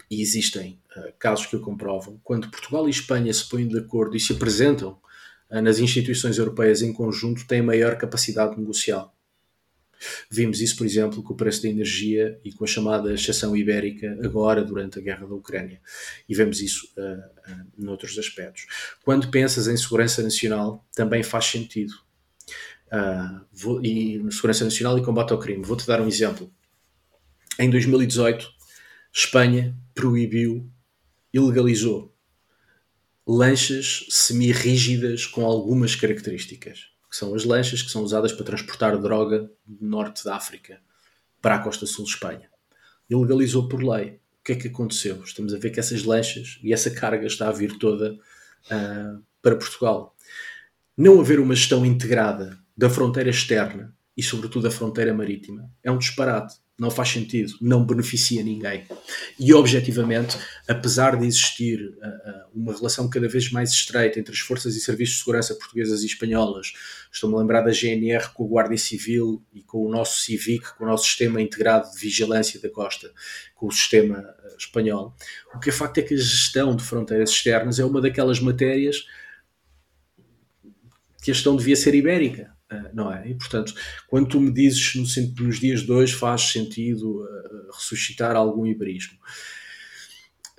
e 0.10 0.22
existem 0.22 0.80
casos 1.20 1.46
que 1.48 1.56
o 1.56 1.60
comprovam, 1.60 2.20
quando 2.24 2.50
Portugal 2.50 2.88
e 2.88 2.92
Espanha 2.92 3.34
se 3.34 3.48
põem 3.48 3.68
de 3.68 3.78
acordo 3.78 4.16
e 4.16 4.20
se 4.20 4.32
apresentam 4.32 4.98
nas 5.50 5.80
instituições 5.80 6.38
europeias 6.38 6.82
em 6.82 6.94
conjunto, 6.94 7.46
têm 7.46 7.62
maior 7.62 7.98
capacidade 7.98 8.58
negocial. 8.58 9.14
Vimos 10.30 10.62
isso, 10.62 10.76
por 10.78 10.86
exemplo, 10.86 11.24
com 11.24 11.34
o 11.34 11.38
preço 11.38 11.64
da 11.64 11.70
energia 11.70 12.40
e 12.44 12.52
com 12.52 12.64
a 12.64 12.68
chamada 12.68 13.14
exceção 13.14 13.56
ibérica 13.56 14.18
agora 14.24 14.64
durante 14.64 15.00
a 15.00 15.02
guerra 15.02 15.26
da 15.26 15.36
Ucrânia. 15.36 15.82
E 16.28 16.36
vemos 16.36 16.62
isso 16.62 16.92
uh, 16.98 17.52
uh, 17.52 17.66
noutros 17.78 18.18
aspectos. 18.18 18.66
Quando 19.04 19.30
pensas 19.30 19.68
em 19.68 19.78
segurança 19.78 20.22
nacional, 20.22 20.86
também 20.94 21.24
faz 21.24 21.46
sentido. 21.46 21.94
Uh, 22.88 23.46
vou, 23.52 23.84
e 23.84 24.24
segurança 24.32 24.64
nacional 24.64 24.98
e 24.98 25.04
combate 25.04 25.32
ao 25.32 25.40
crime. 25.40 25.64
Vou-te 25.64 25.88
dar 25.88 26.02
um 26.02 26.08
exemplo. 26.08 26.52
Em 27.60 27.70
2018, 27.70 28.48
Espanha 29.14 29.76
proibiu, 29.96 30.70
ilegalizou 31.34 32.14
lanchas 33.26 34.06
semi-rígidas 34.10 35.26
com 35.26 35.46
algumas 35.46 35.96
características 35.96 36.97
que 37.10 37.16
são 37.16 37.34
as 37.34 37.44
lanchas 37.44 37.82
que 37.82 37.92
são 37.92 38.04
usadas 38.04 38.32
para 38.32 38.46
transportar 38.46 38.98
droga 38.98 39.50
do 39.66 39.86
norte 39.86 40.24
da 40.24 40.36
África 40.36 40.80
para 41.42 41.56
a 41.56 41.60
costa 41.60 41.86
sul 41.86 42.06
de 42.06 42.12
Espanha. 42.12 42.50
E 43.10 43.16
legalizou 43.16 43.68
por 43.68 43.82
lei. 43.82 44.20
O 44.40 44.44
que 44.44 44.52
é 44.54 44.56
que 44.56 44.68
aconteceu? 44.68 45.22
Estamos 45.24 45.54
a 45.54 45.58
ver 45.58 45.72
que 45.72 45.80
essas 45.80 46.04
lanchas 46.04 46.60
e 46.64 46.74
essa 46.74 46.92
carga 46.92 47.26
está 47.26 47.48
a 47.50 47.52
vir 47.52 47.78
toda 47.78 48.14
uh, 48.14 49.24
para 49.42 49.56
Portugal. 49.56 50.16
Não 50.96 51.20
haver 51.20 51.40
uma 51.40 51.56
gestão 51.56 51.86
integrada 51.86 52.58
da 52.76 52.90
fronteira 52.90 53.30
externa 53.30 53.97
e, 54.18 54.24
sobretudo, 54.24 54.64
da 54.64 54.72
fronteira 54.72 55.14
marítima. 55.14 55.72
É 55.84 55.92
um 55.92 56.00
disparate. 56.00 56.56
Não 56.80 56.92
faz 56.92 57.10
sentido, 57.10 57.54
não 57.60 57.84
beneficia 57.84 58.44
ninguém. 58.44 58.86
E 59.40 59.52
objetivamente, 59.52 60.38
apesar 60.68 61.16
de 61.18 61.26
existir 61.26 61.80
uh, 61.82 62.48
uma 62.54 62.72
relação 62.72 63.10
cada 63.10 63.28
vez 63.28 63.52
mais 63.52 63.72
estreita 63.72 64.20
entre 64.20 64.32
as 64.32 64.40
forças 64.40 64.76
e 64.76 64.80
serviços 64.80 65.16
de 65.16 65.20
segurança 65.22 65.56
portuguesas 65.56 66.04
e 66.04 66.06
espanholas, 66.06 66.74
estou-me 67.12 67.36
a 67.36 67.40
lembrar 67.40 67.62
da 67.62 67.72
GNR 67.72 68.32
com 68.32 68.46
a 68.46 68.48
Guardia 68.48 68.78
Civil 68.78 69.44
e 69.52 69.64
com 69.64 69.88
o 69.88 69.90
nosso 69.90 70.22
CIVIC, 70.22 70.78
com 70.78 70.84
o 70.84 70.88
nosso 70.88 71.06
sistema 71.06 71.42
integrado 71.42 71.92
de 71.92 72.00
vigilância 72.00 72.60
da 72.60 72.70
costa, 72.70 73.12
com 73.56 73.66
o 73.66 73.72
sistema 73.72 74.20
uh, 74.20 74.58
espanhol, 74.58 75.16
o 75.56 75.60
que 75.60 75.70
é 75.70 75.74
facto 75.74 75.98
é 75.98 76.04
que 76.04 76.14
a 76.14 76.18
gestão 76.18 76.76
de 76.76 76.84
fronteiras 76.84 77.32
externas 77.32 77.80
é 77.80 77.86
uma 77.86 78.00
daquelas 78.00 78.40
matérias 78.40 79.08
que 81.24 81.32
a 81.32 81.34
gestão 81.34 81.56
devia 81.56 81.76
ser 81.76 81.96
ibérica 81.96 82.56
não 82.94 83.12
é? 83.12 83.30
E 83.30 83.36
portanto, 83.36 83.74
quando 84.08 84.28
tu 84.28 84.40
me 84.40 84.52
dizes 84.52 84.96
no, 84.96 85.46
nos 85.46 85.60
dias 85.60 85.82
de 85.82 85.92
hoje 85.92 86.14
faz 86.14 86.42
sentido 86.42 87.22
uh, 87.24 87.72
ressuscitar 87.72 88.36
algum 88.36 88.66
iberismo, 88.66 89.18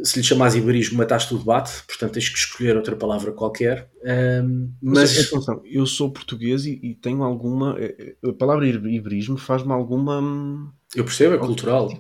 se 0.03 0.19
lhe 0.19 0.25
chamas 0.25 0.55
iberismo, 0.55 0.97
mataste 0.97 1.35
o 1.35 1.39
debate, 1.39 1.83
portanto 1.87 2.13
tens 2.13 2.29
que 2.29 2.39
escolher 2.39 2.77
outra 2.77 2.95
palavra 2.95 3.33
qualquer. 3.33 3.91
Um, 4.05 4.73
mas, 4.81 5.17
mas 5.17 5.27
atenção, 5.27 5.61
eu 5.65 5.85
sou 5.87 6.13
português 6.13 6.67
e, 6.67 6.79
e, 6.83 6.95
tenho 6.95 7.23
alguma. 7.23 7.77
Eh, 7.79 8.15
a 8.25 8.33
palavra 8.33 8.67
iberismo 8.67 9.37
faz-me 9.37 9.73
alguma 9.73 10.21
hum, 10.21 10.71
eu 10.95 11.05
percebo, 11.05 11.35
é 11.35 11.39
cultural. 11.39 11.91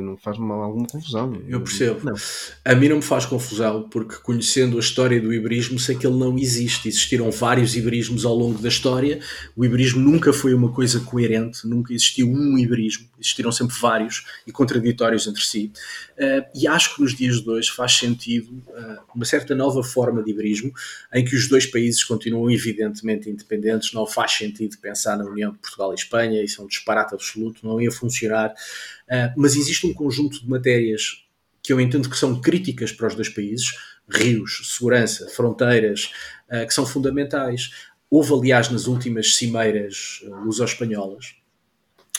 Não 0.00 0.16
faz 0.16 0.38
mal 0.38 0.62
alguma 0.62 0.86
confusão. 0.86 1.42
Eu 1.48 1.60
percebo. 1.62 2.04
Não. 2.04 2.14
A 2.64 2.76
mim 2.76 2.88
não 2.88 2.96
me 2.96 3.02
faz 3.02 3.26
confusão, 3.26 3.88
porque 3.88 4.14
conhecendo 4.22 4.76
a 4.76 4.80
história 4.80 5.20
do 5.20 5.34
iberismo, 5.34 5.80
sei 5.80 5.96
que 5.96 6.06
ele 6.06 6.16
não 6.16 6.38
existe. 6.38 6.88
Existiram 6.88 7.28
vários 7.32 7.74
iberismos 7.74 8.24
ao 8.24 8.36
longo 8.36 8.62
da 8.62 8.68
história. 8.68 9.18
O 9.56 9.64
iberismo 9.64 10.00
nunca 10.00 10.32
foi 10.32 10.54
uma 10.54 10.72
coisa 10.72 11.00
coerente, 11.00 11.66
nunca 11.66 11.92
existiu 11.92 12.28
um 12.28 12.56
iberismo. 12.56 13.08
Existiram 13.18 13.50
sempre 13.50 13.76
vários 13.80 14.24
e 14.46 14.52
contraditórios 14.52 15.26
entre 15.26 15.42
si. 15.42 15.72
Uh, 16.16 16.46
e 16.54 16.68
acho 16.68 16.94
que 16.94 17.02
nos 17.02 17.16
dias 17.16 17.40
de 17.40 17.50
hoje 17.50 17.70
faz 17.72 17.98
sentido 17.98 18.62
uh, 18.68 19.00
uma 19.12 19.24
certa 19.24 19.56
nova 19.56 19.82
forma 19.82 20.22
de 20.22 20.30
iberismo, 20.30 20.72
em 21.12 21.24
que 21.24 21.34
os 21.34 21.48
dois 21.48 21.66
países 21.66 22.04
continuam 22.04 22.48
evidentemente 22.48 23.28
independentes. 23.28 23.92
Não 23.92 24.06
faz 24.06 24.32
sentido 24.32 24.76
pensar 24.78 25.18
na 25.18 25.24
união 25.24 25.50
de 25.50 25.58
Portugal 25.58 25.90
e 25.90 25.96
Espanha, 25.96 26.44
isso 26.44 26.62
é 26.62 26.64
um 26.64 26.68
disparate 26.68 27.12
absoluto, 27.12 27.66
não 27.66 27.80
ia 27.80 27.90
funcionar 27.90 28.35
Uh, 28.44 29.32
mas 29.36 29.56
existe 29.56 29.86
um 29.86 29.94
conjunto 29.94 30.40
de 30.40 30.48
matérias 30.48 31.26
que 31.62 31.72
eu 31.72 31.80
entendo 31.80 32.08
que 32.08 32.16
são 32.16 32.40
críticas 32.40 32.92
para 32.92 33.08
os 33.08 33.14
dois 33.14 33.28
países, 33.28 33.72
rios, 34.08 34.72
segurança, 34.74 35.28
fronteiras, 35.30 36.12
uh, 36.48 36.66
que 36.66 36.74
são 36.74 36.86
fundamentais. 36.86 37.70
Houve, 38.10 38.32
aliás, 38.34 38.70
nas 38.70 38.86
últimas 38.86 39.34
cimeiras 39.34 40.20
uh, 40.24 40.44
luso-espanholas, 40.44 41.34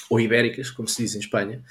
ou 0.09 0.19
ibéricas, 0.19 0.69
como 0.69 0.87
se 0.87 1.03
diz 1.03 1.15
em 1.15 1.19
Espanha, 1.19 1.61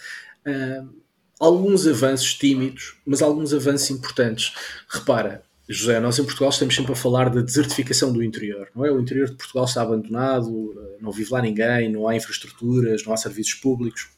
alguns 1.40 1.86
avanços 1.86 2.35
tímidos, 2.35 2.97
mas 3.06 3.23
alguns 3.23 3.55
avanços 3.55 3.90
importantes. 3.90 4.52
Repara, 4.89 5.43
José, 5.68 5.98
nós 5.98 6.18
em 6.18 6.24
Portugal 6.24 6.51
estamos 6.51 6.74
sempre 6.74 6.93
a 6.93 6.97
falar 6.97 7.28
da 7.28 7.40
desertificação 7.40 8.12
do 8.12 8.23
interior, 8.23 8.68
não 8.74 8.85
é? 8.85 8.93
O 8.93 9.01
interior 9.01 9.28
de 9.28 9.35
Portugal 9.35 9.64
está 9.64 9.82
abandonado, 9.82 10.97
não 11.01 11.10
vive 11.10 11.32
lá 11.32 11.43
ninguém, 11.43 11.90
não 11.90 12.06
há 12.06 12.14
infraestruturas, 12.14 13.05
não 13.05 13.12
há 13.12 13.16
serviços 13.16 13.55
públicos. 13.55 14.09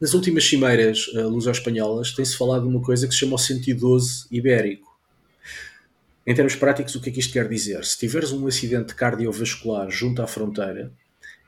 Nas 0.00 0.14
últimas 0.14 0.44
cimeiras 0.44 1.08
uh, 1.08 1.28
luso-espanholas 1.28 2.12
tem-se 2.12 2.36
falado 2.36 2.62
de 2.62 2.68
uma 2.68 2.80
coisa 2.80 3.06
que 3.06 3.12
se 3.12 3.20
chama 3.20 3.34
o 3.34 3.38
112 3.38 4.26
ibérico. 4.30 4.96
Em 6.24 6.34
termos 6.34 6.54
práticos, 6.54 6.94
o 6.94 7.00
que 7.00 7.08
é 7.08 7.12
que 7.12 7.20
isto 7.20 7.32
quer 7.32 7.48
dizer? 7.48 7.84
Se 7.84 7.98
tiveres 7.98 8.32
um 8.32 8.46
acidente 8.46 8.94
cardiovascular 8.94 9.90
junto 9.90 10.22
à 10.22 10.26
fronteira, 10.26 10.92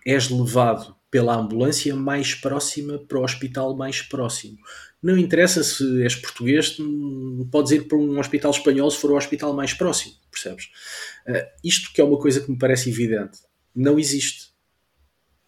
és 0.04 0.30
levado 0.30 0.96
pela 1.10 1.36
ambulância 1.36 1.94
mais 1.94 2.34
próxima 2.34 2.98
para 2.98 3.18
o 3.18 3.24
hospital 3.24 3.76
mais 3.76 4.00
próximo. 4.00 4.56
Não 5.02 5.18
interessa 5.18 5.62
se 5.62 6.02
és 6.02 6.14
português, 6.14 6.76
podes 7.50 7.72
ir 7.72 7.88
para 7.88 7.98
um 7.98 8.18
hospital 8.18 8.50
espanhol 8.50 8.90
se 8.90 8.98
for 8.98 9.10
o 9.10 9.16
hospital 9.16 9.52
mais 9.52 9.74
próximo, 9.74 10.14
percebes? 10.30 10.66
Uh, 11.28 11.46
isto 11.62 11.92
que 11.92 12.00
é 12.00 12.04
uma 12.04 12.18
coisa 12.18 12.40
que 12.40 12.50
me 12.50 12.58
parece 12.58 12.90
evidente. 12.90 13.38
Não 13.74 13.98
existe. 13.98 14.50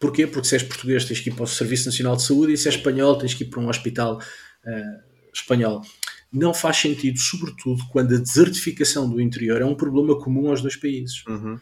Porquê? 0.03 0.27
Porque 0.27 0.49
se 0.49 0.57
és 0.57 0.65
português 0.65 1.05
tens 1.05 1.21
que 1.21 1.31
ir 1.31 1.33
para 1.33 1.45
o 1.45 1.47
Serviço 1.47 1.87
Nacional 1.87 2.17
de 2.17 2.25
Saúde 2.25 2.53
e 2.53 2.57
se 2.57 2.67
és 2.67 2.75
espanhol 2.75 3.17
tens 3.17 3.35
que 3.35 3.45
ir 3.45 3.47
para 3.47 3.61
um 3.61 3.69
hospital 3.69 4.19
uh, 4.19 5.03
espanhol. 5.33 5.81
Não 6.33 6.53
faz 6.53 6.79
sentido, 6.79 7.21
sobretudo 7.21 7.85
quando 7.89 8.17
a 8.17 8.19
desertificação 8.19 9.09
do 9.09 9.21
interior 9.21 9.63
é 9.63 9.65
um 9.65 9.77
problema 9.77 10.19
comum 10.19 10.49
aos 10.49 10.61
dois 10.61 10.75
países. 10.75 11.25
Uhum. 11.29 11.57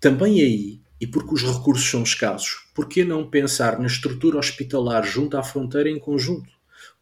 Também 0.00 0.40
aí, 0.40 0.80
e 0.98 1.06
porque 1.06 1.34
os 1.34 1.42
recursos 1.42 1.90
são 1.90 2.02
escassos, 2.02 2.70
porquê 2.74 3.04
não 3.04 3.28
pensar 3.28 3.78
na 3.78 3.86
estrutura 3.86 4.38
hospitalar 4.38 5.04
junto 5.04 5.36
à 5.36 5.42
fronteira 5.42 5.90
em 5.90 5.98
conjunto? 5.98 6.50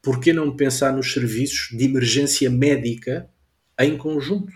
Porquê 0.02 0.32
não 0.32 0.56
pensar 0.56 0.92
nos 0.92 1.12
serviços 1.12 1.68
de 1.78 1.84
emergência 1.84 2.50
médica 2.50 3.30
em 3.78 3.96
conjunto? 3.96 4.52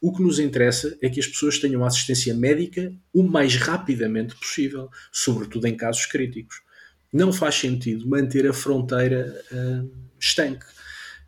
O 0.00 0.12
que 0.12 0.22
nos 0.22 0.38
interessa 0.38 0.96
é 1.02 1.08
que 1.08 1.18
as 1.18 1.26
pessoas 1.26 1.58
tenham 1.58 1.84
assistência 1.84 2.32
médica 2.32 2.94
o 3.12 3.22
mais 3.22 3.56
rapidamente 3.56 4.34
possível, 4.36 4.88
sobretudo 5.10 5.66
em 5.66 5.76
casos 5.76 6.06
críticos. 6.06 6.62
Não 7.12 7.32
faz 7.32 7.56
sentido 7.56 8.08
manter 8.08 8.46
a 8.46 8.52
fronteira 8.52 9.42
uh, 9.50 9.90
estanque. 10.20 10.66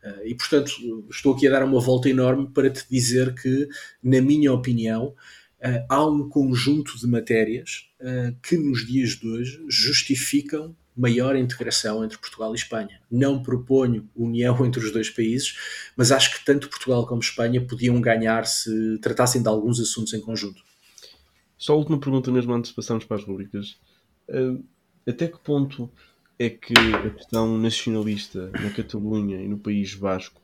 Uh, 0.05 0.27
e, 0.27 0.35
portanto, 0.35 0.73
estou 1.11 1.35
aqui 1.35 1.49
a 1.49 1.51
dar 1.51 1.65
uma 1.65 1.81
volta 1.81 2.09
enorme 2.09 2.49
para 2.55 2.71
te 2.71 2.85
dizer 2.89 3.35
que, 3.35 3.69
na 4.03 4.21
minha 4.21 4.53
opinião, 4.53 5.07
uh, 5.07 5.87
há 5.89 6.07
um 6.07 6.29
conjunto 6.29 6.99
de 6.99 7.07
matérias 7.07 7.87
que, 8.43 8.57
nos 8.57 8.87
dias 8.87 9.11
de 9.11 9.29
hoje, 9.29 9.63
justificam 9.69 10.75
maior 10.97 11.37
integração 11.37 12.05
entre 12.05 12.19
Portugal 12.19 12.53
e 12.53 12.57
Espanha. 12.57 13.01
Não 13.11 13.43
proponho 13.43 14.09
união 14.15 14.55
entre 14.67 14.85
os 14.85 14.93
dois 14.93 15.11
países, 15.11 15.55
mas 15.97 16.13
acho 16.13 16.39
que 16.39 16.45
tanto 16.45 16.69
Portugal 16.69 17.07
como 17.07 17.21
Espanha 17.21 17.61
podiam 17.61 18.01
ganhar 18.01 18.47
se 18.47 18.99
tratassem 18.99 19.43
de 19.43 19.49
alguns 19.49 19.81
assuntos 19.81 20.13
em 20.13 20.21
conjunto. 20.21 20.63
Só 21.57 21.75
a 21.75 21.77
última 21.77 22.01
pergunta 22.01 22.31
mesmo 22.31 22.53
antes 22.55 22.71
de 22.71 22.77
passarmos 22.77 23.05
para 23.05 23.17
as 23.19 23.25
rubricas. 23.25 23.77
Uh, 24.29 24.65
até 25.07 25.29
que 25.29 25.39
ponto 25.39 25.91
é 26.39 26.49
que 26.49 26.73
a 26.73 27.11
questão 27.11 27.59
nacionalista 27.59 28.51
na 28.53 28.71
Catalunha 28.71 29.43
e 29.43 29.49
no 29.49 29.59
País 29.59 29.95
Basco 29.95 30.41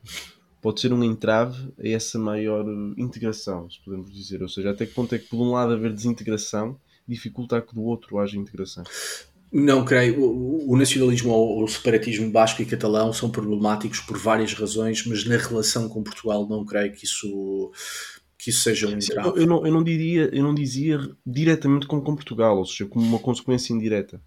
pode 0.60 0.81
ser 0.81 0.93
um 0.93 1.02
entrave 1.02 1.73
a 1.78 1.89
essa 1.89 2.18
maior 2.18 2.66
integração, 2.98 3.70
se 3.70 3.81
podemos 3.82 4.12
dizer? 4.12 4.43
Ou 4.43 4.48
seja, 4.48 4.73
até 4.73 4.85
que 4.85 4.93
ponto 4.93 5.14
é 5.14 5.18
que 5.18 5.28
por 5.28 5.40
um 5.40 5.52
lado 5.52 5.73
haver 5.73 5.93
desintegração 5.93 6.78
dificulta 7.09 7.62
que 7.62 7.74
do 7.74 7.82
outro 7.82 8.18
haja 8.18 8.36
integração? 8.36 8.85
Não 9.52 9.85
creio. 9.85 10.23
O, 10.68 10.77
nacionalismo 10.77 11.31
ou 11.32 11.64
o 11.64 11.68
separatismo 11.68 12.31
basco 12.31 12.60
e 12.60 12.66
catalão 12.66 13.12
são 13.12 13.31
problemáticos 13.31 14.01
por 14.01 14.18
várias 14.18 14.52
razões, 14.52 15.06
mas 15.06 15.24
na 15.24 15.36
relação 15.36 15.89
com 15.89 16.02
Portugal 16.02 16.47
não 16.48 16.64
creio 16.64 16.93
que 16.93 17.05
isso 17.05 17.73
que 18.39 18.51
isso 18.51 18.60
seja 18.60 18.86
um 18.86 18.93
entrave. 18.93 19.40
Eu 19.40 19.47
não, 19.47 19.66
eu 19.66 19.73
não 19.73 19.82
diria, 19.82 20.28
eu 20.32 20.43
não 20.43 20.55
dizia 20.55 21.01
diretamente 21.27 21.86
como 21.86 22.02
com 22.02 22.14
Portugal, 22.14 22.59
ou 22.59 22.66
seja, 22.66 22.86
como 22.86 23.05
uma 23.05 23.18
consequência 23.18 23.73
indireta. 23.73 24.20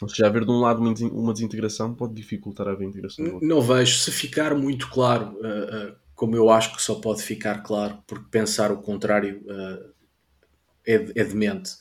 Ou 0.00 0.08
seja, 0.08 0.26
haver 0.26 0.44
de 0.44 0.50
um 0.50 0.60
lado 0.60 0.80
uma 0.80 1.32
desintegração 1.32 1.94
pode 1.94 2.14
dificultar 2.14 2.68
a 2.68 2.84
integração. 2.84 3.24
Não, 3.24 3.40
não 3.40 3.60
vejo. 3.62 3.98
Se 3.98 4.10
ficar 4.10 4.54
muito 4.54 4.88
claro, 4.88 5.36
uh, 5.40 5.90
uh, 5.90 5.96
como 6.14 6.36
eu 6.36 6.50
acho 6.50 6.74
que 6.74 6.82
só 6.82 6.96
pode 6.96 7.22
ficar 7.22 7.62
claro, 7.62 7.98
porque 8.06 8.26
pensar 8.30 8.72
o 8.72 8.78
contrário 8.78 9.42
uh, 9.44 9.92
é, 10.86 10.94
é 10.94 11.24
demente. 11.24 11.72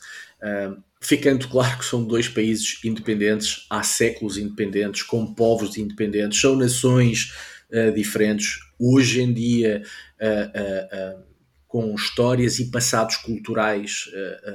Uh, 0.42 0.82
ficando 1.04 1.48
claro 1.50 1.78
que 1.78 1.86
são 1.86 2.04
dois 2.04 2.30
países 2.30 2.80
independentes, 2.84 3.66
há 3.70 3.84
séculos 3.84 4.38
independentes, 4.38 5.04
com 5.04 5.34
povos 5.34 5.78
independentes, 5.78 6.40
são 6.40 6.56
nações 6.56 7.34
uh, 7.70 7.92
diferentes, 7.94 8.60
hoje 8.80 9.22
em 9.22 9.34
dia 9.34 9.84
uh, 10.22 11.20
uh, 11.20 11.24
com 11.68 11.94
histórias 11.94 12.60
e 12.60 12.70
passados 12.70 13.18
culturais 13.18 14.06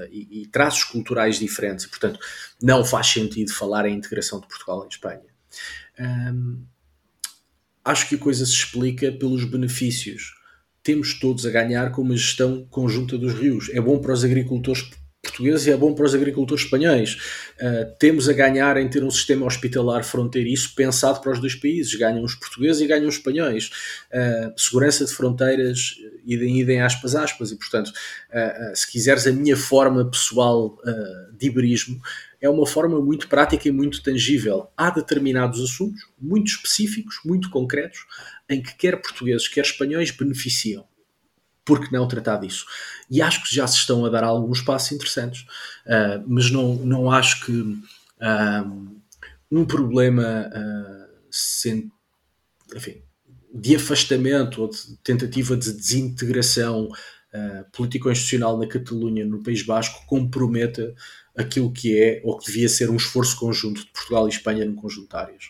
e, 0.08 0.42
e, 0.42 0.46
traços 0.46 0.84
culturais 0.84 1.36
diferentes, 1.36 1.84
e, 1.84 1.88
portanto 1.88 2.20
não 2.62 2.84
faz 2.84 3.08
sentido 3.08 3.52
falar 3.52 3.86
em 3.86 3.96
integração 3.96 4.40
de 4.40 4.46
Portugal 4.46 4.84
em 4.84 4.88
Espanha. 4.88 5.26
Um, 5.98 6.62
acho 7.84 8.08
que 8.08 8.14
a 8.14 8.18
coisa 8.18 8.46
se 8.46 8.52
explica 8.52 9.10
pelos 9.10 9.44
benefícios. 9.44 10.34
Temos 10.80 11.18
todos 11.18 11.44
a 11.44 11.50
ganhar 11.50 11.90
com 11.90 12.02
uma 12.02 12.16
gestão 12.16 12.64
conjunta 12.70 13.18
dos 13.18 13.34
rios. 13.34 13.68
É 13.70 13.80
bom 13.80 13.98
para 13.98 14.12
os 14.12 14.24
agricultores 14.24 14.88
portugueses 15.38 15.66
e 15.66 15.70
é 15.70 15.76
bom 15.76 15.94
para 15.94 16.04
os 16.04 16.14
agricultores 16.14 16.64
espanhóis. 16.64 17.14
Uh, 17.60 17.96
temos 17.98 18.28
a 18.28 18.32
ganhar 18.32 18.76
em 18.76 18.88
ter 18.88 19.02
um 19.02 19.10
sistema 19.10 19.46
hospitalar 19.46 20.04
fronteiriço 20.04 20.74
pensado 20.74 21.20
para 21.20 21.32
os 21.32 21.40
dois 21.40 21.54
países. 21.54 21.94
Ganham 21.94 22.22
os 22.24 22.34
portugueses 22.34 22.82
e 22.82 22.86
ganham 22.86 23.08
os 23.08 23.16
espanhóis. 23.16 23.70
Uh, 24.12 24.52
segurança 24.56 25.04
de 25.04 25.12
fronteiras, 25.12 25.96
idem, 26.24 26.60
idem 26.60 26.80
aspas, 26.80 27.14
aspas. 27.14 27.50
E, 27.50 27.56
portanto, 27.56 27.88
uh, 27.88 28.76
se 28.76 28.90
quiseres 28.90 29.26
a 29.26 29.32
minha 29.32 29.56
forma 29.56 30.08
pessoal 30.10 30.78
de 31.36 31.46
iberismo, 31.46 32.00
é 32.40 32.48
uma 32.48 32.66
forma 32.66 33.00
muito 33.00 33.28
prática 33.28 33.68
e 33.68 33.72
muito 33.72 34.02
tangível. 34.02 34.68
Há 34.76 34.90
determinados 34.90 35.60
assuntos, 35.60 36.00
muito 36.20 36.48
específicos, 36.48 37.20
muito 37.24 37.50
concretos, 37.50 38.00
em 38.48 38.62
que 38.62 38.74
quer 38.76 39.00
portugueses, 39.00 39.48
quer 39.48 39.62
espanhóis 39.62 40.10
beneficiam 40.10 40.86
por 41.68 41.84
que 41.84 41.92
não 41.92 42.08
tratar 42.08 42.38
disso? 42.38 42.64
E 43.10 43.20
acho 43.20 43.44
que 43.44 43.54
já 43.54 43.66
se 43.66 43.76
estão 43.76 44.06
a 44.06 44.08
dar 44.08 44.24
alguns 44.24 44.62
passos 44.62 44.90
interessantes, 44.92 45.42
uh, 45.84 46.24
mas 46.26 46.50
não, 46.50 46.76
não 46.76 47.10
acho 47.10 47.44
que 47.44 47.52
uh, 47.52 48.96
um 49.52 49.66
problema 49.66 50.48
uh, 50.48 51.14
sem, 51.30 51.92
enfim, 52.74 53.02
de 53.52 53.76
afastamento 53.76 54.62
ou 54.62 54.70
de 54.70 54.96
tentativa 55.04 55.58
de 55.58 55.70
desintegração 55.70 56.84
uh, 56.86 57.70
político-institucional 57.70 58.56
na 58.56 58.66
Catalunha, 58.66 59.26
no 59.26 59.42
País 59.42 59.62
Basco, 59.62 60.06
comprometa 60.06 60.94
aquilo 61.36 61.70
que 61.70 62.00
é 62.00 62.22
ou 62.24 62.38
que 62.38 62.46
devia 62.46 62.68
ser 62.70 62.88
um 62.88 62.96
esforço 62.96 63.38
conjunto 63.38 63.82
de 63.82 63.90
Portugal 63.90 64.26
e 64.26 64.30
Espanha 64.30 64.64
no 64.64 64.74
conjunto 64.74 65.10
de 65.10 65.16
áreas. 65.16 65.44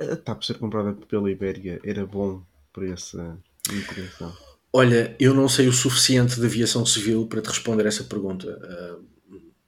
A 0.00 0.16
TAP 0.16 0.42
ser 0.42 0.58
comprada 0.58 0.92
pela 1.06 1.30
Ibéria 1.30 1.80
era 1.84 2.04
bom 2.04 2.42
para 2.72 2.88
essa 2.88 3.38
integração? 3.70 4.51
Olha, 4.72 5.14
eu 5.20 5.34
não 5.34 5.48
sei 5.48 5.68
o 5.68 5.72
suficiente 5.72 6.40
de 6.40 6.46
aviação 6.46 6.86
civil 6.86 7.26
para 7.26 7.42
te 7.42 7.48
responder 7.48 7.86
essa 7.86 8.04
pergunta. 8.04 8.48
Uh, 8.48 9.12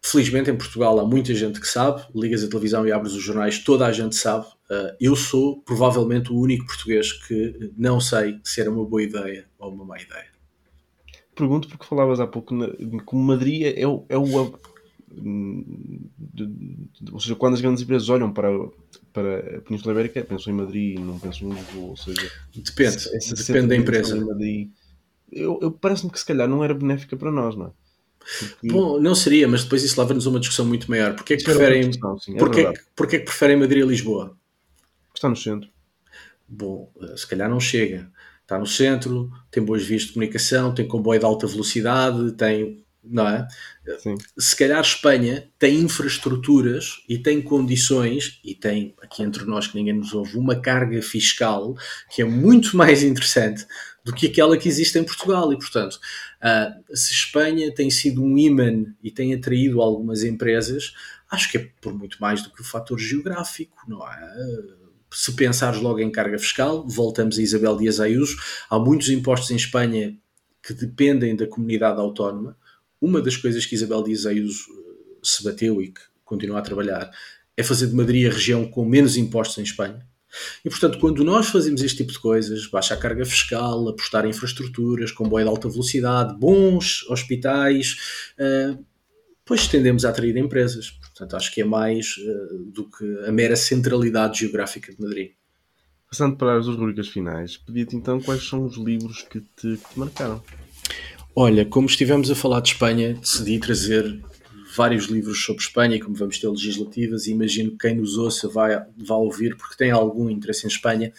Felizmente 0.06 0.51
em 0.51 0.56
Portugal 0.56 1.01
há 1.01 1.05
muita 1.06 1.35
gente 1.35 1.59
que 1.59 1.66
sabe, 1.66 2.02
ligas 2.14 2.44
a 2.44 2.48
televisão 2.48 2.86
e 2.86 2.93
abres 2.93 3.14
os 3.14 3.22
jornais, 3.22 3.59
toda 3.59 3.86
a 3.86 3.93
gente 3.93 4.14
sabe. 4.14 4.44
Uh, 4.70 4.94
eu 5.01 5.16
sou 5.16 5.62
provavelmente 5.62 6.31
o 6.31 6.39
único 6.39 6.66
português 6.66 7.10
que 7.10 7.72
não 7.74 7.98
sei 7.98 8.39
se 8.44 8.60
era 8.60 8.70
uma 8.70 8.85
boa 8.85 9.02
ideia 9.02 9.47
ou 9.59 9.72
uma 9.72 9.82
má 9.82 9.98
ideia. 9.98 10.26
Pergunto 11.35 11.68
porque 11.68 11.86
falavas 11.86 12.20
há 12.20 12.26
pouco 12.26 12.55
que 12.55 13.16
Madrid 13.16 13.72
é 13.74 13.86
o, 13.86 14.05
é 14.10 14.18
o 14.18 14.59
de, 15.16 16.51
ou 17.10 17.18
seja, 17.18 17.35
quando 17.35 17.55
as 17.55 17.62
grandes 17.62 17.82
empresas 17.82 18.09
olham 18.10 18.31
para, 18.31 18.51
para 19.10 19.56
a 19.56 19.60
Península 19.62 19.93
Ibérica, 19.93 20.22
pensam 20.22 20.52
em 20.52 20.56
Madrid, 20.56 20.98
não 20.98 21.18
pensam 21.18 21.48
em 21.48 21.55
Lisboa, 21.55 21.90
ou 21.90 21.97
seja, 21.97 22.31
depende, 22.55 22.97
essa 22.97 23.35
depende 23.35 23.68
da 23.68 23.76
empresa. 23.76 24.22
Madrid, 24.22 24.70
eu, 25.35 25.59
eu 25.61 25.70
parece-me 25.70 26.11
que 26.11 26.19
se 26.19 26.27
calhar 26.27 26.48
não 26.48 26.62
era 26.62 26.74
benéfica 26.74 27.16
para 27.16 27.31
nós, 27.31 27.56
não 27.56 27.66
é? 27.66 27.70
Porque... 28.51 28.69
Bom, 28.69 29.01
não 29.01 29.15
seria, 29.15 29.47
mas 29.47 29.65
depois 29.65 29.82
isso 29.82 30.01
leva-nos 30.01 30.27
a 30.27 30.31
uma 30.31 30.40
discussão 30.40 30.65
muito 30.65 30.90
maior. 30.90 31.15
Porquê 31.15 31.35
é 31.35 31.36
que 31.36 31.44
preferem, 31.44 31.90
discussão, 31.90 32.19
sim, 32.19 32.35
é 32.35 32.39
porquê, 32.39 32.73
porquê 32.97 33.19
que 33.19 33.27
preferem 33.27 33.56
Madrid 33.56 33.82
a 33.82 33.86
Lisboa? 33.86 34.36
Está 35.15 35.28
no 35.28 35.36
centro. 35.36 35.69
Bom, 36.48 36.90
eh, 37.02 37.16
se 37.16 37.27
calhar 37.27 37.51
não 37.51 37.61
chega. 37.61 38.11
Está 38.43 38.59
no 38.59 38.66
centro, 38.66 39.31
tem 39.51 39.62
boas 39.62 39.85
vias 39.85 40.02
de 40.02 40.12
comunicação, 40.12 40.74
tem 40.74 40.86
comboio 40.86 41.19
de 41.19 41.27
alta 41.27 41.47
velocidade, 41.47 42.32
tem 42.32 42.85
não 43.05 43.28
é? 43.28 43.47
Sim. 43.98 44.15
Se 44.39 44.56
calhar 44.56 44.81
Espanha 44.81 45.48
tem 45.59 45.81
infraestruturas 45.81 47.02
e 47.09 47.19
tem 47.19 47.43
condições, 47.43 48.40
e 48.43 48.55
tem, 48.55 48.94
aqui 49.02 49.23
entre 49.23 49.44
nós 49.44 49.66
que 49.66 49.77
ninguém 49.77 49.93
nos 49.94 50.15
ouve, 50.15 50.39
uma 50.39 50.56
carga 50.56 51.01
fiscal 51.02 51.74
que 52.11 52.23
é 52.23 52.24
muito 52.24 52.77
mais 52.77 53.02
interessante 53.02 53.66
do 54.05 54.12
que 54.12 54.26
aquela 54.26 54.56
que 54.56 54.68
existe 54.68 54.98
em 54.98 55.05
Portugal. 55.05 55.52
E, 55.52 55.59
portanto, 55.59 55.94
uh, 55.94 56.97
se 56.97 57.12
Espanha 57.12 57.74
tem 57.74 57.90
sido 57.90 58.22
um 58.22 58.36
imã 58.36 58.85
e 59.02 59.10
tem 59.10 59.35
atraído 59.35 59.81
algumas 59.81 60.22
empresas, 60.22 60.94
acho 61.31 61.51
que 61.51 61.59
é 61.59 61.70
por 61.81 61.94
muito 61.94 62.18
mais 62.20 62.43
do 62.43 62.51
que 62.51 62.60
o 62.60 62.64
fator 62.64 62.98
geográfico, 62.98 63.76
não 63.89 64.06
é? 64.06 64.35
Se 65.10 65.32
pensares 65.35 65.81
logo 65.81 66.01
em 66.01 66.10
carga 66.10 66.39
fiscal, 66.39 66.86
voltamos 66.86 67.39
a 67.39 67.43
Isabel 67.43 67.76
Dias 67.76 68.01
Ayuso, 68.01 68.36
há 68.68 68.78
muitos 68.78 69.09
impostos 69.09 69.51
em 69.51 69.56
Espanha 69.56 70.16
que 70.62 70.74
dependem 70.74 71.36
da 71.36 71.47
comunidade 71.47 72.01
autónoma, 72.01 72.56
uma 73.01 73.20
das 73.20 73.36
coisas 73.36 73.64
que 73.66 73.74
Isabel 73.74 74.02
Dias 74.02 74.26
Ayuso 74.26 74.64
eh, 74.70 75.16
se 75.22 75.44
bateu 75.44 75.81
e 75.81 75.89
que 75.89 76.01
continua 76.24 76.59
a 76.59 76.62
trabalhar 76.62 77.10
é 77.56 77.62
fazer 77.62 77.86
de 77.86 77.94
Madrid 77.94 78.26
a 78.26 78.35
região 78.35 78.66
com 78.66 78.85
menos 78.85 79.16
impostos 79.16 79.59
em 79.59 79.62
Espanha. 79.62 80.05
E, 80.65 80.70
portanto, 80.70 80.98
quando 80.98 81.24
nós 81.24 81.48
fazemos 81.48 81.82
este 81.82 81.98
tipo 81.98 82.12
de 82.12 82.19
coisas, 82.19 82.66
baixa 82.66 82.94
a 82.94 82.97
carga 82.97 83.24
fiscal, 83.24 83.89
apostar 83.89 84.24
em 84.24 84.31
infraestruturas, 84.31 85.12
comboio 85.12 85.44
de 85.44 85.51
alta 85.51 85.69
velocidade, 85.69 86.36
bons 86.39 87.05
hospitais, 87.09 87.97
uh, 88.39 88.85
pois 89.44 89.66
tendemos 89.69 90.05
a 90.05 90.11
atrair 90.11 90.36
empresas. 90.36 90.90
Portanto, 90.90 91.36
acho 91.36 91.52
que 91.52 91.61
é 91.61 91.65
mais 91.65 92.16
uh, 92.19 92.65
do 92.73 92.89
que 92.90 93.27
a 93.27 93.32
mera 93.32 93.56
centralidade 93.56 94.40
geográfica 94.40 94.93
de 94.93 95.01
Madrid. 95.01 95.31
Passando 96.11 96.36
para 96.36 96.59
as 96.59 96.66
rubricas 96.66 97.09
finais, 97.09 97.56
pedia-te 97.56 97.97
então 97.97 98.20
quais 98.20 98.47
são 98.47 98.65
os 98.65 98.77
livros 98.77 99.23
que 99.23 99.40
te, 99.40 99.77
que 99.77 99.93
te 99.93 99.98
marcaram. 99.98 100.43
Olha, 101.35 101.65
como 101.65 101.89
estivemos 101.89 102.31
a 102.31 102.35
falar 102.36 102.61
de 102.61 102.69
Espanha, 102.69 103.15
decidi 103.15 103.59
trazer 103.59 104.23
vários 104.74 105.06
livros 105.06 105.44
sobre 105.44 105.62
Espanha, 105.62 105.96
e 105.96 106.01
como 106.01 106.14
vamos 106.14 106.38
ter 106.38 106.48
legislativas, 106.48 107.26
imagino 107.26 107.72
que 107.72 107.78
quem 107.78 107.96
nos 107.96 108.16
ouça 108.16 108.48
vai, 108.48 108.76
vai 108.96 109.18
ouvir, 109.18 109.56
porque 109.56 109.76
tem 109.76 109.90
algum 109.90 110.28
interesse 110.28 110.66
em 110.66 110.68
Espanha, 110.68 111.12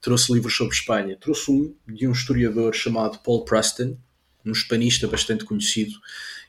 trouxe 0.00 0.32
livros 0.32 0.56
sobre 0.56 0.74
Espanha. 0.74 1.16
Trouxe 1.20 1.50
um 1.50 1.74
de 1.88 2.06
um 2.06 2.12
historiador 2.12 2.74
chamado 2.74 3.18
Paul 3.18 3.44
Preston, 3.44 3.96
um 4.44 4.52
hispanista 4.52 5.06
bastante 5.06 5.44
conhecido. 5.44 5.92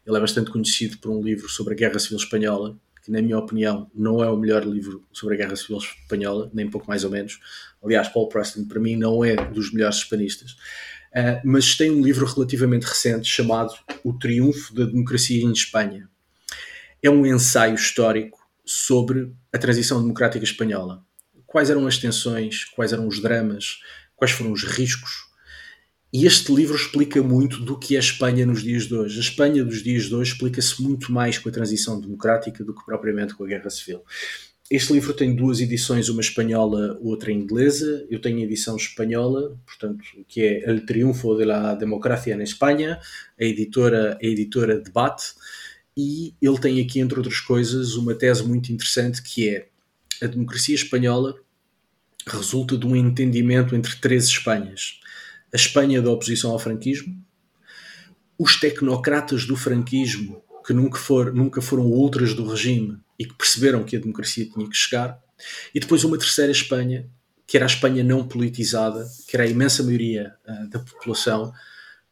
Ele 0.06 0.18
é 0.18 0.20
bastante 0.20 0.52
conhecido 0.52 0.98
por 0.98 1.12
um 1.12 1.22
livro 1.22 1.50
sobre 1.50 1.74
a 1.74 1.78
Guerra 1.78 2.00
Civil 2.00 2.18
Espanhola, 2.18 2.78
que, 3.04 3.12
na 3.12 3.22
minha 3.22 3.38
opinião, 3.38 3.90
não 3.94 4.24
é 4.24 4.30
o 4.30 4.38
melhor 4.38 4.64
livro 4.64 5.04
sobre 5.12 5.36
a 5.36 5.38
Guerra 5.38 5.56
Civil 5.56 5.78
Espanhola, 5.78 6.50
nem 6.54 6.70
pouco 6.70 6.88
mais 6.88 7.04
ou 7.04 7.10
menos. 7.10 7.40
Aliás, 7.84 8.08
Paul 8.08 8.30
Preston, 8.30 8.66
para 8.66 8.80
mim, 8.80 8.96
não 8.96 9.26
é 9.26 9.36
dos 9.36 9.74
melhores 9.74 9.98
hispanistas. 9.98 10.52
Uh, 11.12 11.42
mas 11.44 11.76
tem 11.76 11.92
um 11.92 12.02
livro 12.02 12.26
relativamente 12.26 12.84
recente 12.84 13.28
chamado 13.28 13.74
O 14.04 14.14
Triunfo 14.14 14.74
da 14.74 14.86
Democracia 14.86 15.44
em 15.44 15.52
Espanha. 15.52 16.11
É 17.04 17.10
um 17.10 17.26
ensaio 17.26 17.74
histórico 17.74 18.40
sobre 18.64 19.34
a 19.52 19.58
transição 19.58 20.00
democrática 20.00 20.46
espanhola. 20.46 21.04
Quais 21.48 21.72
eram 21.72 21.88
as 21.88 21.98
tensões, 21.98 22.64
quais 22.64 22.94
eram 22.94 23.08
os 23.08 23.20
dramas, 23.20 23.80
quais 24.16 24.32
foram 24.32 24.52
os 24.52 24.64
riscos. 24.64 25.32
E 26.14 26.28
este 26.28 26.54
livro 26.54 26.76
explica 26.76 27.24
muito 27.24 27.60
do 27.62 27.80
que 27.80 27.96
é 27.96 27.98
a 27.98 28.02
Espanha 28.02 28.46
nos 28.46 28.62
dias 28.62 28.84
de 28.84 28.94
hoje. 28.94 29.18
A 29.18 29.22
Espanha 29.22 29.66
dos 29.66 29.82
dias 29.82 30.04
de 30.04 30.14
hoje 30.14 30.34
explica-se 30.34 30.80
muito 30.82 31.12
mais 31.12 31.40
com 31.40 31.50
a 31.50 31.52
transição 31.52 32.00
democrática 32.00 32.64
do 32.64 32.76
que 32.76 32.86
propriamente 32.86 33.34
com 33.34 33.46
a 33.46 33.48
Guerra 33.48 33.70
Civil. 33.72 34.04
Este 34.70 34.94
livro 34.94 35.14
tem 35.14 35.36
duas 35.36 35.60
edições, 35.60 36.08
uma 36.08 36.22
espanhola, 36.22 37.00
outra 37.02 37.32
inglesa. 37.32 38.06
Eu 38.10 38.22
tenho 38.22 38.38
a 38.38 38.44
edição 38.44 38.76
espanhola, 38.76 39.58
portanto, 39.66 40.04
que 40.28 40.42
é 40.42 40.70
El 40.70 40.86
Triunfo 40.86 41.36
de 41.36 41.46
la 41.46 41.74
Democracia 41.74 42.38
na 42.38 42.44
Espanha, 42.44 43.00
a 43.40 43.44
editora, 43.44 44.18
a 44.22 44.26
editora 44.26 44.80
Debate, 44.80 45.34
e 46.02 46.36
ele 46.42 46.58
tem 46.58 46.82
aqui, 46.82 47.00
entre 47.00 47.20
outras 47.20 47.40
coisas, 47.40 47.94
uma 47.94 48.16
tese 48.16 48.44
muito 48.44 48.72
interessante 48.72 49.22
que 49.22 49.48
é 49.48 49.68
a 50.20 50.26
democracia 50.26 50.74
espanhola 50.74 51.36
resulta 52.26 52.76
de 52.76 52.88
um 52.88 52.96
entendimento 52.96 53.76
entre 53.76 53.96
três 53.98 54.26
Espanhas. 54.26 55.00
A 55.54 55.56
Espanha 55.56 56.02
da 56.02 56.10
oposição 56.10 56.52
ao 56.52 56.60
franquismo, 56.60 57.24
os 58.38 58.60
tecnocratas 58.60 59.46
do 59.46 59.56
franquismo, 59.56 60.44
que 60.66 60.74
nunca, 60.74 60.98
for, 60.98 61.32
nunca 61.34 61.62
foram 61.62 61.86
ultras 61.86 62.34
do 62.34 62.48
regime 62.48 62.98
e 63.20 63.26
que 63.26 63.36
perceberam 63.36 63.84
que 63.84 63.96
a 63.96 64.00
democracia 64.00 64.50
tinha 64.50 64.68
que 64.68 64.76
chegar, 64.76 65.20
e 65.74 65.80
depois 65.80 66.04
uma 66.04 66.18
terceira 66.18 66.52
Espanha, 66.52 67.08
que 67.46 67.58
era 67.58 67.66
a 67.66 67.68
Espanha 67.68 68.04
não 68.04 68.28
politizada, 68.28 69.08
que 69.28 69.36
era 69.36 69.44
a 69.44 69.48
imensa 69.48 69.84
maioria 69.84 70.34
uh, 70.48 70.68
da 70.70 70.80
população 70.80 71.54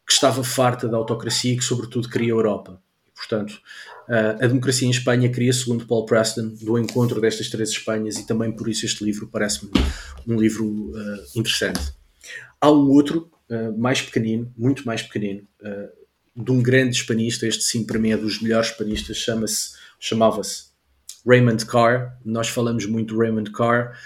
que 0.06 0.12
estava 0.12 0.44
farta 0.44 0.88
da 0.88 0.96
autocracia 0.96 1.52
e 1.52 1.56
que, 1.56 1.64
sobretudo, 1.64 2.08
queria 2.08 2.32
a 2.32 2.36
Europa. 2.36 2.82
Portanto, 3.20 3.60
uh, 4.08 4.42
a 4.42 4.46
democracia 4.46 4.88
em 4.88 4.90
Espanha 4.90 5.28
cria, 5.28 5.52
segundo 5.52 5.86
Paul 5.86 6.06
Preston, 6.06 6.54
do 6.60 6.78
encontro 6.78 7.20
destas 7.20 7.50
três 7.50 7.68
Espanhas, 7.68 8.16
e 8.16 8.26
também 8.26 8.50
por 8.50 8.68
isso 8.68 8.86
este 8.86 9.04
livro 9.04 9.28
parece-me 9.28 9.70
um 10.26 10.40
livro 10.40 10.66
uh, 10.66 11.38
interessante. 11.38 11.80
Há 12.60 12.70
um 12.70 12.88
outro, 12.90 13.30
mais 13.76 14.00
pequenino, 14.00 14.52
muito 14.56 14.86
mais 14.86 15.02
pequenino, 15.02 15.42
de 16.36 16.52
um 16.52 16.62
grande 16.62 16.94
hispanista, 16.94 17.46
este 17.46 17.64
sim 17.64 17.84
para 17.84 17.98
mim 17.98 18.10
é 18.10 18.16
dos 18.16 18.40
melhores 18.40 18.68
hispanistas, 18.68 19.16
chama-se, 19.16 19.70
chamava-se 19.98 20.70
Raymond 21.26 21.66
Carr. 21.66 22.18
Nós 22.24 22.48
falamos 22.48 22.86
muito 22.86 23.14
do 23.14 23.20
Raymond 23.20 23.50
Carr 23.50 23.98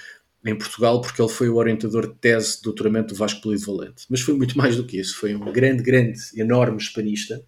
em 0.44 0.56
Portugal 0.56 1.00
porque 1.00 1.20
ele 1.20 1.30
foi 1.30 1.48
o 1.48 1.56
orientador 1.56 2.08
de 2.08 2.14
tese 2.14 2.56
de 2.56 2.62
doutoramento 2.62 3.14
do 3.14 3.18
Vasco 3.18 3.40
Polido 3.40 3.64
Valente. 3.64 4.04
Mas 4.10 4.20
foi 4.20 4.34
muito 4.34 4.56
mais 4.58 4.76
do 4.76 4.84
que 4.84 4.98
isso. 4.98 5.16
Foi 5.16 5.34
um 5.34 5.52
grande, 5.52 5.82
grande, 5.82 6.20
enorme 6.36 6.76
hispanista. 6.78 7.42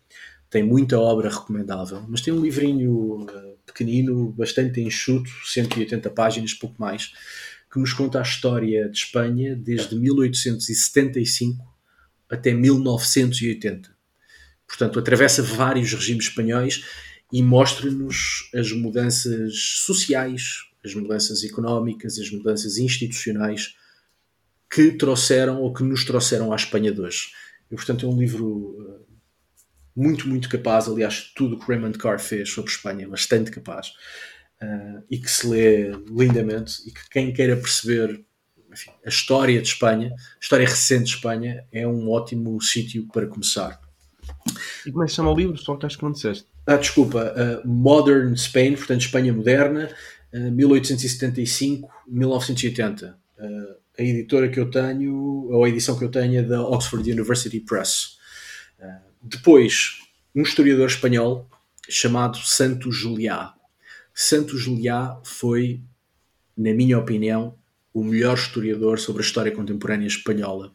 Tem 0.57 0.63
muita 0.63 0.99
obra 0.99 1.29
recomendável, 1.29 2.03
mas 2.09 2.23
tem 2.23 2.33
um 2.33 2.41
livrinho 2.41 3.21
uh, 3.25 3.59
pequenino, 3.67 4.33
bastante 4.33 4.81
enxuto, 4.81 5.29
180 5.45 6.09
páginas, 6.09 6.55
pouco 6.55 6.77
mais, 6.79 7.13
que 7.71 7.79
nos 7.79 7.93
conta 7.93 8.19
a 8.19 8.23
história 8.23 8.89
de 8.89 8.97
Espanha 8.97 9.55
desde 9.55 9.95
1875 9.95 11.63
até 12.31 12.55
1980. 12.55 13.95
Portanto, 14.67 14.99
atravessa 14.99 15.43
vários 15.43 15.93
regimes 15.93 16.25
espanhóis 16.25 16.87
e 17.31 17.43
mostra-nos 17.43 18.49
as 18.55 18.73
mudanças 18.73 19.53
sociais, 19.85 20.63
as 20.83 20.95
mudanças 20.95 21.45
económicas, 21.45 22.19
as 22.19 22.31
mudanças 22.31 22.79
institucionais 22.79 23.77
que 24.71 24.93
trouxeram 24.93 25.61
ou 25.61 25.75
que 25.75 25.83
nos 25.83 26.03
trouxeram 26.07 26.51
à 26.51 26.57
Espanha 26.57 26.91
de 26.91 27.03
hoje. 27.03 27.27
E, 27.71 27.75
portanto, 27.75 28.07
é 28.07 28.09
um 28.09 28.19
livro 28.19 28.75
eh, 28.89 29.06
muito, 29.97 30.29
muito 30.29 30.49
capaz. 30.49 30.87
Aliás, 30.87 31.33
tudo 31.35 31.57
o 31.57 31.59
que 31.59 31.67
Raymond 31.67 31.99
Carr 31.99 32.19
fez 32.19 32.51
sobre 32.51 32.71
Espanha 32.71 33.05
é 33.05 33.09
bastante 33.09 33.51
capaz 33.51 33.89
uh, 34.63 35.03
e 35.11 35.19
que 35.19 35.31
se 35.31 35.47
lê 35.47 35.91
lindamente. 36.11 36.83
E 36.87 36.93
que 36.93 37.09
quem 37.11 37.33
queira 37.33 37.57
perceber 37.57 38.25
enfim, 38.71 38.91
a 39.05 39.09
história 39.09 39.61
de 39.61 39.69
Espanha, 39.69 40.13
a 40.13 40.41
história 40.41 40.67
recente 40.67 41.05
de 41.05 41.15
Espanha, 41.15 41.65
é 41.73 41.87
um 41.87 42.11
ótimo 42.11 42.61
sítio 42.61 43.07
para 43.13 43.27
começar. 43.27 43.81
E 44.85 44.91
como 44.91 45.03
é 45.03 45.07
que 45.07 45.13
se 45.13 45.17
chama 45.17 45.33
o 45.33 45.37
livro? 45.37 45.57
Só 45.57 45.77
que 45.77 45.87
acho 45.87 45.97
que 45.97 46.05
não 46.05 46.13
disseste. 46.13 46.47
Ah, 46.67 46.77
desculpa, 46.77 47.33
uh, 47.33 47.67
Modern 47.67 48.35
Spain, 48.35 48.75
portanto 48.75 49.01
Espanha 49.01 49.33
moderna, 49.33 49.91
uh, 50.33 50.51
1875-1980. 50.51 53.15
Uh, 53.39 53.77
a 53.99 54.03
editora 54.03 54.47
que 54.49 54.61
eu 54.61 54.71
tenho, 54.71 55.49
ou 55.51 55.65
a 55.65 55.69
edição 55.69 55.99
que 55.99 56.05
eu 56.05 56.11
tenho 56.11 56.41
é 56.41 56.43
da 56.43 56.63
Oxford 56.63 57.11
University 57.11 57.61
Press. 57.61 58.19
Uh, 58.79 59.06
depois, 59.23 60.01
um 60.35 60.43
historiador 60.43 60.87
espanhol 60.87 61.49
chamado 61.89 62.39
Santo 62.39 62.91
Juliá. 62.91 63.55
Santo 64.15 64.57
Juliá 64.57 65.21
foi, 65.25 65.81
na 66.57 66.73
minha 66.73 66.99
opinião, 66.99 67.57
o 67.93 68.05
melhor 68.05 68.35
historiador 68.35 68.99
sobre 68.99 69.23
a 69.23 69.25
história 69.25 69.53
contemporânea 69.53 70.07
espanhola. 70.07 70.73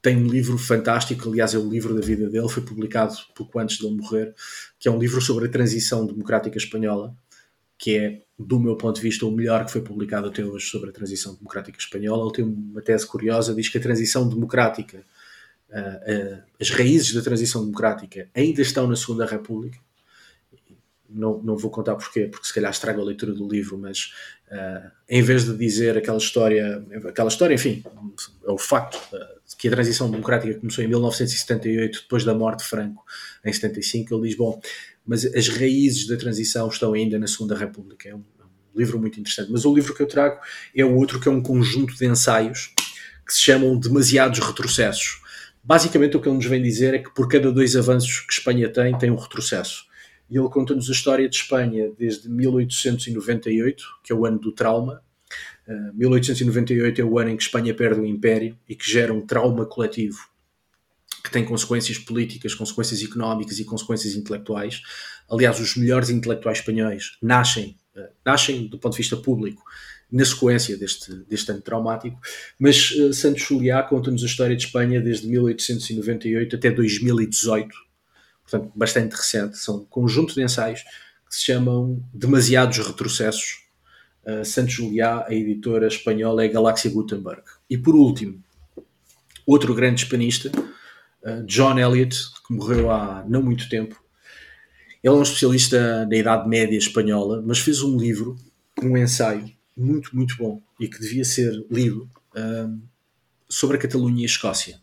tem 0.00 0.16
um 0.16 0.28
livro 0.28 0.56
fantástico, 0.56 1.28
aliás 1.28 1.54
é 1.54 1.58
o 1.58 1.68
livro 1.68 1.94
da 1.94 2.00
vida 2.00 2.28
dele, 2.28 2.48
foi 2.48 2.62
publicado 2.62 3.14
pouco 3.34 3.58
antes 3.58 3.78
de 3.78 3.86
ele 3.86 3.96
morrer, 3.96 4.34
que 4.78 4.88
é 4.88 4.90
um 4.90 4.98
livro 4.98 5.20
sobre 5.20 5.46
a 5.46 5.50
transição 5.50 6.06
democrática 6.06 6.56
espanhola, 6.56 7.16
que 7.78 7.96
é, 7.96 8.22
do 8.38 8.60
meu 8.60 8.76
ponto 8.76 8.96
de 8.96 9.02
vista, 9.02 9.24
o 9.24 9.30
melhor 9.30 9.64
que 9.64 9.72
foi 9.72 9.80
publicado 9.80 10.28
até 10.28 10.44
hoje 10.44 10.66
sobre 10.66 10.90
a 10.90 10.92
transição 10.92 11.34
democrática 11.34 11.78
espanhola. 11.78 12.24
Ele 12.24 12.34
tem 12.34 12.44
uma 12.44 12.82
tese 12.82 13.06
curiosa, 13.06 13.54
diz 13.54 13.68
que 13.68 13.78
a 13.78 13.80
transição 13.80 14.28
democrática, 14.28 15.04
as 16.60 16.70
raízes 16.70 17.12
da 17.12 17.22
transição 17.22 17.62
democrática 17.64 18.28
ainda 18.34 18.62
estão 18.62 18.86
na 18.86 18.96
Segunda 18.96 19.26
República, 19.26 19.78
não, 21.08 21.40
não 21.42 21.56
vou 21.56 21.70
contar 21.70 21.94
porquê, 21.94 22.26
porque 22.26 22.46
se 22.46 22.52
calhar 22.52 22.70
estraga 22.70 23.00
a 23.00 23.04
leitura 23.04 23.32
do 23.32 23.48
livro, 23.48 23.78
mas 23.78 24.12
uh, 24.50 24.90
em 25.08 25.22
vez 25.22 25.44
de 25.44 25.56
dizer 25.56 25.96
aquela 25.96 26.18
história, 26.18 26.84
aquela 27.08 27.28
história, 27.28 27.54
enfim, 27.54 27.82
é 28.46 28.50
o 28.50 28.58
facto 28.58 28.96
uh, 29.14 29.56
que 29.56 29.68
a 29.68 29.70
transição 29.70 30.10
democrática 30.10 30.58
começou 30.58 30.84
em 30.84 30.88
1978, 30.88 32.02
depois 32.02 32.24
da 32.24 32.34
morte 32.34 32.60
de 32.60 32.66
Franco 32.66 33.04
em 33.44 33.52
75, 33.52 34.14
ele 34.14 34.28
diz, 34.28 34.36
bom, 34.36 34.60
mas 35.06 35.24
as 35.24 35.48
raízes 35.48 36.06
da 36.06 36.16
transição 36.16 36.68
estão 36.68 36.92
ainda 36.92 37.18
na 37.18 37.26
Segunda 37.26 37.56
República. 37.56 38.10
É 38.10 38.14
um, 38.14 38.22
é 38.38 38.44
um 38.44 38.78
livro 38.78 38.98
muito 38.98 39.18
interessante. 39.18 39.50
Mas 39.50 39.64
o 39.64 39.74
livro 39.74 39.94
que 39.94 40.02
eu 40.02 40.06
trago 40.06 40.38
é 40.76 40.84
outro, 40.84 41.18
que 41.18 41.28
é 41.28 41.32
um 41.32 41.40
conjunto 41.40 41.94
de 41.94 42.04
ensaios 42.04 42.74
que 43.26 43.32
se 43.32 43.40
chamam 43.40 43.78
Demasiados 43.78 44.38
Retrocessos. 44.38 45.22
Basicamente, 45.62 46.16
o 46.16 46.20
que 46.20 46.28
ele 46.28 46.36
nos 46.36 46.46
vem 46.46 46.62
dizer 46.62 46.94
é 46.94 46.98
que 46.98 47.12
por 47.14 47.28
cada 47.28 47.52
dois 47.52 47.76
avanços 47.76 48.20
que 48.20 48.32
Espanha 48.32 48.68
tem, 48.72 48.96
tem 48.96 49.10
um 49.10 49.16
retrocesso 49.16 49.88
e 50.30 50.36
ele 50.36 50.48
conta-nos 50.48 50.88
a 50.88 50.92
história 50.92 51.28
de 51.28 51.36
Espanha 51.36 51.90
desde 51.98 52.28
1898, 52.28 53.84
que 54.04 54.12
é 54.12 54.16
o 54.16 54.26
ano 54.26 54.38
do 54.38 54.52
trauma. 54.52 55.02
Uh, 55.66 55.94
1898 55.94 57.00
é 57.00 57.04
o 57.04 57.18
ano 57.18 57.30
em 57.30 57.36
que 57.36 57.42
Espanha 57.42 57.74
perde 57.74 58.00
o 58.00 58.06
império 58.06 58.58
e 58.68 58.74
que 58.74 58.90
gera 58.90 59.12
um 59.12 59.26
trauma 59.26 59.66
coletivo 59.66 60.18
que 61.24 61.30
tem 61.30 61.44
consequências 61.44 61.98
políticas, 61.98 62.54
consequências 62.54 63.02
económicas 63.02 63.58
e 63.58 63.64
consequências 63.64 64.14
intelectuais. 64.14 64.80
Aliás, 65.28 65.58
os 65.58 65.76
melhores 65.76 66.10
intelectuais 66.10 66.58
espanhóis 66.58 67.18
nascem, 67.22 67.76
uh, 67.96 68.08
nascem 68.24 68.66
do 68.66 68.78
ponto 68.78 68.92
de 68.92 68.98
vista 68.98 69.16
público 69.16 69.62
na 70.10 70.24
sequência 70.24 70.76
deste, 70.76 71.14
deste 71.28 71.50
ano 71.50 71.60
traumático, 71.60 72.18
mas 72.58 72.90
uh, 72.92 73.12
Santos 73.12 73.42
Juliá 73.42 73.82
conta-nos 73.82 74.22
a 74.22 74.26
história 74.26 74.56
de 74.56 74.64
Espanha 74.64 75.00
desde 75.00 75.28
1898 75.28 76.56
até 76.56 76.70
2018, 76.70 77.74
portanto, 78.42 78.72
bastante 78.74 79.14
recente. 79.14 79.58
São 79.58 79.76
um 79.76 79.84
conjunto 79.84 80.34
de 80.34 80.42
ensaios 80.42 80.82
que 81.28 81.34
se 81.34 81.44
chamam 81.44 82.02
Demasiados 82.12 82.78
Retrocessos. 82.78 83.66
Uh, 84.24 84.44
Santos 84.44 84.74
Juliá, 84.74 85.26
a 85.26 85.34
editora 85.34 85.86
espanhola, 85.86 86.44
é 86.44 86.48
Galáxia 86.48 86.90
Gutenberg. 86.90 87.42
E 87.68 87.76
por 87.76 87.94
último, 87.94 88.42
outro 89.46 89.74
grande 89.74 90.02
hispanista, 90.02 90.50
uh, 91.22 91.44
John 91.46 91.78
Eliot, 91.78 92.16
que 92.46 92.54
morreu 92.54 92.90
há 92.90 93.24
não 93.28 93.42
muito 93.42 93.68
tempo. 93.68 94.02
Ele 95.02 95.14
é 95.14 95.18
um 95.18 95.22
especialista 95.22 96.06
na 96.06 96.16
Idade 96.16 96.48
Média 96.48 96.76
espanhola, 96.76 97.42
mas 97.46 97.58
fez 97.58 97.82
um 97.82 97.96
livro, 97.96 98.36
um 98.82 98.96
ensaio 98.96 99.57
muito, 99.78 100.14
muito 100.14 100.36
bom 100.36 100.62
e 100.78 100.88
que 100.88 101.00
devia 101.00 101.24
ser 101.24 101.52
lido 101.70 102.10
uh, 102.34 102.80
sobre 103.48 103.76
a 103.76 103.80
Catalunha 103.80 104.20
e 104.20 104.24
a 104.24 104.26
Escócia. 104.26 104.80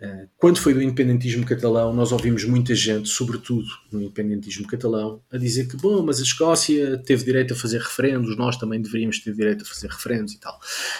Eh, 0.00 0.28
quando 0.36 0.60
foi 0.60 0.72
do 0.72 0.80
independentismo 0.80 1.44
catalão, 1.44 1.92
nós 1.92 2.12
ouvimos 2.12 2.44
muita 2.44 2.72
gente, 2.74 3.08
sobretudo 3.08 3.66
no 3.90 4.00
independentismo 4.00 4.66
catalão, 4.66 5.20
a 5.30 5.36
dizer 5.36 5.66
que, 5.66 5.76
bom, 5.76 6.04
mas 6.04 6.20
a 6.20 6.22
Escócia 6.22 6.98
teve 6.98 7.24
direito 7.24 7.52
a 7.52 7.56
fazer 7.56 7.80
referendos, 7.80 8.36
nós 8.36 8.56
também 8.56 8.80
deveríamos 8.80 9.18
ter 9.18 9.34
direito 9.34 9.62
a 9.62 9.66
fazer 9.66 9.88
referendos 9.88 10.34
e 10.34 10.38
tal. 10.38 10.58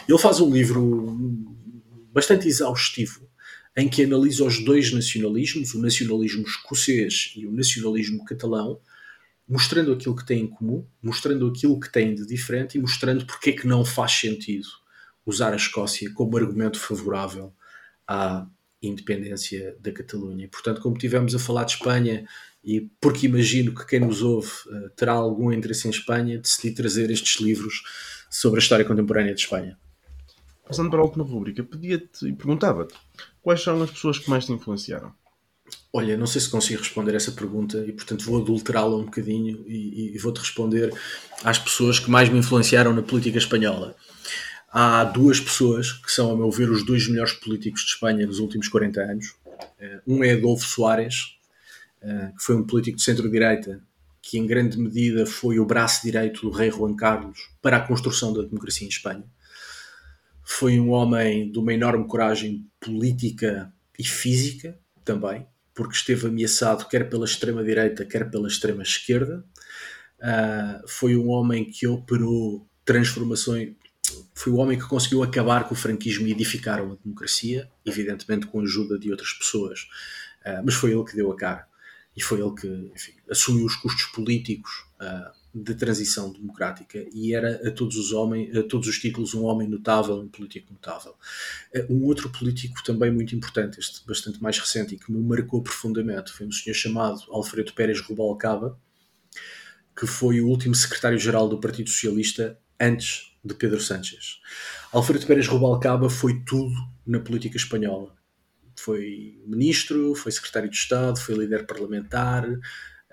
Ele 0.08 0.18
faz 0.18 0.40
um 0.40 0.52
livro 0.52 1.16
bastante 2.12 2.48
exaustivo 2.48 3.28
em 3.76 3.88
que 3.88 4.02
analisa 4.02 4.44
os 4.44 4.64
dois 4.64 4.92
nacionalismos, 4.92 5.72
o 5.74 5.80
nacionalismo 5.80 6.42
escocês 6.42 7.32
e 7.36 7.46
o 7.46 7.52
nacionalismo 7.52 8.24
catalão, 8.24 8.80
mostrando 9.48 9.92
aquilo 9.92 10.14
que 10.14 10.26
têm 10.26 10.42
em 10.42 10.46
comum, 10.46 10.86
mostrando 11.02 11.46
aquilo 11.46 11.80
que 11.80 11.90
têm 11.90 12.14
de 12.14 12.26
diferente 12.26 12.76
e 12.76 12.80
mostrando 12.80 13.24
porque 13.24 13.50
é 13.50 13.52
que 13.52 13.66
não 13.66 13.84
faz 13.84 14.12
sentido 14.12 14.68
usar 15.24 15.52
a 15.52 15.56
Escócia 15.56 16.12
como 16.12 16.36
argumento 16.36 16.78
favorável 16.78 17.52
à 18.06 18.46
independência 18.82 19.76
da 19.80 19.90
Catalunha. 19.92 20.48
Portanto, 20.48 20.80
como 20.80 20.96
tivemos 20.96 21.34
a 21.34 21.38
falar 21.38 21.64
de 21.64 21.72
Espanha, 21.72 22.26
e 22.62 22.90
porque 23.00 23.26
imagino 23.26 23.74
que 23.74 23.86
quem 23.86 24.00
nos 24.00 24.22
ouve 24.22 24.50
uh, 24.66 24.90
terá 24.90 25.12
algum 25.12 25.52
interesse 25.52 25.86
em 25.86 25.90
Espanha, 25.90 26.38
decidi 26.38 26.74
trazer 26.74 27.10
estes 27.10 27.40
livros 27.40 27.82
sobre 28.30 28.60
a 28.60 28.62
história 28.62 28.84
contemporânea 28.84 29.34
de 29.34 29.40
Espanha. 29.40 29.78
Passando 30.66 30.90
para 30.90 31.00
a 31.00 31.04
última 31.04 31.24
rubrica, 31.24 31.64
pedia-te 31.64 32.26
e 32.26 32.32
perguntava-te 32.32 32.94
quais 33.40 33.62
são 33.62 33.82
as 33.82 33.90
pessoas 33.90 34.18
que 34.18 34.28
mais 34.28 34.44
te 34.44 34.52
influenciaram? 34.52 35.14
Olha, 35.92 36.16
não 36.16 36.26
sei 36.26 36.40
se 36.40 36.50
consigo 36.50 36.80
responder 36.80 37.14
essa 37.14 37.32
pergunta 37.32 37.84
e, 37.86 37.92
portanto, 37.92 38.24
vou 38.24 38.42
adulterá-la 38.42 38.96
um 38.96 39.04
bocadinho 39.04 39.64
e, 39.66 40.14
e 40.14 40.18
vou-te 40.18 40.38
responder 40.38 40.92
às 41.42 41.58
pessoas 41.58 41.98
que 41.98 42.10
mais 42.10 42.28
me 42.28 42.38
influenciaram 42.38 42.92
na 42.92 43.02
política 43.02 43.38
espanhola 43.38 43.96
há 44.70 45.04
duas 45.04 45.40
pessoas 45.40 45.92
que 45.92 46.12
são, 46.12 46.32
a 46.32 46.36
meu 46.36 46.50
ver, 46.50 46.70
os 46.70 46.84
dois 46.84 47.08
melhores 47.08 47.32
políticos 47.32 47.82
de 47.82 47.92
Espanha 47.92 48.26
nos 48.26 48.38
últimos 48.38 48.68
40 48.68 49.00
anos. 49.00 49.34
Eh, 49.80 50.00
um 50.06 50.22
é 50.22 50.32
Adolfo 50.32 50.66
Soares, 50.66 51.38
eh, 52.02 52.32
que 52.36 52.44
foi 52.44 52.56
um 52.56 52.64
político 52.64 52.98
de 52.98 53.02
centro-direita 53.02 53.82
que, 54.20 54.38
em 54.38 54.46
grande 54.46 54.78
medida, 54.78 55.24
foi 55.24 55.58
o 55.58 55.64
braço 55.64 56.02
direito 56.02 56.42
do 56.42 56.50
rei 56.50 56.70
Juan 56.70 56.94
Carlos 56.94 57.38
para 57.62 57.78
a 57.78 57.86
construção 57.86 58.32
da 58.32 58.42
democracia 58.42 58.86
em 58.86 58.90
Espanha. 58.90 59.24
Foi 60.44 60.78
um 60.78 60.90
homem 60.90 61.50
de 61.50 61.58
uma 61.58 61.72
enorme 61.72 62.06
coragem 62.06 62.66
política 62.80 63.72
e 63.98 64.04
física 64.04 64.78
também, 65.04 65.46
porque 65.78 65.94
esteve 65.94 66.26
ameaçado 66.26 66.88
quer 66.88 67.08
pela 67.08 67.24
extrema-direita, 67.24 68.04
quer 68.04 68.28
pela 68.28 68.48
extrema-esquerda. 68.48 69.44
Uh, 70.18 70.88
foi 70.88 71.16
um 71.16 71.28
homem 71.28 71.70
que 71.70 71.86
operou 71.86 72.68
transformações, 72.84 73.76
foi 74.34 74.52
o 74.52 74.56
homem 74.56 74.76
que 74.76 74.88
conseguiu 74.88 75.22
acabar 75.22 75.68
com 75.68 75.74
o 75.74 75.78
franquismo 75.78 76.26
e 76.26 76.32
edificar 76.32 76.82
uma 76.82 76.96
democracia, 76.96 77.70
evidentemente 77.86 78.48
com 78.48 78.58
a 78.58 78.64
ajuda 78.64 78.98
de 78.98 79.08
outras 79.12 79.32
pessoas, 79.32 79.82
uh, 80.44 80.60
mas 80.64 80.74
foi 80.74 80.90
ele 80.90 81.04
que 81.04 81.14
deu 81.14 81.30
a 81.30 81.36
cara 81.36 81.64
e 82.16 82.20
foi 82.20 82.40
ele 82.40 82.54
que 82.56 82.66
enfim, 82.66 83.12
assumiu 83.30 83.64
os 83.64 83.76
custos 83.76 84.06
políticos 84.06 84.84
uh, 85.00 85.30
de 85.62 85.74
transição 85.74 86.32
democrática 86.32 87.04
e 87.12 87.34
era 87.34 87.68
a 87.68 87.70
todos 87.70 87.96
os 87.96 88.12
homens, 88.12 88.54
a 88.56 88.62
todos 88.62 88.88
os 88.88 88.98
títulos 88.98 89.34
um 89.34 89.44
homem 89.44 89.68
notável, 89.68 90.16
um 90.16 90.28
político 90.28 90.72
notável. 90.72 91.14
Uh, 91.74 91.92
um 91.92 92.04
outro 92.04 92.30
político 92.30 92.82
também 92.84 93.10
muito 93.10 93.34
importante, 93.34 93.78
este 93.78 94.06
bastante 94.06 94.42
mais 94.42 94.58
recente 94.58 94.94
e 94.94 94.98
que 94.98 95.10
me 95.10 95.22
marcou 95.22 95.62
profundamente, 95.62 96.32
foi 96.32 96.46
um 96.46 96.52
senhor 96.52 96.74
chamado 96.74 97.20
Alfredo 97.30 97.72
Pérez 97.72 98.00
Rubalcaba, 98.00 98.78
que 99.98 100.06
foi 100.06 100.40
o 100.40 100.48
último 100.48 100.74
secretário-geral 100.74 101.48
do 101.48 101.58
Partido 101.58 101.90
Socialista 101.90 102.58
antes 102.78 103.36
de 103.44 103.54
Pedro 103.54 103.80
Sánchez. 103.80 104.40
Alfredo 104.92 105.26
Pérez 105.26 105.46
Rubalcaba 105.46 106.08
foi 106.08 106.40
tudo 106.44 106.74
na 107.06 107.18
política 107.18 107.56
espanhola. 107.56 108.16
Foi 108.76 109.40
ministro, 109.44 110.14
foi 110.14 110.30
secretário 110.30 110.70
de 110.70 110.76
Estado, 110.76 111.18
foi 111.18 111.34
líder 111.34 111.66
parlamentar, 111.66 112.46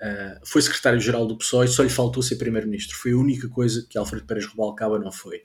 uh, 0.00 0.40
foi 0.44 0.62
secretário-geral 0.62 1.26
do 1.26 1.36
PSOE, 1.36 1.68
só 1.68 1.82
lhe 1.82 1.88
faltou 1.88 2.22
ser 2.22 2.36
primeiro-ministro. 2.36 2.96
Foi 2.96 3.12
a 3.12 3.16
única 3.16 3.48
coisa 3.48 3.86
que 3.88 3.98
Alfredo 3.98 4.26
Pérez 4.26 4.46
Rubalcaba 4.46 4.98
não 4.98 5.12
foi. 5.12 5.38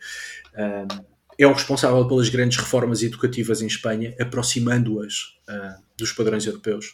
Uh, 0.53 1.05
é 1.37 1.47
o 1.47 1.53
responsável 1.53 2.07
pelas 2.07 2.29
grandes 2.29 2.57
reformas 2.57 3.01
educativas 3.01 3.61
em 3.61 3.67
Espanha, 3.67 4.15
aproximando-as 4.19 5.13
uh, 5.49 5.81
dos 5.97 6.11
padrões 6.11 6.45
europeus. 6.45 6.93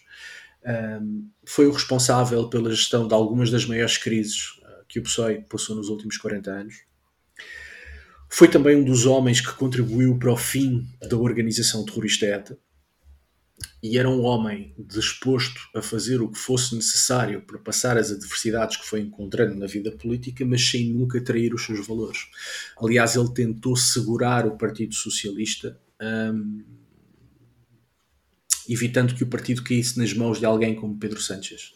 foi 1.45 1.65
o 1.65 1.71
responsável 1.71 2.49
pela 2.49 2.69
gestão 2.71 3.07
de 3.07 3.13
algumas 3.13 3.49
das 3.49 3.65
maiores 3.65 3.97
crises 3.97 4.59
que 4.87 4.99
o 4.99 5.03
PSOE 5.03 5.41
passou 5.49 5.75
nos 5.75 5.89
últimos 5.89 6.17
40 6.17 6.51
anos. 6.51 6.75
Foi 8.29 8.47
também 8.47 8.75
um 8.75 8.83
dos 8.83 9.05
homens 9.05 9.39
que 9.39 9.53
contribuiu 9.53 10.17
para 10.17 10.31
o 10.31 10.37
fim 10.37 10.85
da 11.01 11.17
organização 11.17 11.85
terrorista 11.85 12.25
ETA 12.25 12.57
e 13.81 13.97
era 13.97 14.09
um 14.09 14.23
homem 14.23 14.73
disposto 14.77 15.59
a 15.75 15.81
fazer 15.81 16.21
o 16.21 16.29
que 16.29 16.37
fosse 16.37 16.75
necessário 16.75 17.41
para 17.41 17.57
passar 17.57 17.97
as 17.97 18.11
adversidades 18.11 18.77
que 18.77 18.85
foi 18.85 19.01
encontrando 19.01 19.55
na 19.55 19.65
vida 19.65 19.91
política, 19.91 20.45
mas 20.45 20.67
sem 20.67 20.91
nunca 20.91 21.21
trair 21.21 21.53
os 21.53 21.65
seus 21.65 21.85
valores. 21.85 22.27
Aliás, 22.81 23.15
ele 23.15 23.31
tentou 23.33 23.75
segurar 23.75 24.45
o 24.45 24.57
Partido 24.57 24.93
Socialista, 24.93 25.79
hum, 26.01 26.63
evitando 28.67 29.15
que 29.15 29.23
o 29.23 29.27
partido 29.27 29.63
caísse 29.63 29.97
nas 29.97 30.13
mãos 30.13 30.39
de 30.39 30.45
alguém 30.45 30.75
como 30.75 30.97
Pedro 30.99 31.21
Sánchez. 31.21 31.73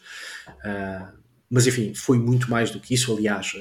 Uh, 0.48 1.21
mas 1.54 1.66
enfim, 1.66 1.92
foi 1.92 2.18
muito 2.18 2.50
mais 2.50 2.70
do 2.70 2.80
que 2.80 2.94
isso. 2.94 3.14
Aliás, 3.14 3.52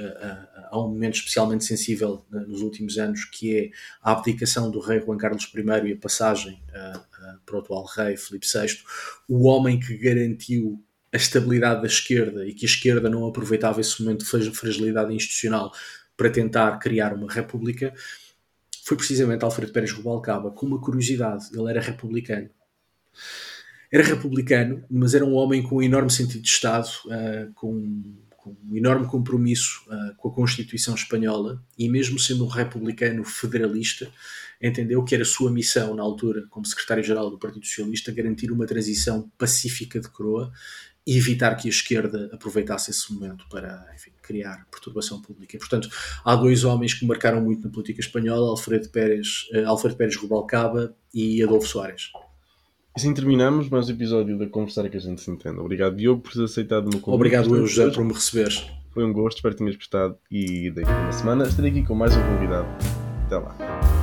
há 0.69 0.79
um 0.79 0.87
momento 0.87 1.15
especialmente 1.15 1.65
sensível 1.65 2.25
nos 2.31 2.61
últimos 2.61 2.97
anos 2.97 3.25
que 3.25 3.57
é 3.57 3.69
a 4.01 4.13
abdicação 4.13 4.71
do 4.71 4.79
rei 4.79 5.01
Juan 5.01 5.17
Carlos 5.17 5.43
I 5.53 5.89
e 5.89 5.91
a 5.91 5.97
passagem 5.97 6.63
para 7.45 7.57
o 7.57 7.59
atual 7.59 7.83
rei 7.83 8.15
Filipe 8.15 8.47
VI, 8.47 8.77
o 9.27 9.43
homem 9.43 9.77
que 9.77 9.97
garantiu 9.97 10.81
a 11.11 11.17
estabilidade 11.17 11.81
da 11.81 11.87
esquerda 11.87 12.47
e 12.47 12.53
que 12.53 12.65
a 12.65 12.69
esquerda 12.69 13.09
não 13.09 13.27
aproveitava 13.27 13.81
esse 13.81 14.01
momento 14.01 14.23
de 14.23 14.51
fragilidade 14.51 15.13
institucional 15.13 15.73
para 16.15 16.29
tentar 16.29 16.77
criar 16.77 17.13
uma 17.13 17.29
república. 17.29 17.93
foi 18.85 18.95
precisamente 18.95 19.43
Alfredo 19.43 19.73
Pérez 19.73 19.91
Rubalcaba 19.91 20.49
com 20.51 20.65
uma 20.65 20.79
curiosidade. 20.79 21.49
Ele 21.53 21.69
era 21.69 21.81
republicano. 21.81 22.49
Era 23.91 24.03
republicano, 24.03 24.83
mas 24.89 25.13
era 25.13 25.25
um 25.25 25.33
homem 25.33 25.61
com 25.61 25.77
um 25.77 25.81
enorme 25.81 26.09
sentido 26.09 26.41
de 26.41 26.47
Estado, 26.47 26.87
uh, 27.05 27.53
com, 27.53 28.15
com, 28.37 28.55
um 28.69 28.75
enorme 28.77 29.05
compromisso 29.05 29.81
uh, 29.87 30.15
com 30.15 30.29
a 30.29 30.33
Constituição 30.33 30.95
Espanhola 30.95 31.61
e, 31.77 31.89
mesmo 31.89 32.17
sendo 32.17 32.45
um 32.45 32.47
republicano 32.47 33.23
federalista, 33.25 34.09
entendeu 34.61 35.03
que 35.03 35.13
era 35.13 35.25
sua 35.25 35.51
missão, 35.51 35.93
na 35.93 36.03
altura, 36.03 36.45
como 36.49 36.65
secretário-geral 36.65 37.29
do 37.29 37.37
Partido 37.37 37.65
Socialista, 37.65 38.13
garantir 38.13 38.49
uma 38.51 38.65
transição 38.65 39.29
pacífica 39.37 39.99
de 39.99 40.07
coroa 40.07 40.51
e 41.05 41.17
evitar 41.17 41.55
que 41.55 41.67
a 41.67 41.71
esquerda 41.71 42.29
aproveitasse 42.31 42.91
esse 42.91 43.11
momento 43.11 43.45
para 43.49 43.91
enfim, 43.93 44.11
criar 44.21 44.67
perturbação 44.71 45.21
pública. 45.21 45.55
E, 45.55 45.59
portanto, 45.59 45.89
há 46.23 46.35
dois 46.35 46.63
homens 46.63 46.93
que 46.93 47.05
marcaram 47.05 47.41
muito 47.41 47.63
na 47.63 47.69
política 47.69 47.99
espanhola, 47.99 48.51
Alfredo 48.51 48.87
Pérez, 48.89 49.49
uh, 49.53 49.67
Alfredo 49.67 49.97
Pérez 49.97 50.15
Rubalcaba 50.15 50.95
e 51.13 51.43
Adolfo 51.43 51.67
Soares. 51.67 52.11
Assim 52.93 53.13
terminamos 53.13 53.69
mais 53.69 53.87
um 53.87 53.93
episódio 53.93 54.37
da 54.37 54.45
Conversar 54.47 54.89
que 54.89 54.97
a 54.97 54.99
gente 54.99 55.21
se 55.21 55.31
entenda. 55.31 55.61
Obrigado, 55.61 55.95
Diogo, 55.95 56.21
por 56.21 56.33
ter 56.33 56.43
aceitado 56.43 56.87
o 56.87 56.89
meu 56.89 56.99
convite. 56.99 57.15
Obrigado, 57.15 57.55
eu, 57.55 57.65
José, 57.65 57.89
por 57.89 58.03
me 58.03 58.13
receberes. 58.13 58.69
Foi 58.93 59.05
um 59.05 59.13
gosto, 59.13 59.37
espero 59.37 59.55
que 59.55 59.59
tenhas 59.59 59.77
gostado. 59.77 60.17
E 60.29 60.69
daqui 60.71 60.89
a 60.89 61.03
uma 61.03 61.11
semana 61.13 61.45
estarei 61.45 61.71
aqui 61.71 61.83
com 61.85 61.95
mais 61.95 62.15
um 62.15 62.21
convidado. 62.21 62.67
Até 63.25 63.37
lá. 63.37 64.00